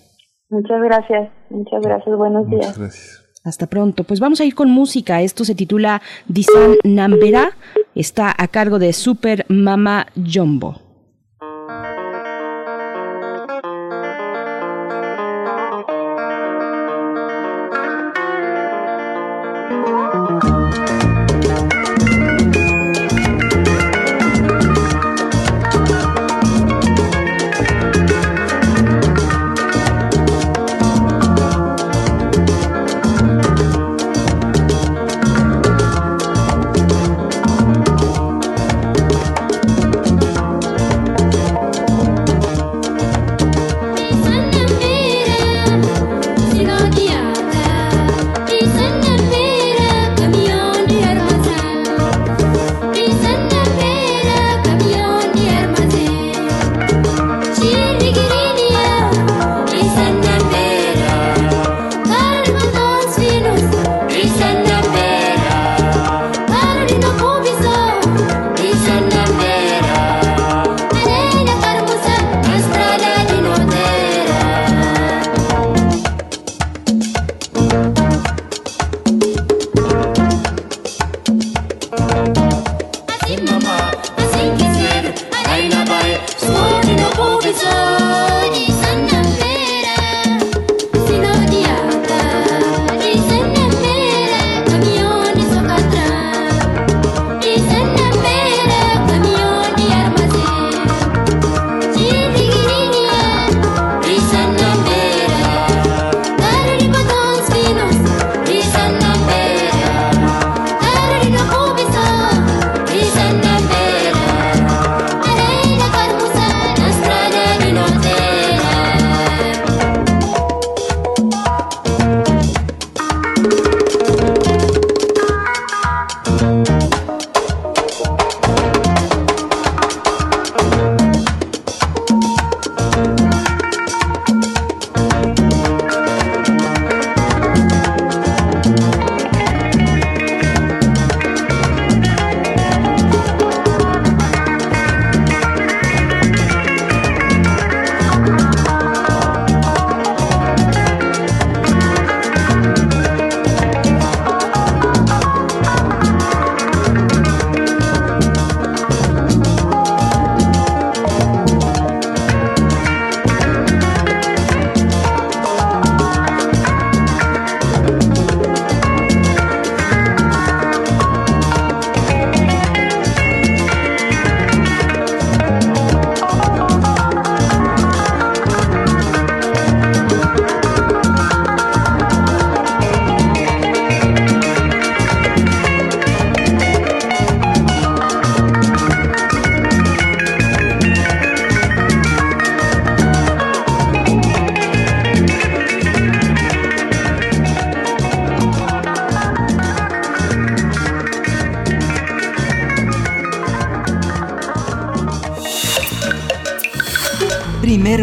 Muchas 0.49 0.81
gracias, 0.81 1.29
muchas 1.49 1.81
gracias, 1.81 2.15
buenos 2.15 2.47
días. 2.47 2.67
Muchas 2.67 2.77
gracias. 2.77 3.23
Hasta 3.43 3.67
pronto. 3.67 4.03
Pues 4.05 4.19
vamos 4.19 4.39
a 4.39 4.45
ir 4.45 4.55
con 4.55 4.69
música. 4.69 5.21
Esto 5.21 5.43
se 5.43 5.55
titula 5.55 6.01
Disan 6.27 6.75
Nambera. 6.83 7.51
Está 7.93 8.33
a 8.37 8.47
cargo 8.47 8.79
de 8.79 8.93
Super 8.93 9.45
Mama 9.49 10.07
Jumbo. 10.15 10.92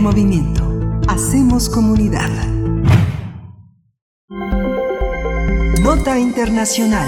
Movimiento. 0.00 0.62
Hacemos 1.08 1.68
comunidad. 1.68 2.30
Nota 5.82 6.18
Internacional. 6.18 7.06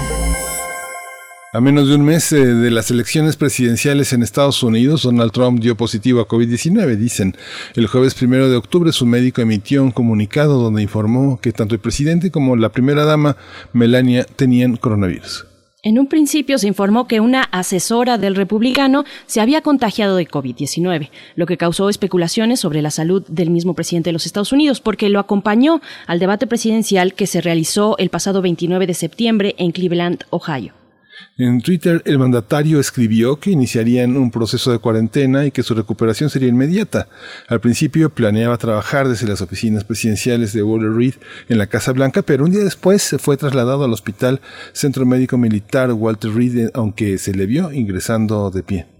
A 1.53 1.59
menos 1.59 1.87
de 1.87 1.95
un 1.95 2.05
mes 2.05 2.31
eh, 2.31 2.45
de 2.45 2.69
las 2.69 2.91
elecciones 2.91 3.35
presidenciales 3.35 4.13
en 4.13 4.21
Estados 4.21 4.61
Unidos, 4.61 5.03
Donald 5.03 5.31
Trump 5.31 5.59
dio 5.59 5.75
positivo 5.75 6.21
a 6.21 6.27
COVID-19, 6.27 6.95
dicen. 6.95 7.35
El 7.75 7.87
jueves 7.87 8.13
primero 8.13 8.47
de 8.47 8.57
octubre, 8.57 8.91
su 8.91 9.07
médico 9.07 9.41
emitió 9.41 9.83
un 9.83 9.91
comunicado 9.91 10.61
donde 10.61 10.83
informó 10.83 11.39
que 11.41 11.51
tanto 11.51 11.73
el 11.73 11.81
presidente 11.81 12.29
como 12.29 12.55
la 12.55 12.69
primera 12.69 13.05
dama, 13.05 13.37
Melania, 13.73 14.25
tenían 14.35 14.77
coronavirus. 14.77 15.47
En 15.85 15.99
un 15.99 16.07
principio 16.07 16.57
se 16.57 16.67
informó 16.67 17.09
que 17.09 17.19
una 17.19 17.41
asesora 17.51 18.17
del 18.17 18.37
republicano 18.37 19.03
se 19.25 19.41
había 19.41 19.59
contagiado 19.59 20.15
de 20.15 20.25
COVID-19, 20.25 21.09
lo 21.35 21.45
que 21.45 21.57
causó 21.57 21.89
especulaciones 21.89 22.61
sobre 22.61 22.81
la 22.81 22.89
salud 22.89 23.21
del 23.27 23.49
mismo 23.49 23.73
presidente 23.73 24.07
de 24.07 24.13
los 24.13 24.25
Estados 24.25 24.53
Unidos, 24.53 24.79
porque 24.79 25.09
lo 25.09 25.19
acompañó 25.19 25.81
al 26.07 26.19
debate 26.19 26.47
presidencial 26.47 27.13
que 27.13 27.27
se 27.27 27.41
realizó 27.41 27.97
el 27.97 28.09
pasado 28.09 28.41
29 28.41 28.87
de 28.87 28.93
septiembre 28.93 29.55
en 29.57 29.73
Cleveland, 29.73 30.23
Ohio. 30.29 30.82
En 31.35 31.61
Twitter, 31.61 32.03
el 32.05 32.19
mandatario 32.19 32.79
escribió 32.79 33.39
que 33.39 33.49
iniciarían 33.49 34.17
un 34.17 34.29
proceso 34.29 34.71
de 34.71 34.77
cuarentena 34.77 35.47
y 35.47 35.51
que 35.51 35.63
su 35.63 35.73
recuperación 35.73 36.29
sería 36.29 36.47
inmediata. 36.47 37.07
Al 37.47 37.59
principio 37.59 38.11
planeaba 38.11 38.59
trabajar 38.59 39.07
desde 39.07 39.27
las 39.27 39.41
oficinas 39.41 39.83
presidenciales 39.83 40.53
de 40.53 40.61
Walter 40.61 40.91
Reed 40.91 41.15
en 41.49 41.57
la 41.57 41.65
Casa 41.65 41.91
Blanca, 41.91 42.21
pero 42.21 42.45
un 42.45 42.51
día 42.51 42.63
después 42.63 43.01
se 43.01 43.17
fue 43.17 43.35
trasladado 43.35 43.83
al 43.83 43.93
Hospital 43.93 44.41
Centro 44.73 45.07
Médico 45.07 45.39
Militar 45.39 45.91
Walter 45.93 46.31
Reed, 46.31 46.69
aunque 46.75 47.17
se 47.17 47.33
le 47.33 47.47
vio 47.47 47.71
ingresando 47.71 48.51
de 48.51 48.61
pie. 48.61 48.92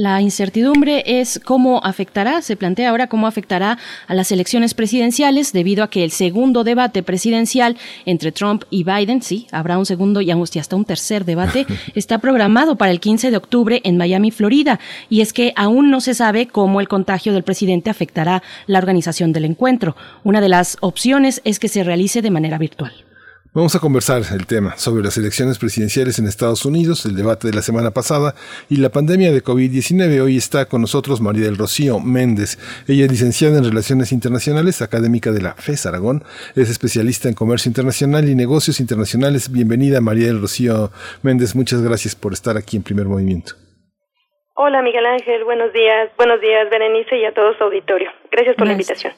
La 0.00 0.22
incertidumbre 0.22 1.02
es 1.04 1.40
cómo 1.44 1.80
afectará, 1.82 2.40
se 2.40 2.54
plantea 2.54 2.90
ahora 2.90 3.08
cómo 3.08 3.26
afectará 3.26 3.78
a 4.06 4.14
las 4.14 4.30
elecciones 4.30 4.72
presidenciales 4.72 5.52
debido 5.52 5.82
a 5.82 5.90
que 5.90 6.04
el 6.04 6.12
segundo 6.12 6.62
debate 6.62 7.02
presidencial 7.02 7.76
entre 8.06 8.30
Trump 8.30 8.62
y 8.70 8.84
Biden, 8.84 9.22
sí, 9.22 9.48
habrá 9.50 9.76
un 9.76 9.86
segundo 9.86 10.20
y 10.20 10.30
hasta 10.30 10.76
un 10.76 10.84
tercer 10.84 11.24
debate, 11.24 11.66
está 11.96 12.18
programado 12.18 12.76
para 12.76 12.92
el 12.92 13.00
15 13.00 13.32
de 13.32 13.38
octubre 13.38 13.80
en 13.82 13.96
Miami, 13.96 14.30
Florida. 14.30 14.78
Y 15.10 15.20
es 15.20 15.32
que 15.32 15.52
aún 15.56 15.90
no 15.90 16.00
se 16.00 16.14
sabe 16.14 16.46
cómo 16.46 16.80
el 16.80 16.86
contagio 16.86 17.32
del 17.32 17.42
presidente 17.42 17.90
afectará 17.90 18.44
la 18.68 18.78
organización 18.78 19.32
del 19.32 19.46
encuentro. 19.46 19.96
Una 20.22 20.40
de 20.40 20.48
las 20.48 20.76
opciones 20.80 21.40
es 21.42 21.58
que 21.58 21.66
se 21.66 21.82
realice 21.82 22.22
de 22.22 22.30
manera 22.30 22.56
virtual. 22.56 23.07
Vamos 23.54 23.74
a 23.74 23.80
conversar 23.80 24.20
el 24.34 24.46
tema 24.46 24.76
sobre 24.76 25.02
las 25.02 25.16
elecciones 25.16 25.58
presidenciales 25.58 26.18
en 26.18 26.26
Estados 26.26 26.66
Unidos, 26.66 27.06
el 27.06 27.16
debate 27.16 27.48
de 27.48 27.54
la 27.54 27.62
semana 27.62 27.90
pasada 27.92 28.34
y 28.68 28.76
la 28.76 28.90
pandemia 28.90 29.32
de 29.32 29.42
COVID-19. 29.42 30.20
Hoy 30.20 30.36
está 30.36 30.66
con 30.66 30.82
nosotros 30.82 31.22
María 31.22 31.46
del 31.46 31.56
Rocío 31.56 31.98
Méndez. 31.98 32.58
Ella 32.86 33.06
es 33.06 33.10
licenciada 33.10 33.56
en 33.56 33.64
Relaciones 33.64 34.12
Internacionales, 34.12 34.82
académica 34.82 35.32
de 35.32 35.40
la 35.40 35.54
FES 35.54 35.86
Aragón, 35.86 36.24
es 36.56 36.68
especialista 36.68 37.28
en 37.28 37.34
comercio 37.34 37.70
internacional 37.70 38.28
y 38.28 38.34
negocios 38.34 38.80
internacionales. 38.80 39.50
Bienvenida 39.50 40.02
María 40.02 40.26
del 40.26 40.42
Rocío 40.42 40.90
Méndez, 41.22 41.56
muchas 41.56 41.80
gracias 41.80 42.14
por 42.14 42.34
estar 42.34 42.58
aquí 42.58 42.76
en 42.76 42.82
Primer 42.82 43.06
Movimiento. 43.06 43.54
Hola 44.56 44.82
Miguel 44.82 45.06
Ángel, 45.06 45.44
buenos 45.44 45.72
días, 45.72 46.10
buenos 46.18 46.38
días 46.42 46.68
Berenice 46.68 47.16
y 47.16 47.24
a 47.24 47.32
todo 47.32 47.56
su 47.56 47.64
auditorio. 47.64 48.10
Gracias 48.30 48.56
por 48.56 48.66
la 48.66 48.72
invitación. 48.72 49.14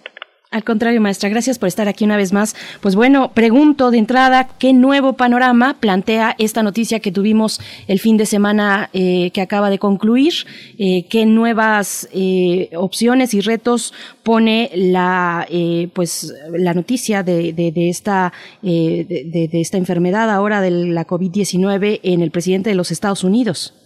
Al 0.53 0.65
contrario, 0.65 1.01
maestra, 1.01 1.29
gracias 1.29 1.61
por 1.61 1.69
estar 1.69 1.87
aquí 1.87 2.05
una 2.05 2.17
vez 2.17 2.33
más. 2.33 2.57
Pues 2.81 2.97
bueno, 2.97 3.31
pregunto 3.35 3.93
de 3.93 3.99
entrada, 3.99 4.49
¿qué 4.59 4.73
nuevo 4.73 5.13
panorama 5.13 5.77
plantea 5.79 6.35
esta 6.39 6.65
noticia 6.65 6.99
que 6.99 7.13
tuvimos 7.13 7.61
el 7.87 8.01
fin 8.01 8.17
de 8.17 8.27
semana 8.27 8.91
eh, 8.93 9.31
que 9.33 9.43
acaba 9.43 9.71
de 9.71 9.79
concluir? 9.79 10.35
Eh, 10.77 11.07
¿Qué 11.09 11.25
nuevas 11.25 12.09
eh, 12.13 12.71
opciones 12.75 13.33
y 13.33 13.43
retos 13.43 13.95
pone 14.25 14.73
la, 14.75 15.47
pues, 15.95 16.35
la 16.51 16.75
noticia 16.75 17.23
de, 17.23 17.53
de, 17.53 17.71
de 17.71 17.89
esta, 17.89 18.33
de, 18.61 19.05
de 19.31 19.61
esta 19.61 19.79
enfermedad 19.79 20.31
ahora 20.31 20.61
de 20.61 20.73
la 20.73 21.07
COVID-19 21.07 22.01
en 22.03 22.23
el 22.23 22.33
presidente 22.33 22.71
de 22.71 22.75
los 22.75 22.91
Estados 22.91 23.23
Unidos? 23.23 23.80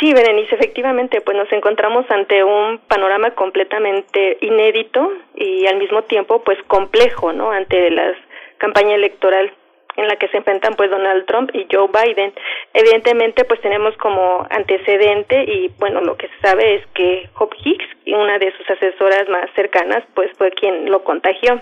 Sí, 0.00 0.14
Berenice, 0.14 0.54
efectivamente, 0.54 1.20
pues 1.20 1.36
nos 1.36 1.52
encontramos 1.52 2.10
ante 2.10 2.42
un 2.42 2.78
panorama 2.88 3.32
completamente 3.32 4.38
inédito 4.40 5.12
y 5.34 5.66
al 5.66 5.76
mismo 5.76 6.02
tiempo, 6.04 6.42
pues 6.42 6.58
complejo, 6.68 7.34
¿no? 7.34 7.50
Ante 7.50 7.90
la 7.90 8.14
campaña 8.56 8.94
electoral 8.94 9.52
en 9.96 10.08
la 10.08 10.16
que 10.16 10.28
se 10.28 10.38
enfrentan 10.38 10.74
pues 10.74 10.90
Donald 10.90 11.26
Trump 11.26 11.50
y 11.52 11.66
Joe 11.70 11.88
Biden. 11.88 12.32
Evidentemente 12.72 13.44
pues 13.44 13.60
tenemos 13.60 13.94
como 13.98 14.46
antecedente 14.48 15.44
y 15.44 15.68
bueno 15.78 16.00
lo 16.00 16.16
que 16.16 16.28
se 16.28 16.40
sabe 16.40 16.76
es 16.76 16.86
que 16.94 17.28
Hope 17.38 17.56
Hicks, 17.62 17.84
una 18.06 18.38
de 18.38 18.52
sus 18.56 18.70
asesoras 18.70 19.28
más 19.28 19.50
cercanas, 19.54 20.02
pues 20.14 20.30
fue 20.38 20.50
quien 20.52 20.90
lo 20.90 21.04
contagió, 21.04 21.60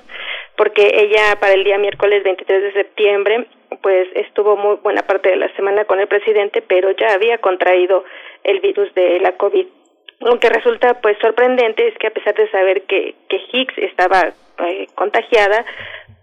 porque 0.56 0.90
ella 0.94 1.40
para 1.40 1.54
el 1.54 1.64
día 1.64 1.78
miércoles 1.78 2.22
23 2.22 2.62
de 2.62 2.72
septiembre 2.72 3.46
pues 3.82 4.08
estuvo 4.14 4.56
muy 4.56 4.76
buena 4.76 5.02
parte 5.02 5.28
de 5.30 5.36
la 5.36 5.54
semana 5.54 5.84
con 5.84 6.00
el 6.00 6.08
presidente, 6.08 6.62
pero 6.62 6.90
ya 6.92 7.12
había 7.14 7.38
contraído 7.38 8.04
el 8.44 8.60
virus 8.60 8.92
de 8.94 9.20
la 9.20 9.36
COVID. 9.36 9.66
Lo 10.20 10.40
que 10.40 10.48
resulta 10.48 11.00
pues 11.00 11.16
sorprendente 11.20 11.86
es 11.86 11.96
que 11.98 12.08
a 12.08 12.10
pesar 12.10 12.34
de 12.34 12.50
saber 12.50 12.82
que, 12.82 13.14
que 13.28 13.40
Hicks 13.52 13.78
estaba 13.78 14.32
eh, 14.66 14.86
contagiada, 14.94 15.64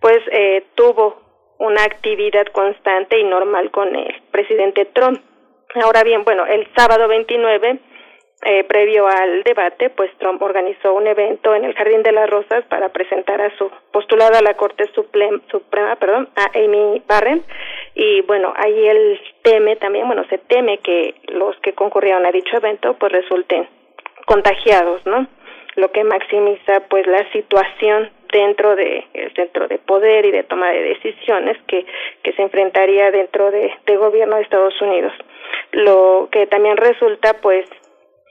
pues 0.02 0.20
eh, 0.32 0.64
tuvo 0.76 1.22
una 1.58 1.84
actividad 1.84 2.46
constante 2.48 3.18
y 3.20 3.24
normal 3.24 3.72
con 3.72 3.96
el 3.96 4.22
presidente 4.32 4.86
Trump. 4.86 5.22
Ahora 5.76 6.04
bien, 6.04 6.24
bueno, 6.24 6.46
el 6.46 6.68
sábado 6.76 7.08
29 7.08 7.80
eh, 8.44 8.64
previo 8.66 9.08
al 9.08 9.44
debate, 9.44 9.90
pues 9.90 10.12
Trump 10.20 10.42
organizó 10.42 10.94
un 10.94 11.08
evento 11.08 11.56
en 11.56 11.64
el 11.66 11.74
Jardín 11.74 12.04
de 12.04 12.12
las 12.12 12.30
Rosas 12.30 12.64
para 12.66 12.90
presentar 12.90 13.42
a 13.42 13.56
su 13.58 13.72
postulada 13.92 14.40
a 14.40 14.42
la 14.42 14.54
Corte 14.56 14.86
Suprema, 14.94 15.96
perdón, 15.96 16.30
a 16.36 16.58
Amy 16.58 17.02
Barren. 17.08 17.44
Y 17.96 18.22
bueno, 18.22 18.54
ahí 18.58 18.88
él 18.88 19.22
teme 19.42 19.78
también, 19.78 20.06
bueno, 20.06 20.26
se 20.30 20.38
teme 20.38 20.80
que 20.80 21.16
los 21.28 21.58
que 21.62 21.74
concurrieron 21.74 22.26
a 22.26 22.32
dicho 22.32 22.58
evento 22.58 22.96
pues 23.00 23.12
resulten 23.12 23.68
contagiados, 24.26 25.06
¿no? 25.06 25.28
Lo 25.76 25.92
que 25.92 26.04
maximiza 26.04 26.82
pues 26.90 27.08
la 27.08 27.30
situación 27.32 28.12
dentro 28.32 28.76
de 28.76 29.06
el 29.14 29.34
centro 29.34 29.68
de 29.68 29.78
poder 29.78 30.26
y 30.26 30.32
de 30.32 30.44
toma 30.44 30.72
de 30.72 30.84
decisiones 30.84 31.58
que, 31.68 31.86
que 32.22 32.34
se 32.34 32.42
enfrentaría 32.42 33.12
dentro 33.12 33.50
de, 33.50 33.74
de 33.86 33.98
gobierno 33.98 34.36
de 34.36 34.42
Estados 34.42 34.82
Unidos. 34.82 35.14
Lo 35.72 36.28
que 36.32 36.48
también 36.48 36.76
resulta 36.76 37.36
pues 37.42 37.66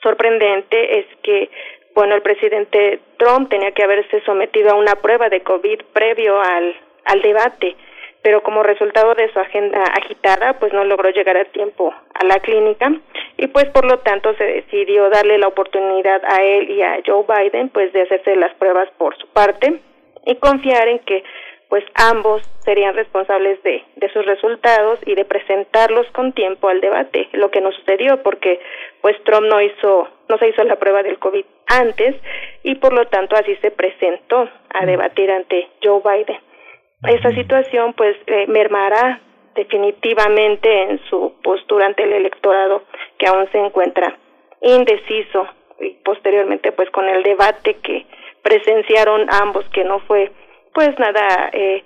sorprendente 0.02 0.98
es 0.98 1.06
que, 1.22 1.48
bueno, 1.94 2.14
el 2.14 2.22
presidente 2.22 3.00
Trump 3.16 3.48
tenía 3.48 3.72
que 3.72 3.84
haberse 3.84 4.20
sometido 4.26 4.70
a 4.70 4.74
una 4.74 4.96
prueba 4.96 5.30
de 5.30 5.42
COVID 5.42 5.80
previo 5.94 6.38
al, 6.38 6.76
al 7.06 7.22
debate, 7.22 7.76
pero 8.24 8.42
como 8.42 8.62
resultado 8.62 9.14
de 9.14 9.30
su 9.34 9.38
agenda 9.38 9.82
agitada, 9.82 10.54
pues 10.54 10.72
no 10.72 10.82
logró 10.84 11.10
llegar 11.10 11.36
a 11.36 11.44
tiempo 11.44 11.92
a 12.14 12.24
la 12.24 12.40
clínica 12.40 12.90
y 13.36 13.48
pues 13.48 13.66
por 13.66 13.84
lo 13.84 13.98
tanto 13.98 14.34
se 14.36 14.44
decidió 14.44 15.10
darle 15.10 15.36
la 15.36 15.48
oportunidad 15.48 16.22
a 16.24 16.42
él 16.42 16.70
y 16.70 16.80
a 16.80 17.02
Joe 17.04 17.26
Biden 17.28 17.68
pues 17.68 17.92
de 17.92 18.00
hacerse 18.00 18.34
las 18.36 18.54
pruebas 18.54 18.88
por 18.96 19.14
su 19.18 19.26
parte 19.28 19.78
y 20.24 20.36
confiar 20.36 20.88
en 20.88 21.00
que 21.00 21.22
pues 21.68 21.84
ambos 21.96 22.40
serían 22.60 22.94
responsables 22.94 23.62
de, 23.62 23.84
de 23.96 24.08
sus 24.14 24.24
resultados 24.24 25.00
y 25.04 25.14
de 25.16 25.26
presentarlos 25.26 26.06
con 26.12 26.32
tiempo 26.32 26.70
al 26.70 26.80
debate, 26.80 27.28
lo 27.32 27.50
que 27.50 27.60
no 27.60 27.72
sucedió 27.72 28.22
porque 28.22 28.58
pues 29.02 29.22
Trump 29.24 29.48
no 29.48 29.60
hizo, 29.60 30.08
no 30.30 30.38
se 30.38 30.48
hizo 30.48 30.64
la 30.64 30.76
prueba 30.76 31.02
del 31.02 31.18
COVID 31.18 31.44
antes 31.66 32.16
y 32.62 32.76
por 32.76 32.94
lo 32.94 33.06
tanto 33.08 33.36
así 33.36 33.54
se 33.56 33.70
presentó 33.70 34.48
a 34.70 34.86
debatir 34.86 35.30
ante 35.30 35.68
Joe 35.82 36.00
Biden. 36.02 36.53
Esta 37.02 37.30
situación 37.34 37.92
pues 37.94 38.16
eh, 38.26 38.46
mermará 38.46 39.20
definitivamente 39.54 40.82
en 40.82 41.00
su 41.10 41.34
postura 41.42 41.86
ante 41.86 42.04
el 42.04 42.12
electorado 42.12 42.82
que 43.18 43.26
aún 43.26 43.48
se 43.52 43.58
encuentra 43.58 44.18
indeciso 44.60 45.46
y 45.80 45.90
posteriormente 46.04 46.72
pues 46.72 46.90
con 46.90 47.08
el 47.08 47.22
debate 47.22 47.74
que 47.82 48.06
presenciaron 48.42 49.26
ambos 49.30 49.68
que 49.70 49.84
no 49.84 50.00
fue 50.00 50.32
pues 50.72 50.98
nada 50.98 51.50
eh, 51.52 51.84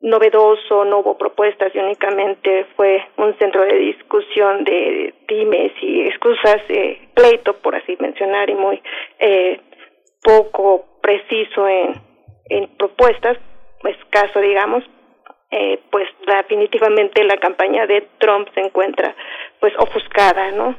novedoso, 0.00 0.84
no 0.84 0.98
hubo 0.98 1.16
propuestas 1.16 1.72
y 1.74 1.78
únicamente 1.78 2.66
fue 2.76 3.04
un 3.18 3.36
centro 3.38 3.62
de 3.62 3.74
discusión 3.74 4.64
de 4.64 5.14
dimes 5.28 5.72
y 5.80 6.02
excusas, 6.02 6.60
eh, 6.68 7.08
pleito 7.14 7.54
por 7.54 7.76
así 7.76 7.96
mencionar 8.00 8.50
y 8.50 8.54
muy 8.54 8.82
eh, 9.18 9.60
poco 10.22 10.98
preciso 11.00 11.68
en, 11.68 11.94
en 12.48 12.76
propuestas, 12.76 13.38
escaso 13.88 14.40
digamos, 14.40 14.84
eh, 15.50 15.80
pues 15.90 16.08
definitivamente 16.26 17.24
la 17.24 17.36
campaña 17.36 17.86
de 17.86 18.08
Trump 18.18 18.48
se 18.54 18.60
encuentra 18.60 19.14
pues 19.60 19.74
ofuscada, 19.78 20.50
¿no? 20.52 20.76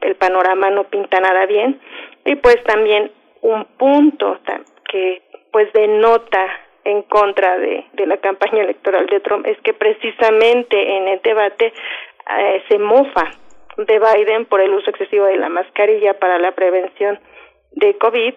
El 0.00 0.16
panorama 0.16 0.70
no 0.70 0.84
pinta 0.84 1.18
nada 1.18 1.46
bien 1.46 1.80
y 2.24 2.36
pues 2.36 2.62
también 2.64 3.10
un 3.40 3.64
punto 3.76 4.38
que 4.84 5.22
pues 5.50 5.72
denota 5.72 6.46
en 6.84 7.02
contra 7.02 7.58
de, 7.58 7.86
de 7.94 8.06
la 8.06 8.18
campaña 8.18 8.62
electoral 8.62 9.06
de 9.06 9.20
Trump 9.20 9.46
es 9.46 9.58
que 9.62 9.72
precisamente 9.72 10.96
en 10.96 11.08
el 11.08 11.22
debate 11.22 11.72
eh, 12.38 12.62
se 12.68 12.78
mofa 12.78 13.30
de 13.76 13.98
Biden 13.98 14.44
por 14.46 14.60
el 14.60 14.74
uso 14.74 14.90
excesivo 14.90 15.26
de 15.26 15.36
la 15.36 15.48
mascarilla 15.48 16.18
para 16.18 16.38
la 16.38 16.52
prevención 16.52 17.18
de 17.72 17.96
COVID 17.98 18.34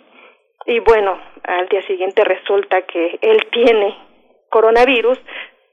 y 0.67 0.79
bueno, 0.79 1.19
al 1.43 1.67
día 1.67 1.81
siguiente 1.83 2.23
resulta 2.23 2.81
que 2.83 3.19
él 3.21 3.45
tiene 3.51 3.95
coronavirus, 4.55 5.19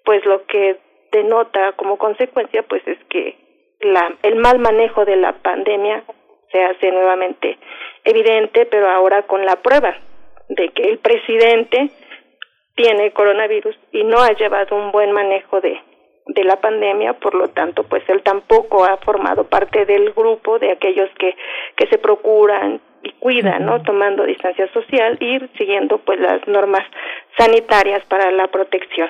pues 0.04 0.26
lo 0.26 0.44
que 0.46 0.76
denota 1.12 1.70
como 1.76 1.98
consecuencia 1.98 2.64
pues 2.64 2.82
es 2.88 2.98
que 3.10 3.36
la, 3.78 4.12
el 4.24 4.34
mal 4.34 4.58
manejo 4.58 5.04
de 5.04 5.14
la 5.14 5.34
pandemia 5.34 6.02
se 6.50 6.64
hace 6.64 6.90
nuevamente 6.90 7.58
evidente, 8.02 8.66
pero 8.66 8.90
ahora 8.90 9.22
con 9.28 9.46
la 9.46 9.54
prueba 9.62 9.94
de 10.48 10.70
que 10.70 10.82
el 10.82 10.98
presidente 10.98 11.90
tiene 12.74 13.12
coronavirus 13.12 13.78
y 13.92 14.02
no 14.02 14.18
ha 14.18 14.32
llevado 14.32 14.74
un 14.74 14.90
buen 14.90 15.12
manejo 15.12 15.60
de, 15.60 15.78
la 16.42 16.56
pandemia, 16.60 17.12
por 17.20 17.34
lo 17.34 17.50
tanto, 17.50 17.84
pues 17.84 18.02
él 18.08 18.22
tampoco 18.24 18.84
ha 18.84 18.96
formado 18.96 19.44
parte 19.44 19.86
del 19.86 20.12
grupo 20.12 20.58
de 20.58 20.72
aquellos 20.72 21.08
que, 21.20 21.36
que 21.76 21.86
se 21.86 21.98
procuran 21.98 22.80
y 23.02 23.12
cuidan, 23.18 23.66
¿no? 23.66 23.82
Tomando 23.82 24.24
distancia 24.24 24.70
social 24.72 25.18
y 25.20 25.38
siguiendo 25.58 25.98
pues 25.98 26.20
las 26.20 26.46
normas 26.46 26.82
sanitarias 27.38 28.04
para 28.06 28.30
la 28.30 28.48
protección. 28.48 29.08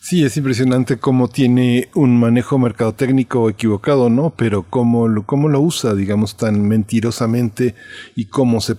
Sí, 0.00 0.24
es 0.24 0.36
impresionante 0.38 0.98
cómo 0.98 1.28
tiene 1.28 1.88
un 1.94 2.18
manejo 2.18 2.58
mercadotécnico 2.58 3.50
equivocado, 3.50 4.08
¿no? 4.08 4.32
Pero 4.34 4.64
cómo 4.68 5.08
lo, 5.08 5.24
cómo 5.24 5.50
lo 5.50 5.60
usa, 5.60 5.94
digamos, 5.94 6.38
tan 6.38 6.66
mentirosamente 6.66 7.74
y 8.16 8.26
cómo 8.26 8.60
se 8.60 8.76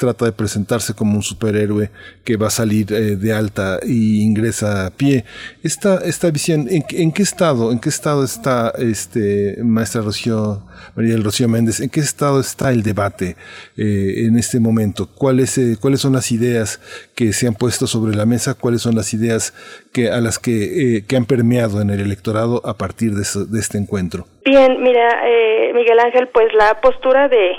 trata 0.00 0.24
de 0.24 0.32
presentarse 0.32 0.94
como 0.94 1.14
un 1.14 1.22
superhéroe 1.22 1.90
que 2.24 2.36
va 2.38 2.46
a 2.46 2.50
salir 2.50 2.90
eh, 2.90 3.16
de 3.16 3.32
alta 3.34 3.78
y 3.84 4.22
ingresa 4.22 4.86
a 4.86 4.90
pie. 4.90 5.26
Esta, 5.62 5.98
esta 5.98 6.30
visión, 6.30 6.66
¿en, 6.70 6.82
en 6.88 7.12
qué 7.12 7.22
estado, 7.22 7.70
en 7.70 7.78
qué 7.78 7.90
estado 7.90 8.24
está 8.24 8.72
este 8.78 9.58
maestra 9.62 10.00
Rocío, 10.00 10.62
María 10.96 11.12
del 11.12 11.22
Rocío 11.22 11.48
Méndez, 11.48 11.80
en 11.80 11.90
qué 11.90 12.00
estado 12.00 12.40
está 12.40 12.70
el 12.70 12.82
debate 12.82 13.36
eh, 13.76 14.24
en 14.26 14.38
este 14.38 14.58
momento? 14.58 15.06
¿Cuáles, 15.14 15.58
eh, 15.58 15.76
¿Cuáles 15.78 16.00
son 16.00 16.14
las 16.14 16.32
ideas 16.32 16.80
que 17.14 17.34
se 17.34 17.46
han 17.46 17.54
puesto 17.54 17.86
sobre 17.86 18.16
la 18.16 18.24
mesa? 18.24 18.54
¿Cuáles 18.54 18.80
son 18.80 18.94
las 18.94 19.12
ideas 19.12 19.52
que, 19.92 20.10
a 20.10 20.22
las 20.22 20.38
que, 20.38 20.96
eh, 20.96 21.04
que 21.06 21.16
han 21.16 21.26
permeado 21.26 21.82
en 21.82 21.90
el 21.90 22.00
electorado 22.00 22.62
a 22.64 22.72
partir 22.78 23.12
de, 23.12 23.22
este 23.58 23.76
encuentro? 23.76 24.24
Bien, 24.46 24.82
mira, 24.82 25.28
eh, 25.28 25.72
Miguel 25.74 25.98
Ángel, 26.00 26.28
pues 26.28 26.46
la 26.54 26.80
postura 26.80 27.28
de 27.28 27.52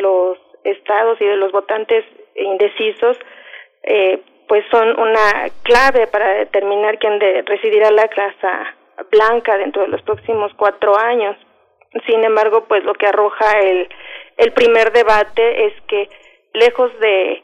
los 0.00 0.38
estados 0.70 1.20
y 1.20 1.24
de 1.24 1.36
los 1.36 1.52
votantes 1.52 2.04
indecisos, 2.34 3.18
eh, 3.82 4.20
pues 4.46 4.64
son 4.70 4.98
una 4.98 5.48
clave 5.62 6.06
para 6.06 6.28
determinar 6.34 6.98
quién 6.98 7.18
de, 7.18 7.42
residirá 7.42 7.90
la 7.90 8.08
Casa 8.08 8.74
Blanca 9.10 9.56
dentro 9.58 9.82
de 9.82 9.88
los 9.88 10.02
próximos 10.02 10.52
cuatro 10.56 10.96
años. 10.98 11.36
Sin 12.06 12.24
embargo, 12.24 12.64
pues 12.68 12.84
lo 12.84 12.94
que 12.94 13.06
arroja 13.06 13.58
el, 13.60 13.88
el 14.36 14.52
primer 14.52 14.92
debate 14.92 15.66
es 15.66 15.74
que 15.82 16.08
lejos 16.54 16.90
de 17.00 17.42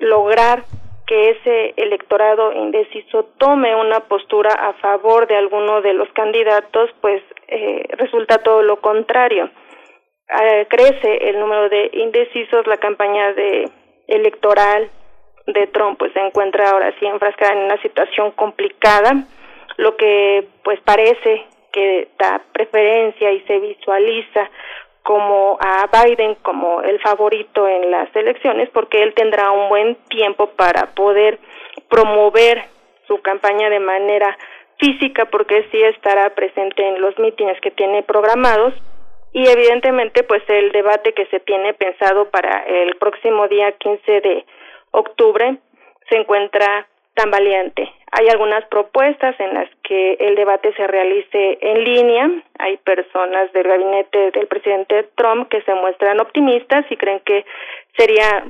lograr 0.00 0.64
que 1.06 1.30
ese 1.30 1.74
electorado 1.76 2.52
indeciso 2.52 3.24
tome 3.38 3.74
una 3.74 4.00
postura 4.00 4.50
a 4.50 4.72
favor 4.74 5.26
de 5.26 5.36
alguno 5.36 5.82
de 5.82 5.92
los 5.92 6.08
candidatos, 6.12 6.90
pues 7.00 7.22
eh, 7.48 7.84
resulta 7.98 8.38
todo 8.38 8.62
lo 8.62 8.80
contrario. 8.80 9.50
Eh, 10.28 10.66
crece 10.68 11.28
el 11.28 11.38
número 11.40 11.68
de 11.68 11.90
indecisos, 11.92 12.66
la 12.66 12.78
campaña 12.78 13.32
de 13.32 13.68
electoral 14.06 14.90
de 15.46 15.66
Trump 15.68 15.98
pues 15.98 16.12
se 16.12 16.20
encuentra 16.20 16.70
ahora 16.70 16.94
sí 16.98 17.06
enfrascada 17.06 17.52
en 17.52 17.64
una 17.64 17.80
situación 17.82 18.30
complicada, 18.32 19.24
lo 19.76 19.96
que 19.96 20.46
pues 20.62 20.80
parece 20.80 21.44
que 21.72 22.08
da 22.18 22.40
preferencia 22.52 23.32
y 23.32 23.40
se 23.40 23.58
visualiza 23.58 24.50
como 25.02 25.58
a 25.60 25.88
Biden 25.88 26.36
como 26.36 26.80
el 26.82 27.00
favorito 27.00 27.66
en 27.66 27.90
las 27.90 28.14
elecciones 28.14 28.70
porque 28.70 29.02
él 29.02 29.14
tendrá 29.14 29.50
un 29.50 29.68
buen 29.68 29.96
tiempo 30.08 30.48
para 30.50 30.94
poder 30.94 31.40
promover 31.88 32.62
su 33.08 33.20
campaña 33.20 33.68
de 33.68 33.80
manera 33.80 34.38
física 34.78 35.24
porque 35.24 35.66
sí 35.72 35.82
estará 35.82 36.30
presente 36.30 36.86
en 36.86 37.00
los 37.00 37.18
mítines 37.18 37.60
que 37.60 37.72
tiene 37.72 38.02
programados 38.02 38.74
y 39.32 39.48
evidentemente 39.48 40.22
pues 40.22 40.42
el 40.48 40.72
debate 40.72 41.12
que 41.14 41.26
se 41.26 41.40
tiene 41.40 41.74
pensado 41.74 42.30
para 42.30 42.64
el 42.66 42.96
próximo 42.96 43.48
día 43.48 43.72
15 43.72 44.20
de 44.20 44.44
octubre 44.90 45.56
se 46.08 46.16
encuentra 46.16 46.86
tambaleante. 47.14 47.90
Hay 48.10 48.28
algunas 48.28 48.64
propuestas 48.66 49.38
en 49.40 49.54
las 49.54 49.68
que 49.82 50.14
el 50.20 50.34
debate 50.34 50.72
se 50.74 50.86
realice 50.86 51.58
en 51.60 51.84
línea. 51.84 52.30
Hay 52.58 52.76
personas 52.78 53.52
del 53.52 53.68
gabinete 53.68 54.30
del 54.32 54.46
presidente 54.46 55.08
Trump 55.14 55.48
que 55.48 55.62
se 55.62 55.74
muestran 55.74 56.20
optimistas 56.20 56.84
y 56.90 56.96
creen 56.96 57.20
que 57.24 57.44
sería 57.96 58.44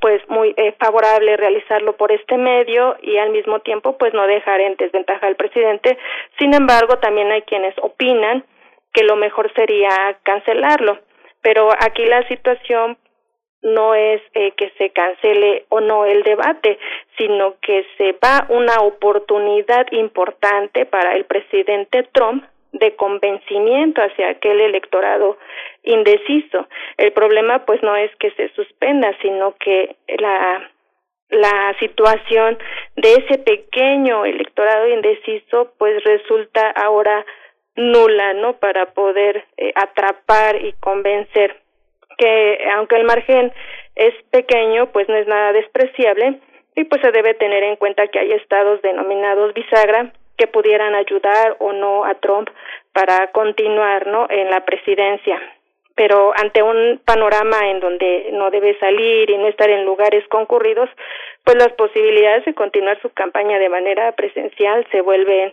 pues 0.00 0.20
muy 0.28 0.52
eh, 0.56 0.74
favorable 0.80 1.36
realizarlo 1.36 1.96
por 1.96 2.10
este 2.10 2.36
medio 2.36 2.96
y 3.02 3.18
al 3.18 3.30
mismo 3.30 3.60
tiempo 3.60 3.96
pues 3.98 4.12
no 4.12 4.26
dejar 4.26 4.60
en 4.60 4.76
desventaja 4.76 5.26
al 5.26 5.36
presidente. 5.36 5.96
Sin 6.38 6.54
embargo, 6.54 6.98
también 6.98 7.30
hay 7.30 7.42
quienes 7.42 7.74
opinan 7.80 8.44
que 8.92 9.04
lo 9.04 9.16
mejor 9.16 9.52
sería 9.54 10.18
cancelarlo. 10.22 10.98
Pero 11.40 11.70
aquí 11.72 12.04
la 12.06 12.26
situación 12.28 12.98
no 13.62 13.94
es 13.94 14.20
eh, 14.34 14.52
que 14.52 14.70
se 14.76 14.90
cancele 14.90 15.66
o 15.68 15.80
no 15.80 16.04
el 16.04 16.22
debate, 16.24 16.78
sino 17.16 17.54
que 17.60 17.86
se 17.96 18.12
va 18.12 18.46
una 18.48 18.80
oportunidad 18.80 19.86
importante 19.92 20.84
para 20.84 21.14
el 21.14 21.24
presidente 21.24 22.02
Trump 22.12 22.44
de 22.72 22.96
convencimiento 22.96 24.02
hacia 24.02 24.30
aquel 24.30 24.60
electorado 24.60 25.38
indeciso. 25.82 26.68
El 26.96 27.12
problema 27.12 27.64
pues 27.64 27.82
no 27.82 27.94
es 27.96 28.10
que 28.16 28.30
se 28.32 28.48
suspenda, 28.50 29.16
sino 29.20 29.54
que 29.56 29.96
la 30.18 30.68
la 31.32 31.74
situación 31.80 32.58
de 32.96 33.14
ese 33.14 33.38
pequeño 33.38 34.26
electorado 34.26 34.86
indeciso 34.88 35.72
pues 35.78 36.04
resulta 36.04 36.70
ahora 36.72 37.24
nula, 37.76 38.34
¿no? 38.34 38.54
Para 38.54 38.86
poder 38.92 39.44
eh, 39.56 39.72
atrapar 39.74 40.56
y 40.56 40.72
convencer 40.74 41.62
que 42.18 42.58
aunque 42.74 42.96
el 42.96 43.04
margen 43.04 43.52
es 43.96 44.14
pequeño, 44.30 44.92
pues 44.92 45.08
no 45.08 45.16
es 45.16 45.26
nada 45.26 45.52
despreciable 45.52 46.40
y 46.74 46.84
pues 46.84 47.00
se 47.02 47.10
debe 47.10 47.34
tener 47.34 47.62
en 47.62 47.76
cuenta 47.76 48.08
que 48.08 48.18
hay 48.18 48.32
estados 48.32 48.80
denominados 48.82 49.54
bisagra 49.54 50.12
que 50.36 50.46
pudieran 50.46 50.94
ayudar 50.94 51.56
o 51.58 51.72
no 51.72 52.04
a 52.04 52.14
Trump 52.14 52.48
para 52.92 53.30
continuar, 53.32 54.06
¿no? 54.06 54.26
En 54.30 54.50
la 54.50 54.64
presidencia. 54.64 55.40
Pero 55.94 56.32
ante 56.36 56.62
un 56.62 57.00
panorama 57.04 57.68
en 57.68 57.80
donde 57.80 58.30
no 58.32 58.50
debe 58.50 58.78
salir 58.78 59.28
y 59.28 59.36
no 59.36 59.46
estar 59.48 59.68
en 59.68 59.84
lugares 59.84 60.26
concurridos, 60.28 60.88
pues 61.44 61.56
las 61.56 61.72
posibilidades 61.74 62.46
de 62.46 62.54
continuar 62.54 63.00
su 63.02 63.10
campaña 63.10 63.58
de 63.58 63.68
manera 63.68 64.12
presencial 64.12 64.86
se 64.90 65.02
vuelven 65.02 65.52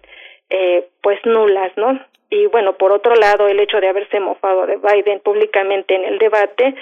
eh, 0.50 0.88
pues 1.02 1.20
nulas, 1.26 1.72
¿no? 1.76 2.00
Y 2.30 2.46
bueno, 2.48 2.74
por 2.74 2.92
otro 2.92 3.16
lado, 3.16 3.48
el 3.48 3.60
hecho 3.60 3.80
de 3.80 3.88
haberse 3.88 4.20
mofado 4.20 4.66
de 4.66 4.78
Biden 4.78 5.20
públicamente 5.22 5.96
en 5.96 6.06
el 6.06 6.20
debate 6.20 6.76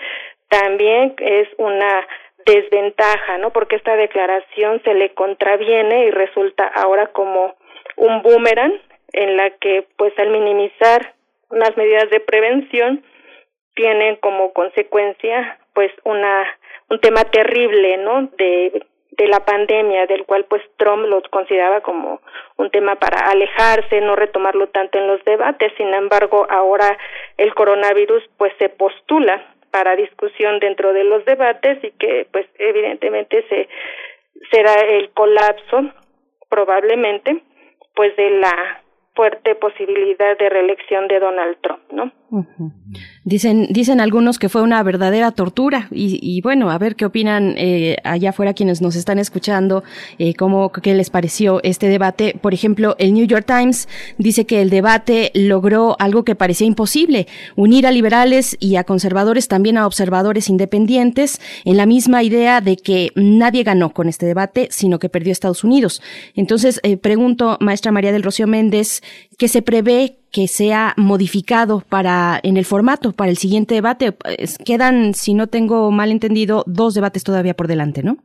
también 0.50 1.16
es 1.20 1.48
una 1.58 2.08
desventaja, 2.46 3.38
¿no? 3.38 3.52
Porque 3.52 3.76
esta 3.76 3.96
declaración 3.96 4.82
se 4.84 4.94
le 4.94 5.14
contraviene 5.14 6.06
y 6.06 6.12
resulta 6.12 6.66
ahora 6.68 7.08
como 7.08 7.56
un 7.96 8.22
boomerang 8.22 8.74
en 9.14 9.38
la 9.38 9.50
que, 9.52 9.86
pues, 9.98 10.18
al 10.18 10.30
minimizar 10.30 11.14
unas 11.50 11.76
medidas 11.78 12.10
de 12.10 12.20
prevención, 12.20 13.04
tienen 13.76 14.16
como 14.18 14.54
consecuencia, 14.54 15.60
pues, 15.74 15.92
una 16.04 16.46
un 16.90 17.00
tema 17.00 17.24
terrible, 17.26 17.98
¿no? 17.98 18.30
De 18.38 18.86
de 19.18 19.28
la 19.28 19.44
pandemia, 19.44 20.06
del 20.06 20.26
cual 20.26 20.46
pues 20.46 20.62
Trump 20.78 21.06
lo 21.06 21.22
consideraba 21.24 21.82
como 21.82 22.22
un 22.58 22.70
tema 22.70 22.96
para 22.96 23.30
alejarse, 23.30 24.00
no 24.02 24.16
retomarlo 24.16 24.68
tanto 24.68 24.98
en 24.98 25.08
los 25.08 25.24
debates. 25.26 25.74
Sin 25.76 25.94
embargo, 25.94 26.46
ahora 26.50 26.98
el 27.38 27.54
coronavirus 27.56 28.24
pues 28.38 28.54
se 28.60 28.70
postula 28.70 29.44
para 29.72 29.96
discusión 29.96 30.60
dentro 30.60 30.94
de 30.94 31.04
los 31.04 31.26
debates 31.26 31.84
y 31.84 31.92
que 31.92 32.28
pues 32.32 32.48
evidentemente 32.58 33.44
se 33.50 33.68
será 34.52 34.74
el 34.76 35.10
colapso 35.12 35.92
probablemente 36.50 37.42
pues 37.96 38.16
de 38.16 38.30
la 38.30 38.82
fuerte 39.16 39.56
posibilidad 39.56 40.38
de 40.38 40.50
reelección 40.50 41.08
de 41.08 41.20
Donald 41.20 41.58
Trump, 41.62 41.82
¿no? 41.92 42.12
Dicen, 43.24 43.68
dicen 43.70 44.02
algunos 44.02 44.38
que 44.38 44.50
fue 44.50 44.62
una 44.62 44.84
verdadera 44.84 45.32
tortura 45.32 45.88
y, 45.92 46.20
y 46.22 46.42
bueno, 46.42 46.70
a 46.70 46.78
ver 46.78 46.98
qué 46.98 47.06
opinan 47.06 47.54
eh, 47.58 47.96
allá 48.04 48.32
afuera 48.32 48.54
quienes 48.54 48.82
nos 48.82 48.98
están 48.98 49.18
escuchando, 49.18 49.84
eh, 50.20 50.34
cómo, 50.34 50.72
qué 50.74 50.94
les 50.94 51.10
pareció 51.10 51.64
este 51.64 51.88
debate. 51.88 52.38
Por 52.42 52.54
ejemplo, 52.54 52.96
el 53.00 53.14
New 53.14 53.26
York 53.26 53.46
Times 53.46 53.88
dice 54.18 54.46
que 54.46 54.62
el 54.62 54.70
debate 54.70 55.32
logró 55.36 55.96
algo 56.00 56.26
que 56.26 56.36
parecía 56.36 56.68
imposible, 56.68 57.28
unir 57.56 57.88
a 57.88 57.92
liberales 57.92 58.58
y 58.60 58.76
a 58.76 58.84
conservadores, 58.84 59.48
también 59.48 59.78
a 59.78 59.88
observadores 59.88 60.50
independientes, 60.50 61.40
en 61.64 61.78
la 61.78 61.86
misma 61.86 62.24
idea 62.24 62.60
de 62.60 62.76
que 62.76 63.12
nadie 63.16 63.64
ganó 63.64 63.94
con 63.94 64.10
este 64.10 64.26
debate, 64.26 64.68
sino 64.70 65.00
que 65.00 65.08
perdió 65.08 65.32
Estados 65.32 65.64
Unidos. 65.64 66.02
Entonces, 66.36 66.82
eh, 66.84 66.98
pregunto, 66.98 67.58
maestra 67.62 67.94
María 67.94 68.12
del 68.12 68.24
Rocío 68.24 68.48
Méndez, 68.48 69.02
¿qué 69.38 69.48
se 69.48 69.62
prevé 69.62 70.18
que 70.38 70.48
sea 70.48 70.94
modificado 70.98 71.82
para 71.90 72.40
en 72.44 72.58
el 72.58 72.66
formato 72.66 73.12
para 73.18 73.32
el 73.32 73.38
siguiente 73.38 73.74
debate. 73.74 74.14
Quedan, 74.64 75.16
si 75.16 75.34
no 75.34 75.48
tengo 75.48 75.90
mal 75.90 76.12
entendido, 76.12 76.64
dos 76.68 76.94
debates 76.94 77.24
todavía 77.24 77.56
por 77.56 77.66
delante, 77.66 78.04
¿no? 78.04 78.18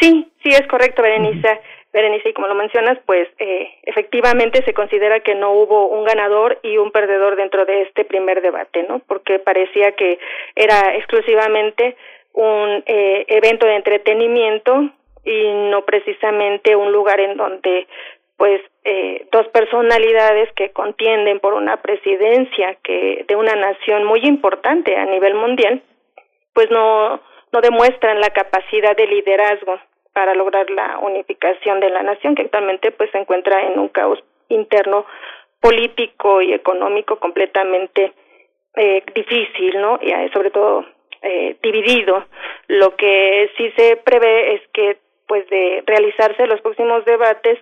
Sí, 0.00 0.26
sí 0.42 0.48
es 0.48 0.66
correcto, 0.66 1.02
Berenice. 1.02 1.60
Berenice, 1.92 2.30
y 2.30 2.32
como 2.32 2.48
lo 2.48 2.56
mencionas, 2.56 2.98
pues 3.06 3.28
eh, 3.38 3.68
efectivamente 3.84 4.64
se 4.64 4.74
considera 4.74 5.20
que 5.20 5.36
no 5.36 5.52
hubo 5.52 5.86
un 5.86 6.04
ganador 6.04 6.58
y 6.64 6.78
un 6.78 6.90
perdedor 6.90 7.36
dentro 7.36 7.64
de 7.64 7.82
este 7.82 8.04
primer 8.04 8.42
debate, 8.42 8.84
¿no? 8.88 8.98
Porque 8.98 9.38
parecía 9.38 9.92
que 9.92 10.18
era 10.56 10.96
exclusivamente 10.96 11.96
un 12.32 12.82
eh, 12.86 13.24
evento 13.28 13.66
de 13.66 13.76
entretenimiento 13.76 14.90
y 15.24 15.52
no 15.70 15.84
precisamente 15.84 16.74
un 16.74 16.90
lugar 16.90 17.20
en 17.20 17.36
donde 17.36 17.86
pues 18.36 18.60
eh, 18.84 19.26
dos 19.32 19.48
personalidades 19.48 20.52
que 20.52 20.70
contienden 20.70 21.40
por 21.40 21.54
una 21.54 21.80
presidencia 21.80 22.76
que 22.82 23.24
de 23.26 23.36
una 23.36 23.54
nación 23.54 24.04
muy 24.04 24.20
importante 24.24 24.96
a 24.96 25.06
nivel 25.06 25.34
mundial, 25.34 25.82
pues 26.52 26.70
no 26.70 27.20
no 27.54 27.60
demuestran 27.60 28.20
la 28.20 28.30
capacidad 28.30 28.96
de 28.96 29.06
liderazgo 29.06 29.78
para 30.12 30.34
lograr 30.34 30.68
la 30.70 30.98
unificación 30.98 31.78
de 31.78 31.88
la 31.88 32.02
nación 32.02 32.34
que 32.34 32.42
actualmente 32.42 32.90
pues 32.90 33.10
se 33.12 33.18
encuentra 33.18 33.62
en 33.62 33.78
un 33.78 33.88
caos 33.88 34.18
interno 34.48 35.06
político 35.60 36.42
y 36.42 36.52
económico 36.52 37.20
completamente 37.20 38.12
eh, 38.76 39.02
difícil, 39.14 39.80
¿no? 39.80 40.00
Y 40.02 40.10
eh, 40.10 40.30
sobre 40.32 40.50
todo 40.50 40.84
eh, 41.22 41.56
dividido. 41.62 42.24
Lo 42.66 42.96
que 42.96 43.50
sí 43.56 43.72
se 43.76 43.96
prevé 43.96 44.54
es 44.54 44.62
que, 44.72 44.98
pues, 45.26 45.48
de 45.48 45.82
realizarse 45.86 46.46
los 46.46 46.60
próximos 46.60 47.04
debates, 47.04 47.58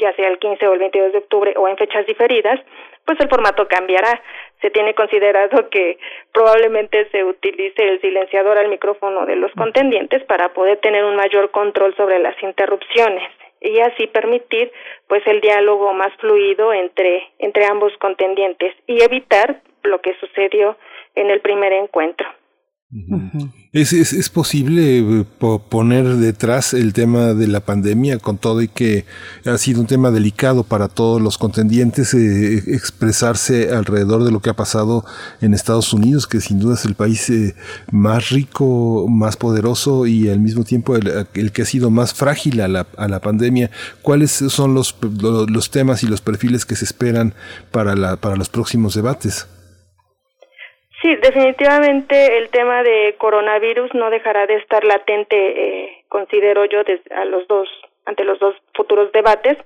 ya 0.00 0.12
sea 0.14 0.28
el 0.28 0.38
15 0.38 0.66
o 0.66 0.72
el 0.74 0.78
22 0.80 1.12
de 1.12 1.18
octubre 1.18 1.54
o 1.56 1.68
en 1.68 1.76
fechas 1.76 2.06
diferidas, 2.06 2.60
pues 3.04 3.18
el 3.20 3.28
formato 3.28 3.66
cambiará. 3.68 4.20
Se 4.60 4.70
tiene 4.70 4.94
considerado 4.94 5.68
que 5.70 5.98
probablemente 6.32 7.08
se 7.10 7.24
utilice 7.24 7.82
el 7.82 8.00
silenciador 8.00 8.58
al 8.58 8.68
micrófono 8.68 9.26
de 9.26 9.36
los 9.36 9.52
contendientes 9.52 10.24
para 10.24 10.52
poder 10.52 10.78
tener 10.78 11.04
un 11.04 11.16
mayor 11.16 11.50
control 11.50 11.94
sobre 11.96 12.18
las 12.18 12.40
interrupciones 12.42 13.30
y 13.60 13.80
así 13.80 14.06
permitir 14.08 14.70
pues 15.08 15.26
el 15.26 15.40
diálogo 15.40 15.92
más 15.94 16.12
fluido 16.16 16.72
entre 16.72 17.28
entre 17.38 17.64
ambos 17.66 17.96
contendientes 17.98 18.74
y 18.86 19.02
evitar 19.02 19.60
lo 19.82 20.00
que 20.00 20.14
sucedió 20.14 20.76
en 21.14 21.30
el 21.30 21.40
primer 21.40 21.72
encuentro. 21.72 22.28
¿Es, 23.72 23.92
es, 23.92 24.12
es 24.12 24.28
posible 24.28 24.98
eh, 25.00 25.24
poner 25.68 26.06
detrás 26.16 26.72
el 26.72 26.92
tema 26.92 27.34
de 27.34 27.48
la 27.48 27.58
pandemia 27.58 28.20
con 28.20 28.38
todo 28.38 28.62
y 28.62 28.68
que 28.68 29.04
ha 29.44 29.58
sido 29.58 29.80
un 29.80 29.88
tema 29.88 30.12
delicado 30.12 30.62
para 30.62 30.86
todos 30.86 31.20
los 31.20 31.36
contendientes 31.36 32.14
eh, 32.14 32.62
expresarse 32.68 33.70
alrededor 33.74 34.22
de 34.22 34.30
lo 34.30 34.40
que 34.40 34.50
ha 34.50 34.56
pasado 34.56 35.04
en 35.40 35.52
Estados 35.52 35.92
Unidos, 35.92 36.28
que 36.28 36.40
sin 36.40 36.60
duda 36.60 36.74
es 36.74 36.84
el 36.84 36.94
país 36.94 37.28
eh, 37.28 37.56
más 37.90 38.30
rico, 38.30 39.08
más 39.08 39.36
poderoso 39.36 40.06
y 40.06 40.28
al 40.28 40.38
mismo 40.38 40.62
tiempo 40.62 40.94
el, 40.94 41.26
el, 41.34 41.50
que 41.50 41.62
ha 41.62 41.66
sido 41.66 41.90
más 41.90 42.14
frágil 42.14 42.60
a 42.60 42.68
la, 42.68 42.86
a 42.96 43.08
la 43.08 43.20
pandemia? 43.20 43.72
¿Cuáles 44.00 44.30
son 44.30 44.74
los, 44.74 44.94
los 45.02 45.70
temas 45.72 46.04
y 46.04 46.06
los 46.06 46.20
perfiles 46.20 46.64
que 46.64 46.76
se 46.76 46.84
esperan 46.84 47.34
para, 47.72 47.96
la, 47.96 48.16
para 48.16 48.36
los 48.36 48.48
próximos 48.48 48.94
debates? 48.94 49.48
Sí, 51.06 51.14
definitivamente 51.14 52.36
el 52.36 52.48
tema 52.48 52.82
de 52.82 53.14
coronavirus 53.16 53.94
no 53.94 54.10
dejará 54.10 54.44
de 54.48 54.56
estar 54.56 54.82
latente, 54.82 55.36
eh, 55.36 56.04
considero 56.08 56.64
yo, 56.64 56.82
desde 56.82 57.14
a 57.14 57.24
los 57.24 57.46
dos, 57.46 57.68
ante 58.06 58.24
los 58.24 58.40
dos 58.40 58.56
futuros 58.74 59.12
debates. 59.12 59.56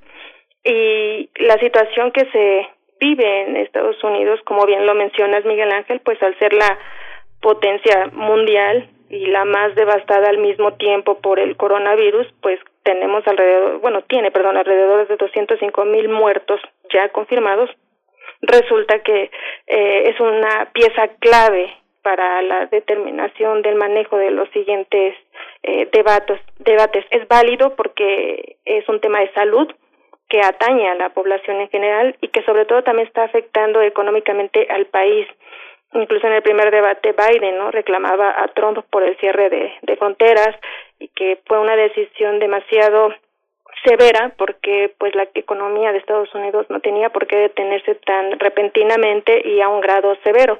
Y 0.64 1.30
la 1.36 1.56
situación 1.58 2.12
que 2.12 2.26
se 2.30 2.68
vive 3.00 3.44
en 3.44 3.56
Estados 3.56 3.96
Unidos, 4.04 4.38
como 4.44 4.66
bien 4.66 4.84
lo 4.84 4.94
mencionas, 4.94 5.46
Miguel 5.46 5.72
Ángel, 5.72 6.00
pues 6.00 6.22
al 6.22 6.38
ser 6.38 6.52
la 6.52 6.78
potencia 7.40 8.10
mundial 8.12 8.90
y 9.08 9.24
la 9.24 9.46
más 9.46 9.74
devastada 9.76 10.28
al 10.28 10.36
mismo 10.36 10.74
tiempo 10.74 11.22
por 11.22 11.40
el 11.40 11.56
coronavirus, 11.56 12.26
pues 12.42 12.60
tenemos 12.82 13.26
alrededor, 13.26 13.80
bueno, 13.80 14.02
tiene, 14.02 14.30
perdón, 14.30 14.58
alrededor 14.58 15.08
de 15.08 15.16
205 15.16 15.86
mil 15.86 16.10
muertos 16.10 16.60
ya 16.92 17.08
confirmados 17.08 17.70
resulta 18.42 19.00
que 19.00 19.30
eh, 19.66 20.02
es 20.06 20.20
una 20.20 20.70
pieza 20.72 21.08
clave 21.18 21.72
para 22.02 22.42
la 22.42 22.66
determinación 22.66 23.62
del 23.62 23.74
manejo 23.74 24.16
de 24.16 24.30
los 24.30 24.48
siguientes 24.50 25.14
eh, 25.62 25.88
debates, 25.92 26.40
debates. 26.58 27.04
Es 27.10 27.26
válido 27.28 27.76
porque 27.76 28.56
es 28.64 28.88
un 28.88 29.00
tema 29.00 29.20
de 29.20 29.32
salud 29.32 29.68
que 30.28 30.40
atañe 30.40 30.88
a 30.88 30.94
la 30.94 31.10
población 31.10 31.60
en 31.60 31.68
general 31.68 32.16
y 32.20 32.28
que 32.28 32.42
sobre 32.44 32.64
todo 32.64 32.82
también 32.82 33.08
está 33.08 33.24
afectando 33.24 33.82
económicamente 33.82 34.66
al 34.70 34.86
país. 34.86 35.26
Incluso 35.92 36.28
en 36.28 36.34
el 36.34 36.42
primer 36.42 36.70
debate 36.70 37.12
Biden 37.12 37.58
no 37.58 37.72
reclamaba 37.72 38.40
a 38.40 38.46
Trump 38.48 38.78
por 38.90 39.02
el 39.02 39.16
cierre 39.18 39.50
de, 39.50 39.72
de 39.82 39.96
fronteras 39.96 40.56
y 41.00 41.08
que 41.08 41.40
fue 41.46 41.58
una 41.58 41.74
decisión 41.74 42.38
demasiado 42.38 43.12
severa 43.84 44.32
porque 44.36 44.92
pues 44.98 45.14
la 45.14 45.28
economía 45.34 45.92
de 45.92 45.98
Estados 45.98 46.34
Unidos 46.34 46.66
no 46.68 46.80
tenía 46.80 47.10
por 47.10 47.26
qué 47.26 47.36
detenerse 47.36 47.94
tan 47.96 48.38
repentinamente 48.38 49.42
y 49.46 49.60
a 49.60 49.68
un 49.68 49.80
grado 49.80 50.16
severo. 50.24 50.58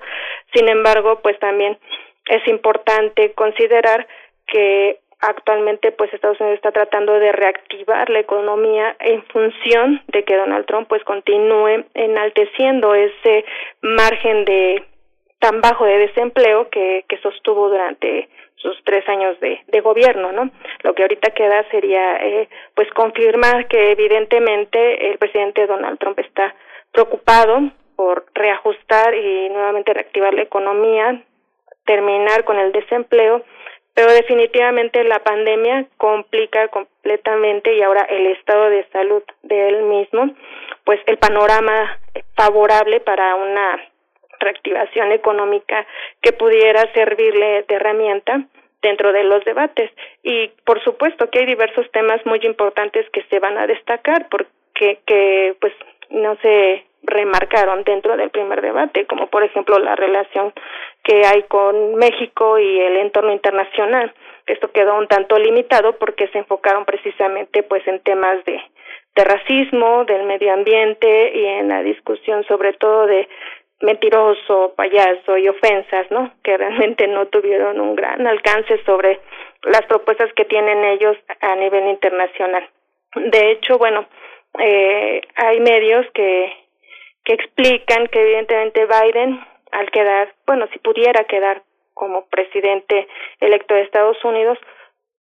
Sin 0.54 0.68
embargo, 0.68 1.20
pues 1.22 1.38
también 1.38 1.78
es 2.26 2.46
importante 2.48 3.32
considerar 3.32 4.06
que 4.46 4.98
actualmente 5.20 5.92
pues 5.92 6.12
Estados 6.12 6.40
Unidos 6.40 6.56
está 6.56 6.72
tratando 6.72 7.12
de 7.12 7.32
reactivar 7.32 8.08
la 8.08 8.20
economía 8.20 8.96
en 9.00 9.22
función 9.24 10.02
de 10.08 10.24
que 10.24 10.36
Donald 10.36 10.66
Trump 10.66 10.88
pues 10.88 11.04
continúe 11.04 11.84
enalteciendo 11.94 12.94
ese 12.94 13.44
margen 13.82 14.44
de 14.44 14.84
tan 15.38 15.60
bajo 15.60 15.84
de 15.84 15.98
desempleo 15.98 16.68
que, 16.70 17.04
que 17.08 17.18
sostuvo 17.18 17.68
durante 17.68 18.28
sus 18.60 18.76
tres 18.84 19.08
años 19.08 19.38
de, 19.40 19.60
de 19.66 19.80
gobierno, 19.80 20.32
¿no? 20.32 20.50
Lo 20.82 20.94
que 20.94 21.02
ahorita 21.02 21.30
queda 21.30 21.64
sería, 21.70 22.16
eh, 22.16 22.48
pues, 22.74 22.90
confirmar 22.90 23.68
que 23.68 23.92
evidentemente 23.92 25.10
el 25.10 25.18
presidente 25.18 25.66
Donald 25.66 25.98
Trump 25.98 26.18
está 26.18 26.54
preocupado 26.92 27.70
por 27.96 28.26
reajustar 28.34 29.14
y 29.14 29.48
nuevamente 29.50 29.92
reactivar 29.92 30.34
la 30.34 30.42
economía, 30.42 31.22
terminar 31.84 32.44
con 32.44 32.58
el 32.58 32.72
desempleo, 32.72 33.42
pero 33.94 34.12
definitivamente 34.12 35.04
la 35.04 35.18
pandemia 35.18 35.86
complica 35.96 36.68
completamente 36.68 37.74
y 37.74 37.82
ahora 37.82 38.06
el 38.08 38.26
estado 38.28 38.70
de 38.70 38.86
salud 38.90 39.22
de 39.42 39.68
él 39.68 39.82
mismo, 39.82 40.30
pues 40.84 41.00
el 41.06 41.18
panorama 41.18 41.98
favorable 42.36 43.00
para 43.00 43.34
una 43.34 43.89
reactivación 44.40 45.12
económica 45.12 45.86
que 46.20 46.32
pudiera 46.32 46.92
servirle 46.92 47.64
de 47.68 47.74
herramienta 47.74 48.42
dentro 48.82 49.12
de 49.12 49.24
los 49.24 49.44
debates. 49.44 49.90
Y 50.22 50.48
por 50.64 50.82
supuesto 50.82 51.30
que 51.30 51.40
hay 51.40 51.46
diversos 51.46 51.90
temas 51.92 52.24
muy 52.26 52.40
importantes 52.42 53.08
que 53.10 53.22
se 53.24 53.38
van 53.38 53.58
a 53.58 53.66
destacar 53.66 54.28
porque 54.28 54.98
que 55.06 55.54
pues 55.60 55.72
no 56.10 56.36
se 56.42 56.84
remarcaron 57.02 57.82
dentro 57.84 58.16
del 58.16 58.30
primer 58.30 58.60
debate, 58.60 59.06
como 59.06 59.28
por 59.28 59.42
ejemplo 59.42 59.78
la 59.78 59.96
relación 59.96 60.52
que 61.02 61.24
hay 61.24 61.42
con 61.44 61.94
México 61.94 62.58
y 62.58 62.80
el 62.80 62.96
entorno 62.96 63.32
internacional. 63.32 64.12
Esto 64.46 64.70
quedó 64.70 64.96
un 64.98 65.06
tanto 65.06 65.38
limitado 65.38 65.96
porque 65.96 66.28
se 66.28 66.38
enfocaron 66.38 66.84
precisamente 66.84 67.62
pues 67.62 67.86
en 67.86 68.00
temas 68.00 68.44
de 68.44 68.60
racismo, 69.24 70.04
del 70.06 70.24
medio 70.24 70.52
ambiente 70.52 71.32
y 71.34 71.44
en 71.44 71.68
la 71.68 71.82
discusión 71.82 72.42
sobre 72.44 72.72
todo 72.72 73.06
de 73.06 73.28
mentiroso, 73.80 74.74
payaso 74.76 75.36
y 75.38 75.48
ofensas, 75.48 76.10
¿no? 76.10 76.32
Que 76.42 76.56
realmente 76.56 77.06
no 77.06 77.26
tuvieron 77.26 77.80
un 77.80 77.96
gran 77.96 78.26
alcance 78.26 78.82
sobre 78.84 79.20
las 79.62 79.82
propuestas 79.82 80.32
que 80.34 80.44
tienen 80.44 80.84
ellos 80.84 81.16
a 81.40 81.56
nivel 81.56 81.88
internacional. 81.88 82.68
De 83.14 83.52
hecho, 83.52 83.78
bueno, 83.78 84.06
eh, 84.58 85.20
hay 85.34 85.60
medios 85.60 86.06
que 86.12 86.52
que 87.24 87.34
explican 87.34 88.06
que 88.08 88.20
evidentemente 88.20 88.86
Biden 88.86 89.40
al 89.72 89.90
quedar, 89.90 90.34
bueno, 90.46 90.66
si 90.72 90.78
pudiera 90.78 91.24
quedar 91.24 91.62
como 91.94 92.26
presidente 92.26 93.06
electo 93.40 93.74
de 93.74 93.82
Estados 93.82 94.16
Unidos, 94.24 94.58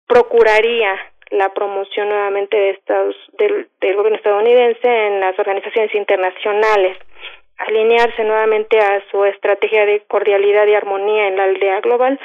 procuraría 0.05 0.95
la 1.31 1.53
promoción 1.53 2.09
nuevamente 2.09 2.55
de 2.55 2.69
Estados 2.71 3.15
del, 3.37 3.67
del 3.81 3.95
gobierno 3.95 4.17
estadounidense 4.17 4.87
en 4.87 5.19
las 5.19 5.37
organizaciones 5.39 5.93
internacionales 5.95 6.97
alinearse 7.57 8.23
nuevamente 8.23 8.79
a 8.79 9.03
su 9.11 9.25
estrategia 9.25 9.85
de 9.85 10.03
cordialidad 10.07 10.67
y 10.67 10.75
armonía 10.75 11.27
en 11.27 11.37
la 11.37 11.43
aldea 11.45 11.81
global 11.81 12.19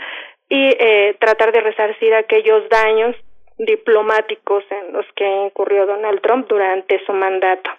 y 0.48 0.76
eh, 0.78 1.16
tratar 1.18 1.52
de 1.52 1.60
resarcir 1.60 2.14
aquellos 2.14 2.68
daños 2.68 3.16
diplomáticos 3.58 4.64
en 4.70 4.92
los 4.92 5.06
que 5.14 5.26
incurrió 5.46 5.86
Donald 5.86 6.20
Trump 6.20 6.48
durante 6.48 7.04
su 7.06 7.12
mandato. 7.12 7.70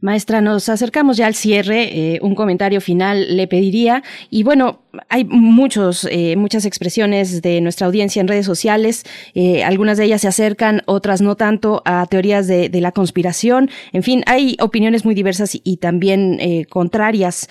Maestra, 0.00 0.40
nos 0.40 0.68
acercamos 0.68 1.16
ya 1.16 1.26
al 1.26 1.34
cierre. 1.34 2.14
Eh, 2.14 2.18
un 2.22 2.34
comentario 2.34 2.80
final 2.80 3.36
le 3.36 3.48
pediría. 3.48 4.02
Y 4.30 4.44
bueno, 4.44 4.82
hay 5.08 5.24
muchos, 5.24 6.06
eh, 6.10 6.36
muchas 6.36 6.64
expresiones 6.64 7.42
de 7.42 7.60
nuestra 7.60 7.86
audiencia 7.88 8.20
en 8.20 8.28
redes 8.28 8.46
sociales. 8.46 9.04
Eh, 9.34 9.64
algunas 9.64 9.98
de 9.98 10.04
ellas 10.04 10.20
se 10.20 10.28
acercan, 10.28 10.82
otras 10.86 11.22
no 11.22 11.34
tanto 11.34 11.82
a 11.84 12.06
teorías 12.06 12.46
de, 12.46 12.70
la 12.76 12.92
conspiración. 12.92 13.70
En 13.92 14.02
fin, 14.02 14.22
hay 14.26 14.56
opiniones 14.60 15.04
muy 15.04 15.14
diversas 15.14 15.54
y, 15.54 15.62
y 15.64 15.78
también 15.78 16.38
contrarias 16.68 17.48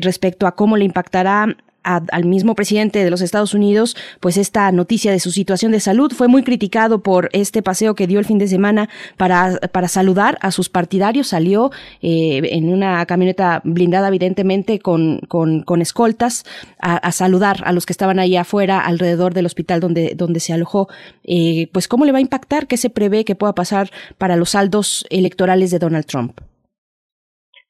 respecto 0.00 0.46
a 0.46 0.56
cómo 0.56 0.78
le 0.78 0.86
impactará 0.86 1.56
al 1.82 2.24
mismo 2.24 2.54
presidente 2.54 3.04
de 3.04 3.10
los 3.10 3.20
Estados 3.20 3.54
Unidos, 3.54 3.96
pues 4.20 4.36
esta 4.36 4.70
noticia 4.72 5.12
de 5.12 5.20
su 5.20 5.30
situación 5.30 5.72
de 5.72 5.80
salud 5.80 6.12
fue 6.12 6.28
muy 6.28 6.42
criticado 6.42 7.02
por 7.02 7.28
este 7.32 7.62
paseo 7.62 7.94
que 7.94 8.06
dio 8.06 8.18
el 8.18 8.24
fin 8.24 8.38
de 8.38 8.48
semana 8.48 8.88
para, 9.16 9.58
para 9.72 9.88
saludar 9.88 10.38
a 10.40 10.50
sus 10.50 10.68
partidarios. 10.68 11.28
Salió 11.28 11.70
eh, 12.00 12.40
en 12.52 12.72
una 12.72 13.04
camioneta 13.06 13.60
blindada, 13.64 14.08
evidentemente, 14.08 14.78
con, 14.78 15.20
con, 15.28 15.62
con 15.62 15.82
escoltas, 15.82 16.44
a, 16.78 17.12
saludar 17.12 17.62
a 17.64 17.72
los 17.72 17.86
que 17.86 17.92
estaban 17.92 18.18
ahí 18.18 18.36
afuera, 18.36 18.80
alrededor 18.80 19.34
del 19.34 19.46
hospital 19.46 19.80
donde, 19.80 20.14
donde 20.16 20.40
se 20.40 20.52
alojó. 20.52 20.88
Eh, 21.24 21.68
pues, 21.72 21.88
¿cómo 21.88 22.04
le 22.04 22.12
va 22.12 22.18
a 22.18 22.22
impactar? 22.22 22.66
¿Qué 22.66 22.76
se 22.76 22.90
prevé 22.90 23.24
que 23.24 23.34
pueda 23.34 23.54
pasar 23.54 23.90
para 24.18 24.36
los 24.36 24.50
saldos 24.50 25.04
electorales 25.10 25.70
de 25.70 25.78
Donald 25.78 26.06
Trump? 26.06 26.40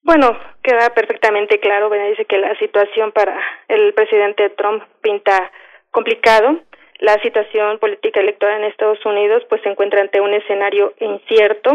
Bueno, 0.04 0.36
queda 0.64 0.90
perfectamente 0.90 1.60
claro, 1.60 1.88
dice 1.88 2.24
que 2.24 2.38
la 2.38 2.56
situación 2.58 3.12
para 3.12 3.38
el 3.68 3.94
presidente 3.94 4.50
Trump 4.50 4.82
pinta 5.00 5.50
complicado. 5.92 6.58
La 6.98 7.14
situación 7.22 7.78
política 7.78 8.20
electoral 8.20 8.60
en 8.62 8.70
Estados 8.70 9.04
Unidos 9.06 9.44
pues 9.48 9.62
se 9.62 9.68
encuentra 9.68 10.00
ante 10.00 10.20
un 10.20 10.34
escenario 10.34 10.92
incierto. 10.98 11.70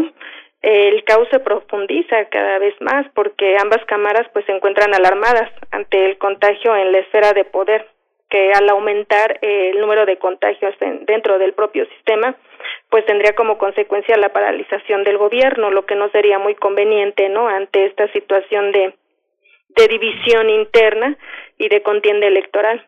El 0.61 1.03
caos 1.05 1.27
se 1.31 1.39
profundiza 1.39 2.25
cada 2.25 2.59
vez 2.59 2.75
más 2.81 3.05
porque 3.13 3.55
ambas 3.61 3.83
cámaras 3.85 4.27
pues 4.33 4.45
se 4.45 4.51
encuentran 4.51 4.93
alarmadas 4.93 5.49
ante 5.71 6.05
el 6.05 6.17
contagio 6.17 6.75
en 6.75 6.91
la 6.91 6.99
esfera 6.99 7.31
de 7.31 7.45
poder 7.45 7.87
que 8.29 8.51
al 8.51 8.67
aumentar 8.69 9.39
el 9.41 9.79
número 9.79 10.05
de 10.05 10.17
contagios 10.17 10.75
dentro 10.79 11.39
del 11.39 11.53
propio 11.53 11.85
sistema 11.95 12.35
pues 12.89 13.05
tendría 13.05 13.33
como 13.33 13.57
consecuencia 13.57 14.17
la 14.17 14.29
paralización 14.29 15.03
del 15.03 15.17
gobierno, 15.17 15.71
lo 15.71 15.85
que 15.85 15.95
no 15.95 16.09
sería 16.09 16.39
muy 16.39 16.55
conveniente, 16.55 17.29
¿no? 17.29 17.47
Ante 17.47 17.85
esta 17.85 18.11
situación 18.11 18.71
de, 18.71 18.93
de 19.69 19.87
división 19.87 20.49
interna 20.49 21.17
y 21.57 21.69
de 21.69 21.81
contienda 21.81 22.27
electoral. 22.27 22.85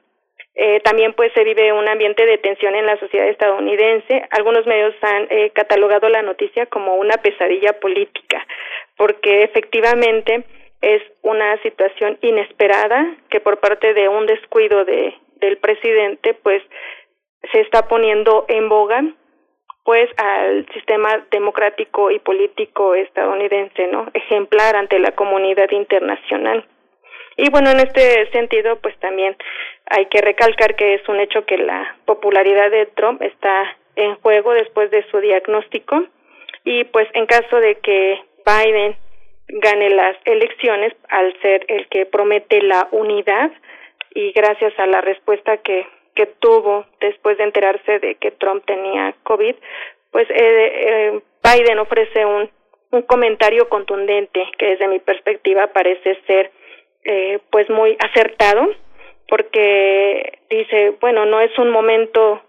Eh, 0.56 0.82
también 0.82 1.14
pues 1.14 1.32
se 1.34 1.44
vive 1.44 1.72
un 1.72 1.88
ambiente 1.88 2.26
de 2.26 2.38
tensión 2.38 2.76
en 2.76 2.86
la 2.86 3.00
sociedad 3.00 3.30
estadounidense. 3.30 4.26
Algunos 4.32 4.66
medios 4.66 4.94
han 5.02 5.28
eh, 5.30 5.52
catalogado 5.52 6.10
la 6.10 6.22
noticia 6.22 6.66
como 6.66 6.96
una 6.96 7.16
pesadilla 7.18 7.80
política, 7.80 8.46
porque 8.98 9.44
efectivamente 9.44 10.44
es 10.82 11.02
una 11.22 11.62
situación 11.62 12.18
inesperada 12.22 13.16
que 13.30 13.40
por 13.40 13.60
parte 13.60 13.94
de 13.94 14.08
un 14.10 14.26
descuido 14.26 14.86
de, 14.86 15.14
del 15.36 15.58
presidente 15.58 16.34
pues 16.34 16.62
se 17.52 17.62
está 17.62 17.88
poniendo 17.88 18.46
en 18.48 18.70
boga 18.70 19.04
pues 19.84 20.10
al 20.18 20.68
sistema 20.74 21.26
democrático 21.32 22.12
y 22.12 22.20
político 22.20 22.96
estadounidense, 22.96 23.88
¿no? 23.88 24.08
Ejemplar 24.14 24.76
ante 24.76 25.00
la 25.00 25.12
comunidad 25.12 25.70
internacional. 25.72 26.66
Y 27.38 27.50
bueno, 27.50 27.72
en 27.72 27.80
este 27.80 28.30
sentido, 28.32 28.78
pues 28.82 28.98
también 29.00 29.36
hay 29.90 30.06
que 30.08 30.22
recalcar 30.22 30.76
que 30.76 30.96
es 30.96 31.08
un 31.08 31.20
hecho 31.20 31.46
que 31.46 31.58
la 31.58 31.96
popularidad 32.06 32.70
de 32.70 32.86
Trump 32.88 33.22
está 33.22 33.78
en 33.96 34.16
juego 34.16 34.54
después 34.54 34.92
de 34.92 35.04
su 35.10 35.20
diagnóstico 35.20 36.04
y 36.64 36.84
pues 36.86 37.08
en 37.14 37.26
caso 37.26 37.58
de 37.58 37.76
que 37.76 38.22
Biden 38.46 38.96
gane 39.48 39.90
las 39.90 40.16
elecciones 40.26 40.94
al 41.10 41.34
ser 41.42 41.66
el 41.68 41.88
que 41.88 42.06
promete 42.06 42.62
la 42.62 42.88
unidad 42.92 43.52
y 44.14 44.32
gracias 44.32 44.78
a 44.80 44.86
la 44.86 45.02
respuesta 45.02 45.58
que 45.58 45.88
que 46.16 46.26
tuvo 46.26 46.86
después 47.00 47.38
de 47.38 47.46
enterarse 47.46 48.00
de 48.00 48.16
que 48.16 48.32
Trump 48.32 48.66
tenía 48.66 49.16
COVID, 49.24 49.56
pues 50.12 50.30
eh, 50.30 50.36
eh, 50.36 51.22
Biden 51.44 51.80
ofrece 51.80 52.26
un, 52.26 52.50
un 52.92 53.02
comentario 53.04 53.70
contundente 53.70 54.42
que 54.58 54.68
desde 54.68 54.88
mi 54.88 55.00
perspectiva 55.00 55.68
parece 55.68 56.18
ser 56.28 56.52
eh, 57.04 57.40
pues 57.52 57.70
muy 57.70 57.96
acertado 58.00 58.70
porque 59.28 60.40
dice, 60.50 60.96
bueno, 61.00 61.26
no 61.26 61.40
es 61.40 61.56
un 61.60 61.70
momento 61.70 62.42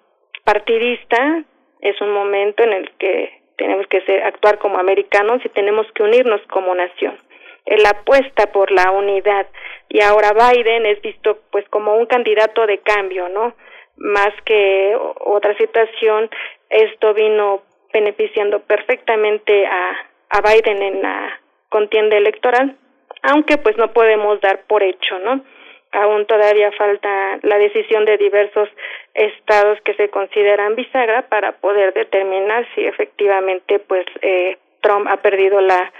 partidista, 0.44 1.44
es 1.80 2.00
un 2.00 2.12
momento 2.12 2.62
en 2.62 2.72
el 2.72 2.90
que 2.92 3.40
tenemos 3.56 3.86
que 3.88 4.00
ser, 4.02 4.22
actuar 4.22 4.58
como 4.58 4.78
americanos 4.78 5.42
y 5.44 5.50
tenemos 5.50 5.86
que 5.92 6.02
unirnos 6.02 6.40
como 6.48 6.74
nación. 6.74 7.18
Él 7.66 7.84
apuesta 7.86 8.50
por 8.52 8.70
la 8.70 8.90
unidad 8.90 9.46
y 9.88 10.00
ahora 10.00 10.32
Biden 10.32 10.86
es 10.86 11.00
visto 11.02 11.38
pues 11.50 11.68
como 11.68 11.96
un 11.96 12.06
candidato 12.06 12.66
de 12.66 12.78
cambio, 12.78 13.28
¿no? 13.28 13.54
Más 13.96 14.30
que 14.44 14.96
otra 15.20 15.56
situación, 15.56 16.30
esto 16.70 17.12
vino 17.12 17.62
beneficiando 17.92 18.60
perfectamente 18.60 19.66
a, 19.66 19.96
a 20.30 20.40
Biden 20.40 20.82
en 20.82 21.02
la 21.02 21.40
contienda 21.68 22.16
electoral, 22.16 22.76
aunque 23.22 23.58
pues 23.58 23.76
no 23.76 23.92
podemos 23.92 24.40
dar 24.40 24.62
por 24.66 24.82
hecho, 24.82 25.18
¿no? 25.18 25.44
Aún 25.92 26.24
todavía 26.26 26.70
falta 26.72 27.40
la 27.42 27.58
decisión 27.58 28.04
de 28.04 28.16
diversos 28.16 28.68
estados 29.14 29.80
que 29.82 29.94
se 29.94 30.08
consideran 30.08 30.76
bisagra 30.76 31.22
para 31.22 31.52
poder 31.52 31.92
determinar 31.94 32.64
si 32.74 32.84
efectivamente 32.84 33.80
pues 33.80 34.06
eh, 34.22 34.56
Trump 34.82 35.08
ha 35.10 35.16
perdido 35.16 35.60
la 35.60 35.92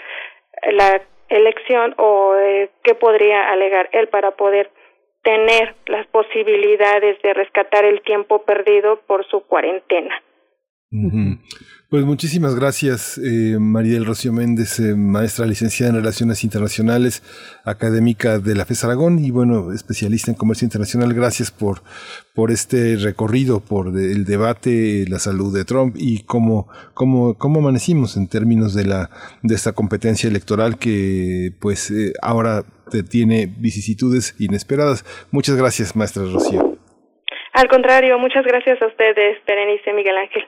la 0.72 1.00
elección 1.30 1.94
o 1.96 2.34
eh, 2.36 2.70
qué 2.82 2.94
podría 2.94 3.50
alegar 3.50 3.88
él 3.92 4.08
para 4.08 4.32
poder 4.32 4.70
tener 5.22 5.74
las 5.86 6.06
posibilidades 6.08 7.20
de 7.22 7.34
rescatar 7.34 7.84
el 7.84 8.02
tiempo 8.02 8.42
perdido 8.42 9.00
por 9.06 9.26
su 9.26 9.40
cuarentena. 9.40 10.14
Pues 11.90 12.04
muchísimas 12.04 12.54
gracias, 12.54 13.18
eh, 13.18 13.58
María 13.58 13.94
del 13.94 14.06
Rocío 14.06 14.32
Méndez, 14.32 14.78
eh, 14.78 14.94
maestra 14.94 15.44
licenciada 15.44 15.90
en 15.90 15.96
Relaciones 15.96 16.44
Internacionales, 16.44 17.20
académica 17.64 18.38
de 18.38 18.54
la 18.54 18.64
FES 18.64 18.84
Aragón 18.84 19.18
y 19.18 19.32
bueno, 19.32 19.72
especialista 19.72 20.30
en 20.30 20.36
comercio 20.36 20.66
internacional. 20.66 21.12
Gracias 21.12 21.50
por, 21.50 21.78
por 22.32 22.52
este 22.52 22.94
recorrido, 22.94 23.58
por 23.58 23.88
el 23.88 24.24
debate, 24.24 25.04
la 25.08 25.18
salud 25.18 25.52
de 25.52 25.64
Trump 25.64 25.96
y 25.98 26.22
cómo, 26.22 26.68
cómo, 26.94 27.36
cómo 27.36 27.58
amanecimos 27.58 28.16
en 28.16 28.28
términos 28.28 28.72
de 28.72 28.86
la, 28.86 29.10
de 29.42 29.56
esta 29.56 29.72
competencia 29.72 30.30
electoral 30.30 30.78
que 30.78 31.50
pues 31.60 31.90
eh, 31.90 32.12
ahora 32.22 32.62
tiene 33.10 33.48
vicisitudes 33.58 34.36
inesperadas. 34.38 35.04
Muchas 35.32 35.56
gracias, 35.56 35.96
maestra 35.96 36.22
Rocío. 36.22 36.78
Al 37.52 37.66
contrario, 37.66 38.16
muchas 38.20 38.44
gracias 38.44 38.80
a 38.80 38.86
ustedes, 38.86 39.38
Berenice 39.44 39.92
Miguel 39.92 40.18
Ángel. 40.18 40.44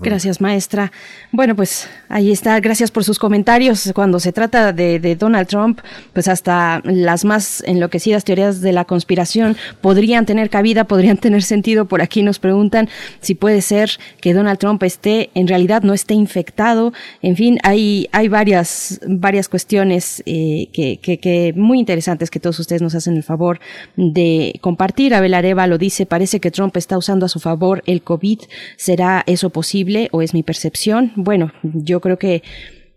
Gracias, 0.00 0.40
maestra. 0.40 0.92
Bueno, 1.32 1.56
pues 1.56 1.88
ahí 2.08 2.30
está. 2.30 2.60
Gracias 2.60 2.92
por 2.92 3.02
sus 3.02 3.18
comentarios. 3.18 3.90
Cuando 3.94 4.20
se 4.20 4.32
trata 4.32 4.72
de, 4.72 5.16
Donald 5.16 5.48
Trump, 5.48 5.80
pues 6.12 6.28
hasta 6.28 6.80
las 6.84 7.24
más 7.24 7.64
enloquecidas 7.66 8.22
teorías 8.22 8.60
de 8.60 8.72
la 8.72 8.84
conspiración 8.84 9.56
podrían 9.80 10.24
tener 10.24 10.50
cabida, 10.50 10.84
podrían 10.84 11.16
tener 11.16 11.42
sentido. 11.42 11.86
Por 11.86 12.00
aquí 12.00 12.22
nos 12.22 12.38
preguntan 12.38 12.88
si 13.20 13.34
puede 13.34 13.60
ser 13.60 13.90
que 14.20 14.34
Donald 14.34 14.58
Trump 14.58 14.82
esté, 14.84 15.30
en 15.34 15.48
realidad 15.48 15.82
no 15.82 15.94
esté 15.94 16.14
infectado. 16.14 16.92
En 17.20 17.34
fin, 17.36 17.58
hay, 17.64 18.08
hay 18.12 18.28
varias, 18.28 19.00
varias 19.06 19.48
cuestiones 19.48 20.22
eh, 20.26 20.68
que, 20.72 20.98
que, 20.98 21.52
muy 21.56 21.80
interesantes 21.80 22.30
que 22.30 22.38
todos 22.38 22.58
ustedes 22.60 22.82
nos 22.82 22.94
hacen 22.94 23.16
el 23.16 23.24
favor 23.24 23.58
de 23.96 24.58
compartir. 24.60 25.12
Abel 25.14 25.34
Areva 25.34 25.66
lo 25.66 25.76
dice, 25.76 26.06
parece 26.06 26.38
que 26.38 26.52
Trump 26.52 26.76
está 26.76 26.96
usando 26.96 27.26
a 27.26 27.28
su 27.28 27.40
favor 27.40 27.82
el 27.86 28.02
COVID. 28.02 28.38
¿Será 28.76 29.24
eso 29.26 29.50
posible? 29.50 29.71
O 30.10 30.22
es 30.22 30.34
mi 30.34 30.42
percepción. 30.42 31.12
Bueno, 31.16 31.52
yo 31.62 32.00
creo 32.00 32.18
que 32.18 32.42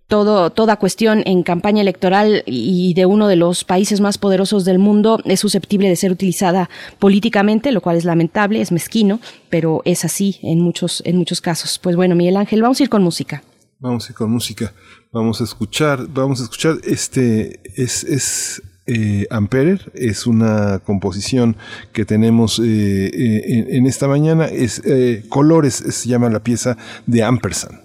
todo, 0.07 0.52
toda 0.52 0.77
cuestión 0.77 1.23
en 1.26 1.43
campaña 1.43 1.81
electoral 1.81 2.43
y 2.45 2.93
de 2.93 3.06
uno 3.06 3.27
de 3.27 3.35
los 3.35 3.64
países 3.64 4.02
más 4.02 4.18
poderosos 4.18 4.65
del 4.65 4.77
mundo 4.77 5.19
es 5.26 5.39
susceptible 5.39 5.89
de 5.89 5.95
ser 5.95 6.11
utilizada 6.11 6.69
políticamente, 6.99 7.72
lo 7.72 7.81
cual 7.81 7.97
es 7.97 8.06
lamentable, 8.06 8.61
es 8.61 8.72
mezquino, 8.72 9.19
pero 9.49 9.81
es 9.85 10.06
así 10.06 10.39
en 10.43 10.61
muchos, 10.61 11.02
en 11.06 11.18
muchos 11.18 11.41
casos. 11.41 11.80
Pues 11.80 11.95
bueno, 11.95 12.15
Miguel 12.15 12.38
Ángel, 12.38 12.61
vamos 12.61 12.80
a 12.80 12.84
ir 12.84 12.89
con 12.89 13.03
música. 13.03 13.43
Vamos 13.80 14.07
a 14.07 14.11
ir 14.11 14.15
con 14.15 14.31
música. 14.31 14.73
Vamos 15.11 15.41
a 15.41 15.43
escuchar, 15.43 16.07
vamos 16.10 16.39
a 16.39 16.43
escuchar 16.43 16.77
este 16.84 17.61
es, 17.76 18.03
es 18.03 18.61
eh, 18.88 19.26
Amperer 19.30 19.91
es 19.95 20.28
una 20.28 20.80
composición 20.80 21.56
que 21.91 22.06
tenemos 22.06 22.60
eh, 22.60 22.64
eh, 22.66 23.68
en, 23.70 23.86
esta 23.88 24.07
mañana. 24.07 24.45
Es 24.45 24.82
Colores, 25.30 25.76
se 25.76 26.10
llama 26.10 26.30
la 26.30 26.41
pieza 26.41 26.78
de 27.06 27.24
Ampersand. 27.24 27.80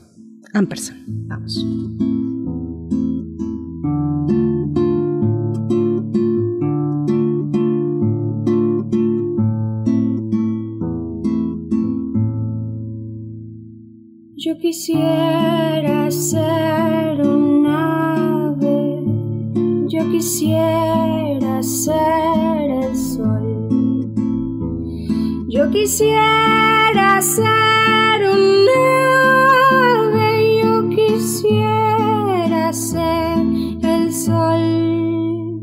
Ampersand, 0.52 1.05
vamos. 1.27 1.64
Yo 14.43 14.56
quisiera 14.59 16.10
ser 16.10 16.40
ave, 16.40 17.39
yo 19.92 20.08
quisiera 20.08 21.60
ser 21.64 22.70
el 22.70 22.96
sol. 22.96 24.14
Yo 25.48 25.68
quisiera 25.72 27.20
ser 27.20 28.22
un 28.32 28.68
ave. 30.14 30.60
Yo 30.62 30.88
quisiera 30.90 32.72
ser 32.72 33.38
el 33.82 34.14
sol. 34.14 35.60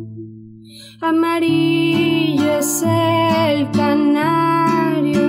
Amarillo 0.99 2.57
es 2.59 2.83
el 2.83 3.71
canario 3.71 5.21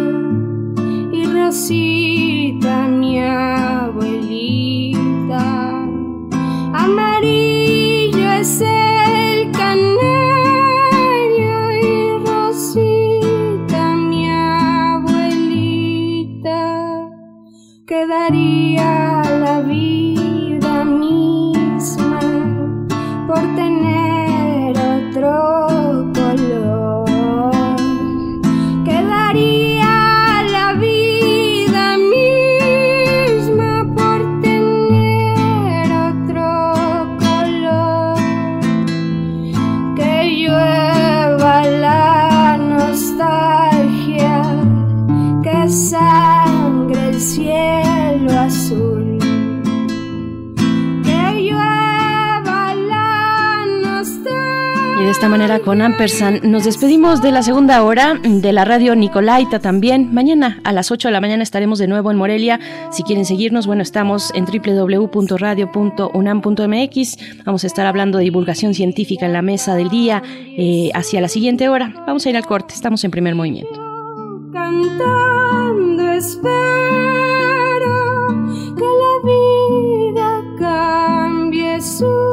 y 1.13 1.25
rocío. 1.25 2.28
Esta 55.19 55.29
manera 55.29 55.59
con 55.59 55.83
Ampersand 55.83 56.45
nos 56.45 56.63
despedimos 56.63 57.21
de 57.21 57.33
la 57.33 57.43
segunda 57.43 57.83
hora 57.83 58.21
de 58.23 58.53
la 58.53 58.65
radio 58.65 58.95
Nicolaita 58.95 59.59
también. 59.59 60.15
Mañana 60.15 60.61
a 60.63 60.71
las 60.71 60.93
8 60.93 61.09
de 61.09 61.13
la 61.13 61.21
mañana 61.21 61.43
estaremos 61.43 61.81
de 61.81 61.89
nuevo 61.89 62.13
en 62.13 62.17
Morelia. 62.17 62.61
Si 62.93 63.03
quieren 63.03 63.25
seguirnos, 63.25 63.67
bueno, 63.67 63.83
estamos 63.83 64.33
en 64.37 64.45
www.radio.unam.mx. 64.45 67.19
Vamos 67.45 67.65
a 67.65 67.67
estar 67.67 67.87
hablando 67.87 68.19
de 68.19 68.25
divulgación 68.25 68.75
científica 68.75 69.27
en 69.27 69.33
la 69.33 69.43
mesa 69.43 69.75
del 69.75 69.89
día 69.89 70.23
eh, 70.57 70.93
hacia 70.95 71.21
la 71.21 71.27
siguiente 71.27 71.69
hora. 71.69 71.93
Vamos 72.07 72.25
a 72.25 72.31
ir 72.31 72.37
al 72.37 72.47
corte, 72.47 72.75
estamos 72.75 73.03
en 73.03 73.11
primer 73.11 73.35
movimiento. 73.35 73.75
Cantando 74.53 76.13
espero 76.13 76.47
que 78.77 78.85
la 78.85 79.19
vida 79.25 80.45
cambie 80.61 81.83
su 81.83 82.28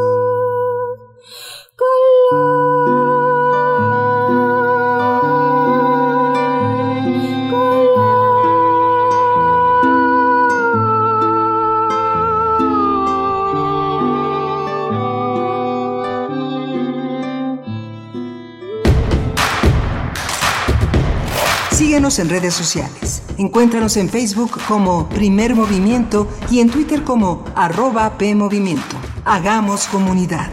En 22.05 22.29
redes 22.29 22.53
sociales. 22.53 23.23
Encuéntranos 23.39 23.97
en 23.97 24.09
Facebook 24.09 24.59
como 24.67 25.09
Primer 25.09 25.55
Movimiento 25.55 26.27
y 26.51 26.59
en 26.59 26.69
Twitter 26.69 27.03
como 27.03 27.43
arroba 27.55 28.19
PMovimiento. 28.19 28.95
Hagamos 29.25 29.87
comunidad. 29.87 30.51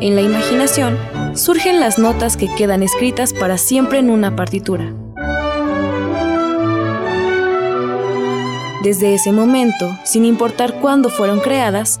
En 0.00 0.16
la 0.16 0.22
imaginación 0.22 0.98
surgen 1.36 1.78
las 1.78 2.00
notas 2.00 2.36
que 2.36 2.52
quedan 2.52 2.82
escritas 2.82 3.32
para 3.32 3.58
siempre 3.58 4.00
en 4.00 4.10
una 4.10 4.34
partitura. 4.34 4.92
Desde 8.82 9.14
ese 9.14 9.30
momento, 9.30 9.96
sin 10.04 10.24
importar 10.24 10.80
cuándo 10.80 11.10
fueron 11.10 11.38
creadas, 11.38 12.00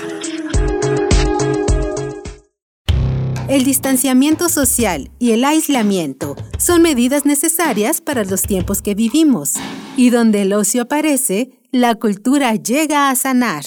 El 3.49 3.65
distanciamiento 3.65 4.49
social 4.49 5.11
y 5.19 5.33
el 5.33 5.45
aislamiento 5.45 6.37
son 6.59 6.83
medidas 6.83 7.25
necesarias 7.25 8.01
para 8.01 8.25
los 8.25 8.43
tiempos 8.43 8.83
que 8.83 8.95
vivimos. 8.95 9.55
Y 9.97 10.11
donde 10.11 10.43
el 10.43 10.53
ocio 10.53 10.83
aparece, 10.83 11.58
la 11.73 11.97
cultura 11.97 12.55
llega 12.55 13.11
a 13.11 13.15
sanar. 13.15 13.63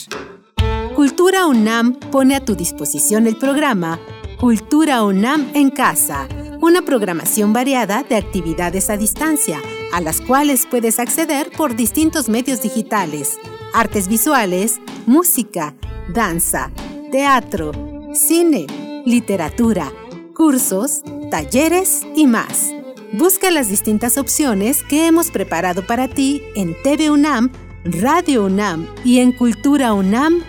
Cultura 0.96 1.46
UNAM 1.46 1.94
pone 1.94 2.36
a 2.36 2.44
tu 2.44 2.56
disposición 2.56 3.28
el 3.28 3.38
programa 3.38 4.00
Cultura 4.40 5.04
UNAM 5.04 5.52
en 5.54 5.70
casa, 5.70 6.28
una 6.62 6.82
programación 6.82 7.54
variada 7.54 8.02
de 8.02 8.16
actividades 8.16 8.90
a 8.90 8.98
distancia, 8.98 9.60
a 9.94 10.02
las 10.02 10.20
cuales 10.20 10.66
puedes 10.66 10.98
acceder 10.98 11.52
por 11.56 11.76
distintos 11.76 12.28
medios 12.28 12.64
digitales, 12.64 13.38
artes 13.72 14.08
visuales, 14.08 14.82
música, 15.06 15.76
danza, 16.12 16.72
teatro, 17.12 17.72
cine, 18.14 18.66
literatura, 19.06 19.92
cursos, 20.36 21.04
talleres 21.30 22.02
y 22.16 22.26
más. 22.26 22.72
Busca 23.14 23.52
las 23.52 23.70
distintas 23.70 24.18
opciones 24.18 24.82
que 24.82 25.06
hemos 25.06 25.30
preparado 25.30 25.86
para 25.86 26.08
ti 26.08 26.42
en 26.56 26.76
TV 26.82 27.12
UNAM, 27.12 27.52
Radio 27.84 28.46
UNAM 28.46 28.88
y 29.04 29.20
en 29.20 29.32
culturaunam.mx. 29.32 30.42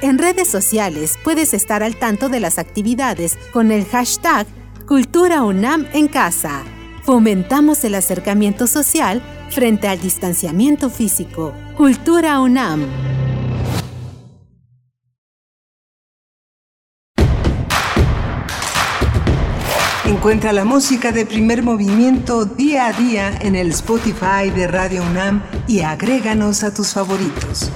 En 0.00 0.18
redes 0.18 0.48
sociales 0.48 1.18
puedes 1.24 1.52
estar 1.54 1.82
al 1.82 1.96
tanto 1.96 2.28
de 2.28 2.38
las 2.38 2.58
actividades 2.58 3.36
con 3.52 3.72
el 3.72 3.84
hashtag 3.86 4.46
Cultura 4.86 5.42
UNAM 5.42 5.86
en 5.92 6.08
casa. 6.08 6.62
Fomentamos 7.02 7.84
el 7.84 7.96
acercamiento 7.96 8.66
social 8.66 9.22
frente 9.50 9.88
al 9.88 10.00
distanciamiento 10.00 10.88
físico. 10.88 11.52
Cultura 11.76 12.40
UNAM. 12.40 12.86
Encuentra 20.20 20.52
la 20.52 20.66
música 20.66 21.12
de 21.12 21.24
primer 21.24 21.62
movimiento 21.62 22.44
día 22.44 22.88
a 22.88 22.92
día 22.92 23.38
en 23.40 23.56
el 23.56 23.70
Spotify 23.70 24.50
de 24.54 24.66
Radio 24.66 25.02
UNAM 25.02 25.42
y 25.66 25.80
agréganos 25.80 26.62
a 26.62 26.74
tus 26.74 26.92
favoritos. 26.92 27.70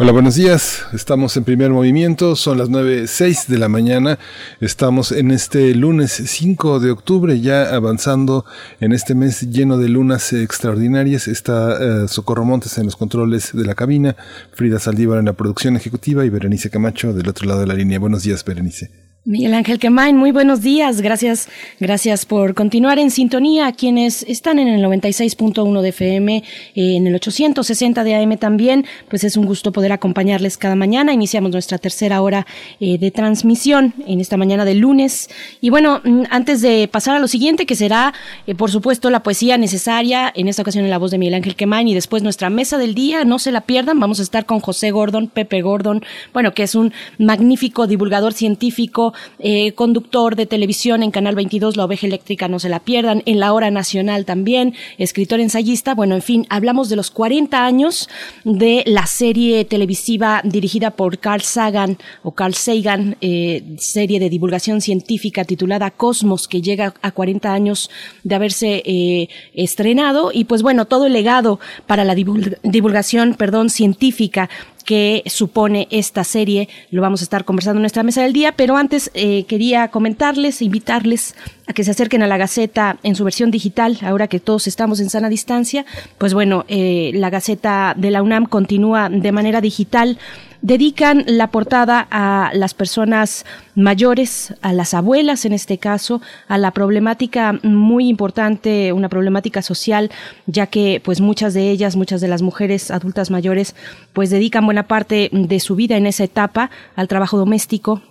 Hola, 0.00 0.12
buenos 0.12 0.36
días. 0.36 0.86
Estamos 0.92 1.36
en 1.36 1.42
primer 1.42 1.72
movimiento, 1.72 2.36
son 2.36 2.56
las 2.58 2.70
9.06 2.70 3.48
de 3.48 3.58
la 3.58 3.68
mañana. 3.68 4.16
Estamos 4.60 5.10
en 5.10 5.32
este 5.32 5.74
lunes 5.74 6.12
5 6.12 6.78
de 6.78 6.92
octubre, 6.92 7.40
ya 7.40 7.74
avanzando 7.74 8.44
en 8.78 8.92
este 8.92 9.16
mes 9.16 9.50
lleno 9.50 9.76
de 9.76 9.88
lunas 9.88 10.32
extraordinarias. 10.32 11.26
Está 11.26 12.04
eh, 12.04 12.06
Socorro 12.06 12.44
Montes 12.44 12.78
en 12.78 12.84
los 12.84 12.94
controles 12.94 13.50
de 13.52 13.64
la 13.64 13.74
cabina, 13.74 14.14
Frida 14.52 14.78
Saldívar 14.78 15.18
en 15.18 15.24
la 15.24 15.32
producción 15.32 15.74
ejecutiva 15.74 16.24
y 16.24 16.30
Berenice 16.30 16.70
Camacho 16.70 17.12
del 17.12 17.28
otro 17.28 17.48
lado 17.48 17.62
de 17.62 17.66
la 17.66 17.74
línea. 17.74 17.98
Buenos 17.98 18.22
días, 18.22 18.44
Berenice. 18.44 19.07
Miguel 19.28 19.52
Ángel 19.52 19.78
Quemain, 19.78 20.16
muy 20.16 20.32
buenos 20.32 20.62
días. 20.62 21.02
Gracias, 21.02 21.50
gracias 21.78 22.24
por 22.24 22.54
continuar 22.54 22.98
en 22.98 23.10
sintonía. 23.10 23.70
Quienes 23.72 24.22
están 24.22 24.58
en 24.58 24.68
el 24.68 24.82
96.1 24.82 25.82
de 25.82 25.88
FM, 25.90 26.36
eh, 26.38 26.42
en 26.74 27.06
el 27.06 27.14
860 27.14 28.04
de 28.04 28.14
AM 28.14 28.38
también, 28.38 28.86
pues 29.10 29.24
es 29.24 29.36
un 29.36 29.44
gusto 29.44 29.70
poder 29.70 29.92
acompañarles 29.92 30.56
cada 30.56 30.76
mañana. 30.76 31.12
Iniciamos 31.12 31.52
nuestra 31.52 31.76
tercera 31.76 32.22
hora 32.22 32.46
eh, 32.80 32.96
de 32.96 33.10
transmisión 33.10 33.92
en 34.06 34.20
esta 34.20 34.38
mañana 34.38 34.64
de 34.64 34.76
lunes. 34.76 35.28
Y 35.60 35.68
bueno, 35.68 36.00
mm, 36.02 36.22
antes 36.30 36.62
de 36.62 36.88
pasar 36.90 37.14
a 37.14 37.18
lo 37.18 37.28
siguiente, 37.28 37.66
que 37.66 37.76
será, 37.76 38.14
eh, 38.46 38.54
por 38.54 38.70
supuesto, 38.70 39.10
la 39.10 39.22
poesía 39.22 39.58
necesaria, 39.58 40.32
en 40.34 40.48
esta 40.48 40.62
ocasión 40.62 40.86
en 40.86 40.90
la 40.90 40.96
voz 40.96 41.10
de 41.10 41.18
Miguel 41.18 41.34
Ángel 41.34 41.54
Quemain, 41.54 41.86
y 41.86 41.92
después 41.92 42.22
nuestra 42.22 42.48
mesa 42.48 42.78
del 42.78 42.94
día, 42.94 43.26
no 43.26 43.38
se 43.38 43.52
la 43.52 43.60
pierdan. 43.60 44.00
Vamos 44.00 44.20
a 44.20 44.22
estar 44.22 44.46
con 44.46 44.60
José 44.60 44.90
Gordon, 44.90 45.28
Pepe 45.28 45.60
Gordon, 45.60 46.02
bueno, 46.32 46.54
que 46.54 46.62
es 46.62 46.74
un 46.74 46.94
magnífico 47.18 47.86
divulgador 47.86 48.32
científico 48.32 49.12
eh, 49.38 49.72
conductor 49.72 50.36
de 50.36 50.46
televisión 50.46 51.02
en 51.02 51.10
Canal 51.10 51.34
22, 51.34 51.76
La 51.76 51.84
Oveja 51.84 52.06
Eléctrica, 52.06 52.48
no 52.48 52.58
se 52.58 52.68
la 52.68 52.80
pierdan, 52.80 53.22
en 53.26 53.40
la 53.40 53.52
Hora 53.52 53.70
Nacional 53.70 54.24
también, 54.24 54.74
escritor 54.98 55.40
ensayista, 55.40 55.94
bueno, 55.94 56.14
en 56.14 56.22
fin, 56.22 56.46
hablamos 56.50 56.88
de 56.88 56.96
los 56.96 57.10
40 57.10 57.64
años 57.64 58.08
de 58.44 58.82
la 58.86 59.06
serie 59.06 59.64
televisiva 59.64 60.40
dirigida 60.44 60.92
por 60.92 61.18
Carl 61.18 61.42
Sagan 61.42 61.98
o 62.22 62.32
Carl 62.32 62.54
Sagan, 62.54 63.16
eh, 63.20 63.62
serie 63.78 64.20
de 64.20 64.30
divulgación 64.30 64.80
científica 64.80 65.44
titulada 65.44 65.90
Cosmos, 65.90 66.48
que 66.48 66.62
llega 66.62 66.94
a 67.02 67.10
40 67.10 67.52
años 67.52 67.90
de 68.24 68.34
haberse 68.34 68.82
eh, 68.84 69.28
estrenado. 69.54 70.30
Y 70.32 70.44
pues 70.44 70.62
bueno, 70.62 70.86
todo 70.86 71.06
el 71.06 71.12
legado 71.12 71.60
para 71.86 72.04
la 72.04 72.14
divulgación, 72.14 73.34
perdón, 73.34 73.70
científica 73.70 74.48
que 74.88 75.22
supone 75.26 75.86
esta 75.90 76.24
serie. 76.24 76.66
Lo 76.90 77.02
vamos 77.02 77.20
a 77.20 77.24
estar 77.24 77.44
conversando 77.44 77.76
en 77.76 77.82
nuestra 77.82 78.02
mesa 78.02 78.22
del 78.22 78.32
día, 78.32 78.52
pero 78.52 78.78
antes 78.78 79.10
eh, 79.12 79.44
quería 79.44 79.88
comentarles, 79.88 80.62
invitarles 80.62 81.34
a 81.66 81.74
que 81.74 81.84
se 81.84 81.90
acerquen 81.90 82.22
a 82.22 82.26
la 82.26 82.38
Gaceta 82.38 82.96
en 83.02 83.14
su 83.14 83.22
versión 83.22 83.50
digital, 83.50 83.98
ahora 84.00 84.28
que 84.28 84.40
todos 84.40 84.66
estamos 84.66 85.00
en 85.00 85.10
sana 85.10 85.28
distancia. 85.28 85.84
Pues 86.16 86.32
bueno, 86.32 86.64
eh, 86.68 87.10
la 87.12 87.28
Gaceta 87.28 87.92
de 87.98 88.10
la 88.10 88.22
UNAM 88.22 88.46
continúa 88.46 89.10
de 89.10 89.30
manera 89.30 89.60
digital 89.60 90.16
dedican 90.62 91.24
la 91.26 91.50
portada 91.50 92.06
a 92.10 92.50
las 92.54 92.74
personas 92.74 93.44
mayores, 93.74 94.54
a 94.60 94.72
las 94.72 94.94
abuelas 94.94 95.44
en 95.44 95.52
este 95.52 95.78
caso, 95.78 96.20
a 96.48 96.58
la 96.58 96.72
problemática 96.72 97.58
muy 97.62 98.08
importante, 98.08 98.92
una 98.92 99.08
problemática 99.08 99.62
social, 99.62 100.10
ya 100.46 100.66
que 100.66 101.00
pues 101.04 101.20
muchas 101.20 101.54
de 101.54 101.70
ellas, 101.70 101.96
muchas 101.96 102.20
de 102.20 102.28
las 102.28 102.42
mujeres 102.42 102.90
adultas 102.90 103.30
mayores, 103.30 103.74
pues 104.12 104.30
dedican 104.30 104.64
buena 104.64 104.88
parte 104.88 105.30
de 105.32 105.60
su 105.60 105.76
vida 105.76 105.96
en 105.96 106.06
esa 106.06 106.24
etapa 106.24 106.70
al 106.96 107.08
trabajo 107.08 107.38
doméstico, 107.38 108.02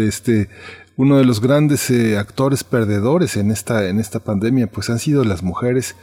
este, 0.00 0.48
uno 0.96 1.18
de 1.18 1.26
los 1.26 1.42
grandes 1.42 1.90
eh, 1.90 2.16
actores 2.16 2.64
perdedores 2.64 3.36
en 3.36 3.50
esta, 3.50 3.86
en 3.86 4.00
esta 4.00 4.20
pandemia, 4.20 4.68
pues 4.68 4.88
han 4.88 4.98
sido 4.98 5.22
las 5.22 5.42
mujeres 5.42 5.96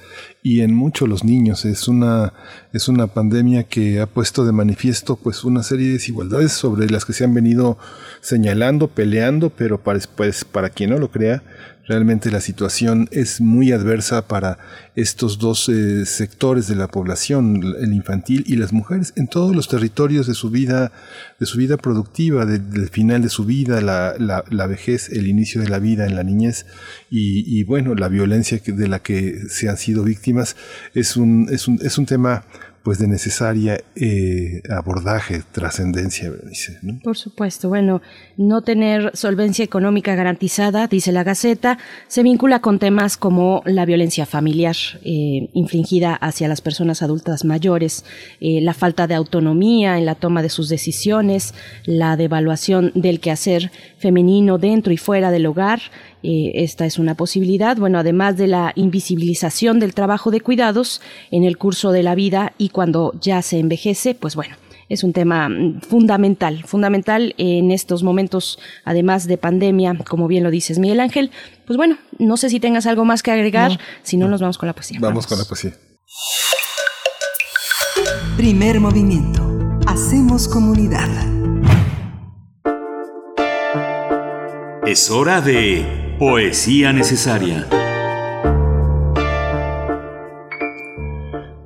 y 0.43 0.61
en 0.61 0.75
mucho 0.75 1.07
los 1.07 1.23
niños. 1.23 1.65
Es 1.65 1.87
una, 1.87 2.33
es 2.71 2.87
una 2.87 3.07
pandemia 3.07 3.63
que 3.63 3.99
ha 3.99 4.05
puesto 4.05 4.45
de 4.45 4.51
manifiesto 4.51 5.15
pues 5.15 5.43
una 5.43 5.63
serie 5.63 5.87
de 5.87 5.93
desigualdades 5.93 6.51
sobre 6.51 6.87
las 6.91 7.05
que 7.05 7.13
se 7.13 7.23
han 7.23 7.33
venido 7.33 7.79
señalando, 8.21 8.89
peleando, 8.89 9.49
pero 9.49 9.81
pues, 9.81 10.45
para 10.45 10.69
quien 10.69 10.91
no 10.91 10.99
lo 10.99 11.09
crea, 11.09 11.41
Realmente 11.85 12.31
la 12.31 12.39
situación 12.39 13.09
es 13.11 13.41
muy 13.41 13.73
adversa 13.73 14.25
para 14.25 14.57
estos 14.95 15.37
dos 15.37 15.67
eh, 15.67 16.05
sectores 16.05 16.67
de 16.67 16.75
la 16.75 16.87
población, 16.87 17.75
el 17.77 17.91
infantil 17.91 18.45
y 18.47 18.55
las 18.55 18.71
mujeres, 18.71 19.11
en 19.17 19.27
todos 19.27 19.53
los 19.53 19.67
territorios 19.67 20.25
de 20.25 20.33
su 20.33 20.49
vida, 20.49 20.93
de 21.41 21.45
su 21.45 21.57
vida 21.57 21.75
productiva, 21.75 22.45
del 22.45 22.89
final 22.89 23.21
de 23.21 23.27
su 23.27 23.43
vida, 23.43 23.81
la, 23.81 24.15
la, 24.17 24.67
vejez, 24.67 25.09
el 25.09 25.27
inicio 25.27 25.59
de 25.61 25.67
la 25.67 25.79
vida 25.79 26.05
en 26.05 26.15
la 26.15 26.23
niñez 26.23 26.65
y, 27.11 27.59
y 27.59 27.63
bueno, 27.63 27.95
la 27.95 28.07
violencia 28.07 28.61
de 28.65 28.87
la 28.87 28.99
que 28.99 29.41
se 29.49 29.67
han 29.67 29.77
sido 29.77 30.03
víctimas 30.03 30.55
es 30.93 31.17
un, 31.17 31.49
es 31.51 31.67
un, 31.67 31.79
es 31.81 31.97
un 31.97 32.05
tema 32.05 32.45
pues 32.83 32.99
de 32.99 33.07
necesaria 33.07 33.81
eh, 33.95 34.61
abordaje, 34.69 35.41
trascendencia, 35.53 36.29
dice. 36.49 36.79
Por 37.01 37.17
supuesto, 37.17 37.69
bueno, 37.69 38.01
no 38.35 38.61
tener 38.61 39.11
solvencia 39.13 39.63
económica 39.63 40.15
garantizada, 40.15 40.87
dice 40.87 41.13
la 41.13 41.23
Gaceta, 41.23 41.77
se 42.09 42.23
vincula 42.23 42.59
con 42.59 42.79
temas 42.79 43.15
como 43.15 43.61
la 43.65 43.85
violencia 43.85 44.25
familiar 44.25 44.75
eh, 45.05 45.49
infligida 45.53 46.13
hacia 46.13 46.49
las 46.49 46.59
personas 46.59 47.01
adultas 47.01 47.45
mayores, 47.45 48.03
eh, 48.41 48.59
la 48.59 48.73
falta 48.73 49.07
de 49.07 49.15
autonomía 49.15 49.97
en 49.97 50.05
la 50.05 50.15
toma 50.15 50.41
de 50.41 50.49
sus 50.49 50.67
decisiones, 50.67 51.53
la 51.85 52.17
devaluación 52.17 52.91
del 52.95 53.21
quehacer 53.21 53.71
femenino 53.97 54.57
dentro 54.57 54.91
y 54.91 54.97
fuera 54.97 55.31
del 55.31 55.45
hogar, 55.45 55.79
eh, 56.23 56.63
esta 56.63 56.85
es 56.85 56.97
una 56.97 57.15
posibilidad. 57.15 57.77
Bueno, 57.77 57.99
además 57.99 58.37
de 58.37 58.47
la 58.47 58.71
invisibilización 58.75 59.79
del 59.79 59.93
trabajo 59.93 60.31
de 60.31 60.41
cuidados 60.41 61.01
en 61.31 61.43
el 61.43 61.57
curso 61.57 61.91
de 61.91 62.03
la 62.03 62.15
vida 62.15 62.53
y 62.57 62.69
cuando 62.69 63.13
ya 63.21 63.41
se 63.41 63.59
envejece, 63.59 64.15
pues 64.15 64.35
bueno, 64.35 64.55
es 64.89 65.03
un 65.03 65.13
tema 65.13 65.49
mm, 65.49 65.81
fundamental, 65.81 66.63
fundamental 66.65 67.35
en 67.37 67.71
estos 67.71 68.03
momentos, 68.03 68.59
además 68.85 69.27
de 69.27 69.37
pandemia, 69.37 69.97
como 70.07 70.27
bien 70.27 70.43
lo 70.43 70.51
dices, 70.51 70.79
Miguel 70.79 70.99
Ángel. 70.99 71.31
Pues 71.65 71.77
bueno, 71.77 71.97
no 72.19 72.37
sé 72.37 72.49
si 72.49 72.59
tengas 72.59 72.85
algo 72.85 73.05
más 73.05 73.23
que 73.23 73.31
agregar, 73.31 73.79
si 74.03 74.17
no, 74.17 74.27
nos 74.27 74.41
vamos 74.41 74.57
con 74.57 74.67
la 74.67 74.73
poesía. 74.73 74.99
Vamos, 75.01 75.27
con 75.27 75.37
la 75.37 75.45
poesía. 75.45 75.73
Primer 78.37 78.79
movimiento. 78.79 79.49
Hacemos 79.87 80.47
comunidad. 80.47 81.09
Es 84.85 85.09
hora 85.09 85.39
de 85.39 86.02
Poesía 86.19 86.93
necesaria. 86.93 87.67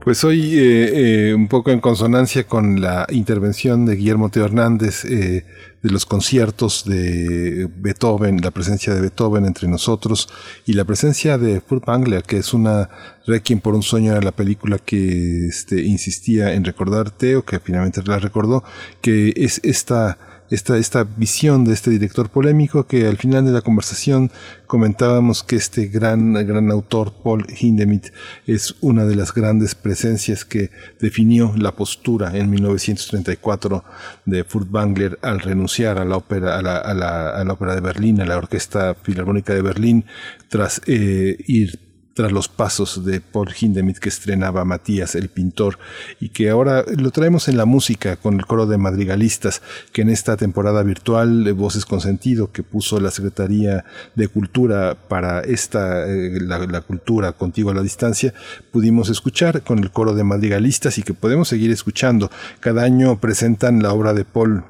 Pues 0.06 0.24
hoy, 0.24 0.58
eh, 0.58 1.30
eh, 1.30 1.34
un 1.34 1.50
poco 1.50 1.70
en 1.70 1.82
consonancia 1.82 2.46
con 2.48 2.80
la 2.80 3.06
intervención 3.10 3.86
de 3.86 3.98
Guillermo 3.98 4.30
Teo 4.30 4.46
Hernández 4.46 5.04
eh, 5.04 5.46
de 5.84 5.90
los 5.90 6.06
conciertos 6.06 6.86
de 6.86 7.70
Beethoven, 7.76 8.40
la 8.42 8.52
presencia 8.52 8.96
de 8.96 9.02
Beethoven 9.02 9.46
entre 9.46 9.68
nosotros 9.68 10.30
y 10.66 10.74
la 10.74 10.86
presencia 10.86 11.38
de 11.38 11.60
Furtwängler, 11.60 12.24
que 12.24 12.38
es 12.38 12.54
una 12.54 12.90
Requiem 13.26 13.60
por 13.60 13.76
un 13.76 13.84
sueño, 13.84 14.14
era 14.14 14.22
la 14.22 14.32
película 14.32 14.78
que 14.80 15.48
este, 15.48 15.82
insistía 15.82 16.54
en 16.54 16.64
recordar 16.64 17.12
Teo, 17.12 17.44
que 17.44 17.60
finalmente 17.60 18.02
la 18.06 18.18
recordó, 18.18 18.64
que 19.02 19.34
es 19.36 19.60
esta 19.66 20.18
esta, 20.50 20.78
esta 20.78 21.04
visión 21.04 21.66
de 21.66 21.74
este 21.74 21.92
director 21.92 22.30
polémico 22.30 22.88
que 22.88 23.08
al 23.08 23.18
final 23.18 23.46
de 23.46 23.52
la 23.52 23.62
conversación 23.62 24.32
comentábamos 24.66 25.44
que 25.44 25.56
este 25.56 25.88
gran, 25.88 26.34
gran 26.34 26.72
autor, 26.72 27.14
Paul 27.24 27.46
Hindemith, 27.50 28.08
es 28.46 28.76
una 28.82 29.06
de 29.06 29.16
las 29.16 29.34
grandes 29.34 29.76
presencias 29.76 30.46
que 30.46 30.72
definió 31.00 31.54
la 31.58 31.72
postura 31.72 32.38
en 32.38 32.50
1934 32.50 33.84
de 34.26 34.44
Furtwängler 34.44 35.20
al 35.22 35.40
renunciar 35.40 36.00
a 36.00 36.06
la 36.06 36.18
ópera, 36.18 36.58
a 36.58 36.62
la, 36.62 36.78
a 36.78 36.94
la, 36.94 37.30
a 37.30 37.44
la 37.44 37.54
ópera 37.54 37.76
de 37.76 37.82
Berlín, 37.82 38.22
a 38.22 38.26
la 38.26 38.38
Orquesta 38.38 38.96
Filarmónica 38.96 39.54
de 39.54 39.62
Berlín, 39.62 40.06
tras 40.50 40.82
eh, 40.86 41.38
ir 41.48 41.87
tras 42.18 42.32
los 42.32 42.48
pasos 42.48 43.06
de 43.06 43.22
Paul 43.22 43.54
Hindemith 43.54 44.00
que 44.00 44.10
estrenaba 44.10 44.66
Matías, 44.66 45.14
el 45.14 45.30
pintor, 45.30 45.78
y 46.20 46.30
que 46.30 46.50
ahora 46.50 46.84
lo 46.98 47.12
traemos 47.12 47.48
en 47.48 47.58
la 47.58 47.66
música 47.66 48.16
con 48.16 48.40
el 48.40 48.48
coro 48.48 48.66
de 48.66 48.80
madrigalistas, 48.80 49.62
que 49.94 50.02
en 50.02 50.10
esta 50.10 50.36
temporada 50.36 50.82
virtual 50.82 51.44
de 51.44 51.52
Voces 51.52 51.86
con 51.86 52.02
Sentido 52.02 52.52
que 52.52 52.64
puso 52.64 53.00
la 53.00 53.12
Secretaría 53.12 53.86
de 54.16 54.28
Cultura 54.30 54.98
para 55.08 55.42
esta, 55.42 56.08
eh, 56.08 56.40
la, 56.42 56.58
la, 56.58 56.82
cultura 56.82 57.34
contigo 57.34 57.70
a 57.70 57.76
la 57.76 57.84
distancia, 57.84 58.34
pudimos 58.72 59.10
escuchar 59.10 59.62
con 59.62 59.78
el 59.78 59.92
coro 59.92 60.16
de 60.16 60.24
madrigalistas 60.24 60.98
y 60.98 61.04
que 61.04 61.14
podemos 61.14 61.50
seguir 61.50 61.70
escuchando. 61.70 62.32
Cada 62.60 62.82
año 62.82 63.20
presentan 63.20 63.84
la 63.84 63.94
obra 63.94 64.16
de 64.16 64.26
Paul 64.26 64.64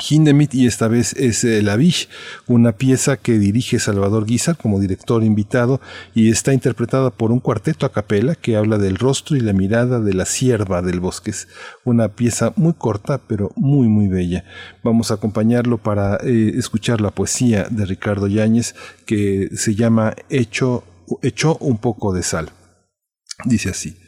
Hindemith 0.00 0.54
y 0.54 0.66
esta 0.66 0.88
vez 0.88 1.12
es 1.18 1.44
eh, 1.44 1.60
La 1.60 1.76
Viche, 1.76 2.08
una 2.46 2.72
pieza 2.72 3.18
que 3.18 3.38
dirige 3.38 3.78
Salvador 3.78 4.24
Guizar 4.24 4.56
como 4.56 4.80
director 4.80 5.22
invitado 5.22 5.82
y 6.14 6.30
está 6.30 6.54
interpretada 6.54 7.10
por 7.10 7.30
un 7.30 7.40
cuarteto 7.40 7.84
a 7.84 7.92
capela 7.92 8.34
que 8.34 8.56
habla 8.56 8.78
del 8.78 8.96
rostro 8.96 9.36
y 9.36 9.40
la 9.40 9.52
mirada 9.52 10.00
de 10.00 10.14
la 10.14 10.24
sierva 10.24 10.80
del 10.80 11.00
bosque. 11.00 11.30
Es 11.30 11.46
una 11.84 12.08
pieza 12.08 12.54
muy 12.56 12.72
corta 12.72 13.18
pero 13.18 13.52
muy 13.54 13.86
muy 13.88 14.08
bella. 14.08 14.44
Vamos 14.82 15.10
a 15.10 15.14
acompañarlo 15.14 15.76
para 15.76 16.16
eh, 16.24 16.52
escuchar 16.56 17.02
la 17.02 17.10
poesía 17.10 17.66
de 17.70 17.84
Ricardo 17.84 18.28
Yáñez 18.28 18.74
que 19.04 19.50
se 19.54 19.74
llama 19.74 20.14
Echó 20.30 20.84
un 21.60 21.76
poco 21.76 22.14
de 22.14 22.22
sal. 22.22 22.48
Dice 23.44 23.68
así. 23.68 23.98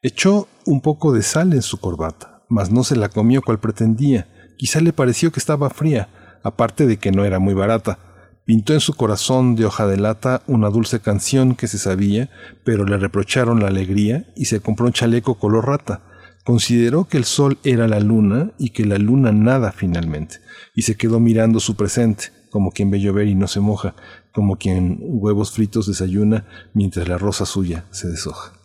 Echó 0.00 0.48
un 0.64 0.80
poco 0.80 1.12
de 1.12 1.22
sal 1.22 1.52
en 1.52 1.60
su 1.60 1.78
corbata, 1.78 2.42
mas 2.48 2.70
no 2.70 2.84
se 2.84 2.96
la 2.96 3.10
comió 3.10 3.42
cual 3.42 3.60
pretendía 3.60 4.39
Quizá 4.60 4.82
le 4.82 4.92
pareció 4.92 5.32
que 5.32 5.40
estaba 5.40 5.70
fría, 5.70 6.10
aparte 6.42 6.86
de 6.86 6.98
que 6.98 7.12
no 7.12 7.24
era 7.24 7.38
muy 7.38 7.54
barata. 7.54 7.98
Pintó 8.44 8.74
en 8.74 8.80
su 8.80 8.92
corazón 8.92 9.56
de 9.56 9.64
hoja 9.64 9.86
de 9.86 9.96
lata 9.96 10.42
una 10.46 10.68
dulce 10.68 11.00
canción 11.00 11.54
que 11.54 11.66
se 11.66 11.78
sabía, 11.78 12.28
pero 12.62 12.84
le 12.84 12.98
reprocharon 12.98 13.60
la 13.60 13.68
alegría 13.68 14.26
y 14.36 14.44
se 14.44 14.60
compró 14.60 14.84
un 14.84 14.92
chaleco 14.92 15.38
color 15.38 15.66
rata. 15.66 16.02
Consideró 16.44 17.08
que 17.08 17.16
el 17.16 17.24
sol 17.24 17.56
era 17.64 17.88
la 17.88 18.00
luna 18.00 18.52
y 18.58 18.68
que 18.68 18.84
la 18.84 18.98
luna 18.98 19.32
nada 19.32 19.72
finalmente, 19.72 20.40
y 20.74 20.82
se 20.82 20.94
quedó 20.94 21.20
mirando 21.20 21.58
su 21.58 21.74
presente, 21.74 22.26
como 22.50 22.70
quien 22.70 22.90
ve 22.90 23.00
llover 23.00 23.28
y 23.28 23.34
no 23.34 23.48
se 23.48 23.60
moja, 23.60 23.94
como 24.30 24.56
quien 24.56 24.98
huevos 25.00 25.52
fritos 25.52 25.86
desayuna 25.86 26.44
mientras 26.74 27.08
la 27.08 27.16
rosa 27.16 27.46
suya 27.46 27.86
se 27.92 28.08
deshoja. 28.08 28.59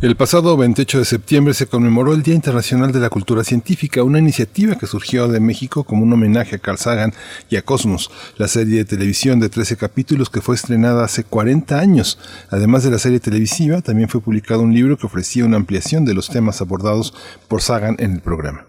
El 0.00 0.16
pasado 0.16 0.56
28 0.56 1.00
de 1.00 1.04
septiembre 1.04 1.52
se 1.52 1.66
conmemoró 1.66 2.14
el 2.14 2.22
Día 2.22 2.34
Internacional 2.34 2.92
de 2.92 2.98
la 2.98 3.10
Cultura 3.10 3.44
Científica, 3.44 4.02
una 4.02 4.18
iniciativa 4.18 4.76
que 4.76 4.86
surgió 4.86 5.28
de 5.28 5.38
México 5.38 5.84
como 5.84 6.02
un 6.02 6.12
homenaje 6.14 6.56
a 6.56 6.58
Carl 6.60 6.78
Sagan 6.78 7.12
y 7.50 7.56
a 7.56 7.62
Cosmos, 7.62 8.10
la 8.38 8.48
serie 8.48 8.78
de 8.78 8.84
televisión 8.86 9.38
de 9.38 9.50
13 9.50 9.76
capítulos 9.76 10.30
que 10.30 10.40
fue 10.40 10.54
estrenada 10.54 11.04
hace 11.04 11.24
40 11.24 11.78
años. 11.78 12.18
Además 12.48 12.84
de 12.84 12.90
la 12.90 12.98
serie 12.98 13.20
televisiva, 13.20 13.82
también 13.82 14.08
fue 14.08 14.22
publicado 14.22 14.62
un 14.62 14.72
libro 14.72 14.96
que 14.96 15.06
ofrecía 15.06 15.44
una 15.44 15.58
ampliación 15.58 16.06
de 16.06 16.14
los 16.14 16.30
temas 16.30 16.62
abordados 16.62 17.12
por 17.48 17.60
Sagan 17.60 17.96
en 17.98 18.12
el 18.12 18.20
programa. 18.20 18.64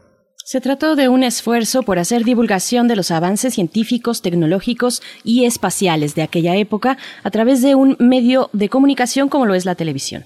Se 0.48 0.62
trató 0.62 0.96
de 0.96 1.10
un 1.10 1.24
esfuerzo 1.24 1.82
por 1.82 1.98
hacer 1.98 2.24
divulgación 2.24 2.88
de 2.88 2.96
los 2.96 3.10
avances 3.10 3.56
científicos, 3.56 4.22
tecnológicos 4.22 5.02
y 5.24 5.46
espaciales 5.46 6.14
de 6.14 6.22
aquella 6.22 6.56
época 6.56 7.00
a 7.24 7.32
través 7.32 7.64
de 7.64 7.74
un 7.74 7.98
medio 7.98 8.52
de 8.54 8.70
comunicación 8.70 9.28
como 9.28 9.48
lo 9.48 9.56
es 9.56 9.66
la 9.66 9.74
televisión. 9.74 10.24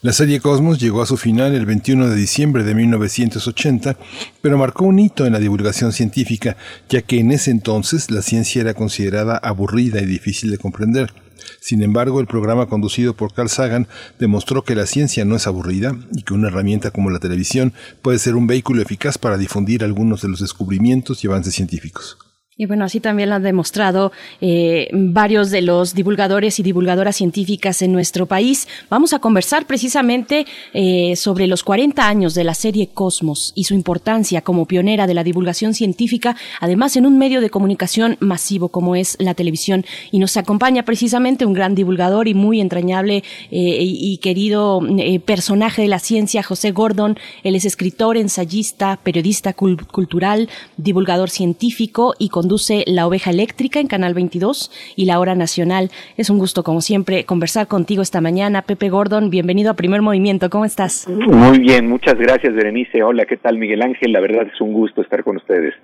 La 0.00 0.14
serie 0.14 0.40
Cosmos 0.40 0.80
llegó 0.80 1.02
a 1.02 1.06
su 1.06 1.18
final 1.18 1.54
el 1.54 1.66
21 1.66 2.08
de 2.08 2.16
diciembre 2.16 2.64
de 2.64 2.74
1980, 2.74 3.98
pero 4.40 4.56
marcó 4.56 4.86
un 4.86 5.00
hito 5.00 5.26
en 5.26 5.34
la 5.34 5.38
divulgación 5.38 5.92
científica, 5.92 6.56
ya 6.88 7.02
que 7.02 7.20
en 7.20 7.30
ese 7.30 7.50
entonces 7.50 8.10
la 8.10 8.22
ciencia 8.22 8.62
era 8.62 8.72
considerada 8.72 9.36
aburrida 9.36 10.00
y 10.00 10.06
difícil 10.06 10.50
de 10.50 10.56
comprender. 10.56 11.12
Sin 11.60 11.82
embargo, 11.82 12.20
el 12.20 12.26
programa 12.26 12.66
conducido 12.66 13.14
por 13.14 13.32
Carl 13.32 13.48
Sagan 13.48 13.88
demostró 14.18 14.62
que 14.62 14.74
la 14.74 14.86
ciencia 14.86 15.24
no 15.24 15.36
es 15.36 15.46
aburrida 15.46 15.96
y 16.12 16.22
que 16.22 16.34
una 16.34 16.48
herramienta 16.48 16.90
como 16.90 17.10
la 17.10 17.18
televisión 17.18 17.72
puede 18.02 18.18
ser 18.18 18.36
un 18.36 18.46
vehículo 18.46 18.82
eficaz 18.82 19.18
para 19.18 19.38
difundir 19.38 19.82
algunos 19.82 20.22
de 20.22 20.28
los 20.28 20.40
descubrimientos 20.40 21.24
y 21.24 21.26
avances 21.26 21.54
científicos. 21.54 22.18
Y 22.60 22.66
bueno, 22.66 22.84
así 22.84 22.98
también 22.98 23.28
lo 23.28 23.36
han 23.36 23.44
demostrado 23.44 24.10
eh, 24.40 24.88
varios 24.92 25.52
de 25.52 25.62
los 25.62 25.94
divulgadores 25.94 26.58
y 26.58 26.64
divulgadoras 26.64 27.14
científicas 27.14 27.82
en 27.82 27.92
nuestro 27.92 28.26
país. 28.26 28.66
Vamos 28.90 29.12
a 29.12 29.20
conversar 29.20 29.64
precisamente 29.64 30.44
eh, 30.72 31.14
sobre 31.14 31.46
los 31.46 31.62
40 31.62 32.08
años 32.08 32.34
de 32.34 32.42
la 32.42 32.54
serie 32.54 32.88
Cosmos 32.88 33.52
y 33.54 33.62
su 33.62 33.74
importancia 33.74 34.40
como 34.40 34.66
pionera 34.66 35.06
de 35.06 35.14
la 35.14 35.22
divulgación 35.22 35.72
científica, 35.72 36.34
además 36.58 36.96
en 36.96 37.06
un 37.06 37.16
medio 37.16 37.40
de 37.40 37.48
comunicación 37.48 38.16
masivo 38.18 38.70
como 38.70 38.96
es 38.96 39.16
la 39.20 39.34
televisión. 39.34 39.84
Y 40.10 40.18
nos 40.18 40.36
acompaña 40.36 40.84
precisamente 40.84 41.46
un 41.46 41.52
gran 41.52 41.76
divulgador 41.76 42.26
y 42.26 42.34
muy 42.34 42.60
entrañable 42.60 43.22
eh, 43.52 43.78
y, 43.80 44.18
querido 44.18 44.80
personaje 45.24 45.82
de 45.82 45.88
la 45.88 46.00
ciencia, 46.00 46.42
José 46.42 46.72
Gordon. 46.72 47.18
Él 47.44 47.54
es 47.54 47.64
escritor, 47.64 48.16
ensayista, 48.16 48.98
periodista 49.00 49.52
cultural, 49.52 50.48
divulgador 50.76 51.30
científico 51.30 52.16
y 52.18 52.30
con 52.30 52.47
conduce 52.48 52.82
La 52.86 53.06
Oveja 53.06 53.30
Eléctrica 53.30 53.78
en 53.78 53.88
Canal 53.88 54.14
22 54.14 54.70
y 54.96 55.04
La 55.04 55.20
Hora 55.20 55.34
Nacional. 55.34 55.90
Es 56.16 56.30
un 56.30 56.38
gusto, 56.38 56.62
como 56.62 56.80
siempre, 56.80 57.24
conversar 57.24 57.68
contigo 57.68 58.00
esta 58.00 58.22
mañana. 58.22 58.62
Pepe 58.62 58.88
Gordon, 58.88 59.28
bienvenido 59.28 59.70
a 59.70 59.74
Primer 59.74 60.00
Movimiento. 60.00 60.48
¿Cómo 60.48 60.64
estás? 60.64 61.06
Muy 61.08 61.58
bien, 61.58 61.86
muchas 61.86 62.14
gracias, 62.14 62.54
Berenice. 62.54 63.02
Hola, 63.02 63.26
¿qué 63.26 63.36
tal, 63.36 63.58
Miguel 63.58 63.82
Ángel? 63.82 64.12
La 64.12 64.20
verdad 64.20 64.46
es 64.50 64.58
un 64.62 64.72
gusto 64.72 65.02
estar 65.02 65.22
con 65.24 65.36
ustedes. 65.36 65.74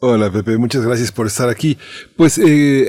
Hola, 0.00 0.30
Pepe, 0.30 0.58
muchas 0.58 0.84
gracias 0.84 1.10
por 1.10 1.26
estar 1.26 1.48
aquí. 1.48 1.78
Pues, 2.18 2.36
eh, 2.36 2.88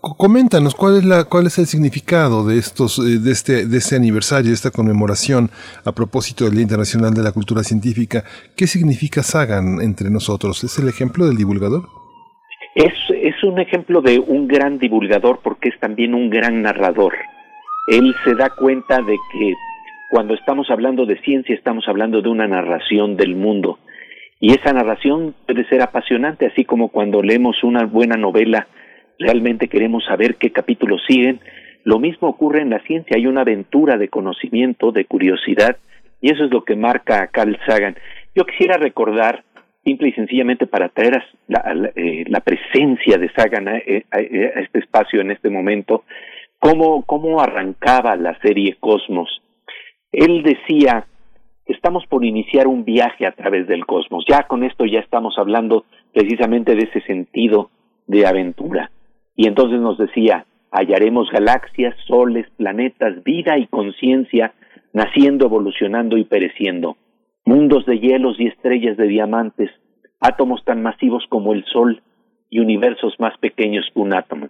coméntanos 0.00 0.74
cuál 0.74 0.96
es 0.96 1.04
la 1.04 1.24
cuál 1.24 1.48
es 1.48 1.58
el 1.58 1.66
significado 1.66 2.46
de 2.46 2.56
estos 2.56 2.98
eh, 2.98 3.18
de 3.18 3.30
este 3.30 3.66
de 3.66 3.76
este 3.76 3.96
aniversario 3.96 4.48
de 4.48 4.54
esta 4.54 4.70
conmemoración 4.70 5.50
a 5.84 5.92
propósito 5.92 6.44
del 6.44 6.54
Día 6.54 6.62
Internacional 6.62 7.12
de 7.12 7.22
la 7.22 7.32
Cultura 7.32 7.62
Científica 7.62 8.24
qué 8.56 8.66
significa 8.66 9.22
Sagan 9.22 9.82
entre 9.82 10.08
nosotros 10.08 10.64
es 10.64 10.78
el 10.78 10.88
ejemplo 10.88 11.26
del 11.26 11.36
divulgador 11.36 11.99
es, 12.84 13.44
un 13.44 13.58
ejemplo 13.58 14.00
de 14.00 14.18
un 14.18 14.46
gran 14.46 14.78
divulgador 14.78 15.40
porque 15.42 15.68
es 15.70 15.78
también 15.80 16.14
un 16.14 16.30
gran 16.30 16.62
narrador. 16.62 17.14
Él 17.88 18.14
se 18.24 18.34
da 18.34 18.50
cuenta 18.50 19.02
de 19.02 19.16
que 19.32 19.54
cuando 20.10 20.34
estamos 20.34 20.70
hablando 20.70 21.06
de 21.06 21.20
ciencia 21.20 21.54
estamos 21.54 21.86
hablando 21.88 22.22
de 22.22 22.28
una 22.28 22.46
narración 22.46 23.16
del 23.16 23.34
mundo. 23.34 23.78
Y 24.38 24.52
esa 24.52 24.72
narración 24.72 25.34
puede 25.46 25.68
ser 25.68 25.82
apasionante, 25.82 26.46
así 26.46 26.64
como 26.64 26.88
cuando 26.88 27.22
leemos 27.22 27.62
una 27.62 27.84
buena 27.84 28.16
novela, 28.16 28.68
realmente 29.18 29.68
queremos 29.68 30.04
saber 30.04 30.36
qué 30.36 30.50
capítulos 30.50 31.02
siguen. 31.06 31.40
Lo 31.84 31.98
mismo 31.98 32.28
ocurre 32.28 32.62
en 32.62 32.70
la 32.70 32.80
ciencia, 32.80 33.16
hay 33.16 33.26
una 33.26 33.42
aventura 33.42 33.98
de 33.98 34.08
conocimiento, 34.08 34.92
de 34.92 35.04
curiosidad, 35.04 35.76
y 36.22 36.32
eso 36.32 36.44
es 36.44 36.50
lo 36.50 36.64
que 36.64 36.76
marca 36.76 37.22
a 37.22 37.26
Carl 37.26 37.58
Sagan. 37.66 37.96
Yo 38.34 38.44
quisiera 38.44 38.76
recordar 38.76 39.44
simple 39.84 40.08
y 40.08 40.12
sencillamente 40.12 40.66
para 40.66 40.88
traer 40.88 41.22
la, 41.48 41.92
eh, 41.94 42.24
la, 42.28 42.40
presencia 42.40 43.16
de 43.18 43.30
Sagan 43.32 43.68
eh, 43.68 44.04
a, 44.10 44.18
este 44.18 44.80
espacio 44.80 45.20
en 45.20 45.30
este 45.30 45.48
momento, 45.48 46.04
cómo, 46.58 47.02
cómo 47.02 47.40
arrancaba 47.40 48.16
la 48.16 48.38
serie 48.40 48.76
Cosmos. 48.78 49.42
Él 50.12 50.42
decía, 50.42 51.06
estamos 51.66 52.04
por 52.06 52.24
iniciar 52.24 52.66
un 52.66 52.84
viaje 52.84 53.26
a 53.26 53.32
través 53.32 53.66
del 53.68 53.86
cosmos. 53.86 54.24
Ya 54.28 54.42
con 54.42 54.64
esto 54.64 54.84
ya 54.84 54.98
estamos 54.98 55.38
hablando 55.38 55.84
precisamente 56.12 56.74
de 56.74 56.82
ese 56.82 57.00
sentido 57.02 57.70
de 58.06 58.26
aventura. 58.26 58.90
Y 59.36 59.46
entonces 59.46 59.80
nos 59.80 59.96
decía, 59.96 60.46
hallaremos 60.72 61.30
galaxias, 61.30 61.94
soles, 62.06 62.46
planetas, 62.56 63.22
vida 63.22 63.56
y 63.56 63.68
conciencia, 63.68 64.52
naciendo, 64.92 65.46
evolucionando 65.46 66.18
y 66.18 66.24
pereciendo 66.24 66.96
mundos 67.44 67.86
de 67.86 67.98
hielos 67.98 68.36
y 68.38 68.46
estrellas 68.46 68.96
de 68.96 69.06
diamantes, 69.06 69.70
átomos 70.20 70.64
tan 70.64 70.82
masivos 70.82 71.24
como 71.28 71.52
el 71.52 71.64
Sol 71.64 72.02
y 72.50 72.60
universos 72.60 73.14
más 73.18 73.36
pequeños 73.38 73.86
que 73.92 74.00
un 74.00 74.14
átomo. 74.14 74.48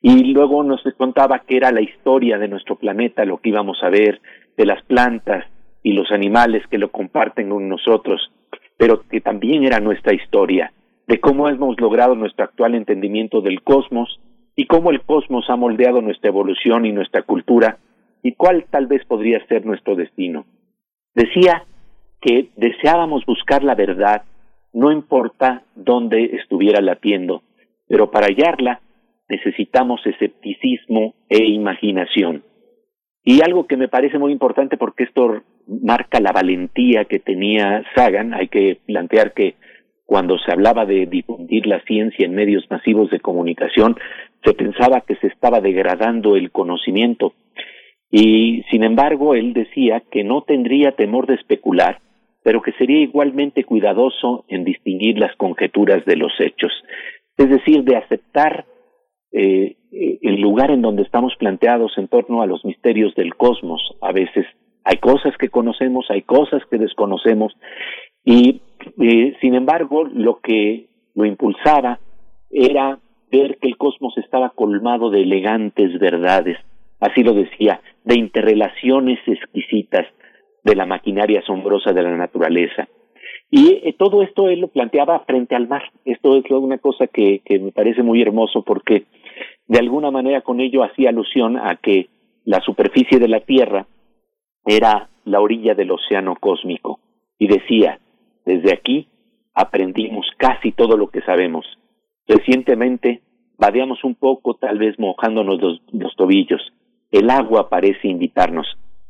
Y 0.00 0.32
luego 0.34 0.62
nos 0.62 0.82
contaba 0.96 1.40
que 1.40 1.56
era 1.56 1.72
la 1.72 1.80
historia 1.80 2.38
de 2.38 2.48
nuestro 2.48 2.76
planeta, 2.76 3.24
lo 3.24 3.38
que 3.38 3.48
íbamos 3.48 3.82
a 3.82 3.88
ver, 3.88 4.20
de 4.56 4.66
las 4.66 4.82
plantas 4.84 5.46
y 5.82 5.92
los 5.94 6.10
animales 6.12 6.62
que 6.70 6.78
lo 6.78 6.90
comparten 6.90 7.48
con 7.48 7.68
nosotros, 7.68 8.30
pero 8.76 9.02
que 9.08 9.20
también 9.20 9.64
era 9.64 9.80
nuestra 9.80 10.14
historia, 10.14 10.72
de 11.06 11.20
cómo 11.20 11.48
hemos 11.48 11.80
logrado 11.80 12.14
nuestro 12.14 12.44
actual 12.44 12.74
entendimiento 12.74 13.40
del 13.40 13.62
cosmos 13.62 14.20
y 14.56 14.66
cómo 14.66 14.90
el 14.90 15.02
cosmos 15.02 15.48
ha 15.48 15.56
moldeado 15.56 16.00
nuestra 16.00 16.28
evolución 16.28 16.86
y 16.86 16.92
nuestra 16.92 17.22
cultura 17.22 17.78
y 18.22 18.32
cuál 18.32 18.64
tal 18.70 18.86
vez 18.86 19.04
podría 19.04 19.44
ser 19.46 19.66
nuestro 19.66 19.96
destino. 19.96 20.46
Decía 21.14 21.64
que 22.24 22.48
deseábamos 22.56 23.24
buscar 23.26 23.62
la 23.62 23.74
verdad, 23.74 24.22
no 24.72 24.90
importa 24.90 25.62
dónde 25.74 26.36
estuviera 26.40 26.80
latiendo, 26.80 27.42
pero 27.86 28.10
para 28.10 28.26
hallarla 28.26 28.80
necesitamos 29.28 30.00
escepticismo 30.06 31.14
e 31.28 31.44
imaginación. 31.44 32.42
Y 33.24 33.42
algo 33.42 33.66
que 33.66 33.76
me 33.76 33.88
parece 33.88 34.18
muy 34.18 34.32
importante 34.32 34.76
porque 34.76 35.04
esto 35.04 35.42
marca 35.66 36.18
la 36.20 36.32
valentía 36.32 37.04
que 37.04 37.18
tenía 37.18 37.84
Sagan, 37.94 38.32
hay 38.34 38.48
que 38.48 38.78
plantear 38.86 39.32
que 39.34 39.54
cuando 40.06 40.38
se 40.38 40.52
hablaba 40.52 40.86
de 40.86 41.06
difundir 41.06 41.66
la 41.66 41.80
ciencia 41.80 42.26
en 42.26 42.34
medios 42.34 42.64
masivos 42.70 43.10
de 43.10 43.20
comunicación, 43.20 43.96
se 44.44 44.54
pensaba 44.54 45.02
que 45.02 45.16
se 45.16 45.26
estaba 45.28 45.60
degradando 45.60 46.36
el 46.36 46.50
conocimiento. 46.50 47.34
Y 48.10 48.62
sin 48.70 48.84
embargo, 48.84 49.34
él 49.34 49.54
decía 49.54 50.02
que 50.10 50.22
no 50.24 50.42
tendría 50.42 50.92
temor 50.92 51.26
de 51.26 51.34
especular, 51.34 52.00
pero 52.44 52.60
que 52.60 52.72
sería 52.72 53.00
igualmente 53.00 53.64
cuidadoso 53.64 54.44
en 54.48 54.64
distinguir 54.64 55.18
las 55.18 55.34
conjeturas 55.36 56.04
de 56.04 56.16
los 56.16 56.32
hechos, 56.38 56.70
es 57.38 57.48
decir, 57.48 57.82
de 57.82 57.96
aceptar 57.96 58.66
eh, 59.32 59.76
el 59.90 60.40
lugar 60.40 60.70
en 60.70 60.82
donde 60.82 61.02
estamos 61.02 61.34
planteados 61.36 61.96
en 61.96 62.06
torno 62.06 62.42
a 62.42 62.46
los 62.46 62.64
misterios 62.64 63.14
del 63.14 63.34
cosmos. 63.34 63.96
A 64.02 64.12
veces 64.12 64.46
hay 64.84 64.98
cosas 64.98 65.36
que 65.38 65.48
conocemos, 65.48 66.06
hay 66.10 66.22
cosas 66.22 66.62
que 66.70 66.78
desconocemos, 66.78 67.56
y 68.24 68.60
eh, 69.00 69.36
sin 69.40 69.54
embargo 69.54 70.04
lo 70.04 70.40
que 70.40 70.88
lo 71.14 71.24
impulsaba 71.24 71.98
era 72.50 72.98
ver 73.32 73.56
que 73.56 73.68
el 73.68 73.78
cosmos 73.78 74.16
estaba 74.18 74.50
colmado 74.50 75.10
de 75.10 75.22
elegantes 75.22 75.98
verdades, 75.98 76.58
así 77.00 77.22
lo 77.22 77.32
decía, 77.32 77.80
de 78.04 78.18
interrelaciones 78.18 79.18
exquisitas, 79.26 80.06
de 80.64 80.74
la 80.74 80.86
maquinaria 80.86 81.40
asombrosa 81.40 81.92
de 81.92 82.02
la 82.02 82.16
naturaleza. 82.16 82.88
Y 83.50 83.80
eh, 83.84 83.94
todo 83.96 84.22
esto 84.22 84.48
él 84.48 84.60
lo 84.60 84.68
planteaba 84.68 85.20
frente 85.20 85.54
al 85.54 85.68
mar. 85.68 85.82
Esto 86.04 86.36
es 86.36 86.50
una 86.50 86.78
cosa 86.78 87.06
que, 87.06 87.42
me 87.48 87.70
parece 87.70 88.02
muy 88.02 88.20
hermoso 88.20 88.62
porque 88.62 89.04
de 89.66 89.78
alguna 89.78 90.10
manera 90.10 90.40
con 90.40 90.60
ello 90.60 90.82
hacía 90.82 91.10
alusión 91.10 91.56
a 91.56 91.76
que 91.76 92.08
la 92.44 92.60
superficie 92.60 93.18
de 93.18 93.28
la 93.28 93.40
Tierra 93.40 93.86
era 94.66 95.08
la 95.24 95.40
orilla 95.40 95.74
del 95.74 95.92
océano 95.92 96.34
cósmico. 96.40 96.98
Y 97.38 97.46
decía, 97.46 98.00
desde 98.44 98.72
aquí 98.72 99.08
aprendimos 99.54 100.26
casi 100.38 100.72
todo 100.72 100.96
lo 100.96 101.08
que 101.08 101.20
sabemos. 101.20 101.66
Recientemente 102.26 103.20
vadeamos 103.58 104.02
un 104.02 104.14
poco, 104.14 104.54
tal 104.54 104.78
vez 104.78 104.98
mojándonos 104.98 105.60
los, 105.60 105.82
los 105.92 106.16
tobillos. 106.16 106.72
El 107.10 107.30
agua 107.30 107.68
parece 107.68 108.08
invitarnos. 108.08 108.66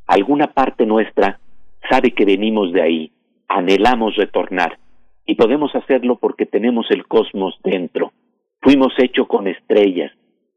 Alguna 0.07 0.49
parte 0.49 0.85
nuestra 0.85 1.41
sabe 1.89 2.13
que 2.13 2.25
venimos 2.25 2.73
de 2.73 2.83
ahí, 2.83 3.13
anhelamos 3.49 4.17
retornar, 4.17 4.79
y 5.27 5.35
podemos 5.37 5.75
hacerlo 5.75 6.17
porque 6.17 6.47
tenemos 6.47 6.87
el 6.91 7.07
cosmos 7.07 7.59
dentro. 7.63 8.13
Fuimos 8.61 8.93
hechos 8.99 9.27
con 9.27 9.47
estrellas, 9.47 10.13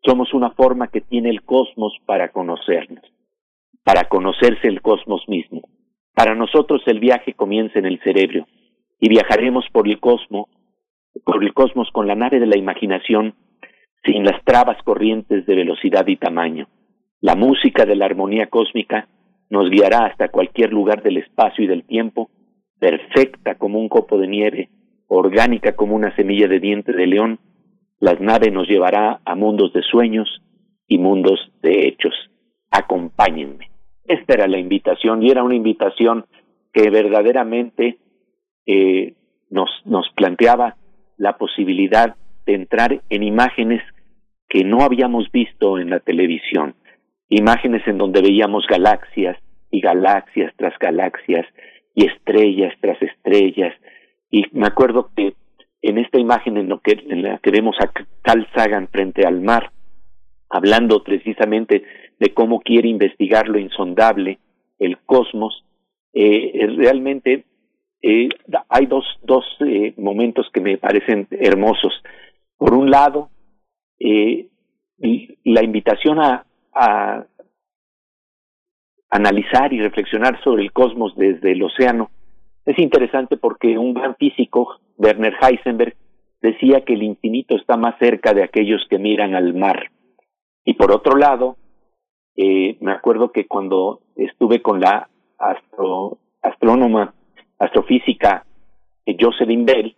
somos 0.06 0.34
una 0.34 0.52
forma 0.52 0.88
que 0.88 1.02
tiene 1.02 1.30
el 1.30 1.44
cosmos 1.44 1.94
para 2.06 2.30
conocernos, 2.30 3.04
para 3.84 4.08
conocerse 4.08 4.68
el 4.68 4.82
cosmos 4.82 5.24
mismo. 5.28 5.62
Para 6.14 6.36
nosotros 6.36 6.82
el 6.88 7.00
viaje 7.00 7.34
comienza 7.34 7.80
en 7.80 7.86
el 7.86 8.00
cerebro 8.02 8.48
y 9.00 9.10
viajaremos 9.10 9.66
por 9.72 9.88
el 9.88 10.00
cosmos, 10.00 10.48
por 11.24 11.44
el 11.44 11.54
cosmos 11.54 11.90
con 11.92 12.08
la 12.08 12.16
nave 12.16 12.40
de 12.40 12.48
la 12.48 12.58
imaginación, 12.58 13.36
sin 14.04 14.24
las 14.24 14.44
trabas 14.44 14.82
corrientes 14.84 15.46
de 15.46 15.56
velocidad 15.56 16.08
y 16.08 16.16
tamaño. 16.16 16.68
La 17.20 17.36
música 17.36 17.86
de 17.86 17.96
la 17.96 18.06
armonía 18.06 18.48
cósmica 18.48 19.08
nos 19.50 19.70
guiará 19.70 20.06
hasta 20.06 20.30
cualquier 20.30 20.72
lugar 20.72 21.02
del 21.04 21.18
espacio 21.18 21.64
y 21.64 21.68
del 21.68 21.84
tiempo, 21.84 22.30
perfecta 22.80 23.56
como 23.56 23.80
un 23.80 23.90
copo 23.90 24.18
de 24.18 24.28
nieve, 24.28 24.70
orgánica 25.08 25.76
como 25.76 25.96
una 25.96 26.16
semilla 26.16 26.48
de 26.48 26.60
diente 26.60 26.94
de 26.94 27.08
león, 27.08 27.40
las 28.00 28.20
naves 28.20 28.52
nos 28.52 28.68
llevará 28.68 29.22
a 29.26 29.36
mundos 29.36 29.74
de 29.74 29.82
sueños 29.82 30.42
y 30.88 30.98
mundos 30.98 31.52
de 31.62 31.88
hechos. 31.88 32.14
Acompáñenme. 32.70 33.72
Esta 34.04 34.36
era 34.36 34.48
la 34.48 34.60
invitación 34.60 35.24
y 35.24 35.32
era 35.32 35.44
una 35.44 35.56
invitación 35.56 36.26
que 36.72 36.90
verdaderamente 36.90 37.98
eh, 38.66 39.16
nos, 39.50 39.70
nos 39.86 40.10
planteaba 40.16 40.76
la 41.18 41.38
posibilidad 41.38 42.16
de 42.46 42.54
entrar 42.54 43.02
en 43.10 43.24
imágenes 43.24 43.82
que 44.48 44.64
no 44.64 44.82
habíamos 44.82 45.32
visto 45.32 45.80
en 45.80 45.90
la 45.90 46.00
televisión 46.00 46.76
imágenes 47.30 47.86
en 47.88 47.98
donde 47.98 48.22
veíamos 48.22 48.66
galaxias 48.68 49.38
y 49.72 49.82
galaxias 49.82 50.54
tras 50.58 50.78
galaxias 50.80 51.46
y 51.94 52.06
estrellas 52.06 52.74
tras 52.80 53.02
estrellas. 53.02 53.74
Y 54.30 54.44
me 54.52 54.68
acuerdo 54.68 55.10
que 55.16 55.34
en 55.82 55.98
esta 55.98 56.20
imagen 56.20 56.58
en, 56.58 56.70
lo 56.70 56.80
que, 56.80 56.92
en 57.10 57.24
la 57.24 57.40
que 57.40 57.52
vemos 57.52 57.76
a 57.80 57.92
Carl 58.22 58.48
Sagan 58.54 58.88
frente 58.90 59.26
al 59.26 59.42
mar, 59.42 59.72
hablando 60.50 61.04
precisamente 61.04 61.84
de 62.20 62.34
cómo 62.34 62.60
quiere 62.62 62.88
investigar 62.88 63.48
lo 63.48 63.60
insondable, 63.60 64.40
el 64.80 64.98
cosmos, 65.00 65.66
eh, 66.14 66.68
realmente 66.78 67.46
eh, 68.02 68.30
hay 68.70 68.86
dos, 68.86 69.06
dos 69.24 69.46
eh, 69.62 69.94
momentos 69.98 70.48
que 70.54 70.62
me 70.62 70.78
parecen 70.78 71.28
hermosos. 71.32 71.94
Por 72.58 72.74
un 72.74 72.90
lado, 72.90 73.30
la 74.00 75.64
invitación 75.64 76.20
a, 76.20 76.47
a 76.78 77.26
analizar 79.10 79.74
y 79.74 79.82
reflexionar 79.82 80.42
sobre 80.44 80.64
el 80.64 80.72
cosmos 80.72 81.16
desde 81.16 81.52
el 81.54 81.64
océano 81.64 82.10
es 82.68 82.78
interesante 82.80 83.38
porque 83.38 83.78
un 83.78 83.94
gran 83.94 84.16
físico, 84.18 84.82
Werner 84.98 85.34
Heisenberg, 85.42 85.96
decía 86.42 86.82
que 86.82 86.94
el 86.94 87.04
infinito 87.04 87.56
está 87.56 87.78
más 87.78 87.98
cerca 87.98 88.34
de 88.34 88.44
aquellos 88.44 88.86
que 88.90 89.00
miran 89.00 89.36
al 89.36 89.54
mar. 89.54 89.90
Y 90.66 90.74
por 90.74 90.92
otro 90.92 91.16
lado, 91.16 91.56
eh, 92.36 92.78
me 92.82 92.92
acuerdo 92.92 93.32
que 93.32 93.48
cuando 93.48 94.02
estuve 94.18 94.62
con 94.62 94.82
la 94.82 95.10
astro, 95.38 96.18
astrónoma, 96.42 97.14
astrofísica 97.58 98.46
eh, 99.06 99.16
Jocelyn 99.18 99.66
Bell, 99.66 99.96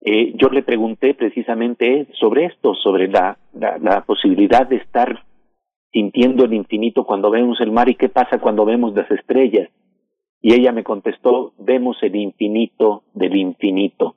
eh, 0.00 0.32
yo 0.34 0.48
le 0.48 0.64
pregunté 0.64 1.14
precisamente 1.14 2.08
sobre 2.18 2.46
esto, 2.46 2.74
sobre 2.74 3.06
la, 3.06 3.38
la, 3.52 3.78
la 3.78 4.00
posibilidad 4.04 4.66
de 4.66 4.76
estar 4.76 5.22
sintiendo 5.96 6.44
el 6.44 6.52
infinito 6.52 7.04
cuando 7.04 7.30
vemos 7.30 7.58
el 7.62 7.72
mar 7.72 7.88
y 7.88 7.94
qué 7.94 8.10
pasa 8.10 8.38
cuando 8.38 8.66
vemos 8.66 8.94
las 8.94 9.10
estrellas. 9.10 9.70
Y 10.42 10.52
ella 10.52 10.70
me 10.70 10.84
contestó, 10.84 11.54
vemos 11.58 11.96
el 12.02 12.16
infinito 12.16 13.04
del 13.14 13.34
infinito. 13.34 14.14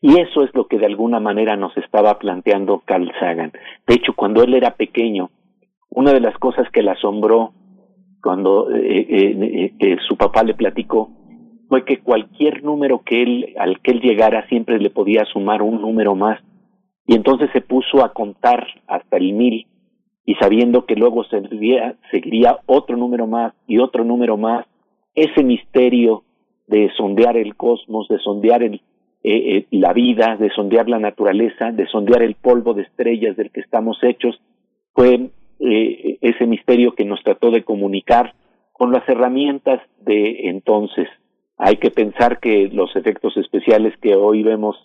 Y 0.00 0.20
eso 0.20 0.44
es 0.44 0.54
lo 0.54 0.68
que 0.68 0.78
de 0.78 0.86
alguna 0.86 1.18
manera 1.18 1.56
nos 1.56 1.76
estaba 1.76 2.16
planteando 2.20 2.82
Carl 2.84 3.10
Sagan. 3.18 3.50
De 3.88 3.94
hecho, 3.94 4.12
cuando 4.14 4.44
él 4.44 4.54
era 4.54 4.76
pequeño, 4.76 5.30
una 5.88 6.12
de 6.12 6.20
las 6.20 6.38
cosas 6.38 6.70
que 6.70 6.80
le 6.80 6.92
asombró 6.92 7.54
cuando 8.22 8.70
eh, 8.70 9.06
eh, 9.10 9.72
eh, 9.80 9.96
su 10.06 10.16
papá 10.16 10.44
le 10.44 10.54
platicó 10.54 11.10
fue 11.68 11.84
que 11.84 11.98
cualquier 11.98 12.62
número 12.62 13.02
que 13.02 13.20
él, 13.20 13.54
al 13.58 13.80
que 13.80 13.90
él 13.90 14.00
llegara 14.00 14.46
siempre 14.46 14.78
le 14.78 14.90
podía 14.90 15.24
sumar 15.24 15.60
un 15.60 15.82
número 15.82 16.14
más. 16.14 16.40
Y 17.04 17.16
entonces 17.16 17.50
se 17.52 17.62
puso 17.62 18.04
a 18.04 18.12
contar 18.12 18.64
hasta 18.86 19.16
el 19.16 19.32
mil 19.32 19.66
y 20.30 20.36
sabiendo 20.36 20.86
que 20.86 20.94
luego 20.94 21.24
seguiría, 21.24 21.96
seguiría 22.12 22.60
otro 22.66 22.96
número 22.96 23.26
más 23.26 23.52
y 23.66 23.78
otro 23.78 24.04
número 24.04 24.36
más, 24.36 24.64
ese 25.12 25.42
misterio 25.42 26.22
de 26.68 26.88
sondear 26.96 27.36
el 27.36 27.56
cosmos, 27.56 28.06
de 28.06 28.20
sondear 28.20 28.62
el, 28.62 28.74
eh, 29.24 29.56
eh, 29.56 29.66
la 29.72 29.92
vida, 29.92 30.36
de 30.36 30.50
sondear 30.50 30.88
la 30.88 31.00
naturaleza, 31.00 31.72
de 31.72 31.84
sondear 31.88 32.22
el 32.22 32.36
polvo 32.36 32.74
de 32.74 32.82
estrellas 32.82 33.36
del 33.36 33.50
que 33.50 33.58
estamos 33.58 33.98
hechos, 34.04 34.40
fue 34.92 35.30
eh, 35.58 36.18
ese 36.20 36.46
misterio 36.46 36.94
que 36.94 37.04
nos 37.04 37.20
trató 37.24 37.50
de 37.50 37.64
comunicar 37.64 38.34
con 38.72 38.92
las 38.92 39.02
herramientas 39.08 39.80
de 40.00 40.48
entonces. 40.48 41.08
Hay 41.58 41.78
que 41.78 41.90
pensar 41.90 42.38
que 42.38 42.68
los 42.72 42.94
efectos 42.94 43.36
especiales 43.36 43.94
que 44.00 44.14
hoy 44.14 44.44
vemos 44.44 44.76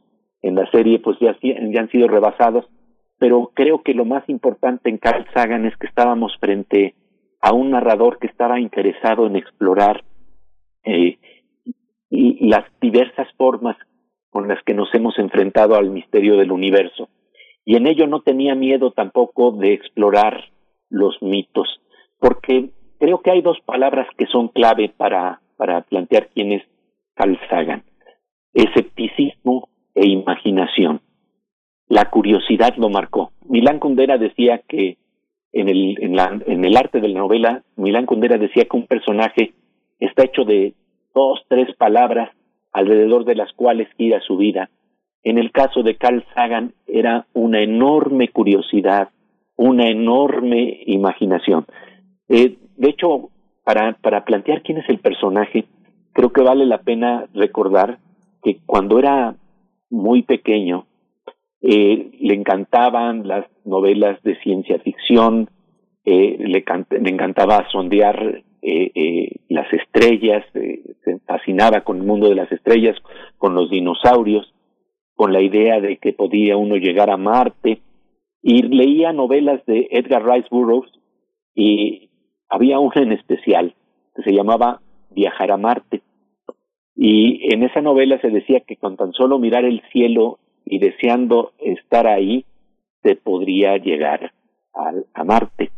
en 0.41 0.55
la 0.55 0.67
serie 0.71 0.97
pues 0.97 1.19
ya, 1.19 1.37
ya 1.39 1.81
han 1.81 1.91
sido 1.91 2.07
rebasados, 2.07 2.65
pero 3.17 3.51
creo 3.53 3.81
que 3.81 3.93
lo 3.93 4.05
más 4.05 4.27
importante 4.29 4.89
en 4.89 4.97
Carl 4.97 5.25
Sagan 5.33 5.65
es 5.65 5.75
que 5.77 5.87
estábamos 5.87 6.35
frente 6.39 6.95
a 7.41 7.53
un 7.53 7.71
narrador 7.71 8.19
que 8.19 8.27
estaba 8.27 8.59
interesado 8.59 9.27
en 9.27 9.35
explorar 9.35 10.03
eh, 10.83 11.17
las 12.09 12.65
diversas 12.81 13.27
formas 13.37 13.77
con 14.29 14.47
las 14.47 14.61
que 14.63 14.73
nos 14.73 14.93
hemos 14.93 15.17
enfrentado 15.17 15.75
al 15.75 15.91
misterio 15.91 16.37
del 16.37 16.51
universo. 16.51 17.09
Y 17.63 17.77
en 17.77 17.87
ello 17.87 18.05
no 18.07 18.21
tenía 18.21 18.53
miedo 18.53 18.91
tampoco 18.91 19.51
de 19.51 19.73
explorar 19.73 20.45
los 20.89 21.21
mitos, 21.21 21.81
porque 22.19 22.69
creo 22.99 23.21
que 23.21 23.31
hay 23.31 23.41
dos 23.41 23.59
palabras 23.65 24.07
que 24.17 24.27
son 24.27 24.49
clave 24.49 24.93
para, 24.95 25.41
para 25.57 25.81
plantear 25.81 26.29
quién 26.33 26.51
es 26.51 26.63
Carl 27.15 27.39
Sagan. 27.49 27.83
Escepticismo 28.53 29.69
e 29.95 30.07
imaginación. 30.07 31.01
La 31.87 32.09
curiosidad 32.09 32.75
lo 32.77 32.89
marcó. 32.89 33.31
Milán 33.47 33.79
Kundera 33.79 34.17
decía 34.17 34.61
que 34.67 34.97
en 35.53 35.69
el, 35.69 35.97
en, 36.01 36.15
la, 36.15 36.39
en 36.45 36.65
el 36.65 36.75
arte 36.75 36.99
de 36.99 37.07
la 37.09 37.19
novela, 37.19 37.63
Milán 37.75 38.05
Kundera 38.05 38.37
decía 38.37 38.65
que 38.65 38.77
un 38.77 38.87
personaje 38.87 39.53
está 39.99 40.23
hecho 40.23 40.43
de 40.43 40.73
dos, 41.13 41.43
tres 41.47 41.73
palabras 41.77 42.29
alrededor 42.73 43.23
de 43.23 43.35
las 43.35 43.53
cuales 43.53 43.87
gira 43.97 44.19
su 44.21 44.37
vida. 44.37 44.69
En 45.23 45.37
el 45.37 45.51
caso 45.51 45.81
de 45.81 45.95
Carl 45.95 46.25
Sagan 46.33 46.73
era 46.87 47.25
una 47.33 47.61
enorme 47.61 48.27
curiosidad, 48.29 49.09
una 49.55 49.87
enorme 49.87 50.81
imaginación. 50.85 51.65
Eh, 52.27 52.57
de 52.75 52.89
hecho, 52.89 53.29
para, 53.63 53.93
para 53.93 54.25
plantear 54.25 54.61
quién 54.61 54.79
es 54.79 54.89
el 54.89 54.99
personaje, 54.99 55.65
creo 56.13 56.33
que 56.33 56.41
vale 56.41 56.65
la 56.65 56.79
pena 56.79 57.27
recordar 57.33 57.99
que 58.43 58.57
cuando 58.65 58.99
era 58.99 59.35
muy 59.89 60.23
pequeño, 60.23 60.85
eh, 61.61 62.11
le 62.19 62.33
encantaban 62.35 63.27
las 63.27 63.45
novelas 63.63 64.21
de 64.23 64.39
ciencia 64.41 64.79
ficción, 64.79 65.49
eh, 66.05 66.37
le, 66.39 66.63
le 67.01 67.09
encantaba 67.09 67.67
sondear 67.71 68.43
eh, 68.61 68.91
eh, 68.95 69.29
las 69.49 69.71
estrellas, 69.73 70.43
se 70.53 71.19
fascinaba 71.27 71.81
con 71.81 71.97
el 71.97 72.03
mundo 72.03 72.29
de 72.29 72.35
las 72.35 72.51
estrellas, 72.51 72.95
con 73.37 73.53
los 73.53 73.69
dinosaurios, 73.69 74.53
con 75.15 75.33
la 75.33 75.41
idea 75.41 75.79
de 75.79 75.97
que 75.97 76.13
podía 76.13 76.57
uno 76.57 76.75
llegar 76.75 77.09
a 77.09 77.17
Marte, 77.17 77.81
y 78.41 78.63
leía 78.63 79.13
novelas 79.13 79.63
de 79.65 79.87
Edgar 79.91 80.25
Rice 80.25 80.47
Burroughs, 80.49 80.91
y 81.53 82.09
había 82.49 82.79
una 82.79 83.01
en 83.01 83.11
especial 83.11 83.75
que 84.15 84.23
se 84.23 84.33
llamaba 84.33 84.81
Viajar 85.11 85.51
a 85.51 85.57
Marte. 85.57 86.01
Y 86.95 87.53
en 87.53 87.63
esa 87.63 87.81
novela 87.81 88.19
se 88.19 88.29
decía 88.29 88.61
que 88.61 88.77
con 88.77 88.97
tan 88.97 89.13
solo 89.13 89.37
mirar 89.37 89.65
el 89.65 89.81
cielo 89.91 90.39
y 90.65 90.79
deseando 90.79 91.53
estar 91.59 92.07
ahí, 92.07 92.45
se 93.03 93.15
podría 93.15 93.77
llegar 93.77 94.31
a, 94.73 94.91
a 95.13 95.23
Marte. 95.23 95.71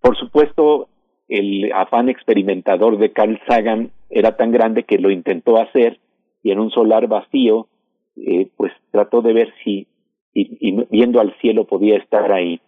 Por 0.00 0.16
supuesto, 0.16 0.88
el 1.28 1.72
afán 1.72 2.08
experimentador 2.08 2.98
de 2.98 3.12
Carl 3.12 3.40
Sagan 3.46 3.90
era 4.10 4.36
tan 4.36 4.50
grande 4.50 4.82
que 4.82 4.98
lo 4.98 5.10
intentó 5.10 5.58
hacer 5.58 5.98
y 6.42 6.50
en 6.50 6.58
un 6.58 6.70
solar 6.70 7.06
vacío, 7.06 7.68
eh, 8.16 8.48
pues 8.56 8.72
trató 8.90 9.22
de 9.22 9.32
ver 9.32 9.54
si, 9.62 9.86
y, 10.34 10.72
viendo 10.90 11.20
al 11.20 11.34
cielo 11.40 11.64
podía 11.64 11.96
estar 11.96 12.32
ahí. 12.32 12.60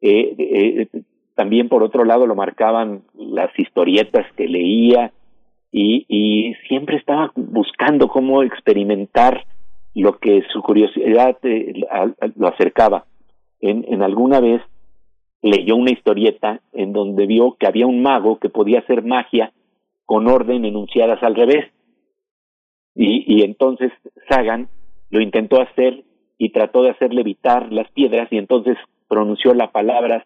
Eh, 0.00 0.34
eh, 0.38 0.88
también 1.34 1.68
por 1.68 1.82
otro 1.82 2.04
lado 2.04 2.26
lo 2.26 2.36
marcaban 2.36 3.02
las 3.14 3.50
historietas 3.58 4.26
que 4.36 4.46
leía 4.46 5.12
y, 5.72 6.06
y 6.08 6.54
siempre 6.68 6.98
estaba 6.98 7.32
buscando 7.34 8.06
cómo 8.06 8.42
experimentar 8.42 9.44
lo 9.94 10.18
que 10.18 10.42
su 10.52 10.60
curiosidad 10.60 11.38
lo 12.36 12.48
acercaba. 12.48 13.06
En, 13.60 14.02
alguna 14.02 14.40
vez 14.40 14.60
leyó 15.40 15.76
una 15.76 15.92
historieta 15.92 16.60
en 16.72 16.92
donde 16.92 17.26
vio 17.26 17.56
que 17.58 17.66
había 17.66 17.86
un 17.86 18.02
mago 18.02 18.38
que 18.38 18.48
podía 18.48 18.80
hacer 18.80 19.04
magia 19.04 19.52
con 20.04 20.26
orden 20.28 20.64
enunciadas 20.64 21.22
al 21.22 21.34
revés. 21.34 21.70
Y, 22.96 23.42
entonces 23.42 23.92
Sagan 24.28 24.68
lo 25.10 25.20
intentó 25.20 25.60
hacer 25.60 26.04
y 26.38 26.50
trató 26.50 26.82
de 26.82 26.90
hacer 26.90 27.14
levitar 27.14 27.72
las 27.72 27.90
piedras 27.92 28.28
y 28.30 28.38
entonces 28.38 28.76
pronunció 29.08 29.54
las 29.54 29.70
palabras 29.70 30.24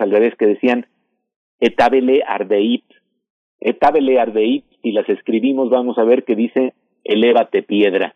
al 0.00 0.10
revés 0.10 0.34
que 0.36 0.46
decían 0.46 0.86
etabele 1.60 2.22
ardeit. 2.26 2.84
Etabele 3.60 4.20
ardeit, 4.20 4.64
si 4.82 4.92
las 4.92 5.08
escribimos 5.08 5.70
vamos 5.70 5.98
a 5.98 6.04
ver 6.04 6.24
que 6.24 6.36
dice 6.36 6.74
elévate 7.04 7.62
piedra. 7.62 8.14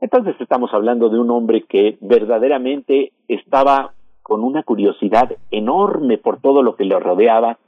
Entonces 0.00 0.36
estamos 0.40 0.72
hablando 0.72 1.08
de 1.08 1.18
un 1.18 1.30
hombre 1.30 1.64
que 1.68 1.98
verdaderamente 2.00 3.12
estaba 3.26 3.94
con 4.22 4.44
una 4.44 4.62
curiosidad 4.62 5.36
enorme 5.50 6.18
por 6.18 6.40
todo 6.40 6.62
lo 6.62 6.76
que 6.76 6.84
le 6.84 6.98
rodeaba. 6.98 7.58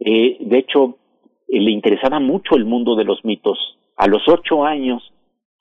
Eh, 0.00 0.38
de 0.40 0.58
hecho, 0.58 0.96
eh, 1.48 1.60
le 1.60 1.70
interesaba 1.70 2.18
mucho 2.18 2.56
el 2.56 2.64
mundo 2.64 2.96
de 2.96 3.04
los 3.04 3.24
mitos. 3.24 3.58
A 3.96 4.08
los 4.08 4.22
ocho 4.28 4.64
años 4.64 5.12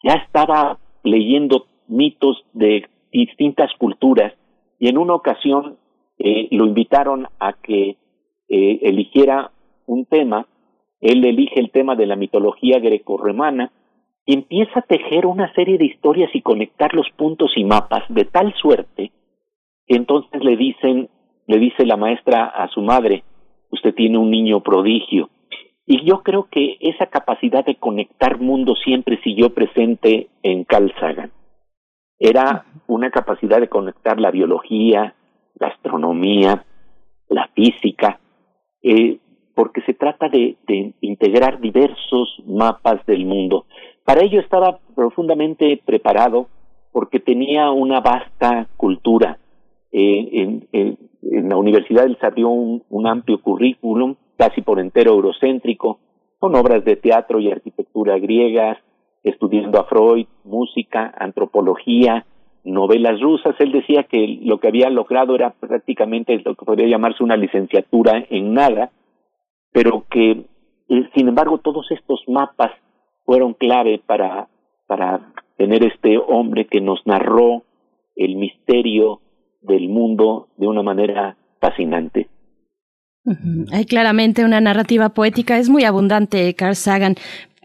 ya 0.03 0.13
estaba 0.13 0.79
leyendo 1.03 1.65
mitos 1.87 2.43
de 2.53 2.87
distintas 3.11 3.71
culturas 3.77 4.33
y 4.79 4.89
en 4.89 4.97
una 4.97 5.13
ocasión 5.13 5.77
eh, 6.17 6.47
lo 6.51 6.65
invitaron 6.65 7.27
a 7.39 7.53
que 7.53 7.97
eligiera 8.49 9.51
un 9.85 10.05
tema. 10.05 10.47
Él 11.01 11.25
elige 11.25 11.59
el 11.59 11.69
tema 11.69 11.97
de 11.97 12.05
la 12.05 12.15
mitología 12.15 12.79
grecorromana 12.79 13.73
y 14.27 14.35
empieza 14.35 14.81
a 14.81 14.83
tejer 14.83 15.25
una 15.25 15.51
serie 15.55 15.79
de 15.79 15.85
historias 15.85 16.29
y 16.35 16.41
conectar 16.41 16.93
los 16.93 17.09
puntos 17.15 17.53
y 17.55 17.63
mapas 17.63 18.03
de 18.09 18.25
tal 18.25 18.53
suerte 18.53 19.11
entonces 19.87 20.43
le 20.43 20.57
dicen, 20.57 21.09
le 21.47 21.59
dice 21.59 21.85
la 21.85 21.97
maestra 21.97 22.45
a 22.45 22.67
su 22.67 22.81
madre, 22.81 23.23
usted 23.71 23.95
tiene 23.95 24.17
un 24.17 24.29
niño 24.29 24.61
prodigio. 24.61 25.29
Y 25.85 26.05
yo 26.05 26.21
creo 26.21 26.49
que 26.51 26.77
esa 26.81 27.05
capacidad 27.05 27.65
de 27.65 27.75
conectar 27.75 28.39
mundos 28.39 28.79
siempre 28.83 29.21
siguió 29.23 29.53
presente 29.53 30.27
en 30.43 30.65
Carl 30.65 30.93
Sagan. 30.99 31.31
Era 32.19 32.65
una 32.87 33.09
capacidad 33.09 33.61
de 33.61 33.69
conectar 33.69 34.19
la 34.19 34.31
biología, 34.31 35.15
la 35.55 35.67
astronomía, 35.67 36.65
la 37.29 37.47
física, 37.55 38.19
eh, 38.83 39.19
porque 39.55 39.81
se 39.81 39.93
trata 39.93 40.27
de, 40.27 40.57
de, 40.67 40.93
integrar 41.01 41.61
diversos 41.61 42.43
mapas 42.45 43.05
del 43.05 43.25
mundo. 43.25 43.65
Para 44.07 44.23
ello 44.23 44.39
estaba 44.39 44.79
profundamente 44.95 45.81
preparado 45.85 46.47
porque 46.93 47.19
tenía 47.19 47.71
una 47.71 47.99
vasta 47.99 48.69
cultura. 48.77 49.37
Eh, 49.91 50.61
en, 50.71 50.97
la 51.21 51.57
universidad 51.57 52.05
él 52.05 52.17
abrió 52.21 52.47
un, 52.47 52.83
un 52.89 53.05
amplio 53.05 53.41
currículum, 53.41 54.15
casi 54.37 54.61
por 54.61 54.79
entero 54.79 55.11
eurocéntrico, 55.11 55.99
con 56.39 56.55
obras 56.55 56.85
de 56.85 56.95
teatro 56.95 57.41
y 57.41 57.51
arquitectura 57.51 58.17
griegas, 58.17 58.77
estudiando 59.25 59.77
a 59.77 59.83
Freud, 59.83 60.27
música, 60.45 61.13
antropología, 61.19 62.25
novelas 62.63 63.19
rusas. 63.19 63.55
Él 63.59 63.73
decía 63.73 64.03
que 64.03 64.39
lo 64.41 64.61
que 64.61 64.69
había 64.69 64.89
logrado 64.89 65.35
era 65.35 65.49
prácticamente 65.49 66.41
lo 66.45 66.55
que 66.55 66.63
podría 66.63 66.87
llamarse 66.87 67.25
una 67.25 67.35
licenciatura 67.35 68.25
en 68.29 68.53
nada, 68.53 68.89
pero 69.73 70.05
que, 70.09 70.45
eh, 70.87 71.09
sin 71.13 71.27
embargo, 71.27 71.57
todos 71.57 71.91
estos 71.91 72.23
mapas 72.29 72.71
fueron 73.27 73.53
clave 73.53 74.01
para, 74.03 74.47
para 74.87 75.33
tener 75.57 75.83
este 75.83 76.17
hombre 76.17 76.65
que 76.65 76.79
nos 76.79 77.05
narró 77.05 77.65
el 78.15 78.37
misterio 78.37 79.19
del 79.61 79.89
mundo 79.89 80.47
de 80.55 80.65
una 80.65 80.81
manera 80.81 81.35
fascinante. 81.59 82.29
Hay 83.73 83.83
claramente 83.83 84.45
una 84.45 84.61
narrativa 84.61 85.09
poética, 85.09 85.57
es 85.57 85.67
muy 85.67 85.83
abundante 85.83 86.53
Carl 86.53 86.77
Sagan, 86.77 87.15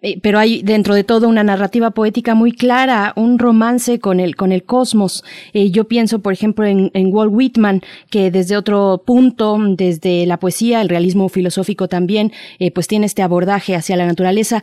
eh, 0.03 0.19
pero 0.21 0.39
hay 0.39 0.63
dentro 0.63 0.95
de 0.95 1.05
todo 1.05 1.29
una 1.29 1.45
narrativa 1.45 1.93
poética 1.93 2.35
muy 2.35 2.53
clara, 2.53 3.13
un 3.17 3.39
romance 3.39 4.01
con 4.01 4.19
el, 4.19 4.35
con 4.35 4.51
el 4.51 4.65
cosmos. 4.65 5.25
Eh, 5.53 5.71
yo 5.71 5.85
pienso, 5.85 6.21
por 6.21 6.33
ejemplo, 6.33 6.67
en, 6.67 6.91
Walt 7.13 7.33
Whitman, 7.33 7.81
que 8.11 8.31
desde 8.31 8.57
otro 8.57 9.03
punto, 9.07 9.57
desde 9.77 10.27
la 10.27 10.39
poesía, 10.39 10.81
el 10.81 10.89
realismo 10.89 11.29
filosófico 11.29 11.89
también, 11.89 12.33
eh, 12.59 12.71
pues 12.73 12.89
tiene 12.89 13.07
este 13.07 13.23
abordaje 13.23 13.77
hacia 13.77 13.97
la 13.97 14.07
naturaleza. 14.07 14.63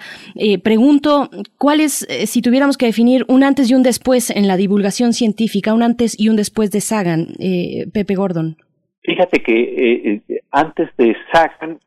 pregunto, 0.63 1.29
¿cuál 1.57 1.79
es, 1.79 2.07
si 2.25 2.41
tuviéramos 2.41 2.77
que 2.77 2.87
definir 2.87 3.23
un 3.27 3.43
antes 3.43 3.69
y 3.69 3.75
un 3.75 3.83
después 3.83 4.29
en 4.29 4.47
la 4.47 4.57
divulgación 4.57 5.13
científica, 5.13 5.73
un 5.73 5.83
antes 5.83 6.19
y 6.19 6.29
un 6.29 6.35
después 6.35 6.71
de 6.71 6.81
Sagan, 6.81 7.27
Pepe 7.93 8.15
Gordon? 8.15 8.57
Fíjate 9.03 9.41
que 9.41 10.21
antes 10.51 10.89
de 10.97 11.15
Sagan, 11.31 11.79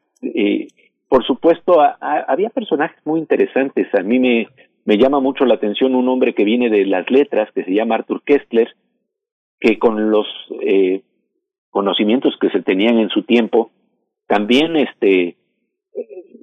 por 1.13 1.27
supuesto, 1.27 1.83
a, 1.83 1.99
había 2.27 2.49
personajes 2.49 2.97
muy 3.05 3.21
interesantes. 3.21 3.87
A 3.95 4.03
mí 4.03 4.19
me, 4.19 4.49
me 4.87 4.97
llama 4.97 5.21
mucho 5.21 5.45
la 5.45 5.57
atención 5.57 5.95
un 5.95 6.09
hombre 6.09 6.33
que 6.35 6.43
viene 6.43 6.71
de 6.71 6.87
las 6.87 7.11
letras, 7.11 7.51
que 7.55 7.65
se 7.65 7.75
llama 7.75 7.97
Arthur 7.97 8.23
Kessler, 8.25 8.75
que 9.61 9.79
con 9.79 10.11
los 10.11 10.27
eh, 10.63 11.03
conocimientos 11.69 12.35
que 12.41 12.49
se 12.49 12.63
tenían 12.63 12.99
en 12.99 13.11
su 13.11 13.25
tiempo, 13.25 13.73
también 14.27 14.75
este, 14.77 15.37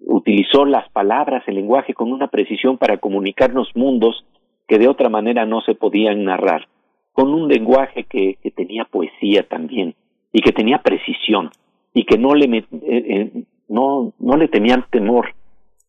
utilizó 0.06 0.66
las 0.66 0.88
palabras, 0.92 1.42
el 1.48 1.56
lenguaje 1.56 1.96
con 1.96 2.14
una 2.14 2.28
precisión 2.28 2.78
para 2.78 2.98
comunicarnos 2.98 3.76
mundos 3.76 4.24
que 4.68 4.78
de 4.78 4.88
otra 4.88 5.10
manera 5.10 5.48
no 5.48 5.62
se 5.62 5.74
podían 5.74 6.26
narrar, 6.26 6.68
con 7.12 7.34
un 7.34 7.48
lenguaje 7.48 8.04
que, 8.04 8.38
tenía 8.56 8.86
poesía 8.86 9.48
también 9.48 9.96
y 10.32 10.42
que 10.42 10.52
tenía 10.52 10.84
precisión 10.84 11.50
y 11.92 12.04
que 12.04 12.20
no 12.20 12.36
le 12.36 12.46
eh, 12.56 12.66
eh, 12.72 13.32
no, 13.70 14.14
no 14.20 14.36
le 14.38 14.48
tenían 14.48 14.86
temor 14.90 15.34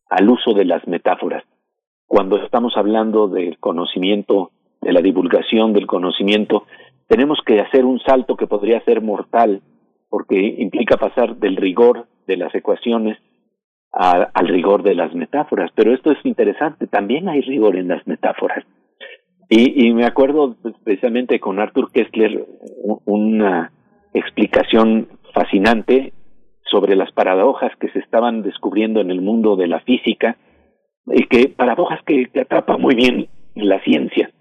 al 0.09 0.29
uso 0.29 0.53
de 0.53 0.65
las 0.65 0.87
metáforas. 0.87 1.43
Cuando 2.07 2.37
estamos 2.43 2.77
hablando 2.77 3.27
del 3.27 3.57
conocimiento, 3.59 4.51
de 4.81 4.93
la 4.93 5.01
divulgación 5.01 5.73
del 5.73 5.87
conocimiento, 5.87 6.65
tenemos 7.07 7.39
que 7.45 7.59
hacer 7.59 7.85
un 7.85 7.99
salto 7.99 8.35
que 8.35 8.47
podría 8.47 8.83
ser 8.85 9.01
mortal, 9.01 9.61
porque 10.09 10.37
implica 10.59 10.97
pasar 10.97 11.37
del 11.37 11.55
rigor 11.55 12.07
de 12.27 12.37
las 12.37 12.53
ecuaciones 12.53 13.17
a, 13.93 14.29
al 14.33 14.47
rigor 14.47 14.83
de 14.83 14.95
las 14.95 15.13
metáforas. 15.13 15.71
Pero 15.75 15.93
esto 15.93 16.11
es 16.11 16.17
interesante, 16.25 16.87
también 16.87 17.29
hay 17.29 17.41
rigor 17.41 17.75
en 17.75 17.87
las 17.87 18.05
metáforas. 18.07 18.65
Y, 19.49 19.87
y 19.87 19.93
me 19.93 20.05
acuerdo 20.05 20.55
precisamente 20.83 21.39
con 21.39 21.59
Arthur 21.59 21.91
Kessler 21.91 22.45
una 23.05 23.71
explicación 24.13 25.07
fascinante 25.33 26.13
sobre 26.71 26.95
las 26.95 27.11
paradojas 27.11 27.71
que 27.79 27.89
se 27.89 27.99
estaban 27.99 28.41
descubriendo 28.41 29.01
en 29.01 29.11
el 29.11 29.21
mundo 29.21 29.55
de 29.55 29.67
la 29.67 29.81
física, 29.81 30.37
y 31.05 31.25
que 31.27 31.49
paradojas 31.49 32.01
que, 32.05 32.27
que 32.27 32.41
atrapa 32.41 32.77
muy 32.77 32.95
bien 32.95 33.27
la 33.55 33.83
ciencia, 33.83 34.31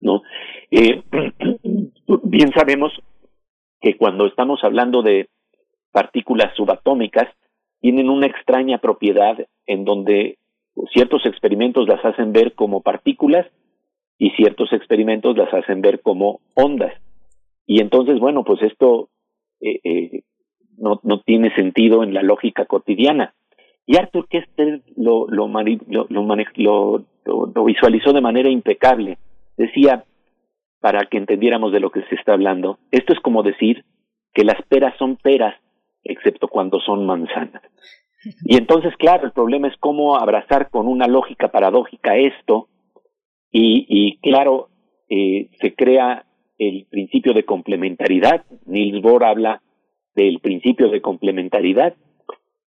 ¿no? 0.00 0.22
Eh, 0.70 1.02
bien 2.24 2.52
sabemos 2.52 2.92
que 3.80 3.96
cuando 3.96 4.26
estamos 4.26 4.62
hablando 4.64 5.02
de 5.02 5.28
partículas 5.92 6.54
subatómicas, 6.56 7.28
tienen 7.80 8.10
una 8.10 8.26
extraña 8.26 8.78
propiedad 8.78 9.38
en 9.66 9.84
donde 9.84 10.38
ciertos 10.92 11.24
experimentos 11.26 11.88
las 11.88 12.04
hacen 12.04 12.32
ver 12.32 12.54
como 12.54 12.82
partículas 12.82 13.46
y 14.18 14.30
ciertos 14.30 14.72
experimentos 14.72 15.36
las 15.36 15.52
hacen 15.52 15.80
ver 15.80 16.00
como 16.02 16.40
ondas. 16.54 16.92
Y 17.66 17.80
entonces, 17.80 18.18
bueno, 18.18 18.44
pues 18.44 18.62
esto 18.62 19.08
eh, 19.60 19.80
eh, 19.82 20.22
no, 20.80 21.00
no 21.04 21.20
tiene 21.20 21.54
sentido 21.54 22.02
en 22.02 22.14
la 22.14 22.22
lógica 22.22 22.64
cotidiana. 22.64 23.34
Y 23.86 23.96
Arthur 23.96 24.28
Kester 24.28 24.82
lo, 24.96 25.26
lo, 25.28 25.48
lo, 25.48 27.04
lo, 27.24 27.64
visualizó 27.64 28.12
de 28.12 28.20
manera 28.20 28.48
impecable. 28.48 29.18
Decía, 29.56 30.04
para 30.80 31.06
que 31.06 31.18
entendiéramos 31.18 31.72
de 31.72 31.80
lo 31.80 31.90
que 31.90 32.02
se 32.02 32.14
está 32.14 32.32
hablando, 32.32 32.78
esto 32.90 33.12
es 33.12 33.20
como 33.20 33.42
decir 33.42 33.84
que 34.32 34.44
las 34.44 34.60
peras 34.68 34.96
son 34.98 35.16
peras, 35.16 35.54
excepto 36.04 36.48
cuando 36.48 36.80
son 36.80 37.04
manzanas. 37.04 37.62
Y 38.44 38.56
entonces, 38.56 38.94
claro, 38.96 39.26
el 39.26 39.32
problema 39.32 39.68
es 39.68 39.76
cómo 39.78 40.16
abrazar 40.16 40.70
con 40.70 40.86
una 40.86 41.06
lógica 41.06 41.48
paradójica 41.48 42.16
esto, 42.16 42.68
y, 43.50 43.86
y 43.88 44.18
claro, 44.18 44.68
eh, 45.08 45.48
se 45.60 45.74
crea 45.74 46.24
el 46.58 46.86
principio 46.88 47.32
de 47.32 47.44
complementariedad. 47.44 48.44
Niels 48.66 49.02
Bohr 49.02 49.24
habla 49.24 49.62
del 50.14 50.40
principio 50.40 50.88
de 50.88 51.00
complementariedad. 51.00 51.94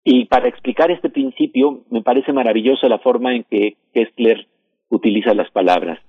Y 0.04 0.26
para 0.26 0.48
explicar 0.48 0.90
este 0.90 1.10
principio, 1.10 1.82
me 1.90 2.02
parece 2.02 2.32
maravillosa 2.32 2.88
la 2.88 2.98
forma 2.98 3.34
en 3.34 3.44
que 3.44 3.76
Kessler 3.92 4.46
utiliza 4.88 5.34
las 5.34 5.50
palabras. 5.50 6.00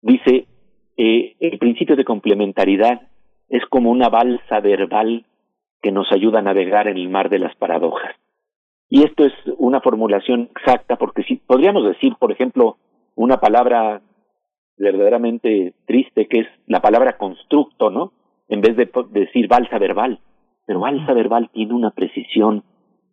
Dice, 0.00 0.46
eh, 0.96 1.36
el 1.40 1.58
principio 1.58 1.96
de 1.96 2.04
complementariedad 2.04 3.02
es 3.48 3.64
como 3.66 3.90
una 3.90 4.08
balsa 4.08 4.60
verbal 4.60 5.24
que 5.80 5.92
nos 5.92 6.10
ayuda 6.12 6.40
a 6.40 6.42
navegar 6.42 6.88
en 6.88 6.96
el 6.96 7.08
mar 7.08 7.28
de 7.28 7.38
las 7.38 7.54
paradojas. 7.56 8.14
Y 8.88 9.04
esto 9.04 9.24
es 9.24 9.32
una 9.56 9.80
formulación 9.80 10.50
exacta 10.56 10.96
porque 10.96 11.22
si 11.22 11.36
podríamos 11.36 11.86
decir, 11.86 12.14
por 12.18 12.32
ejemplo, 12.32 12.76
una 13.14 13.38
palabra 13.38 14.02
verdaderamente 14.76 15.74
triste 15.86 16.26
que 16.26 16.40
es 16.40 16.46
la 16.66 16.80
palabra 16.80 17.16
constructo, 17.16 17.90
¿no? 17.90 18.12
En 18.48 18.60
vez 18.60 18.76
de 18.76 18.90
decir 19.10 19.48
balsa 19.48 19.78
verbal 19.78 20.18
pero 20.66 20.84
alza 20.84 21.12
verbal 21.12 21.50
tiene 21.52 21.74
una 21.74 21.90
precisión 21.90 22.64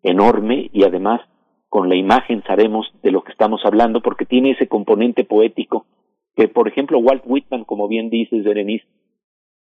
enorme 0.04 0.70
y 0.74 0.84
además 0.84 1.22
con 1.68 1.90
la 1.90 1.96
imagen 1.96 2.44
sabemos 2.48 2.88
de 3.04 3.12
lo 3.12 3.24
que 3.24 3.32
estamos 3.32 3.62
hablando 3.64 4.02
porque 4.02 4.26
tiene 4.26 4.52
ese 4.52 4.68
componente 4.68 5.24
poético 5.24 5.86
que, 6.36 6.48
por 6.48 6.68
ejemplo, 6.68 7.00
Walt 7.00 7.24
Whitman, 7.26 7.66
como 7.66 7.88
bien 7.88 8.10
dices, 8.10 8.44
Berenice, 8.44 8.86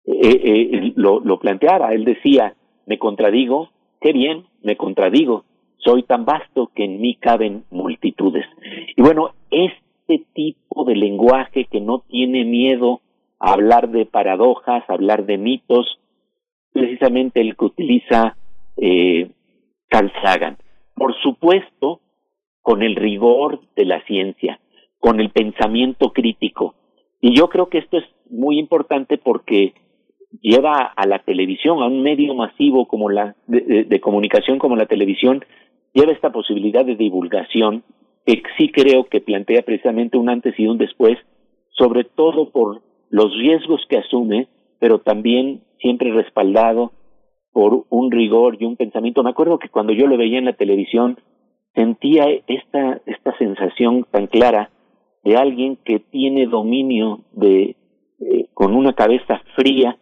eh, 0.04 0.20
eh, 0.22 0.92
lo, 0.96 1.20
lo 1.20 1.38
planteaba. 1.38 1.94
Él 1.94 2.04
decía, 2.04 2.54
me 2.86 2.98
contradigo, 2.98 3.70
qué 4.00 4.12
bien, 4.12 4.44
me 4.62 4.76
contradigo, 4.76 5.44
soy 5.78 6.02
tan 6.02 6.24
vasto 6.24 6.70
que 6.74 6.84
en 6.84 7.00
mí 7.00 7.14
caben 7.14 7.64
multitudes. 7.70 8.44
Y 8.96 9.00
bueno, 9.00 9.30
este 9.50 10.26
tipo 10.34 10.84
de 10.84 10.96
lenguaje 10.96 11.64
que 11.64 11.80
no 11.80 12.00
tiene 12.00 12.44
miedo 12.44 13.00
a 13.38 13.52
hablar 13.52 13.88
de 13.88 14.04
paradojas, 14.04 14.82
a 14.88 14.92
hablar 14.92 15.24
de 15.24 15.38
mitos, 15.38 15.98
precisamente 16.72 17.40
el 17.40 17.56
que 17.56 17.64
utiliza 17.64 18.36
eh, 18.76 19.30
Carl 19.88 20.12
Sagan. 20.22 20.56
Por 20.94 21.14
supuesto, 21.22 22.00
con 22.62 22.82
el 22.82 22.96
rigor 22.96 23.60
de 23.76 23.84
la 23.84 24.04
ciencia, 24.04 24.60
con 24.98 25.20
el 25.20 25.30
pensamiento 25.30 26.12
crítico. 26.12 26.74
Y 27.20 27.36
yo 27.36 27.48
creo 27.48 27.68
que 27.68 27.78
esto 27.78 27.98
es 27.98 28.04
muy 28.30 28.58
importante 28.58 29.18
porque 29.18 29.74
lleva 30.42 30.92
a 30.94 31.06
la 31.06 31.20
televisión, 31.20 31.82
a 31.82 31.86
un 31.86 32.02
medio 32.02 32.34
masivo 32.34 32.86
como 32.86 33.08
la 33.08 33.34
de, 33.46 33.84
de, 33.84 34.00
comunicación 34.00 34.58
como 34.58 34.76
la 34.76 34.86
televisión, 34.86 35.44
lleva 35.94 36.12
esta 36.12 36.30
posibilidad 36.30 36.84
de 36.84 36.96
divulgación 36.96 37.82
que 38.26 38.42
sí 38.58 38.70
creo 38.70 39.04
que 39.04 39.20
plantea 39.20 39.62
precisamente 39.62 40.18
un 40.18 40.28
antes 40.28 40.54
y 40.58 40.66
un 40.66 40.76
después, 40.76 41.16
sobre 41.70 42.04
todo 42.04 42.50
por 42.50 42.82
los 43.10 43.34
riesgos 43.38 43.80
que 43.88 43.96
asume, 43.96 44.48
pero 44.78 45.00
también 45.00 45.62
siempre 45.80 46.12
respaldado 46.12 46.92
por 47.52 47.84
un 47.88 48.10
rigor 48.10 48.56
y 48.60 48.64
un 48.64 48.76
pensamiento. 48.76 49.22
Me 49.22 49.30
acuerdo 49.30 49.58
que 49.58 49.68
cuando 49.68 49.92
yo 49.92 50.06
lo 50.06 50.16
veía 50.16 50.38
en 50.38 50.44
la 50.44 50.52
televisión 50.52 51.18
sentía 51.74 52.26
esta, 52.46 53.00
esta 53.06 53.36
sensación 53.38 54.06
tan 54.10 54.26
clara 54.26 54.70
de 55.24 55.36
alguien 55.36 55.76
que 55.84 55.98
tiene 55.98 56.46
dominio 56.46 57.20
de, 57.32 57.76
con 58.54 58.74
una 58.74 58.92
cabeza 58.92 59.42
fría 59.56 59.98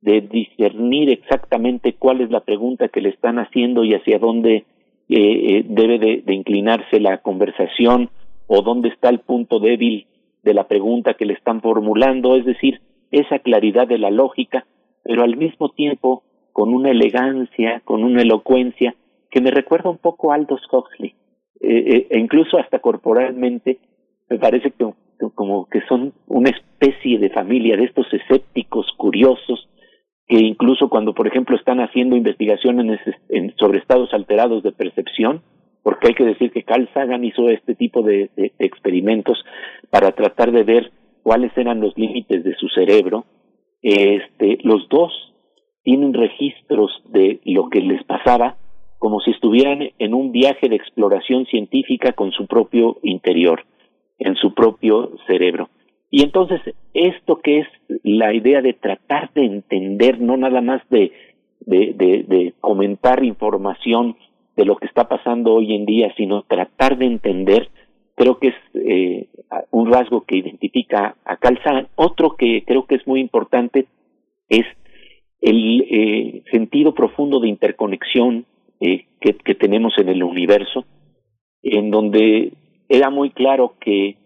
de 0.00 0.20
discernir 0.20 1.10
exactamente 1.10 1.94
cuál 1.94 2.20
es 2.20 2.30
la 2.30 2.40
pregunta 2.40 2.88
que 2.88 3.00
le 3.00 3.08
están 3.08 3.38
haciendo 3.38 3.84
y 3.84 3.94
hacia 3.94 4.18
dónde 4.18 4.56
eh, 4.56 4.64
eh, 5.08 5.64
debe 5.68 5.98
de, 5.98 6.34
inclinarse 6.34 7.00
la 7.00 7.18
conversación 7.18 8.10
o 8.46 8.62
dónde 8.62 8.88
está 8.88 9.08
el 9.08 9.20
punto 9.20 9.58
débil 9.58 10.06
de 10.42 10.54
la 10.54 10.68
pregunta 10.68 11.14
que 11.14 11.26
le 11.26 11.32
están 11.32 11.60
formulando, 11.60 12.36
es 12.36 12.44
decir, 12.44 12.80
esa 13.10 13.38
claridad 13.38 13.86
de 13.86 13.98
la 13.98 14.10
lógica, 14.10 14.66
pero 15.02 15.22
al 15.22 15.36
mismo 15.36 15.70
tiempo 15.70 16.22
con 16.52 16.72
una 16.72 16.90
elegancia, 16.90 17.82
con 17.84 18.02
una 18.02 18.22
elocuencia 18.22 18.94
que 19.30 19.40
me 19.40 19.50
recuerda 19.50 19.90
un 19.90 19.98
poco 19.98 20.32
a 20.32 20.36
Aldous 20.36 20.62
Huxley, 20.70 21.14
eh, 21.60 22.06
e 22.10 22.18
incluso 22.18 22.58
hasta 22.58 22.78
corporalmente 22.78 23.78
me 24.28 24.38
parece 24.38 24.70
que 24.70 24.86
como 25.34 25.66
que 25.66 25.80
son 25.88 26.12
una 26.26 26.50
especie 26.50 27.18
de 27.18 27.30
familia 27.30 27.76
de 27.76 27.84
estos 27.84 28.06
escépticos 28.12 28.86
curiosos 28.96 29.68
que 30.26 30.38
incluso 30.38 30.88
cuando, 30.88 31.14
por 31.14 31.26
ejemplo, 31.26 31.56
están 31.56 31.78
haciendo 31.80 32.16
investigaciones 32.16 33.00
sobre 33.56 33.78
estados 33.78 34.12
alterados 34.12 34.62
de 34.62 34.72
percepción, 34.72 35.42
porque 35.82 36.08
hay 36.08 36.14
que 36.14 36.24
decir 36.24 36.50
que 36.50 36.64
Carl 36.64 36.88
Sagan 36.92 37.24
hizo 37.24 37.48
este 37.48 37.76
tipo 37.76 38.02
de, 38.02 38.28
experimentos 38.58 39.44
para 39.88 40.10
tratar 40.12 40.50
de 40.50 40.64
ver 40.64 40.90
cuáles 41.26 41.50
eran 41.58 41.80
los 41.80 41.98
límites 41.98 42.44
de 42.44 42.54
su 42.54 42.68
cerebro. 42.68 43.24
Este, 43.82 44.58
los 44.62 44.88
dos 44.88 45.12
tienen 45.82 46.14
registros 46.14 47.02
de 47.08 47.40
lo 47.44 47.68
que 47.68 47.80
les 47.80 48.04
pasaba 48.04 48.58
como 48.98 49.18
si 49.18 49.32
estuvieran 49.32 49.90
en 49.98 50.14
un 50.14 50.30
viaje 50.30 50.68
de 50.68 50.76
exploración 50.76 51.46
científica 51.46 52.12
con 52.12 52.30
su 52.30 52.46
propio 52.46 52.98
interior, 53.02 53.64
en 54.20 54.36
su 54.36 54.54
propio 54.54 55.18
cerebro. 55.26 55.68
Y 56.12 56.22
entonces, 56.22 56.60
esto 56.94 57.40
que 57.40 57.58
es 57.58 57.66
la 58.04 58.32
idea 58.32 58.62
de 58.62 58.74
tratar 58.74 59.32
de 59.34 59.46
entender, 59.46 60.20
no 60.20 60.36
nada 60.36 60.60
más 60.60 60.80
de, 60.90 61.10
de, 61.58 61.92
de, 61.96 62.54
comentar 62.60 63.24
información 63.24 64.14
de 64.56 64.64
lo 64.64 64.76
que 64.76 64.86
está 64.86 65.08
pasando 65.08 65.54
hoy 65.54 65.74
en 65.74 65.86
día, 65.86 66.14
sino 66.16 66.42
tratar 66.42 66.96
de 66.96 67.06
entender, 67.06 67.68
creo 68.16 68.38
que 68.38 68.48
es 68.48 68.54
eh, 68.74 69.28
un 69.70 69.92
rasgo 69.92 70.24
que 70.24 70.38
identifica 70.38 71.16
a 71.24 71.36
Calzán. 71.36 71.88
Otro 71.94 72.36
que 72.36 72.64
creo 72.66 72.86
que 72.86 72.96
es 72.96 73.06
muy 73.06 73.20
importante 73.20 73.86
es 74.48 74.66
el 75.40 75.82
eh, 75.82 76.42
sentido 76.50 76.94
profundo 76.94 77.38
de 77.38 77.48
interconexión 77.48 78.46
eh, 78.80 79.06
que, 79.20 79.34
que 79.34 79.54
tenemos 79.54 79.92
en 79.98 80.08
el 80.08 80.22
universo, 80.22 80.84
en 81.62 81.90
donde 81.90 82.52
era 82.88 83.10
muy 83.10 83.30
claro 83.30 83.74
que 83.80 84.16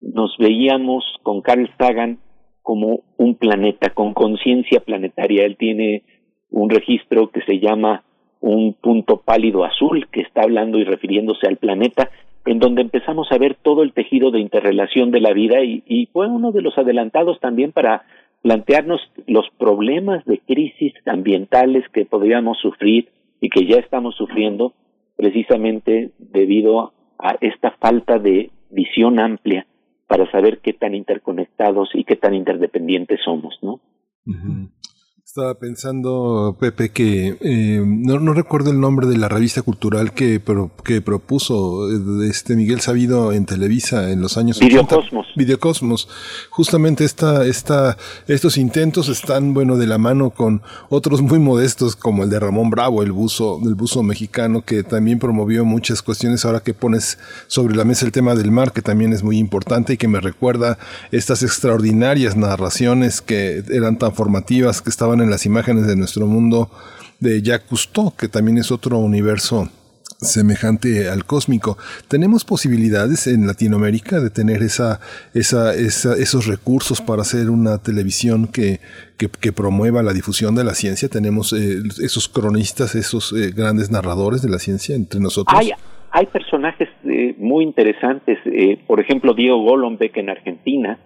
nos 0.00 0.36
veíamos 0.38 1.04
con 1.22 1.42
Carl 1.42 1.68
Sagan 1.78 2.18
como 2.62 3.02
un 3.16 3.34
planeta, 3.34 3.90
con 3.90 4.14
conciencia 4.14 4.80
planetaria. 4.80 5.44
Él 5.44 5.56
tiene 5.56 6.04
un 6.50 6.70
registro 6.70 7.30
que 7.30 7.42
se 7.42 7.58
llama 7.58 8.04
un 8.40 8.74
punto 8.74 9.18
pálido 9.18 9.64
azul, 9.64 10.08
que 10.10 10.20
está 10.20 10.42
hablando 10.42 10.78
y 10.78 10.84
refiriéndose 10.84 11.46
al 11.46 11.56
planeta, 11.56 12.10
en 12.44 12.58
donde 12.58 12.82
empezamos 12.82 13.30
a 13.30 13.38
ver 13.38 13.56
todo 13.62 13.82
el 13.82 13.92
tejido 13.92 14.30
de 14.30 14.40
interrelación 14.40 15.10
de 15.10 15.20
la 15.20 15.32
vida 15.32 15.62
y, 15.62 16.08
fue 16.12 16.28
uno 16.28 16.52
de 16.52 16.62
los 16.62 16.76
adelantados 16.76 17.38
también 17.40 17.72
para 17.72 18.04
plantearnos 18.42 19.00
los 19.26 19.46
problemas 19.56 20.24
de 20.24 20.38
crisis 20.38 20.92
ambientales 21.06 21.84
que 21.92 22.04
podríamos 22.04 22.58
sufrir 22.58 23.08
y 23.40 23.48
que 23.48 23.66
ya 23.66 23.76
estamos 23.76 24.16
sufriendo 24.16 24.74
precisamente 25.16 26.10
debido 26.18 26.92
a 27.18 27.36
esta 27.40 27.70
falta 27.72 28.18
de 28.18 28.50
visión 28.70 29.20
amplia 29.20 29.66
para 30.08 30.30
saber 30.30 30.58
qué 30.58 30.72
tan 30.72 30.94
interconectados 30.94 31.90
y 31.94 32.04
qué 32.04 32.16
tan 32.16 32.34
interdependientes 32.34 33.20
somos, 33.24 33.56
¿no? 33.62 33.80
Estaba 35.32 35.54
pensando, 35.54 36.58
Pepe, 36.60 36.90
que 36.90 37.38
eh, 37.40 37.82
no, 37.82 38.20
no, 38.20 38.34
recuerdo 38.34 38.70
el 38.70 38.78
nombre 38.78 39.06
de 39.06 39.16
la 39.16 39.30
revista 39.30 39.62
cultural 39.62 40.12
que, 40.12 40.42
que 40.84 41.00
propuso 41.00 41.90
eh, 41.90 42.28
este 42.28 42.54
Miguel 42.54 42.82
Sabido 42.82 43.32
en 43.32 43.46
Televisa 43.46 44.10
en 44.10 44.20
los 44.20 44.36
años 44.36 44.60
Videocosmos. 44.60 45.28
Videocosmos. 45.34 46.06
Justamente 46.50 47.04
esta, 47.04 47.46
esta, 47.46 47.96
estos 48.28 48.58
intentos 48.58 49.08
están, 49.08 49.54
bueno, 49.54 49.78
de 49.78 49.86
la 49.86 49.96
mano 49.96 50.28
con 50.28 50.60
otros 50.90 51.22
muy 51.22 51.38
modestos 51.38 51.96
como 51.96 52.24
el 52.24 52.28
de 52.28 52.38
Ramón 52.38 52.68
Bravo, 52.68 53.02
el 53.02 53.12
buzo, 53.12 53.58
el 53.64 53.74
buzo 53.74 54.02
mexicano, 54.02 54.66
que 54.66 54.82
también 54.82 55.18
promovió 55.18 55.64
muchas 55.64 56.02
cuestiones 56.02 56.44
ahora 56.44 56.60
que 56.60 56.74
pones 56.74 57.18
sobre 57.46 57.74
la 57.74 57.86
mesa 57.86 58.04
el 58.04 58.12
tema 58.12 58.34
del 58.34 58.50
mar, 58.50 58.72
que 58.72 58.82
también 58.82 59.14
es 59.14 59.22
muy 59.22 59.38
importante 59.38 59.94
y 59.94 59.96
que 59.96 60.08
me 60.08 60.20
recuerda 60.20 60.76
estas 61.10 61.42
extraordinarias 61.42 62.36
narraciones 62.36 63.22
que 63.22 63.64
eran 63.70 63.96
tan 63.96 64.12
formativas, 64.12 64.82
que 64.82 64.90
estaban 64.90 65.21
en 65.22 65.30
las 65.30 65.46
imágenes 65.46 65.86
de 65.86 65.96
nuestro 65.96 66.26
mundo 66.26 66.70
de 67.20 67.40
Jacques 67.42 67.68
Cousteau, 67.68 68.14
que 68.16 68.28
también 68.28 68.58
es 68.58 68.70
otro 68.70 68.98
universo 68.98 69.68
semejante 70.22 71.08
al 71.08 71.24
cósmico. 71.24 71.76
¿Tenemos 72.08 72.44
posibilidades 72.44 73.26
en 73.26 73.46
Latinoamérica 73.46 74.20
de 74.20 74.30
tener 74.30 74.62
esa, 74.62 75.00
esa, 75.34 75.74
esos 75.74 76.46
recursos 76.46 77.00
para 77.00 77.22
hacer 77.22 77.50
una 77.50 77.78
televisión 77.78 78.46
que, 78.46 78.80
promueva 79.54 80.02
la 80.02 80.12
difusión 80.12 80.54
de 80.54 80.64
la 80.64 80.74
ciencia? 80.74 81.08
¿Tenemos 81.08 81.52
eh, 81.52 81.82
esos 82.02 82.28
cronistas, 82.28 82.94
esos 82.94 83.32
eh, 83.32 83.52
grandes 83.54 83.90
narradores 83.90 84.42
de 84.42 84.48
la 84.48 84.58
ciencia 84.58 84.96
entre 84.96 85.20
nosotros? 85.20 85.58
Hay, 85.58 85.70
hay 86.10 86.26
personajes 86.26 86.88
eh, 87.04 87.34
muy 87.38 87.64
interesantes, 87.64 88.38
por 88.86 89.00
ejemplo, 89.00 89.34
Diego 89.34 89.62
Golombek 89.62 90.16
en 90.16 90.30
Argentina, 90.30 90.98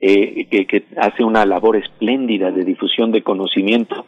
eh, 0.00 0.46
que, 0.46 0.84
hace 0.96 1.24
una 1.24 1.44
labor 1.44 1.76
espléndida 1.76 2.50
de 2.50 2.64
difusión 2.64 3.12
de 3.12 3.22
conocimiento. 3.22 4.06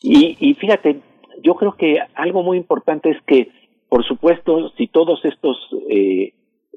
Y, 0.00 0.36
y 0.40 0.54
fíjate, 0.54 1.00
yo 1.42 1.54
creo 1.54 1.76
que 1.76 1.98
algo 2.14 2.42
muy 2.42 2.56
importante 2.58 3.10
es 3.10 3.22
que, 3.26 3.48
por 3.88 4.04
supuesto, 4.04 4.70
si 4.76 4.86
todos 4.86 5.24
estos 5.24 5.56
eh, 5.88 6.32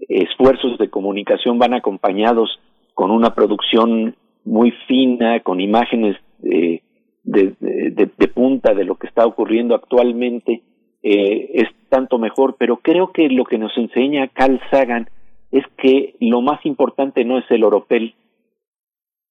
esfuerzos 0.08 0.77
de 0.77 0.90
comunicación 0.90 1.59
van 1.59 1.74
acompañados 1.74 2.59
con 2.93 3.11
una 3.11 3.34
producción 3.34 4.16
muy 4.43 4.72
fina, 4.88 5.40
con 5.42 5.59
imágenes 5.59 6.17
eh, 6.43 6.82
de, 7.24 8.27
punta 8.34 8.74
de 8.74 8.84
lo 8.84 8.95
que 8.95 9.08
está 9.08 9.25
ocurriendo 9.25 9.75
actualmente, 9.75 10.61
eh, 11.01 11.51
es 11.53 11.69
tanto 11.90 12.17
mejor, 12.17 12.56
pero 12.59 12.77
creo 12.77 13.11
que 13.11 13.30
lo 13.30 13.45
que 13.45 13.58
nos 13.58 13.75
enseña 13.77 14.27
Carl 14.27 14.59
Sagan 14.72 15.09
es 15.51 15.64
que 15.77 16.16
lo 16.19 16.42
más 16.42 16.66
importante 16.66 17.24
no 17.24 17.38
es 17.38 17.45
el 17.50 17.64
oropel, 17.64 18.16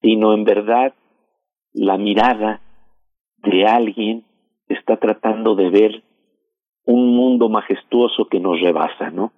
sino 0.04 0.34
en 0.34 0.44
verdad 0.44 0.92
la 1.72 1.96
mirada 1.96 2.60
de 3.38 3.64
alguien 3.64 4.24
está 4.68 4.98
tratando 4.98 5.54
de 5.54 5.70
ver 5.70 6.02
un 6.84 7.16
mundo 7.16 7.48
majestuoso 7.48 8.26
que 8.26 8.38
nos 8.38 8.60
rebasa, 8.60 9.10
¿no? 9.10 9.32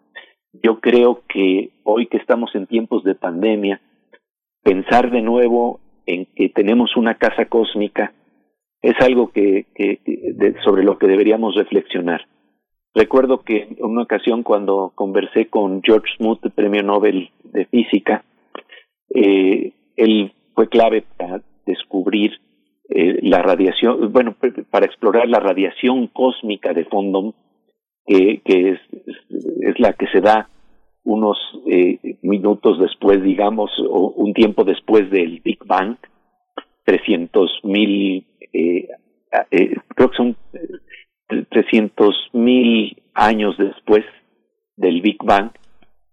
Yo 0.52 0.80
creo 0.80 1.22
que 1.28 1.70
hoy 1.84 2.08
que 2.08 2.16
estamos 2.16 2.52
en 2.56 2.66
tiempos 2.66 3.04
de 3.04 3.14
pandemia, 3.14 3.80
pensar 4.64 5.12
de 5.12 5.22
nuevo 5.22 5.78
en 6.04 6.26
que 6.34 6.48
tenemos 6.48 6.96
una 6.96 7.14
casa 7.14 7.46
cósmica 7.46 8.12
es 8.82 8.94
algo 9.00 9.30
que, 9.30 9.66
que 9.74 10.00
sobre 10.64 10.82
lo 10.82 10.98
que 10.98 11.06
deberíamos 11.06 11.54
reflexionar. 11.54 12.26
Recuerdo 12.92 13.42
que 13.42 13.68
en 13.78 13.84
una 13.84 14.02
ocasión 14.02 14.42
cuando 14.42 14.92
conversé 14.96 15.46
con 15.46 15.80
George 15.84 16.12
Smoot, 16.16 16.40
premio 16.54 16.82
Nobel 16.82 17.30
de 17.44 17.66
Física, 17.66 18.24
eh, 19.14 19.72
él 19.96 20.32
fue 20.56 20.68
clave 20.68 21.04
para 21.16 21.42
descubrir 21.66 22.32
eh, 22.88 23.18
la 23.22 23.42
radiación, 23.42 24.10
bueno, 24.10 24.34
para 24.70 24.86
explorar 24.86 25.28
la 25.28 25.38
radiación 25.38 26.08
cósmica 26.08 26.72
de 26.72 26.86
fondo, 26.86 27.34
que 28.06 28.40
es, 28.44 28.80
la 29.78 29.92
que 29.92 30.06
se 30.06 30.20
da 30.20 30.48
unos 31.04 31.36
eh, 31.66 31.98
minutos 32.22 32.78
después, 32.78 33.22
digamos, 33.22 33.70
o 33.80 34.12
un 34.16 34.32
tiempo 34.32 34.64
después 34.64 35.10
del 35.10 35.40
Big 35.40 35.58
Bang, 35.64 35.96
300 36.84 37.60
mil, 37.64 38.24
eh, 38.52 38.88
creo 39.94 40.10
que 40.10 40.16
son 40.16 40.36
300 41.50 42.30
mil 42.32 43.02
años 43.12 43.58
después 43.58 44.04
del 44.76 45.02
Big 45.02 45.18
Bang, 45.22 45.50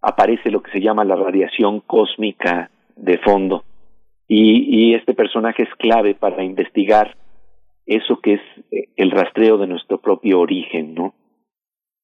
aparece 0.02 0.50
lo 0.50 0.62
que 0.62 0.72
se 0.72 0.80
llama 0.80 1.04
la 1.04 1.16
radiación 1.16 1.80
cósmica 1.80 2.70
de 2.96 3.18
fondo 3.18 3.64
y, 4.28 4.90
y 4.90 4.94
este 4.94 5.14
personaje 5.14 5.64
es 5.64 5.74
clave 5.76 6.14
para 6.14 6.44
investigar 6.44 7.16
eso 7.86 8.20
que 8.20 8.34
es 8.34 8.40
eh, 8.70 8.88
el 8.96 9.10
rastreo 9.10 9.58
de 9.58 9.66
nuestro 9.66 9.98
propio 9.98 10.40
origen, 10.40 10.94
¿no? 10.94 11.14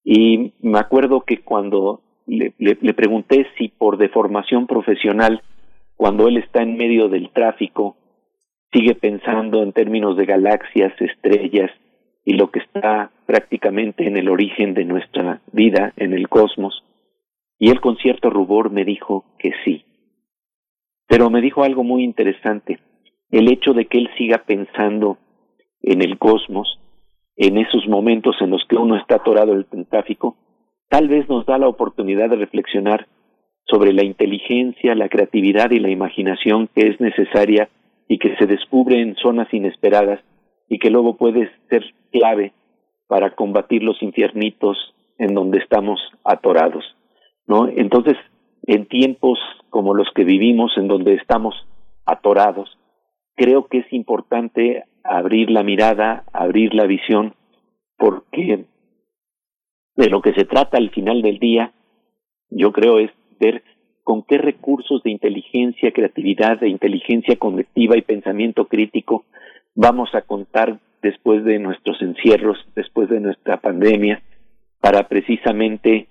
Y 0.04 0.54
me 0.60 0.78
acuerdo 0.78 1.22
que 1.22 1.38
cuando 1.38 2.02
le, 2.26 2.54
le, 2.58 2.76
le, 2.80 2.94
pregunté 2.94 3.46
si 3.56 3.68
por 3.68 3.98
deformación 3.98 4.66
profesional, 4.66 5.42
cuando 5.96 6.28
él 6.28 6.38
está 6.38 6.62
en 6.62 6.76
medio 6.76 7.08
del 7.08 7.30
tráfico, 7.30 7.96
sigue 8.72 8.94
pensando 8.94 9.62
en 9.62 9.72
términos 9.72 10.16
de 10.16 10.26
galaxias, 10.26 10.92
estrellas 11.00 11.70
y 12.24 12.34
lo 12.34 12.50
que 12.50 12.60
está 12.60 13.10
prácticamente 13.26 14.06
en 14.06 14.16
el 14.16 14.28
origen 14.28 14.74
de 14.74 14.84
nuestra 14.84 15.40
vida, 15.52 15.92
en 15.96 16.12
el 16.12 16.28
cosmos. 16.28 16.84
Y 17.58 17.70
él 17.70 17.80
con 17.80 17.96
cierto 17.96 18.30
rubor 18.30 18.70
me 18.70 18.84
dijo 18.84 19.24
que 19.38 19.52
sí. 19.64 19.84
Pero 21.10 21.28
me 21.28 21.40
dijo 21.40 21.64
algo 21.64 21.82
muy 21.82 22.04
interesante. 22.04 22.78
el 23.32 23.50
hecho 23.52 23.72
de 23.74 23.86
que 23.86 23.98
él 23.98 24.08
siga 24.16 24.38
pensando 24.44 25.18
en 25.82 26.02
el 26.02 26.18
cosmos, 26.18 26.80
en 27.36 27.58
esos 27.58 27.86
momentos 27.88 28.36
en 28.40 28.50
los 28.50 28.64
que 28.68 28.76
uno 28.76 28.96
está 28.96 29.16
atorado 29.16 29.52
en 29.52 29.66
el 29.72 29.86
tráfico, 29.86 30.36
tal 30.88 31.08
vez 31.08 31.28
nos 31.28 31.46
da 31.46 31.58
la 31.58 31.68
oportunidad 31.68 32.28
de 32.30 32.36
reflexionar 32.36 33.06
sobre 33.66 33.92
la 33.92 34.04
inteligencia, 34.04 34.94
la 34.94 35.08
creatividad 35.08 35.70
y 35.70 35.78
la 35.80 35.90
imaginación 35.90 36.68
que 36.74 36.88
es 36.88 37.00
necesaria 37.00 37.68
y 38.08 38.18
que 38.18 38.36
se 38.36 38.46
descubre 38.46 39.00
en 39.00 39.16
zonas 39.16 39.52
inesperadas 39.52 40.20
y 40.68 40.78
que 40.78 40.90
luego 40.90 41.16
puede 41.16 41.50
ser 41.68 41.84
clave 42.12 42.52
para 43.08 43.34
combatir 43.34 43.82
los 43.82 44.00
infiernitos 44.02 44.76
en 45.18 45.34
donde 45.34 45.58
estamos 45.58 46.00
atorados, 46.24 46.84
¿no? 47.46 47.68
Entonces, 47.68 48.16
en 48.66 48.86
tiempos 48.86 49.38
como 49.70 49.94
los 49.94 50.08
que 50.14 50.24
vivimos, 50.24 50.72
en 50.76 50.88
donde 50.88 51.14
estamos 51.14 51.54
atorados, 52.04 52.78
creo 53.36 53.66
que 53.66 53.78
es 53.78 53.92
importante 53.92 54.84
abrir 55.02 55.50
la 55.50 55.62
mirada, 55.62 56.24
abrir 56.32 56.74
la 56.74 56.86
visión, 56.86 57.34
porque 57.96 58.66
de 59.96 60.08
lo 60.08 60.22
que 60.22 60.32
se 60.34 60.44
trata 60.44 60.78
al 60.78 60.90
final 60.90 61.22
del 61.22 61.38
día, 61.38 61.72
yo 62.50 62.72
creo 62.72 62.98
es 62.98 63.10
ver 63.38 63.62
con 64.02 64.22
qué 64.22 64.38
recursos 64.38 65.02
de 65.02 65.10
inteligencia, 65.10 65.92
creatividad, 65.92 66.58
de 66.60 66.68
inteligencia 66.68 67.36
colectiva 67.36 67.96
y 67.96 68.02
pensamiento 68.02 68.66
crítico 68.66 69.24
vamos 69.74 70.14
a 70.14 70.22
contar 70.22 70.78
después 71.02 71.44
de 71.44 71.58
nuestros 71.58 72.00
encierros, 72.02 72.58
después 72.74 73.08
de 73.08 73.20
nuestra 73.20 73.60
pandemia, 73.60 74.22
para 74.80 75.08
precisamente 75.08 76.08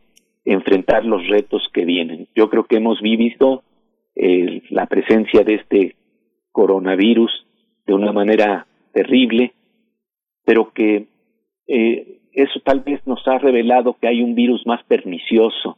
enfrentar 0.53 1.05
los 1.05 1.27
retos 1.27 1.67
que 1.73 1.85
vienen. 1.85 2.27
Yo 2.35 2.49
creo 2.49 2.63
que 2.63 2.77
hemos 2.77 3.01
vivido 3.01 3.63
eh, 4.15 4.63
la 4.69 4.87
presencia 4.87 5.43
de 5.43 5.55
este 5.55 5.95
coronavirus 6.51 7.31
de 7.85 7.93
una 7.93 8.11
manera 8.11 8.65
terrible, 8.91 9.53
pero 10.45 10.71
que 10.73 11.07
eh, 11.67 12.21
eso 12.33 12.59
tal 12.61 12.79
vez 12.81 13.05
nos 13.05 13.25
ha 13.27 13.37
revelado 13.37 13.97
que 13.99 14.07
hay 14.07 14.21
un 14.21 14.33
virus 14.33 14.65
más 14.65 14.83
pernicioso 14.85 15.77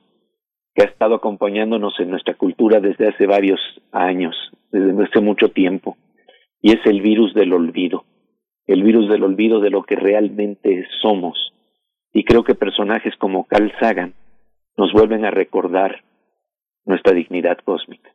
que 0.74 0.84
ha 0.84 0.86
estado 0.86 1.16
acompañándonos 1.16 2.00
en 2.00 2.10
nuestra 2.10 2.36
cultura 2.36 2.80
desde 2.80 3.10
hace 3.10 3.26
varios 3.26 3.60
años, 3.92 4.36
desde 4.72 5.04
hace 5.04 5.20
mucho 5.20 5.50
tiempo, 5.50 5.98
y 6.62 6.72
es 6.72 6.86
el 6.86 7.02
virus 7.02 7.34
del 7.34 7.52
olvido, 7.52 8.06
el 8.68 8.84
virus 8.84 9.10
del 9.10 9.24
olvido 9.24 9.60
de 9.60 9.70
lo 9.70 9.84
que 9.84 9.98
realmente 9.98 10.86
somos. 11.02 11.52
Y 12.14 12.24
creo 12.24 12.44
que 12.44 12.56
personajes 12.56 13.16
como 13.18 13.46
Carl 13.46 13.72
Sagan 13.80 14.14
nos 14.78 14.92
vuelven 14.94 15.26
a 15.26 15.32
recordar 15.32 16.04
nuestra 16.86 17.14
dignidad 17.14 17.58
cósmica. 17.64 18.12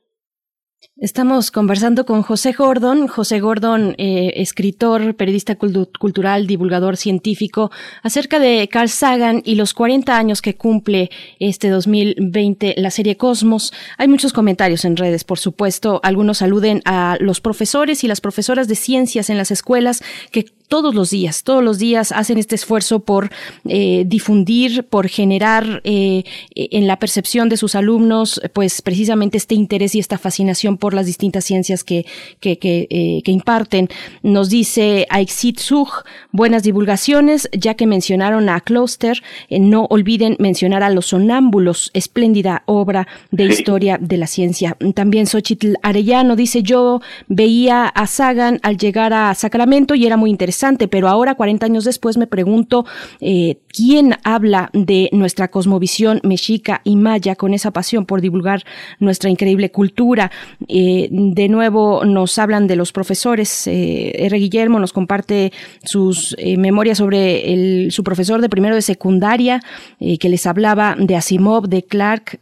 Estamos 0.99 1.51
conversando 1.51 2.07
con 2.07 2.23
José 2.23 2.53
Gordon, 2.53 3.07
José 3.07 3.41
Gordon, 3.41 3.95
eh, 3.99 4.33
escritor, 4.37 5.15
periodista 5.15 5.57
cultural, 5.57 6.47
divulgador 6.47 6.97
científico, 6.97 7.71
acerca 8.03 8.39
de 8.39 8.67
Carl 8.69 8.89
Sagan 8.89 9.43
y 9.45 9.57
los 9.57 9.75
40 9.75 10.17
años 10.17 10.41
que 10.41 10.57
cumple 10.57 11.11
este 11.39 11.69
2020 11.69 12.75
la 12.79 12.91
serie 12.91 13.17
Cosmos. 13.17 13.75
Hay 13.99 14.09
muchos 14.09 14.33
comentarios 14.33 14.87
en 14.87 14.97
redes, 14.97 15.25
por 15.25 15.39
supuesto. 15.39 16.01
Algunos 16.03 16.41
aluden 16.41 16.81
a 16.87 17.17
los 17.21 17.43
profesores 17.43 18.03
y 18.03 18.09
las 18.09 18.23
profesoras 18.23 18.69
de 18.69 18.77
ciencias 18.77 19.29
en 19.29 19.37
las 19.37 19.51
escuelas 19.51 20.03
que 20.31 20.47
todos 20.69 20.95
los 20.95 21.11
días, 21.11 21.43
todos 21.45 21.63
los 21.63 21.79
días 21.79 22.13
hacen 22.13 22.39
este 22.39 22.55
esfuerzo 22.55 23.01
por 23.01 23.31
eh, 23.69 24.05
difundir, 24.07 24.85
por 24.85 25.09
generar 25.09 25.81
eh, 25.85 26.25
en 26.55 26.87
la 26.87 26.99
percepción 26.99 27.49
de 27.49 27.57
sus 27.57 27.75
alumnos, 27.75 28.41
pues 28.53 28.83
precisamente 28.83 29.37
este 29.37 29.55
interés 29.55 29.95
y 29.95 29.99
esta 29.99 30.19
fascinación 30.19 30.77
por 30.77 30.95
las 30.95 31.07
distintas 31.07 31.45
ciencias 31.45 31.85
que, 31.85 32.07
que, 32.41 32.59
que, 32.59 32.87
eh, 32.91 33.23
que 33.25 33.33
imparten. 33.33 33.89
Nos 34.23 34.51
dice 34.51 35.07
Aixit 35.11 35.61
Zug, 35.61 35.89
buenas 36.33 36.63
divulgaciones, 36.63 37.49
ya 37.53 37.75
que 37.75 37.87
mencionaron 37.87 38.49
a 38.49 38.61
Closter, 38.61 39.23
no 39.51 39.87
olviden 39.91 40.37
mencionar 40.39 40.83
a 40.83 40.91
los 40.91 41.07
sonámbulos, 41.07 41.91
espléndida 41.95 42.63
obra 42.67 43.07
de 43.31 43.45
historia 43.45 43.99
de 44.01 44.17
la 44.17 44.27
ciencia. 44.27 44.77
También 44.95 45.27
Xochitl 45.27 45.75
Arellano 45.83 46.35
dice, 46.37 46.63
yo 46.63 47.01
veía 47.29 47.87
a 47.87 48.07
Sagan 48.07 48.59
al 48.63 48.77
llegar 48.77 49.13
a 49.13 49.35
Sacramento 49.35 49.95
y 49.95 50.07
era 50.07 50.17
muy 50.17 50.31
interesante 50.31 50.56
pero 50.89 51.09
ahora, 51.09 51.35
40 51.35 51.67
años 51.67 51.85
después, 51.85 52.17
me 52.17 52.27
pregunto 52.27 52.85
eh, 53.21 53.59
quién 53.77 54.15
habla 54.25 54.71
de 54.73 55.11
nuestra 55.13 55.49
cosmovisión 55.49 56.21
mexica 56.23 56.81
y 56.83 56.97
maya 56.97 57.37
con 57.37 57.53
esa 57.53 57.73
pasión 57.73 58.07
por 58.07 58.23
divulgar 58.23 58.65
nuestra 59.01 59.29
increíble 59.29 59.71
cultura. 59.71 60.31
Eh, 60.67 61.09
de 61.11 61.49
nuevo, 61.51 62.05
nos 62.07 62.39
hablan 62.39 62.69
de 62.69 62.77
los 62.77 62.93
profesores. 62.93 63.67
Eh, 63.67 64.13
R. 64.25 64.39
Guillermo 64.39 64.81
nos 64.81 64.95
comparte 64.95 65.53
sus 65.85 66.35
eh, 66.39 66.57
memorias 66.57 66.97
sobre 66.97 67.91
su 67.91 68.03
profesor 68.03 68.41
de 68.41 68.49
primero 68.49 68.75
de 68.75 68.83
secundaria, 68.83 69.61
que 69.99 70.29
les 70.29 70.47
hablaba 70.47 70.97
de 70.99 71.17
Asimov, 71.17 71.69
de 71.69 71.83
Clark, 71.83 72.41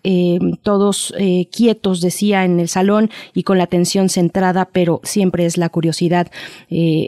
todos 0.63 1.15
quietos, 1.51 2.01
decía, 2.01 2.45
en 2.45 2.61
el 2.61 2.69
salón 2.69 3.11
y 3.33 3.43
con 3.43 3.59
la 3.59 3.65
atención 3.65 4.09
centrada, 4.09 4.69
pero 4.71 5.01
siempre 5.03 5.47
es 5.47 5.57
la 5.57 5.69
curiosidad. 5.69 6.31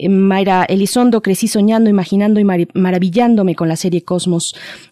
Mayra 0.08 0.64
Elizondo 0.64 1.22
crecí 1.22 1.48
soñando, 1.48 1.90
imaginando 1.90 2.40
y 2.40 2.44
maravillándome 2.44 3.54
con 3.54 3.68
la 3.68 3.76
serie 3.76 4.02
Cosmos. 4.02 4.15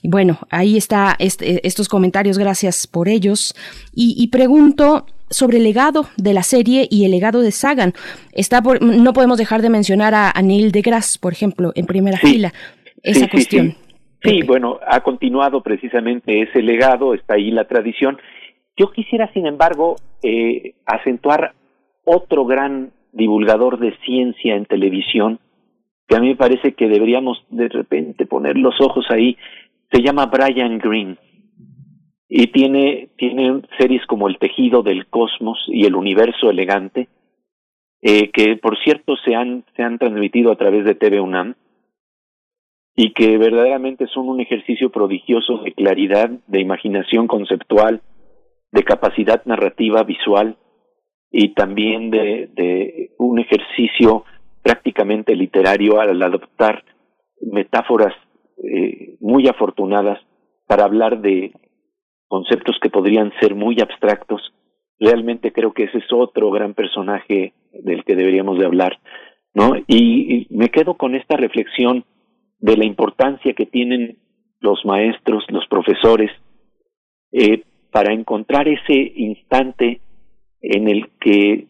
Y 0.03 0.09
bueno, 0.09 0.39
ahí 0.51 0.77
está 0.77 1.17
este, 1.19 1.67
estos 1.67 1.89
comentarios, 1.89 2.39
gracias 2.39 2.87
por 2.87 3.09
ellos. 3.09 3.55
Y, 3.95 4.29
pregunto 4.29 5.07
sobre 5.31 5.59
el 5.59 5.65
legado 5.65 6.07
de 6.17 6.35
la 6.35 6.43
serie 6.43 6.87
y 6.91 7.05
el 7.05 7.11
legado 7.11 7.41
de 7.41 7.51
Sagan. 7.51 7.93
Está 8.33 8.61
no 8.81 9.13
podemos 9.13 9.39
dejar 9.39 9.63
de 9.63 9.71
mencionar 9.71 10.15
a, 10.15 10.33
Neil 10.43 10.73
deGrasse, 10.73 11.19
por 11.19 11.33
ejemplo, 11.33 11.73
en 11.75 11.87
primera 11.87 12.19
fila, 12.19 12.53
esa 13.03 13.29
cuestión. 13.29 13.77
Sí, 14.23 14.43
bueno, 14.43 14.79
ha 14.87 15.01
continuado 15.01 15.63
precisamente 15.63 16.43
ese 16.43 16.63
legado, 16.63 17.15
está 17.15 17.35
ahí 17.35 17.51
la 17.51 17.67
tradición. 17.67 18.19
Yo 18.77 18.91
quisiera, 18.91 19.31
sin 19.33 19.47
embargo, 19.47 19.97
eh, 20.23 20.75
acentuar 20.87 21.53
otro 22.05 22.47
gran 22.47 22.91
divulgador 23.13 23.79
de 23.79 23.97
ciencia 24.05 24.57
en 24.57 24.65
televisión, 24.67 25.39
que 26.07 26.17
a 26.17 26.21
mí 26.21 26.29
me 26.29 26.37
parece 26.37 26.75
que 26.75 26.89
deberíamos 26.89 27.45
de 27.51 27.69
repente 27.69 28.27
poner 28.27 28.57
los 28.57 28.81
ojos 28.81 29.07
ahí, 29.11 29.37
se 29.93 30.03
llama 30.03 30.27
Brian 30.27 30.79
Green 30.79 31.19
y 32.29 32.49
tiene, 32.49 33.11
tiene 33.17 33.63
series 33.79 34.05
como 34.07 34.29
El 34.29 34.39
tejido 34.39 34.83
del 34.83 35.07
cosmos 35.07 35.59
y 35.69 35.87
El 35.87 35.95
universo 35.95 36.51
elegante, 36.51 37.09
eh, 38.03 38.31
que 38.33 38.57
por 38.57 38.77
cierto 38.83 39.17
se 39.25 39.35
han, 39.35 39.65
se 39.77 39.83
han 39.83 39.99
transmitido 39.99 40.53
a 40.53 40.57
través 40.57 40.85
de 40.85 40.95
TV 40.95 41.21
UNAM 41.21 41.55
y 42.97 43.13
que 43.13 43.39
verdaderamente 43.39 44.07
son 44.09 44.29
un 44.29 44.41
ejercicio 44.41 44.91
prodigioso 44.91 45.59
de 45.59 45.73
claridad, 45.73 46.31
de 46.47 46.61
imaginación 46.61 47.27
conceptual, 47.27 48.03
de 48.73 48.83
capacidad 48.83 49.45
narrativa 49.47 50.03
visual 50.03 50.57
y 51.31 51.55
también 51.55 52.11
de, 52.11 52.49
de 52.53 53.11
un 53.19 53.39
ejercicio 53.39 54.25
prácticamente 54.65 55.37
literario 55.37 56.01
al 56.01 56.21
adoptar 56.23 56.83
metáforas 57.43 58.15
eh, 58.63 59.17
muy 59.21 59.47
afortunadas 59.47 60.19
para 60.67 60.85
hablar 60.85 61.21
de 61.21 61.53
conceptos 62.29 62.79
que 62.81 62.89
podrían 62.89 63.31
ser 63.41 63.55
muy 63.55 63.77
abstractos. 63.81 64.41
Realmente 64.99 65.53
creo 65.53 65.75
que 65.75 65.85
ese 65.85 65.99
es 65.99 66.11
otro 66.11 66.51
gran 66.51 66.73
personaje 66.73 67.53
del 67.73 68.05
que 68.05 68.17
deberíamos 68.17 68.59
de 68.59 68.65
hablar, 68.65 68.99
¿no? 69.53 69.77
Y, 69.87 70.47
me 70.49 70.71
quedo 70.71 70.95
con 70.95 71.15
esta 71.15 71.37
reflexión 71.37 72.05
de 72.59 72.77
la 72.79 72.87
importancia 72.87 73.53
que 73.53 73.67
tienen 73.67 74.17
los 74.61 74.83
maestros, 74.87 75.45
los 75.51 75.67
profesores, 75.67 76.31
eh, 77.33 77.65
para 77.91 78.15
encontrar 78.15 78.67
ese 78.67 79.13
instante 79.17 80.01
en 80.63 80.89
el 80.89 81.11
que 81.21 81.67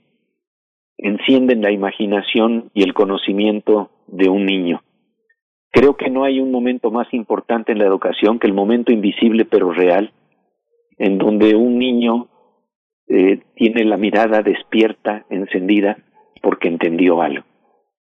encienden 0.98 1.62
la 1.62 1.70
imaginación 1.70 2.70
y 2.74 2.82
el 2.82 2.94
conocimiento 2.94 3.90
de 4.06 4.28
un 4.28 4.46
niño. 4.46 4.82
Creo 5.70 5.96
que 5.96 6.08
no 6.08 6.24
hay 6.24 6.38
un 6.38 6.52
momento 6.52 6.90
más 6.90 7.12
importante 7.12 7.72
en 7.72 7.78
la 7.78 7.86
educación 7.86 8.38
que 8.38 8.46
el 8.46 8.54
momento 8.54 8.92
invisible 8.92 9.44
pero 9.44 9.72
real, 9.72 10.12
en 10.98 11.18
donde 11.18 11.56
un 11.56 11.78
niño 11.78 12.28
eh, 13.08 13.40
tiene 13.56 13.84
la 13.84 13.96
mirada 13.96 14.42
despierta, 14.42 15.26
encendida, 15.30 15.98
porque 16.40 16.68
entendió 16.68 17.20
algo. 17.20 17.44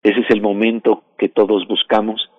Ese 0.01 0.19
es 0.19 0.29
el 0.31 0.41
momento 0.41 1.03
que 1.17 1.29
todos 1.29 1.65
buscamos, 1.67 2.29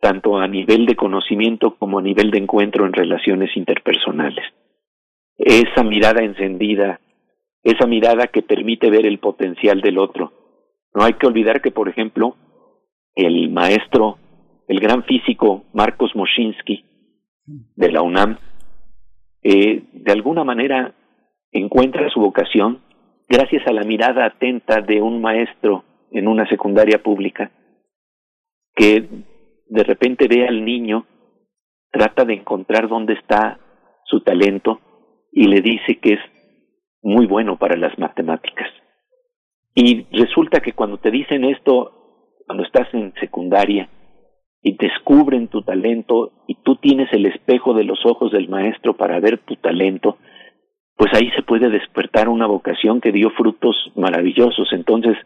tanto 0.00 0.38
a 0.38 0.46
nivel 0.46 0.86
de 0.86 0.96
conocimiento 0.96 1.76
como 1.76 1.98
a 1.98 2.02
nivel 2.02 2.30
de 2.30 2.38
encuentro 2.38 2.84
en 2.84 2.92
relaciones 2.92 3.56
interpersonales. 3.56 4.44
Esa 5.38 5.82
mirada 5.82 6.22
encendida 6.22 7.00
esa 7.62 7.86
mirada 7.86 8.28
que 8.28 8.42
permite 8.42 8.90
ver 8.90 9.06
el 9.06 9.18
potencial 9.18 9.80
del 9.80 9.98
otro. 9.98 10.32
No 10.94 11.04
hay 11.04 11.14
que 11.14 11.26
olvidar 11.26 11.60
que, 11.60 11.70
por 11.70 11.88
ejemplo, 11.88 12.36
el 13.14 13.50
maestro, 13.50 14.18
el 14.68 14.80
gran 14.80 15.04
físico 15.04 15.64
Marcos 15.72 16.14
Moschinsky 16.14 16.84
de 17.76 17.92
la 17.92 18.02
UNAM, 18.02 18.38
eh, 19.42 19.82
de 19.92 20.12
alguna 20.12 20.44
manera 20.44 20.94
encuentra 21.52 22.08
su 22.10 22.20
vocación 22.20 22.80
gracias 23.28 23.66
a 23.66 23.72
la 23.72 23.82
mirada 23.82 24.26
atenta 24.26 24.80
de 24.80 25.00
un 25.00 25.20
maestro 25.20 25.84
en 26.10 26.28
una 26.28 26.48
secundaria 26.48 27.02
pública 27.02 27.50
que 28.74 29.06
de 29.68 29.84
repente 29.84 30.26
ve 30.28 30.46
al 30.46 30.64
niño, 30.64 31.06
trata 31.90 32.24
de 32.24 32.34
encontrar 32.34 32.88
dónde 32.88 33.14
está 33.14 33.58
su 34.04 34.20
talento 34.20 34.80
y 35.32 35.46
le 35.46 35.60
dice 35.60 35.98
que 36.00 36.14
es 36.14 36.20
muy 37.02 37.26
bueno 37.26 37.56
para 37.56 37.76
las 37.76 37.98
matemáticas. 37.98 38.68
Y 39.74 40.06
resulta 40.12 40.60
que 40.60 40.72
cuando 40.72 40.98
te 40.98 41.10
dicen 41.10 41.44
esto, 41.44 41.92
cuando 42.46 42.64
estás 42.64 42.92
en 42.92 43.12
secundaria 43.20 43.88
y 44.62 44.76
descubren 44.76 45.48
tu 45.48 45.62
talento 45.62 46.32
y 46.46 46.56
tú 46.62 46.76
tienes 46.76 47.10
el 47.12 47.26
espejo 47.26 47.72
de 47.74 47.84
los 47.84 48.04
ojos 48.04 48.32
del 48.32 48.48
maestro 48.48 48.96
para 48.96 49.20
ver 49.20 49.38
tu 49.38 49.56
talento, 49.56 50.18
pues 50.96 51.14
ahí 51.14 51.30
se 51.30 51.42
puede 51.42 51.70
despertar 51.70 52.28
una 52.28 52.46
vocación 52.46 53.00
que 53.00 53.12
dio 53.12 53.30
frutos 53.30 53.74
maravillosos. 53.94 54.68
Entonces, 54.72 55.16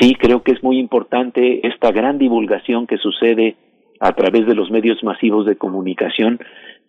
sí, 0.00 0.14
creo 0.14 0.42
que 0.42 0.52
es 0.52 0.62
muy 0.64 0.78
importante 0.78 1.66
esta 1.68 1.92
gran 1.92 2.18
divulgación 2.18 2.86
que 2.86 2.96
sucede 2.96 3.56
a 4.00 4.12
través 4.12 4.46
de 4.46 4.54
los 4.54 4.70
medios 4.70 5.04
masivos 5.04 5.46
de 5.46 5.56
comunicación, 5.56 6.40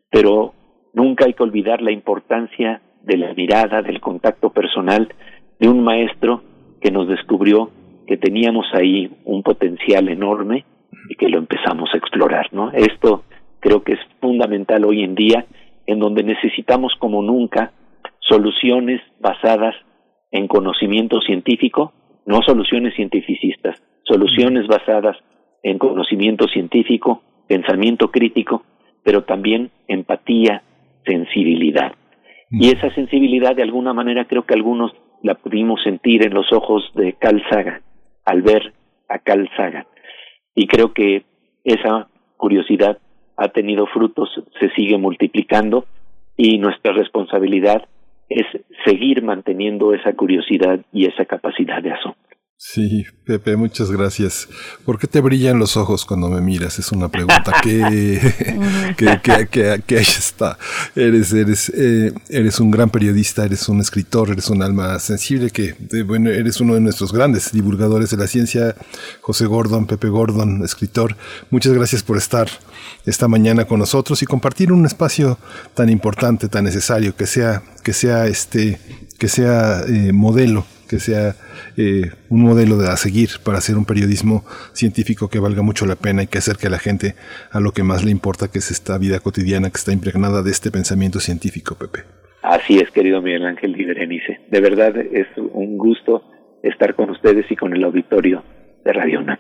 pero 0.10 0.54
nunca 0.94 1.26
hay 1.26 1.34
que 1.34 1.44
olvidar 1.44 1.82
la 1.82 1.92
importancia 1.92 2.82
de 3.06 3.18
la 3.18 3.34
mirada, 3.34 3.82
del 3.82 4.00
contacto 4.02 4.50
personal 4.50 5.14
de 5.60 5.70
un 5.70 5.84
maestro 5.84 6.42
que 6.82 6.92
nos 6.92 7.08
descubrió 7.08 7.70
que 8.08 8.18
teníamos 8.18 8.68
ahí 8.74 9.12
un 9.26 9.44
potencial 9.44 10.10
enorme 10.10 10.66
y 11.10 11.16
que 11.16 11.30
lo 11.30 11.38
empezamos 11.38 11.90
a 11.94 11.98
explorar, 11.98 12.48
¿no? 12.52 12.72
Esto 12.72 13.24
creo 13.60 13.84
que 13.84 13.94
es 13.94 14.00
fundamental 14.22 14.86
hoy 14.86 15.04
en 15.04 15.16
día, 15.16 15.46
en 15.88 16.00
donde 16.00 16.24
necesitamos 16.24 16.94
como 17.00 17.22
nunca 17.22 17.72
soluciones 18.20 19.02
basadas 19.20 19.76
en 20.32 20.48
conocimiento 20.48 21.20
científico, 21.22 21.94
no 22.26 22.42
soluciones 22.42 22.96
cientificistas, 22.96 23.82
soluciones 24.04 24.68
basadas 24.68 25.18
en 25.64 25.78
conocimiento 25.78 26.48
científico, 26.48 27.22
pensamiento 27.48 28.12
crítico, 28.12 28.64
pero 29.04 29.24
también 29.24 29.72
empatía, 29.88 30.64
sensibilidad. 31.06 31.94
Y 32.58 32.70
esa 32.70 32.94
sensibilidad, 32.96 33.56
de 33.56 33.64
alguna 33.64 33.94
manera, 33.94 34.26
creo 34.26 34.46
que 34.46 34.54
algunos 34.54 34.92
la 35.22 35.36
pudimos 35.36 35.82
sentir 35.84 36.26
en 36.26 36.34
los 36.34 36.52
ojos 36.54 36.90
de 36.96 37.14
Carl 37.14 37.42
al 38.24 38.42
ver 38.42 38.74
a 39.10 39.20
Carl. 39.20 39.50
Y 40.56 40.68
creo 40.68 40.94
que 40.94 41.26
esa 41.64 42.08
curiosidad 42.38 42.98
ha 43.36 43.50
tenido 43.50 43.88
frutos, 43.88 44.30
se 44.60 44.70
sigue 44.70 44.98
multiplicando 44.98 45.86
y 46.38 46.58
nuestra 46.58 46.94
responsabilidad 46.94 47.88
es 48.30 48.46
seguir 48.86 49.22
manteniendo 49.22 49.94
esa 49.94 50.14
curiosidad 50.14 50.80
y 50.94 51.08
esa 51.08 51.26
capacidad 51.26 51.82
de 51.82 51.92
asombro. 51.92 52.25
Sí, 52.58 53.04
Pepe, 53.26 53.58
muchas 53.58 53.92
gracias. 53.92 54.48
¿Por 54.86 54.98
qué 54.98 55.08
te 55.08 55.20
brillan 55.20 55.60
los 55.60 55.76
ojos 55.76 56.06
cuando 56.06 56.30
me 56.30 56.40
miras? 56.40 56.80
Es 56.80 56.94
una 56.94 57.10
pregunta 57.10 57.54
que, 57.62 58.34
que, 58.96 59.20
que, 59.22 59.84
que, 59.86 59.98
ahí 59.98 60.04
está. 60.04 60.58
Eres, 60.96 61.34
eres, 61.34 61.70
eh, 61.76 62.14
eres 62.30 62.62
un 62.62 62.72
gran 62.72 62.90
periodista, 62.90 63.44
eres 63.44 63.68
un 63.68 63.82
escritor, 63.82 64.32
eres 64.32 64.50
un 64.50 64.64
alma 64.64 64.98
sensible, 65.00 65.52
que 65.52 65.76
bueno, 66.04 66.30
eres 66.30 66.62
uno 66.62 66.76
de 66.76 66.80
nuestros 66.80 67.12
grandes 67.12 67.52
divulgadores 67.52 68.10
de 68.12 68.18
la 68.18 68.28
ciencia, 68.28 68.74
José 69.20 69.48
Gordon, 69.48 69.86
Pepe 69.86 70.08
Gordon, 70.08 70.64
escritor. 70.64 71.18
Muchas 71.50 71.74
gracias 71.74 72.04
por 72.04 72.16
estar 72.16 72.48
esta 73.06 73.28
mañana 73.28 73.66
con 73.66 73.80
nosotros 73.80 74.22
y 74.24 74.26
compartir 74.26 74.72
un 74.72 74.86
espacio 74.86 75.38
tan 75.74 75.90
importante, 75.90 76.48
tan 76.48 76.64
necesario, 76.64 77.18
que 77.18 77.28
sea, 77.28 77.64
que 77.84 77.92
sea 77.92 78.28
este, 78.28 78.80
que 79.20 79.28
sea 79.28 79.82
eh, 79.82 80.14
modelo 80.14 80.66
que 80.88 81.00
sea 81.00 81.36
eh, 81.78 82.12
un 82.30 82.42
modelo 82.42 82.78
de 82.78 82.90
a 82.90 82.98
seguir 82.98 83.30
para 83.44 83.58
hacer 83.58 83.78
un 83.78 83.86
periodismo 83.86 84.44
científico 84.74 85.30
que 85.30 85.40
valga 85.40 85.62
mucho 85.62 85.86
la 85.86 85.96
pena 85.96 86.24
y 86.24 86.28
que 86.28 86.38
acerque 86.38 86.68
a 86.68 86.70
la 86.70 86.80
gente 86.80 87.16
a 87.52 87.60
lo 87.60 87.72
que 87.72 87.84
más 87.84 88.04
le 88.04 88.12
importa, 88.12 88.50
que 88.50 88.60
es 88.60 88.72
esta 88.72 88.98
vida 88.98 89.20
cotidiana 89.20 89.70
que 89.70 89.78
está 89.78 89.92
impregnada 89.92 90.42
de 90.42 90.52
este 90.52 90.72
pensamiento 90.72 91.20
científico, 91.20 91.76
Pepe. 91.76 92.04
Así 92.42 92.78
es, 92.78 92.92
querido 92.92 93.22
Miguel 93.22 93.46
Ángel 93.46 93.80
y 93.80 93.86
Berenice. 93.86 94.40
De 94.50 94.62
verdad 94.62 94.96
es 94.98 95.28
un 95.38 95.78
gusto 95.78 96.24
estar 96.62 96.96
con 96.96 97.10
ustedes 97.10 97.50
y 97.50 97.56
con 97.56 97.74
el 97.74 97.84
auditorio 97.84 98.44
de 98.84 98.94
Radio 98.94 99.20
UNAM. 99.20 99.40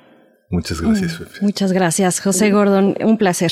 Muchas 0.49 0.79
gracias. 0.79 1.19
Mm, 1.19 1.45
muchas 1.45 1.71
gracias, 1.71 2.19
José 2.19 2.51
Gordon. 2.51 2.95
Un 3.03 3.17
placer. 3.17 3.51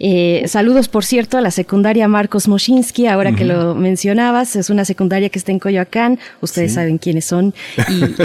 Eh, 0.00 0.42
saludos, 0.48 0.88
por 0.88 1.04
cierto, 1.04 1.38
a 1.38 1.40
la 1.40 1.52
secundaria 1.52 2.08
Marcos 2.08 2.48
Moschinsky, 2.48 3.06
ahora 3.06 3.32
que 3.32 3.44
lo 3.44 3.76
mencionabas. 3.76 4.56
Es 4.56 4.68
una 4.68 4.84
secundaria 4.84 5.28
que 5.28 5.38
está 5.38 5.52
en 5.52 5.60
Coyoacán. 5.60 6.18
Ustedes 6.40 6.74
saben 6.74 6.98
quiénes 6.98 7.26
son. 7.26 7.54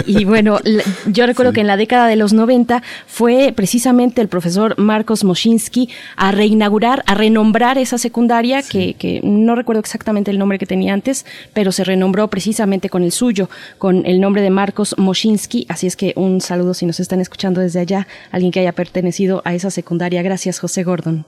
Y, 0.04 0.24
bueno, 0.24 0.58
yo 1.06 1.26
recuerdo 1.26 1.52
que 1.52 1.60
en 1.60 1.68
la 1.68 1.76
década 1.76 2.08
de 2.08 2.16
los 2.16 2.32
90 2.32 2.82
fue 3.06 3.52
precisamente 3.54 4.20
el 4.20 4.26
profesor 4.26 4.76
Marcos 4.78 5.22
Moschinsky 5.22 5.88
a 6.16 6.32
reinaugurar, 6.32 7.04
a 7.06 7.14
renombrar 7.14 7.78
esa 7.78 7.98
secundaria, 7.98 8.62
que, 8.62 8.94
que 8.94 9.20
no 9.22 9.54
recuerdo 9.54 9.78
exactamente 9.78 10.32
el 10.32 10.40
nombre 10.40 10.58
que 10.58 10.66
tenía 10.66 10.92
antes, 10.92 11.24
pero 11.54 11.70
se 11.70 11.84
renombró 11.84 12.26
precisamente 12.26 12.90
con 12.90 13.04
el 13.04 13.12
suyo, 13.12 13.48
con 13.78 14.04
el 14.06 14.20
nombre 14.20 14.42
de 14.42 14.50
Marcos 14.50 14.96
Moschinsky. 14.98 15.66
Así 15.68 15.86
es 15.86 15.94
que 15.94 16.14
un 16.16 16.40
saludo 16.40 16.74
si 16.74 16.84
nos 16.84 16.98
están 16.98 17.20
escuchando 17.20 17.60
desde 17.60 17.78
allá 17.78 18.07
alguien 18.30 18.52
que 18.52 18.60
haya 18.60 18.72
pertenecido 18.72 19.42
a 19.44 19.54
esa 19.54 19.70
secundaria. 19.70 20.22
Gracias, 20.22 20.58
José 20.58 20.84
Gordon. 20.84 21.26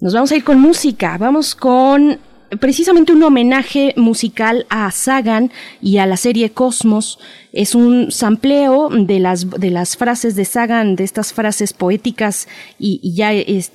Nos 0.00 0.12
vamos 0.12 0.32
a 0.32 0.36
ir 0.36 0.44
con 0.44 0.60
música. 0.60 1.16
Vamos 1.18 1.54
con 1.54 2.18
precisamente 2.60 3.12
un 3.12 3.22
homenaje 3.22 3.94
musical 3.96 4.66
a 4.68 4.90
Sagan 4.90 5.50
y 5.80 5.98
a 5.98 6.06
la 6.06 6.16
serie 6.16 6.50
Cosmos. 6.50 7.18
Es 7.52 7.74
un 7.74 8.10
sampleo 8.10 8.88
de 8.90 9.18
las, 9.18 9.50
de 9.50 9.70
las 9.70 9.96
frases 9.96 10.36
de 10.36 10.44
Sagan, 10.44 10.96
de 10.96 11.04
estas 11.04 11.32
frases 11.32 11.72
poéticas 11.72 12.48
y, 12.78 13.12
ya 13.14 13.32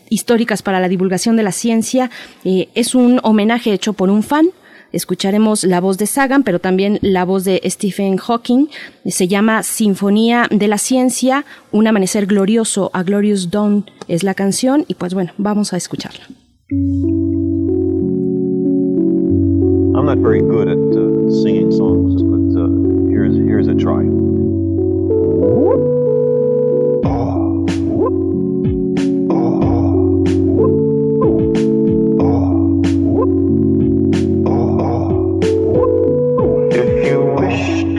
históricas 0.09 0.61
para 0.61 0.79
la 0.79 0.89
divulgación 0.89 1.35
de 1.35 1.43
la 1.43 1.51
ciencia. 1.51 2.09
Eh, 2.43 2.69
es 2.75 2.95
un 2.95 3.19
homenaje 3.23 3.73
hecho 3.73 3.93
por 3.93 4.09
un 4.09 4.23
fan 4.23 4.49
Escucharemos 4.91 5.63
la 5.63 5.79
voz 5.81 5.97
de 5.97 6.05
Sagan, 6.05 6.43
pero 6.43 6.59
también 6.59 6.99
la 7.01 7.25
voz 7.25 7.43
de 7.43 7.61
Stephen 7.65 8.17
Hawking. 8.17 8.67
Se 9.05 9.27
llama 9.27 9.63
Sinfonía 9.63 10.47
de 10.49 10.67
la 10.67 10.77
Ciencia, 10.77 11.45
un 11.71 11.87
amanecer 11.87 12.25
glorioso, 12.25 12.89
a 12.93 13.03
Glorious 13.03 13.49
Dawn 13.51 13.85
es 14.07 14.23
la 14.23 14.33
canción 14.33 14.85
y 14.87 14.95
pues 14.95 15.13
bueno, 15.13 15.31
vamos 15.37 15.71
a 15.73 15.77
escucharla. 15.77 16.25
I'm 19.95 20.05
not 20.05 20.19
very 20.19 20.41
good 20.41 20.67
at 20.67 20.77
uh, 20.77 21.29
singing 21.43 21.71
songs, 21.71 22.23
but 22.23 22.59
uh, 22.59 22.69
here's, 23.09 23.35
here's 23.35 23.67
a 23.67 23.75
try. 23.75 24.03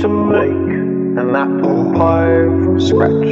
An 0.05 1.37
apple 1.37 1.93
pie 1.93 2.45
from 2.45 2.81
scratch. 2.81 3.27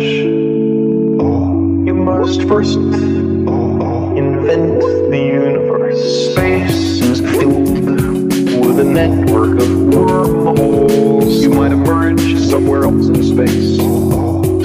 You 1.86 1.94
must 1.94 2.42
first 2.42 2.76
invent 2.76 4.80
the 5.10 5.18
universe. 5.18 6.32
Space 6.32 7.00
is 7.00 7.20
filled 7.20 8.66
with 8.66 8.80
a 8.80 8.84
network 8.84 9.60
of 9.60 9.94
wormholes. 9.94 11.42
You 11.42 11.50
might 11.50 11.72
emerge 11.72 12.38
somewhere 12.38 12.84
else 12.84 13.08
in 13.08 13.22
space. 13.22 13.78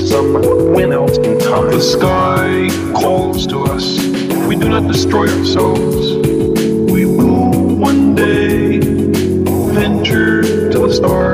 Somewhere 0.09 0.93
else 0.93 1.17
in 1.17 1.39
time. 1.39 1.71
The 1.71 1.81
sky 1.81 2.67
calls 2.99 3.47
to 3.47 3.59
us. 3.59 4.05
We 4.47 4.57
do 4.57 4.67
not 4.67 4.91
destroy 4.91 5.29
ourselves. 5.29 6.17
We 6.91 7.05
will 7.05 7.77
one 7.77 8.13
day 8.13 8.79
venture 9.73 10.69
to 10.69 10.79
the 10.79 10.93
stars 10.93 11.32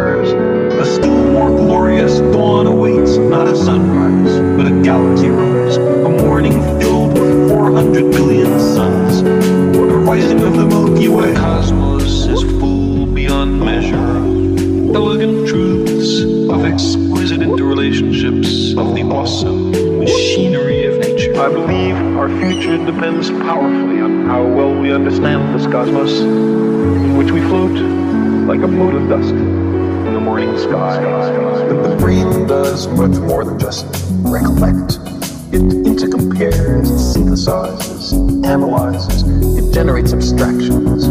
not 3.29 3.47
a 3.47 3.55
sunrise, 3.55 4.39
but 4.57 4.65
a 4.65 4.81
galaxy 4.81 5.29
rose, 5.29 5.77
a 5.77 6.09
morning 6.09 6.53
filled 6.79 7.13
with 7.13 7.49
400 7.49 8.11
billion 8.11 8.59
suns, 8.59 9.21
the 9.21 10.03
rising 10.03 10.41
of 10.41 10.55
the 10.55 10.65
Milky 10.65 11.07
Way. 11.09 11.33
The 11.33 11.39
Cosmos 11.39 12.25
is 12.25 12.41
full 12.59 13.05
beyond 13.05 13.59
measure 13.59 14.39
elegant 14.95 15.47
truths, 15.47 16.23
of 16.49 16.65
exquisite 16.65 17.41
interrelationships, 17.41 18.75
of 18.75 18.95
the 18.95 19.03
awesome 19.03 19.71
machinery 19.99 20.85
of 20.85 20.97
nature. 20.97 21.39
I 21.39 21.49
believe 21.49 21.95
our 22.17 22.29
future 22.41 22.83
depends 22.83 23.29
powerfully 23.29 24.01
on 24.01 24.25
how 24.25 24.43
well 24.43 24.73
we 24.73 24.91
understand 24.91 25.53
this 25.53 25.67
cosmos, 25.67 26.21
in 26.21 27.15
which 27.17 27.29
we 27.29 27.41
float 27.41 27.77
like 28.47 28.61
a 28.61 28.67
mote 28.67 28.95
of 28.95 29.07
dust 29.07 29.29
in 29.29 30.13
the 30.13 30.19
morning 30.19 30.57
sky. 30.57 30.99
But 31.69 31.87
the 31.87 31.95
brain 31.97 32.38
does 32.79 32.87
much 32.97 33.17
more 33.27 33.43
than 33.43 33.59
just 33.59 33.85
recollect. 34.21 34.99
It 35.51 35.61
intercompares, 35.83 36.87
it 36.87 37.19
synthesizes, 37.19 38.45
analyzes, 38.45 39.23
it 39.57 39.73
generates 39.73 40.13
abstractions. 40.13 41.07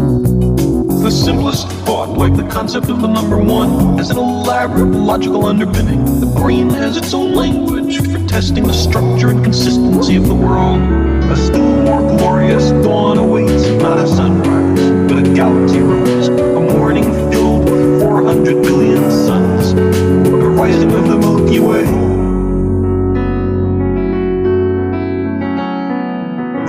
The 1.03 1.11
simplest 1.11 1.67
thought 1.85 2.17
like 2.17 2.35
the 2.35 2.47
concept 2.47 2.89
of 2.89 3.01
the 3.01 3.07
number 3.07 3.37
one 3.37 3.99
has 3.99 4.09
an 4.09 4.17
elaborate 4.17 4.97
logical 4.97 5.45
underpinning. 5.45 6.05
The 6.19 6.33
brain 6.41 6.71
has 6.71 6.97
its 6.97 7.13
own 7.13 7.35
language 7.35 7.97
for 7.97 8.27
testing 8.27 8.63
the 8.63 8.73
structure 8.73 9.29
and 9.29 9.43
consistency 9.43 10.15
of 10.15 10.27
the 10.27 10.35
world. 10.35 10.81
A 11.29 11.37
still 11.37 11.83
more 11.83 12.01
glorious 12.17 12.71
dawn 12.83 13.19
awaits, 13.19 13.67
not 13.83 13.99
a 13.99 14.07
sunrise, 14.07 15.11
but 15.11 15.19
a 15.19 15.33
galaxy 15.35 15.81
rise. 15.81 16.29
A 16.29 16.59
morning 16.59 17.03
filled 17.31 17.69
with 17.69 18.01
400 18.01 18.63
billion 18.63 18.78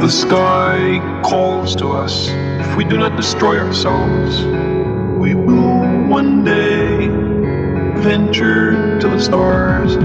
The 0.00 0.08
sky 0.08 1.20
calls 1.22 1.76
to 1.76 1.88
us. 1.88 2.30
If 2.30 2.74
we 2.74 2.84
do 2.84 2.96
not 2.96 3.18
destroy 3.18 3.58
ourselves, 3.58 4.46
we 5.20 5.34
will 5.34 6.08
one 6.08 6.42
day 6.42 7.08
venture 8.00 8.98
to 8.98 9.08
the 9.08 9.20
stars. 9.20 9.98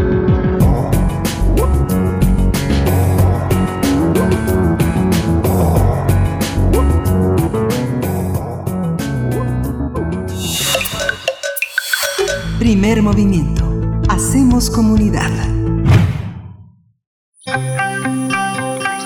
Primer 12.59 13.01
movimiento. 13.01 13.63
Hacemos 14.09 14.69
comunidad. 14.69 15.54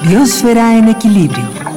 Biosfera 0.09 0.75
en 0.75 0.89
equilibrio. 0.89 1.68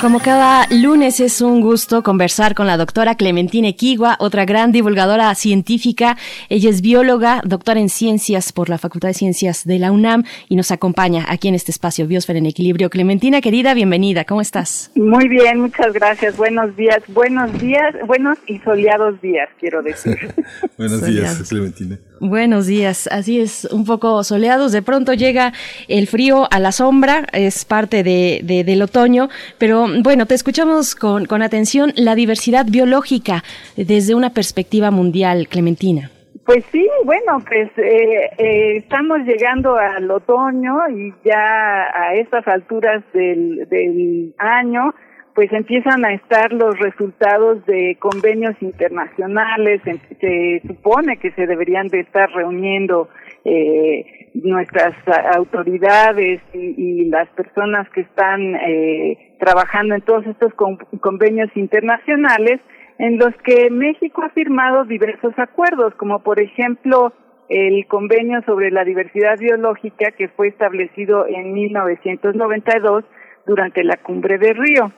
Como 0.00 0.18
cada 0.20 0.66
lunes 0.70 1.20
es 1.20 1.42
un 1.42 1.60
gusto 1.60 2.02
conversar 2.02 2.54
con 2.54 2.66
la 2.66 2.78
doctora 2.78 3.16
Clementina 3.16 3.68
Equigua, 3.68 4.16
otra 4.18 4.46
gran 4.46 4.72
divulgadora 4.72 5.34
científica. 5.34 6.16
Ella 6.48 6.70
es 6.70 6.80
bióloga, 6.80 7.42
doctora 7.44 7.80
en 7.80 7.90
ciencias 7.90 8.50
por 8.50 8.70
la 8.70 8.78
Facultad 8.78 9.08
de 9.08 9.14
Ciencias 9.14 9.66
de 9.66 9.78
la 9.78 9.92
UNAM 9.92 10.24
y 10.48 10.56
nos 10.56 10.70
acompaña 10.70 11.26
aquí 11.28 11.48
en 11.48 11.54
este 11.54 11.70
espacio 11.70 12.06
Biosfera 12.06 12.38
en 12.38 12.46
Equilibrio. 12.46 12.88
Clementina, 12.88 13.42
querida, 13.42 13.74
bienvenida. 13.74 14.24
¿Cómo 14.24 14.40
estás? 14.40 14.90
Muy 14.94 15.28
bien, 15.28 15.60
muchas 15.60 15.92
gracias. 15.92 16.34
Buenos 16.34 16.74
días, 16.76 17.02
buenos 17.08 17.52
días, 17.60 17.94
buenos 18.06 18.38
y 18.46 18.58
soleados 18.60 19.20
días, 19.20 19.50
quiero 19.58 19.82
decir. 19.82 20.16
Buenos 20.78 21.04
días, 21.06 21.42
Clementina. 21.46 21.98
Buenos 22.20 22.66
días, 22.66 23.06
así 23.12 23.38
es, 23.40 23.66
un 23.70 23.84
poco 23.84 24.24
soleados. 24.24 24.72
De 24.72 24.80
pronto 24.80 25.12
llega 25.12 25.52
el 25.88 26.06
frío 26.06 26.48
a 26.50 26.58
la 26.58 26.72
sombra, 26.72 27.26
es 27.32 27.66
parte 27.66 28.02
de, 28.02 28.40
de- 28.44 28.64
del 28.64 28.80
otoño, 28.82 29.28
pero 29.58 29.89
bueno, 30.02 30.26
te 30.26 30.34
escuchamos 30.34 30.94
con, 30.94 31.26
con 31.26 31.42
atención 31.42 31.92
la 31.96 32.14
diversidad 32.14 32.66
biológica 32.68 33.42
desde 33.76 34.14
una 34.14 34.30
perspectiva 34.30 34.90
mundial, 34.90 35.48
Clementina. 35.48 36.10
Pues 36.44 36.64
sí, 36.72 36.88
bueno, 37.04 37.38
pues 37.46 37.70
eh, 37.76 38.30
eh, 38.38 38.76
estamos 38.78 39.20
llegando 39.20 39.76
al 39.76 40.10
otoño 40.10 40.88
y 40.88 41.14
ya 41.24 41.84
a 41.94 42.14
estas 42.14 42.46
alturas 42.48 43.04
del, 43.12 43.68
del 43.68 44.34
año, 44.38 44.94
pues 45.34 45.52
empiezan 45.52 46.04
a 46.04 46.12
estar 46.12 46.52
los 46.52 46.78
resultados 46.78 47.64
de 47.66 47.96
convenios 48.00 48.56
internacionales, 48.60 49.80
se 50.20 50.60
supone 50.66 51.18
que 51.18 51.30
se 51.32 51.46
deberían 51.46 51.86
de 51.88 52.00
estar 52.00 52.28
reuniendo 52.30 53.08
eh, 53.44 54.19
nuestras 54.34 54.94
autoridades 55.34 56.40
y, 56.52 57.04
las 57.10 57.28
personas 57.30 57.88
que 57.90 58.02
están 58.02 58.54
eh, 58.54 59.36
trabajando 59.40 59.94
en 59.94 60.02
todos 60.02 60.24
estos 60.26 60.54
con- 60.54 60.76
convenios 61.00 61.50
internacionales 61.56 62.60
en 62.98 63.18
los 63.18 63.34
que 63.42 63.68
México 63.70 64.22
ha 64.22 64.30
firmado 64.30 64.84
diversos 64.84 65.36
acuerdos, 65.38 65.94
como 65.96 66.22
por 66.22 66.40
ejemplo 66.40 67.12
el 67.48 67.86
convenio 67.86 68.42
sobre 68.46 68.70
la 68.70 68.84
diversidad 68.84 69.36
biológica 69.38 70.12
que 70.12 70.28
fue 70.28 70.48
establecido 70.48 71.26
en 71.26 71.52
1992 71.52 73.04
durante 73.46 73.82
la 73.82 73.96
cumbre 73.96 74.38
de 74.38 74.52
Río. 74.52 74.92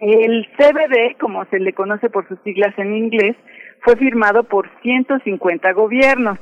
El 0.00 0.48
CBD, 0.56 1.18
como 1.20 1.44
se 1.44 1.60
le 1.60 1.72
conoce 1.74 2.08
por 2.10 2.26
sus 2.26 2.40
siglas 2.40 2.76
en 2.78 2.96
inglés, 2.96 3.36
fue 3.82 3.96
firmado 3.96 4.44
por 4.44 4.68
150 4.82 5.72
gobiernos. 5.72 6.38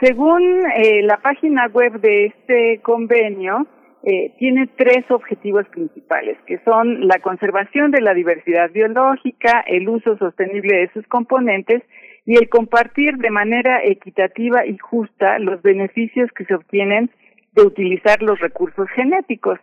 Según 0.00 0.64
eh, 0.76 1.02
la 1.02 1.16
página 1.16 1.66
web 1.66 2.00
de 2.00 2.26
este 2.26 2.80
convenio, 2.82 3.66
eh, 4.04 4.32
tiene 4.38 4.68
tres 4.76 5.10
objetivos 5.10 5.66
principales, 5.70 6.38
que 6.46 6.60
son 6.64 7.08
la 7.08 7.18
conservación 7.18 7.90
de 7.90 8.00
la 8.00 8.14
diversidad 8.14 8.70
biológica, 8.70 9.64
el 9.66 9.88
uso 9.88 10.16
sostenible 10.16 10.76
de 10.76 10.90
sus 10.92 11.04
componentes 11.08 11.82
y 12.24 12.36
el 12.36 12.48
compartir 12.48 13.16
de 13.16 13.30
manera 13.30 13.80
equitativa 13.82 14.64
y 14.64 14.78
justa 14.78 15.40
los 15.40 15.60
beneficios 15.62 16.30
que 16.30 16.44
se 16.44 16.54
obtienen 16.54 17.10
de 17.54 17.62
utilizar 17.62 18.22
los 18.22 18.38
recursos 18.38 18.88
genéticos. 18.90 19.58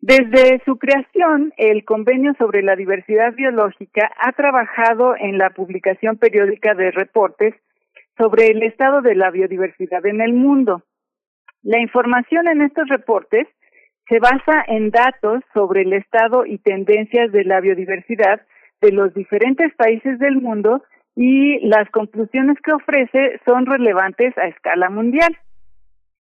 Desde 0.00 0.62
su 0.64 0.78
creación, 0.78 1.52
el 1.58 1.84
Convenio 1.84 2.32
sobre 2.38 2.62
la 2.62 2.74
Diversidad 2.74 3.34
Biológica 3.34 4.10
ha 4.18 4.32
trabajado 4.32 5.14
en 5.14 5.36
la 5.36 5.50
publicación 5.50 6.16
periódica 6.16 6.72
de 6.72 6.90
reportes 6.90 7.54
sobre 8.18 8.48
el 8.48 8.62
estado 8.62 9.00
de 9.00 9.14
la 9.14 9.30
biodiversidad 9.30 10.04
en 10.04 10.20
el 10.20 10.34
mundo. 10.34 10.82
La 11.62 11.78
información 11.80 12.48
en 12.48 12.62
estos 12.62 12.88
reportes 12.88 13.46
se 14.08 14.18
basa 14.18 14.64
en 14.66 14.90
datos 14.90 15.42
sobre 15.54 15.82
el 15.82 15.92
estado 15.92 16.44
y 16.44 16.58
tendencias 16.58 17.30
de 17.32 17.44
la 17.44 17.60
biodiversidad 17.60 18.40
de 18.80 18.92
los 18.92 19.14
diferentes 19.14 19.74
países 19.74 20.18
del 20.18 20.36
mundo 20.36 20.82
y 21.14 21.58
las 21.66 21.90
conclusiones 21.90 22.56
que 22.62 22.72
ofrece 22.72 23.40
son 23.44 23.66
relevantes 23.66 24.36
a 24.38 24.48
escala 24.48 24.88
mundial. 24.88 25.36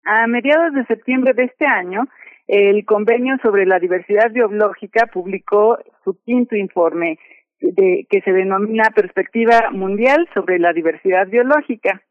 A 0.05 0.27
mediados 0.27 0.73
de 0.73 0.87
septiembre 0.87 1.33
de 1.35 1.45
este 1.45 1.67
año, 1.67 2.07
el 2.47 2.85
Convenio 2.85 3.37
sobre 3.43 3.67
la 3.67 3.79
Diversidad 3.79 4.31
Biológica 4.31 5.07
publicó 5.07 5.79
su 6.05 6.19
quinto 6.23 6.57
informe 6.57 7.19
de, 7.61 8.07
que 8.11 8.21
se 8.23 8.33
denomina 8.33 8.91
Perspectiva 8.95 9.71
Mundial 9.73 10.29
sobre 10.35 10.59
la 10.59 10.73
Diversidad 10.73 11.27
Biológica. 11.29 12.03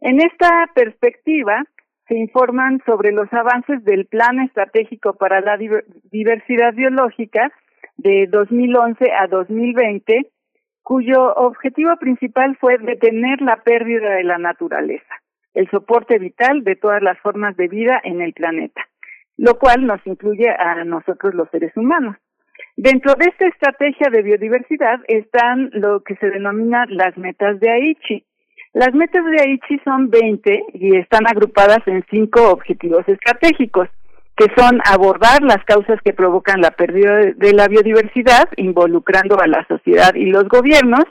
En 0.00 0.20
esta 0.20 0.68
perspectiva 0.74 1.64
se 2.08 2.16
informan 2.16 2.82
sobre 2.84 3.12
los 3.12 3.32
avances 3.32 3.84
del 3.84 4.06
Plan 4.06 4.40
Estratégico 4.40 5.14
para 5.14 5.40
la 5.40 5.56
Diver- 5.56 5.84
Diversidad 6.10 6.74
Biológica 6.74 7.52
de 7.96 8.26
2011 8.26 9.12
a 9.12 9.26
2020, 9.28 10.26
cuyo 10.82 11.32
objetivo 11.34 11.96
principal 11.98 12.56
fue 12.56 12.78
detener 12.78 13.40
la 13.40 13.62
pérdida 13.62 14.14
de 14.16 14.24
la 14.24 14.38
naturaleza, 14.38 15.14
el 15.54 15.70
soporte 15.70 16.18
vital 16.18 16.64
de 16.64 16.74
todas 16.76 17.02
las 17.02 17.18
formas 17.20 17.56
de 17.56 17.68
vida 17.68 18.00
en 18.02 18.20
el 18.20 18.32
planeta, 18.32 18.82
lo 19.36 19.58
cual 19.58 19.86
nos 19.86 20.04
incluye 20.06 20.50
a 20.50 20.82
nosotros 20.84 21.34
los 21.34 21.48
seres 21.50 21.76
humanos. 21.76 22.16
Dentro 22.76 23.14
de 23.14 23.26
esta 23.26 23.46
estrategia 23.46 24.08
de 24.10 24.22
biodiversidad 24.22 25.00
están 25.08 25.70
lo 25.72 26.00
que 26.02 26.16
se 26.16 26.30
denomina 26.30 26.86
las 26.88 27.16
metas 27.16 27.60
de 27.60 27.70
Aichi. 27.70 28.24
Las 28.72 28.94
metas 28.94 29.24
de 29.24 29.42
Aichi 29.42 29.78
son 29.84 30.10
20 30.10 30.64
y 30.74 30.96
están 30.96 31.26
agrupadas 31.26 31.80
en 31.86 32.04
cinco 32.10 32.50
objetivos 32.50 33.06
estratégicos, 33.06 33.88
que 34.36 34.46
son 34.56 34.80
abordar 34.90 35.42
las 35.42 35.62
causas 35.64 36.00
que 36.02 36.14
provocan 36.14 36.60
la 36.62 36.70
pérdida 36.70 37.16
de- 37.16 37.34
de 37.34 37.52
la 37.52 37.68
biodiversidad, 37.68 38.48
involucrando 38.56 39.38
a 39.40 39.46
la 39.46 39.64
sociedad 39.66 40.14
y 40.14 40.26
los 40.26 40.48
gobiernos, 40.48 41.04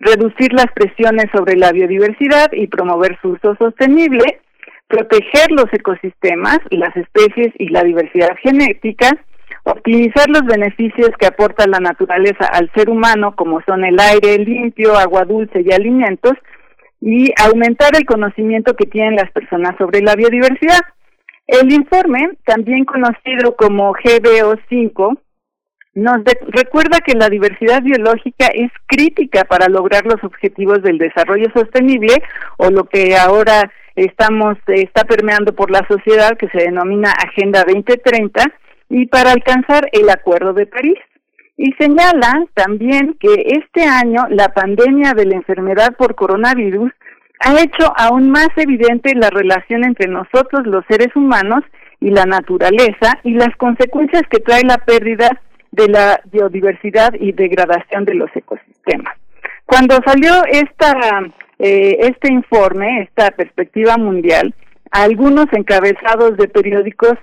reducir 0.00 0.52
las 0.54 0.72
presiones 0.74 1.26
sobre 1.34 1.56
la 1.56 1.72
biodiversidad 1.72 2.50
y 2.52 2.66
promover 2.66 3.18
su 3.20 3.28
uso 3.32 3.54
sostenible, 3.56 4.40
proteger 4.88 5.50
los 5.50 5.66
ecosistemas, 5.72 6.58
las 6.70 6.96
especies 6.96 7.52
y 7.58 7.68
la 7.68 7.82
diversidad 7.82 8.34
genética, 8.42 9.10
optimizar 9.64 10.28
los 10.28 10.44
beneficios 10.44 11.10
que 11.18 11.26
aporta 11.26 11.66
la 11.66 11.80
naturaleza 11.80 12.46
al 12.46 12.70
ser 12.74 12.90
humano, 12.90 13.34
como 13.34 13.60
son 13.62 13.84
el 13.84 13.98
aire 13.98 14.38
limpio, 14.38 14.96
agua 14.96 15.24
dulce 15.24 15.62
y 15.64 15.72
alimentos, 15.72 16.34
y 17.00 17.32
aumentar 17.42 17.96
el 17.96 18.06
conocimiento 18.06 18.76
que 18.76 18.86
tienen 18.86 19.16
las 19.16 19.30
personas 19.32 19.76
sobre 19.78 20.00
la 20.00 20.14
biodiversidad. 20.14 20.80
El 21.46 21.72
informe, 21.72 22.30
también 22.46 22.84
conocido 22.84 23.56
como 23.56 23.92
GBO5, 23.94 25.18
nos 25.94 26.24
recuerda 26.48 26.98
que 27.00 27.14
la 27.14 27.28
diversidad 27.28 27.82
biológica 27.82 28.46
es 28.46 28.70
crítica 28.86 29.44
para 29.44 29.68
lograr 29.68 30.04
los 30.06 30.22
objetivos 30.24 30.82
del 30.82 30.98
desarrollo 30.98 31.46
sostenible 31.54 32.22
o 32.56 32.70
lo 32.70 32.84
que 32.84 33.16
ahora 33.16 33.70
estamos 33.94 34.56
eh, 34.66 34.82
está 34.82 35.04
permeando 35.04 35.54
por 35.54 35.70
la 35.70 35.86
sociedad 35.86 36.36
que 36.36 36.48
se 36.48 36.64
denomina 36.64 37.12
Agenda 37.12 37.64
2030 37.64 38.42
y 38.88 39.06
para 39.06 39.32
alcanzar 39.32 39.88
el 39.92 40.10
Acuerdo 40.10 40.52
de 40.52 40.66
París. 40.66 40.98
Y 41.56 41.72
señala 41.74 42.44
también 42.54 43.16
que 43.20 43.32
este 43.62 43.84
año 43.84 44.24
la 44.28 44.48
pandemia 44.48 45.14
de 45.14 45.26
la 45.26 45.36
enfermedad 45.36 45.94
por 45.96 46.14
coronavirus 46.14 46.92
ha 47.40 47.60
hecho 47.60 47.92
aún 47.96 48.30
más 48.30 48.48
evidente 48.56 49.14
la 49.14 49.30
relación 49.30 49.84
entre 49.84 50.08
nosotros 50.08 50.66
los 50.66 50.84
seres 50.86 51.14
humanos 51.14 51.62
y 52.00 52.10
la 52.10 52.24
naturaleza 52.24 53.18
y 53.22 53.34
las 53.34 53.54
consecuencias 53.56 54.22
que 54.30 54.40
trae 54.40 54.62
la 54.62 54.78
pérdida 54.78 55.40
de 55.70 55.88
la 55.88 56.20
biodiversidad 56.30 57.14
y 57.18 57.32
degradación 57.32 58.04
de 58.04 58.14
los 58.14 58.30
ecosistemas. 58.34 59.16
Cuando 59.66 59.98
salió 60.06 60.32
esta, 60.50 61.22
eh, 61.58 61.96
este 62.00 62.32
informe, 62.32 63.02
esta 63.02 63.30
perspectiva 63.30 63.96
mundial, 63.96 64.54
algunos 64.90 65.46
encabezados 65.52 66.36
de 66.36 66.48
periódicos, 66.48 67.14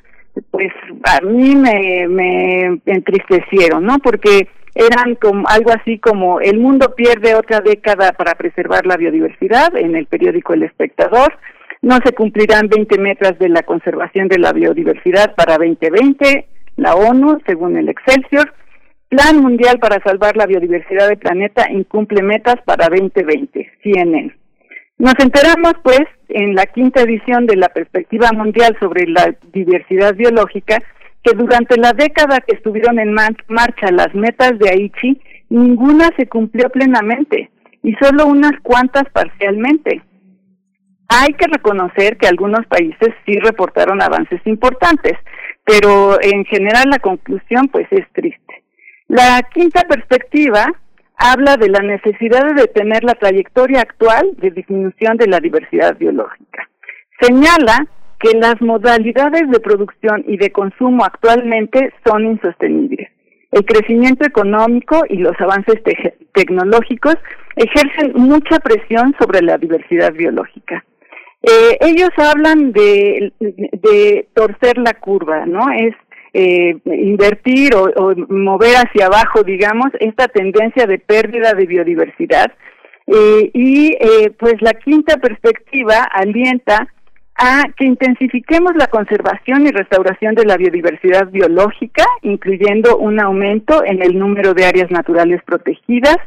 pues 0.49 0.71
a 1.03 1.21
mí 1.25 1.55
me, 1.55 2.81
entristecieron, 2.85 3.85
¿no? 3.85 3.99
Porque 3.99 4.47
eran 4.73 5.15
como 5.15 5.47
algo 5.47 5.71
así 5.71 5.99
como 5.99 6.39
el 6.39 6.59
mundo 6.59 6.95
pierde 6.95 7.35
otra 7.35 7.59
década 7.59 8.13
para 8.13 8.35
preservar 8.35 8.85
la 8.85 8.97
biodiversidad 8.97 9.75
en 9.75 9.95
el 9.95 10.05
periódico 10.05 10.53
El 10.53 10.63
Espectador, 10.63 11.33
no 11.81 11.97
se 12.05 12.13
cumplirán 12.13 12.67
20 12.69 12.97
metas 12.99 13.37
de 13.39 13.49
la 13.49 13.63
conservación 13.63 14.27
de 14.27 14.37
la 14.37 14.53
biodiversidad 14.53 15.35
para 15.35 15.57
2020, 15.57 16.47
la 16.77 16.95
ONU, 16.95 17.39
según 17.45 17.75
el 17.75 17.89
Excelsior, 17.89 18.53
Plan 19.09 19.41
Mundial 19.41 19.77
para 19.79 20.01
Salvar 20.03 20.37
la 20.37 20.45
Biodiversidad 20.45 21.09
del 21.09 21.17
Planeta 21.17 21.69
incumple 21.69 22.23
metas 22.23 22.55
para 22.63 22.87
2020, 22.87 23.69
CNN. 23.83 24.40
Nos 25.01 25.15
enteramos, 25.17 25.73
pues, 25.81 26.03
en 26.29 26.53
la 26.53 26.67
quinta 26.67 27.01
edición 27.01 27.47
de 27.47 27.55
la 27.55 27.69
Perspectiva 27.69 28.31
Mundial 28.33 28.77
sobre 28.79 29.07
la 29.07 29.33
Diversidad 29.51 30.13
Biológica, 30.13 30.77
que 31.23 31.33
durante 31.35 31.75
la 31.77 31.91
década 31.93 32.39
que 32.39 32.55
estuvieron 32.55 32.99
en 32.99 33.11
marcha 33.11 33.91
las 33.91 34.13
metas 34.13 34.59
de 34.59 34.69
Aichi, 34.69 35.19
ninguna 35.49 36.11
se 36.17 36.27
cumplió 36.27 36.69
plenamente 36.69 37.49
y 37.81 37.95
solo 37.95 38.27
unas 38.27 38.51
cuantas 38.61 39.05
parcialmente. 39.11 40.03
Hay 41.07 41.33
que 41.33 41.47
reconocer 41.47 42.17
que 42.17 42.27
algunos 42.27 42.63
países 42.67 43.09
sí 43.25 43.39
reportaron 43.39 44.03
avances 44.03 44.39
importantes, 44.45 45.13
pero 45.65 46.21
en 46.21 46.45
general 46.45 46.91
la 46.91 46.99
conclusión 46.99 47.69
pues 47.69 47.87
es 47.89 48.05
triste. 48.13 48.63
La 49.07 49.41
quinta 49.51 49.81
perspectiva 49.81 50.71
habla 51.21 51.55
de 51.57 51.69
la 51.69 51.79
necesidad 51.79 52.45
de 52.47 52.61
detener 52.61 53.03
la 53.03 53.13
trayectoria 53.13 53.81
actual 53.81 54.31
de 54.37 54.51
disminución 54.51 55.17
de 55.17 55.27
la 55.27 55.39
diversidad 55.39 55.95
biológica. 55.97 56.67
Señala 57.19 57.85
que 58.19 58.37
las 58.37 58.59
modalidades 58.61 59.49
de 59.49 59.59
producción 59.59 60.23
y 60.27 60.37
de 60.37 60.51
consumo 60.51 61.05
actualmente 61.05 61.93
son 62.05 62.25
insostenibles. 62.25 63.09
El 63.51 63.65
crecimiento 63.65 64.25
económico 64.25 65.03
y 65.09 65.17
los 65.17 65.39
avances 65.39 65.81
tecnológicos 66.33 67.15
ejercen 67.55 68.13
mucha 68.15 68.59
presión 68.59 69.13
sobre 69.19 69.41
la 69.41 69.57
diversidad 69.57 70.13
biológica. 70.13 70.83
Eh, 71.43 71.77
ellos 71.81 72.11
hablan 72.17 72.71
de, 72.71 73.33
de, 73.39 74.27
torcer 74.35 74.77
la 74.77 74.93
curva, 74.93 75.45
¿no? 75.45 75.71
Es 75.71 75.95
eh, 76.33 76.77
invertir 76.85 77.75
o, 77.75 78.15
mover 78.29 78.75
hacia 78.75 79.07
abajo, 79.07 79.43
digamos, 79.43 79.89
esta 79.99 80.27
tendencia 80.27 80.85
de 80.85 80.99
pérdida 80.99 81.53
de 81.53 81.65
biodiversidad. 81.65 82.51
Eh, 83.07 83.51
y 83.53 83.97
eh, 83.99 84.31
pues 84.39 84.55
la 84.61 84.73
quinta 84.73 85.17
perspectiva 85.17 86.03
alienta 86.03 86.87
a 87.35 87.63
que 87.75 87.85
intensifiquemos 87.85 88.75
la 88.75 88.87
conservación 88.87 89.65
y 89.65 89.71
restauración 89.71 90.35
de 90.35 90.45
la 90.45 90.57
biodiversidad 90.57 91.27
biológica, 91.29 92.05
incluyendo 92.21 92.97
un 92.97 93.19
aumento 93.19 93.83
en 93.83 94.01
el 94.01 94.17
número 94.17 94.53
de 94.53 94.65
áreas 94.65 94.91
naturales 94.91 95.41
protegidas, 95.43 96.17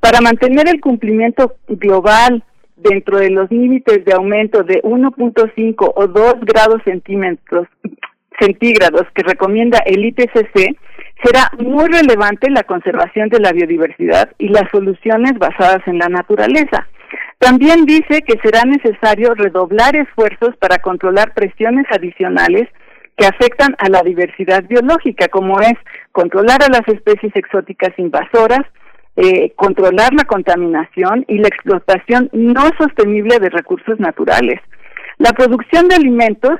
para 0.00 0.20
mantener 0.20 0.68
el 0.68 0.80
cumplimiento 0.80 1.54
global 1.68 2.42
dentro 2.76 3.18
de 3.18 3.30
los 3.30 3.50
límites 3.50 4.04
de 4.04 4.12
aumento 4.12 4.62
de 4.64 4.82
1.5 4.82 5.92
o 5.94 6.06
2 6.06 6.34
grados 6.40 6.82
centímetros 6.84 7.68
centígrados 8.38 9.06
que 9.14 9.22
recomienda 9.22 9.78
el 9.86 10.04
IPCC, 10.04 10.76
será 11.24 11.50
muy 11.58 11.86
relevante 11.86 12.50
la 12.50 12.62
conservación 12.62 13.28
de 13.28 13.40
la 13.40 13.52
biodiversidad 13.52 14.30
y 14.38 14.48
las 14.48 14.70
soluciones 14.70 15.32
basadas 15.38 15.86
en 15.86 15.98
la 15.98 16.08
naturaleza. 16.08 16.86
También 17.38 17.84
dice 17.86 18.22
que 18.22 18.38
será 18.42 18.64
necesario 18.64 19.34
redoblar 19.34 19.96
esfuerzos 19.96 20.56
para 20.58 20.78
controlar 20.78 21.34
presiones 21.34 21.86
adicionales 21.90 22.68
que 23.16 23.26
afectan 23.26 23.74
a 23.78 23.88
la 23.88 24.02
diversidad 24.02 24.64
biológica, 24.64 25.28
como 25.28 25.60
es 25.60 25.74
controlar 26.12 26.62
a 26.62 26.68
las 26.68 26.86
especies 26.88 27.34
exóticas 27.34 27.90
invasoras, 27.98 28.60
eh, 29.16 29.52
controlar 29.56 30.12
la 30.14 30.24
contaminación 30.24 31.24
y 31.28 31.38
la 31.38 31.48
explotación 31.48 32.30
no 32.32 32.70
sostenible 32.78 33.38
de 33.38 33.50
recursos 33.50 33.98
naturales. 34.00 34.60
La 35.18 35.32
producción 35.32 35.88
de 35.88 35.96
alimentos 35.96 36.58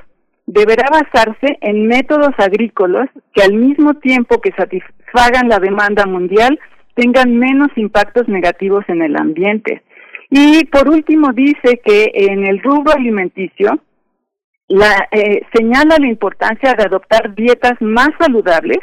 deberá 0.53 0.89
basarse 0.91 1.59
en 1.61 1.87
métodos 1.87 2.35
agrícolas 2.39 3.09
que 3.33 3.43
al 3.43 3.55
mismo 3.55 3.95
tiempo 3.95 4.41
que 4.41 4.51
satisfagan 4.53 5.49
la 5.49 5.61
demanda 5.61 6.07
mundial 6.07 6.59
tengan 6.95 7.39
menos 7.39 7.69
impactos 7.77 8.27
negativos 8.29 8.85
en 8.89 9.03
el 9.03 9.17
ambiente. 9.17 9.83
Y 10.29 10.65
por 10.67 10.89
último 10.89 11.33
dice 11.33 11.81
que 11.85 12.11
en 12.15 12.47
el 12.47 12.61
rubro 12.63 12.93
alimenticio 12.93 13.79
la, 14.67 15.09
eh, 15.13 15.43
señala 15.55 15.97
la 15.99 16.09
importancia 16.09 16.75
de 16.75 16.85
adoptar 16.85 17.35
dietas 17.35 17.81
más 17.81 18.11
saludables 18.19 18.79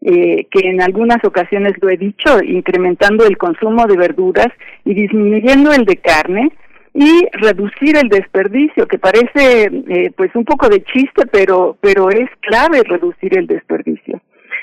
eh, 0.00 0.46
que 0.50 0.68
en 0.68 0.82
algunas 0.82 1.24
ocasiones 1.24 1.72
lo 1.80 1.88
he 1.88 1.96
dicho, 1.96 2.42
incrementando 2.42 3.24
el 3.26 3.36
consumo 3.38 3.86
de 3.86 3.96
verduras 3.96 4.48
y 4.84 4.94
disminuyendo 4.94 5.72
el 5.72 5.84
de 5.84 5.96
carne 5.96 6.50
y 6.96 7.28
reducir 7.32 7.96
el 7.96 8.08
desperdicio, 8.08 8.88
que 8.88 8.98
parece 8.98 9.70
eh, 9.88 10.10
pues 10.16 10.34
un 10.34 10.44
poco 10.44 10.68
de 10.68 10.82
chiste, 10.82 11.26
pero, 11.30 11.76
pero 11.80 12.10
es 12.10 12.28
clave 12.40 12.82
reducir 12.84 13.38
el 13.38 13.46
desperdicio. 13.46 14.20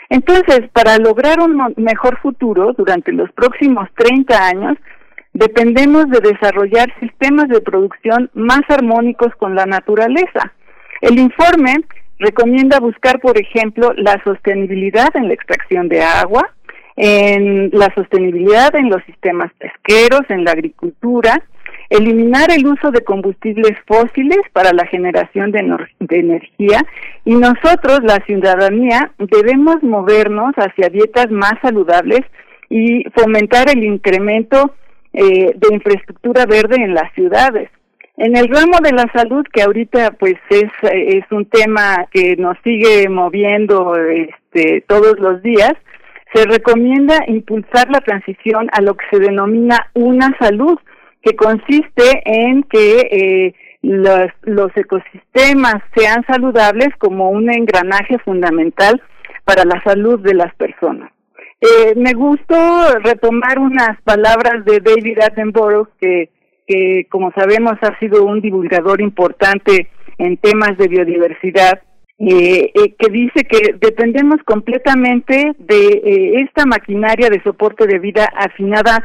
Entonces, 0.10 0.62
para 0.74 0.98
lograr 0.98 1.40
un 1.40 1.74
mejor 1.78 2.20
futuro 2.20 2.74
durante 2.74 3.12
los 3.12 3.32
próximos 3.32 3.88
30 3.96 4.48
años, 4.48 4.78
dependemos 5.34 6.10
de 6.10 6.20
desarrollar 6.20 6.92
sistemas 7.00 7.48
de 7.50 7.62
producción 7.62 8.30
más 8.34 8.62
armónicos 8.68 9.34
con 9.38 9.56
la 9.56 9.66
naturaleza. 9.66 10.54
El 11.02 11.20
informe 11.20 11.84
Recomienda 12.24 12.80
buscar, 12.80 13.20
por 13.20 13.38
ejemplo, 13.38 13.92
la 13.98 14.22
sostenibilidad 14.24 15.10
en 15.16 15.28
la 15.28 15.34
extracción 15.34 15.90
de 15.90 16.02
agua, 16.02 16.54
en 16.96 17.70
la 17.74 17.94
sostenibilidad 17.96 18.74
en 18.76 18.90
los 18.90 19.04
sistemas 19.04 19.52
pesqueros, 19.58 20.22
en 20.30 20.46
la 20.46 20.52
agricultura, 20.52 21.44
eliminar 21.94 22.50
el 22.52 22.66
uso 22.66 22.90
de 22.92 23.04
combustibles 23.04 23.78
fósiles 23.86 24.40
para 24.52 24.74
la 24.74 24.86
generación 24.88 25.52
de, 25.52 25.60
energía 26.10 26.80
y 27.24 27.36
nosotros, 27.36 28.00
la 28.04 28.18
ciudadanía, 28.26 29.12
debemos 29.20 29.84
movernos 29.84 30.54
hacia 30.56 30.90
dietas 30.90 31.30
más 31.30 31.54
saludables 31.62 32.22
y 32.70 33.04
fomentar 33.16 33.70
el 33.70 33.84
incremento 33.84 34.74
eh, 35.14 35.54
de 35.56 35.76
infraestructura 35.76 36.48
verde 36.48 36.78
en 36.78 36.96
las 36.96 37.14
ciudades. 37.14 37.70
En 38.18 38.36
el 38.38 38.48
ramo 38.48 38.78
de 38.82 38.92
la 38.92 39.06
salud, 39.14 39.46
que 39.54 39.62
ahorita 39.62 40.12
pues 40.20 40.36
es, 40.50 40.72
es 40.84 41.26
un 41.32 41.46
tema 41.46 42.08
que 42.12 42.36
nos 42.38 42.58
sigue 42.64 43.08
moviendo 43.10 43.96
este, 43.96 44.84
todos 44.88 45.20
los 45.20 45.44
días, 45.44 45.74
se 46.34 46.46
recomienda 46.46 47.24
impulsar 47.28 47.90
la 47.92 48.02
transición 48.02 48.68
a 48.72 48.82
lo 48.82 48.96
que 48.96 49.06
se 49.12 49.20
denomina 49.20 49.92
una 49.94 50.36
salud, 50.40 50.80
que 51.24 51.36
consiste 51.36 52.22
en 52.26 52.64
que 52.64 53.00
eh, 53.00 53.54
los, 53.82 54.72
ecosistemas 54.76 55.76
sean 55.96 56.24
saludables 56.28 56.90
como 56.98 57.30
un 57.30 57.52
engranaje 57.52 58.20
fundamental 58.20 59.02
para 59.46 59.66
la 59.66 59.82
salud 59.84 60.20
de 60.20 60.34
las 60.34 60.54
personas. 60.56 61.12
Eh, 61.62 61.94
me 61.96 62.14
gustó 62.14 63.00
retomar 63.00 63.60
unas 63.60 64.02
palabras 64.04 64.66
de 64.66 64.80
David 64.80 65.20
Attenborough 65.22 65.90
que 66.00 66.30
que 66.68 67.08
como 67.10 67.32
sabemos 67.34 67.74
ha 67.82 67.98
sido 68.00 68.24
un 68.24 68.42
divulgador 68.42 69.02
importante 69.02 69.90
en 70.18 70.38
temas 70.38 70.78
de 70.78 70.88
biodiversidad, 70.88 71.82
eh, 72.20 72.72
eh, 72.74 72.94
que 72.98 73.12
dice 73.12 73.44
que 73.44 73.74
dependemos 73.80 74.42
completamente 74.46 75.54
de 75.58 75.88
eh, 75.88 76.42
esta 76.42 76.66
maquinaria 76.66 77.30
de 77.30 77.42
soporte 77.44 77.88
de 77.88 78.00
vida 78.00 78.30
afinada 78.36 79.04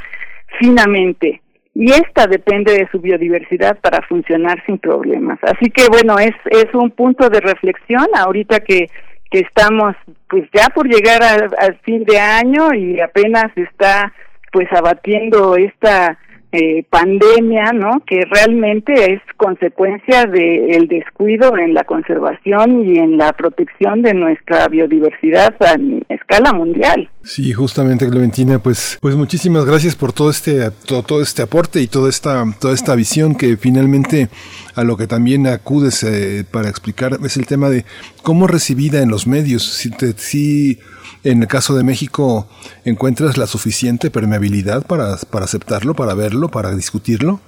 finamente 0.61 1.41
y 1.81 1.93
esta 1.93 2.27
depende 2.27 2.73
de 2.73 2.89
su 2.91 2.99
biodiversidad 2.99 3.79
para 3.79 4.03
funcionar 4.03 4.61
sin 4.67 4.79
problemas. 4.79 5.39
Así 5.43 5.71
que 5.71 5.87
bueno, 5.89 6.19
es, 6.19 6.35
es 6.51 6.67
un 6.75 6.91
punto 6.91 7.31
de 7.31 7.41
reflexión 7.41 8.05
ahorita 8.17 8.59
que, 8.59 8.89
que 9.31 9.39
estamos 9.39 9.95
pues 10.29 10.43
ya 10.53 10.67
por 10.75 10.89
llegar 10.89 11.23
al 11.23 11.79
fin 11.85 12.03
de 12.03 12.19
año 12.19 12.75
y 12.75 13.01
apenas 13.01 13.57
está 13.57 14.13
pues 14.51 14.67
abatiendo 14.73 15.55
esta 15.55 16.19
eh, 16.51 16.85
pandemia, 16.89 17.73
¿no? 17.73 18.03
Que 18.07 18.25
realmente 18.25 19.13
es 19.13 19.21
consecuencia 19.37 20.25
del 20.25 20.89
descuido 20.89 21.57
en 21.59 21.75
la 21.75 21.85
conservación 21.85 22.89
y 22.89 22.99
en 22.99 23.19
la 23.19 23.35
protección 23.35 24.01
de 24.01 24.15
nuestra 24.15 24.67
biodiversidad 24.69 25.55
a 25.61 25.77
escala 26.09 26.55
mundial. 26.55 27.11
Sí, 27.23 27.53
justamente 27.53 28.09
Clementina, 28.09 28.59
pues, 28.59 28.99
pues 29.01 29.15
muchísimas 29.15 29.67
gracias 29.67 29.95
por 29.95 30.15
todo 30.15 30.31
este, 30.31 30.71
todo, 30.87 31.03
todo, 31.03 31.21
este 31.21 31.43
aporte 31.43 31.83
y 31.83 31.87
toda 31.87 32.09
esta, 32.09 32.45
toda 32.59 32.73
esta 32.73 32.95
visión 32.95 33.35
que 33.35 33.59
finalmente 33.59 34.29
a 34.75 34.85
lo 34.85 34.97
que 34.97 35.07
también 35.07 35.47
acudes 35.47 36.03
eh, 36.05 36.45
para 36.51 36.71
explicar 36.71 37.19
es 37.23 37.37
el 37.37 37.47
tema 37.47 37.69
de 37.69 37.85
cómo 38.23 38.47
recibida 38.47 39.03
en 39.03 39.11
los 39.11 39.27
medios. 39.27 39.65
Si, 39.65 39.91
te, 39.91 40.13
si 40.13 40.79
en 41.25 41.43
el 41.43 41.49
caso 41.49 41.77
de 41.77 41.85
México 41.85 42.49
encuentras 42.85 43.37
la 43.37 43.47
suficiente 43.47 44.11
permeabilidad 44.11 44.87
para, 44.87 45.17
para 45.31 45.45
aceptarlo, 45.45 45.95
para 45.95 46.15
verlo, 46.15 46.49
para 46.49 46.75
discutirlo. 46.75 47.41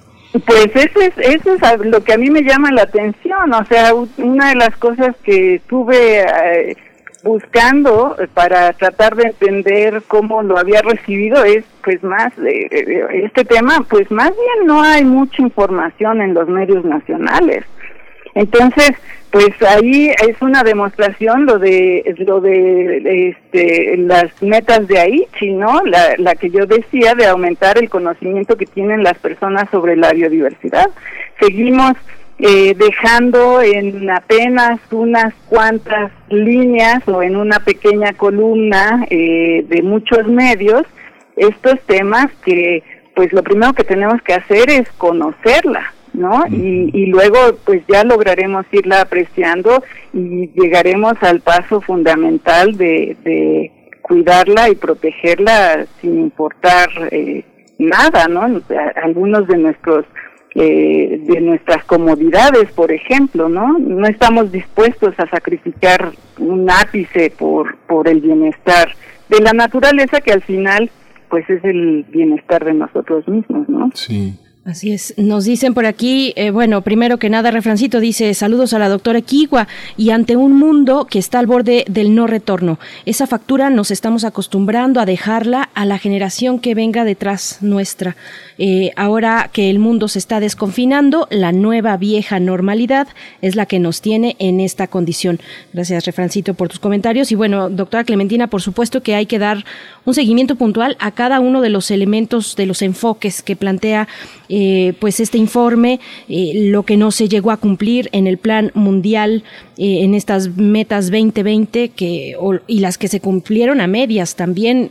Pues 0.46 0.68
eso 0.74 1.00
es, 1.00 1.12
eso 1.18 1.54
es 1.54 1.86
lo 1.86 2.04
que 2.04 2.12
a 2.12 2.18
mí 2.18 2.30
me 2.30 2.42
llama 2.42 2.70
la 2.70 2.82
atención, 2.82 3.52
o 3.52 3.64
sea, 3.64 3.92
una 4.18 4.50
de 4.50 4.54
las 4.54 4.76
cosas 4.76 5.16
que 5.24 5.60
tuve 5.66 6.20
eh, 6.20 6.76
buscando 7.22 8.16
para 8.34 8.72
tratar 8.72 9.16
de 9.16 9.24
entender 9.24 10.02
cómo 10.06 10.42
lo 10.42 10.58
había 10.58 10.82
recibido 10.82 11.44
es 11.44 11.64
pues 11.82 12.02
más 12.02 12.32
eh, 12.38 13.24
este 13.24 13.44
tema 13.44 13.84
pues 13.88 14.10
más 14.10 14.30
bien 14.30 14.66
no 14.66 14.82
hay 14.82 15.04
mucha 15.04 15.42
información 15.42 16.22
en 16.22 16.34
los 16.34 16.48
medios 16.48 16.84
nacionales 16.84 17.64
entonces 18.34 18.92
pues 19.30 19.50
ahí 19.62 20.10
es 20.26 20.42
una 20.42 20.64
demostración 20.64 21.46
lo 21.46 21.58
de 21.58 22.16
lo 22.18 22.40
de 22.40 23.30
este 23.30 23.96
las 23.96 24.30
metas 24.42 24.88
de 24.88 24.98
ahí 24.98 25.26
no 25.52 25.82
la, 25.84 26.14
la 26.18 26.34
que 26.34 26.50
yo 26.50 26.66
decía 26.66 27.14
de 27.14 27.26
aumentar 27.26 27.78
el 27.78 27.88
conocimiento 27.88 28.56
que 28.56 28.66
tienen 28.66 29.02
las 29.02 29.18
personas 29.18 29.68
sobre 29.70 29.96
la 29.96 30.12
biodiversidad. 30.12 30.90
Seguimos 31.40 31.92
eh, 32.38 32.74
dejando 32.74 33.60
en 33.60 34.08
apenas 34.10 34.80
unas 34.90 35.34
cuantas 35.48 36.10
líneas 36.30 37.06
o 37.06 37.22
en 37.22 37.36
una 37.36 37.60
pequeña 37.60 38.14
columna 38.14 39.06
eh, 39.10 39.64
de 39.68 39.82
muchos 39.82 40.26
medios 40.26 40.84
estos 41.36 41.78
temas 41.86 42.28
que 42.44 42.82
pues 43.14 43.32
lo 43.32 43.42
primero 43.42 43.72
que 43.74 43.84
tenemos 43.84 44.22
que 44.22 44.34
hacer 44.34 44.70
es 44.70 44.88
conocerla, 44.92 45.92
¿no? 46.12 46.44
Y, 46.50 46.90
y 46.92 47.06
luego 47.06 47.38
pues 47.64 47.82
ya 47.88 48.04
lograremos 48.04 48.66
irla 48.72 49.02
apreciando 49.02 49.82
y 50.12 50.48
llegaremos 50.60 51.14
al 51.22 51.40
paso 51.40 51.80
fundamental 51.80 52.76
de, 52.76 53.16
de 53.24 53.72
cuidarla 54.02 54.68
y 54.68 54.74
protegerla 54.74 55.86
sin 56.00 56.18
importar 56.18 56.88
eh, 57.10 57.44
nada, 57.78 58.26
¿no? 58.28 58.60
Algunos 59.02 59.46
de 59.46 59.56
nuestros 59.56 60.04
eh, 60.56 61.20
de 61.28 61.40
nuestras 61.40 61.84
comodidades, 61.84 62.72
por 62.72 62.90
ejemplo, 62.90 63.48
¿no? 63.48 63.78
No 63.78 64.06
estamos 64.08 64.50
dispuestos 64.50 65.14
a 65.18 65.30
sacrificar 65.30 66.10
un 66.38 66.68
ápice 66.68 67.30
por, 67.30 67.76
por 67.86 68.08
el 68.08 68.20
bienestar 68.20 68.88
de 69.28 69.40
la 69.40 69.52
naturaleza 69.52 70.20
que 70.20 70.32
al 70.32 70.42
final 70.42 70.90
pues 71.28 71.48
es 71.48 71.62
el 71.64 72.04
bienestar 72.08 72.64
de 72.64 72.74
nosotros 72.74 73.28
mismos, 73.28 73.68
¿no? 73.68 73.90
Sí. 73.94 74.36
Así 74.70 74.92
es, 74.92 75.14
nos 75.16 75.46
dicen 75.46 75.74
por 75.74 75.84
aquí, 75.84 76.32
eh, 76.36 76.52
bueno, 76.52 76.82
primero 76.82 77.18
que 77.18 77.28
nada, 77.28 77.50
Refrancito 77.50 77.98
dice, 77.98 78.32
saludos 78.34 78.72
a 78.72 78.78
la 78.78 78.88
doctora 78.88 79.18
Equigua 79.18 79.66
y 79.96 80.10
ante 80.10 80.36
un 80.36 80.56
mundo 80.56 81.08
que 81.10 81.18
está 81.18 81.40
al 81.40 81.48
borde 81.48 81.84
del 81.88 82.14
no 82.14 82.28
retorno. 82.28 82.78
Esa 83.04 83.26
factura 83.26 83.68
nos 83.68 83.90
estamos 83.90 84.22
acostumbrando 84.22 85.00
a 85.00 85.06
dejarla 85.06 85.70
a 85.74 85.86
la 85.86 85.98
generación 85.98 86.60
que 86.60 86.76
venga 86.76 87.04
detrás 87.04 87.58
nuestra. 87.62 88.16
Eh, 88.58 88.92
ahora 88.94 89.50
que 89.52 89.70
el 89.70 89.80
mundo 89.80 90.06
se 90.06 90.20
está 90.20 90.38
desconfinando, 90.38 91.26
la 91.32 91.50
nueva 91.50 91.96
vieja 91.96 92.38
normalidad 92.38 93.08
es 93.42 93.56
la 93.56 93.66
que 93.66 93.80
nos 93.80 94.00
tiene 94.00 94.36
en 94.38 94.60
esta 94.60 94.86
condición. 94.86 95.40
Gracias, 95.72 96.04
Refrancito, 96.04 96.54
por 96.54 96.68
tus 96.68 96.78
comentarios. 96.78 97.32
Y 97.32 97.34
bueno, 97.34 97.70
doctora 97.70 98.04
Clementina, 98.04 98.46
por 98.46 98.62
supuesto 98.62 99.02
que 99.02 99.16
hay 99.16 99.26
que 99.26 99.40
dar 99.40 99.64
un 100.04 100.14
seguimiento 100.14 100.54
puntual 100.54 100.96
a 101.00 101.10
cada 101.10 101.40
uno 101.40 101.60
de 101.60 101.70
los 101.70 101.90
elementos, 101.90 102.54
de 102.54 102.66
los 102.66 102.82
enfoques 102.82 103.42
que 103.42 103.56
plantea 103.56 104.06
eh, 104.48 104.59
pues 105.00 105.20
este 105.20 105.38
informe, 105.38 106.00
eh, 106.28 106.52
lo 106.70 106.82
que 106.82 106.96
no 106.96 107.10
se 107.10 107.28
llegó 107.28 107.50
a 107.50 107.56
cumplir 107.56 108.08
en 108.12 108.26
el 108.26 108.38
plan 108.38 108.70
mundial, 108.74 109.44
en 109.82 110.12
estas 110.12 110.58
metas 110.58 111.10
2020 111.10 111.88
que, 111.88 112.36
y 112.66 112.80
las 112.80 112.98
que 112.98 113.08
se 113.08 113.20
cumplieron 113.20 113.80
a 113.80 113.86
medias 113.86 114.36
también. 114.36 114.90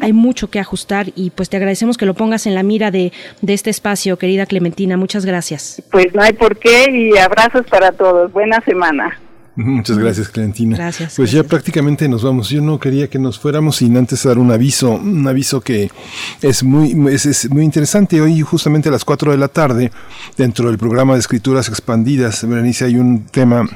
Hay 0.00 0.12
mucho 0.12 0.50
que 0.50 0.58
ajustar 0.58 1.12
y 1.14 1.30
pues 1.30 1.48
te 1.48 1.56
agradecemos 1.56 1.96
que 1.96 2.04
lo 2.04 2.14
pongas 2.14 2.48
en 2.48 2.56
la 2.56 2.64
mira 2.64 2.90
de 2.90 3.04
de, 3.40 3.54
este 3.54 3.70
espacio, 3.70 4.18
querida 4.18 4.46
Clementina. 4.46 4.96
Muchas 4.96 5.24
gracias. 5.24 5.82
Pues 5.90 6.14
no 6.14 6.22
hay 6.22 6.32
por 6.32 6.58
qué 6.58 6.90
y 6.90 7.16
abrazos 7.18 7.66
para 7.66 7.92
todos. 7.92 8.32
Buena 8.32 8.60
semana. 8.60 9.18
Muchas 9.56 9.98
gracias, 9.98 10.28
Clementina. 10.28 10.76
Gracias. 10.76 11.14
Pues 11.16 11.30
ya 11.30 11.44
prácticamente 11.44 12.08
nos 12.08 12.22
vamos. 12.22 12.48
Yo 12.48 12.60
no 12.60 12.80
quería 12.80 13.08
que 13.08 13.18
nos 13.18 13.38
fuéramos 13.38 13.76
sin 13.76 13.96
antes 13.96 14.24
dar 14.24 14.38
un 14.38 14.50
aviso, 14.50 14.92
un 14.92 15.26
aviso 15.28 15.60
que 15.60 15.90
es 16.42 16.64
muy, 16.64 16.94
es, 17.12 17.50
muy 17.50 17.62
interesante. 17.62 18.20
Hoy, 18.20 18.40
justamente 18.40 18.88
a 18.88 18.92
las 18.92 19.04
4 19.04 19.30
de 19.32 19.38
la 19.38 19.48
tarde, 19.48 19.92
dentro 20.36 20.68
del 20.68 20.78
programa 20.78 21.14
de 21.14 21.20
escrituras 21.20 21.68
expandidas, 21.68 22.46
Berenice, 22.46 22.86
hay 22.86 22.96
un 22.96 23.26
tema 23.26 23.68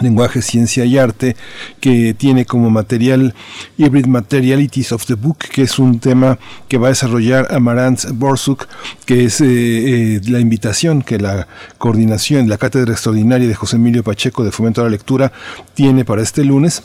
lenguaje, 0.00 0.42
ciencia 0.42 0.84
y 0.84 0.98
arte, 0.98 1.36
que 1.80 2.14
tiene 2.14 2.44
como 2.44 2.70
material 2.70 3.34
Hybrid 3.76 4.06
Materialities 4.06 4.92
of 4.92 5.06
the 5.06 5.14
Book, 5.14 5.38
que 5.38 5.62
es 5.62 5.78
un 5.78 6.00
tema 6.00 6.38
que 6.68 6.78
va 6.78 6.88
a 6.88 6.90
desarrollar 6.90 7.52
Amarantz 7.52 8.08
Borsuk, 8.12 8.66
que 9.06 9.24
es 9.24 9.40
eh, 9.40 9.46
eh, 9.46 10.20
la 10.24 10.40
invitación 10.40 11.02
que 11.02 11.18
la 11.18 11.46
coordinación, 11.78 12.48
la 12.48 12.58
Cátedra 12.58 12.92
Extraordinaria 12.92 13.46
de 13.46 13.54
José 13.54 13.76
Emilio 13.76 14.02
Pacheco 14.02 14.44
de 14.44 14.50
Fomento 14.50 14.80
a 14.80 14.84
la 14.84 14.90
Lectura 14.90 15.32
tiene 15.74 16.04
para 16.04 16.22
este 16.22 16.44
lunes. 16.44 16.82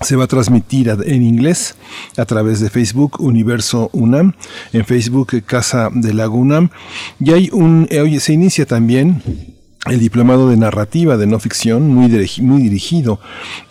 Se 0.00 0.16
va 0.16 0.24
a 0.24 0.26
transmitir 0.26 0.88
en 0.88 1.22
inglés 1.22 1.76
a 2.16 2.24
través 2.24 2.60
de 2.60 2.68
Facebook 2.68 3.20
Universo 3.20 3.90
UNAM, 3.92 4.34
en 4.72 4.84
Facebook 4.84 5.44
Casa 5.46 5.88
de 5.94 6.12
Lago 6.12 6.36
UNAM, 6.36 6.70
y 7.20 7.32
hay 7.32 7.48
un, 7.52 7.86
eh, 7.90 8.00
oye, 8.00 8.18
se 8.20 8.32
inicia 8.32 8.66
también 8.66 9.22
el 9.86 10.00
diplomado 10.00 10.48
de 10.48 10.56
narrativa 10.56 11.16
de 11.16 11.26
no 11.26 11.38
ficción, 11.38 11.88
muy, 11.88 12.08
muy 12.40 12.62
dirigido 12.62 13.20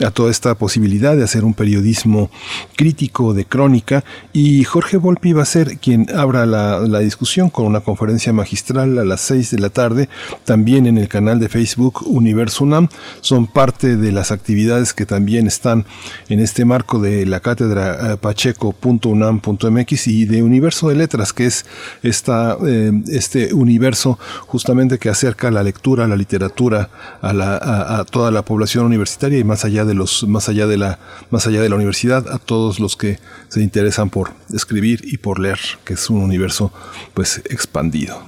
a 0.05 0.11
toda 0.11 0.29
esta 0.29 0.55
posibilidad 0.55 1.15
de 1.15 1.23
hacer 1.23 1.43
un 1.43 1.53
periodismo 1.53 2.29
crítico 2.75 3.33
de 3.33 3.45
crónica. 3.45 4.03
Y 4.31 4.63
Jorge 4.63 4.97
Volpi 4.97 5.33
va 5.33 5.43
a 5.43 5.45
ser 5.45 5.79
quien 5.79 6.07
abra 6.15 6.45
la, 6.45 6.79
la 6.79 6.99
discusión 6.99 7.49
con 7.49 7.65
una 7.65 7.81
conferencia 7.81 8.31
magistral 8.31 8.97
a 8.99 9.05
las 9.05 9.21
6 9.21 9.51
de 9.51 9.59
la 9.59 9.69
tarde, 9.69 10.07
también 10.45 10.85
en 10.85 10.97
el 10.97 11.07
canal 11.07 11.39
de 11.39 11.49
Facebook 11.49 12.03
Universo 12.05 12.63
UNAM. 12.63 12.89
Son 13.21 13.47
parte 13.47 13.97
de 13.97 14.11
las 14.11 14.31
actividades 14.31 14.93
que 14.93 15.05
también 15.05 15.47
están 15.47 15.85
en 16.29 16.39
este 16.39 16.63
marco 16.65 16.99
de 16.99 17.25
la 17.25 17.39
cátedra 17.39 18.13
eh, 18.13 18.17
pacheco.unam.mx 18.17 20.07
y 20.07 20.25
de 20.25 20.43
Universo 20.43 20.89
de 20.89 20.95
Letras, 20.95 21.33
que 21.33 21.47
es 21.47 21.65
esta, 22.03 22.57
eh, 22.65 22.91
este 23.07 23.53
universo 23.53 24.19
justamente 24.45 24.99
que 24.99 25.09
acerca 25.09 25.49
la 25.49 25.63
lectura 25.63 26.02
a 26.03 26.07
la 26.07 26.15
literatura, 26.15 26.89
a, 27.21 27.33
la, 27.33 27.55
a, 27.99 28.05
toda 28.05 28.31
la 28.31 28.43
población 28.43 28.85
universitaria 28.85 29.39
y 29.39 29.43
más 29.43 29.65
allá 29.65 29.85
de 29.85 29.93
los, 29.93 30.27
más 30.27 30.49
allá 30.49 30.67
de 30.67 30.77
la, 30.77 30.99
más 31.31 31.47
allá 31.47 31.61
de 31.61 31.69
la 31.69 31.75
universidad, 31.75 32.27
a 32.29 32.39
todos 32.39 32.79
los 32.79 32.95
que 32.95 33.19
se 33.49 33.61
interesan 33.61 34.09
por 34.09 34.31
escribir 34.53 35.01
y 35.03 35.17
por 35.17 35.39
leer, 35.39 35.59
que 35.83 35.93
es 35.93 36.09
un 36.09 36.21
universo 36.21 36.71
pues 37.13 37.41
expandido. 37.49 38.21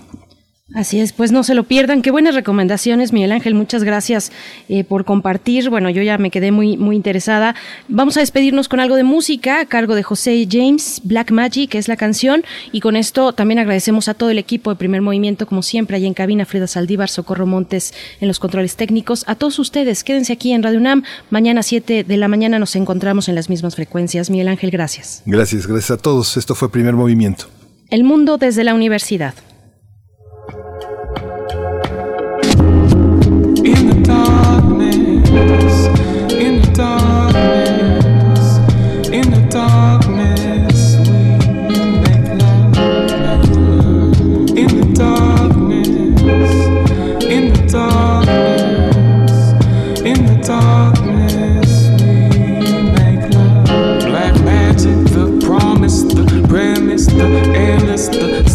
Así 0.75 0.99
es, 0.99 1.13
pues 1.13 1.31
no 1.31 1.43
se 1.45 1.55
lo 1.55 1.63
pierdan. 1.63 2.01
Qué 2.01 2.11
buenas 2.11 2.35
recomendaciones, 2.35 3.13
Miguel 3.13 3.31
Ángel. 3.31 3.55
Muchas 3.55 3.85
gracias 3.85 4.33
eh, 4.67 4.83
por 4.83 5.05
compartir. 5.05 5.69
Bueno, 5.69 5.89
yo 5.89 6.03
ya 6.03 6.17
me 6.17 6.29
quedé 6.29 6.51
muy, 6.51 6.75
muy 6.75 6.97
interesada. 6.97 7.55
Vamos 7.87 8.17
a 8.17 8.19
despedirnos 8.19 8.67
con 8.67 8.81
algo 8.81 8.97
de 8.97 9.05
música 9.05 9.61
a 9.61 9.65
cargo 9.67 9.95
de 9.95 10.03
José 10.03 10.45
James, 10.51 10.99
Black 11.05 11.31
Magic, 11.31 11.69
que 11.69 11.77
es 11.77 11.87
la 11.87 11.95
canción. 11.95 12.43
Y 12.73 12.81
con 12.81 12.97
esto 12.97 13.31
también 13.31 13.59
agradecemos 13.59 14.09
a 14.09 14.15
todo 14.15 14.31
el 14.31 14.37
equipo 14.37 14.69
de 14.69 14.75
Primer 14.75 15.01
Movimiento, 15.01 15.47
como 15.47 15.63
siempre, 15.63 15.95
allí 15.95 16.07
en 16.07 16.13
cabina, 16.13 16.45
Frida 16.45 16.67
Saldívar, 16.67 17.09
Socorro 17.09 17.45
Montes 17.45 17.93
en 18.19 18.27
los 18.27 18.39
controles 18.39 18.75
técnicos. 18.75 19.23
A 19.27 19.35
todos 19.35 19.57
ustedes, 19.59 20.03
quédense 20.03 20.33
aquí 20.33 20.51
en 20.51 20.61
Radio 20.61 20.79
UNAM. 20.79 21.03
Mañana 21.29 21.63
7 21.63 22.03
de 22.03 22.17
la 22.17 22.27
mañana 22.27 22.59
nos 22.59 22.75
encontramos 22.75 23.29
en 23.29 23.35
las 23.35 23.49
mismas 23.49 23.77
frecuencias. 23.77 24.29
Miguel 24.29 24.49
Ángel, 24.49 24.71
gracias. 24.71 25.23
Gracias, 25.25 25.67
gracias 25.67 25.91
a 25.91 26.01
todos. 26.01 26.35
Esto 26.35 26.53
fue 26.53 26.69
Primer 26.69 26.95
Movimiento. 26.95 27.45
El 27.89 28.03
mundo 28.03 28.37
desde 28.37 28.65
la 28.65 28.73
universidad. 28.73 29.35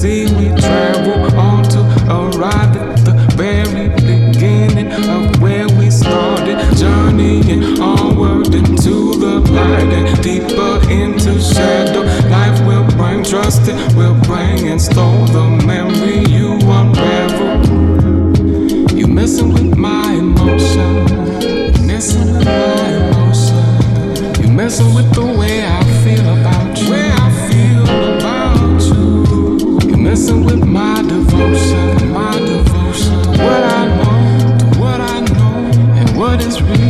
Deeper 0.00 0.30
in 7.50 8.54
into 8.54 9.14
the 9.18 9.40
light 9.52 9.92
and 9.92 10.22
deeper 10.22 10.80
into 10.90 11.40
shadow. 11.40 12.02
Life 12.28 12.60
will 12.66 12.86
bring 12.96 13.24
trust, 13.24 13.68
it 13.68 13.96
will 13.96 14.14
bring 14.22 14.68
and 14.68 14.80
store 14.80 15.26
the 15.28 15.48
memory 15.66 16.24
you 16.30 16.58
unravel. 16.78 17.60
You 18.96 19.06
messing 19.06 19.52
with 19.52 19.76
my 19.76 20.12
emotion, 20.12 21.04
messing 21.86 22.32
with 22.32 22.44
my 22.44 22.88
emotion. 23.00 24.42
You 24.42 24.48
messing 24.52 24.94
with 24.94 25.12
the 25.14 25.26
way 25.26 25.64
I 25.64 25.82
feel 26.04 26.26
about 26.38 26.78
you, 26.78 26.90
way 26.90 27.10
I 27.10 27.30
feel 27.48 27.82
about 28.16 28.82
you. 28.82 29.39
With 30.10 30.64
my 30.66 31.02
devotion, 31.02 32.12
my 32.12 32.36
devotion. 32.36 33.16
What 33.28 33.62
I 33.62 33.86
know, 33.96 34.80
what 34.80 35.00
I 35.00 35.20
know, 35.20 35.70
and 35.94 36.16
what 36.18 36.40
is 36.44 36.60
real, 36.60 36.89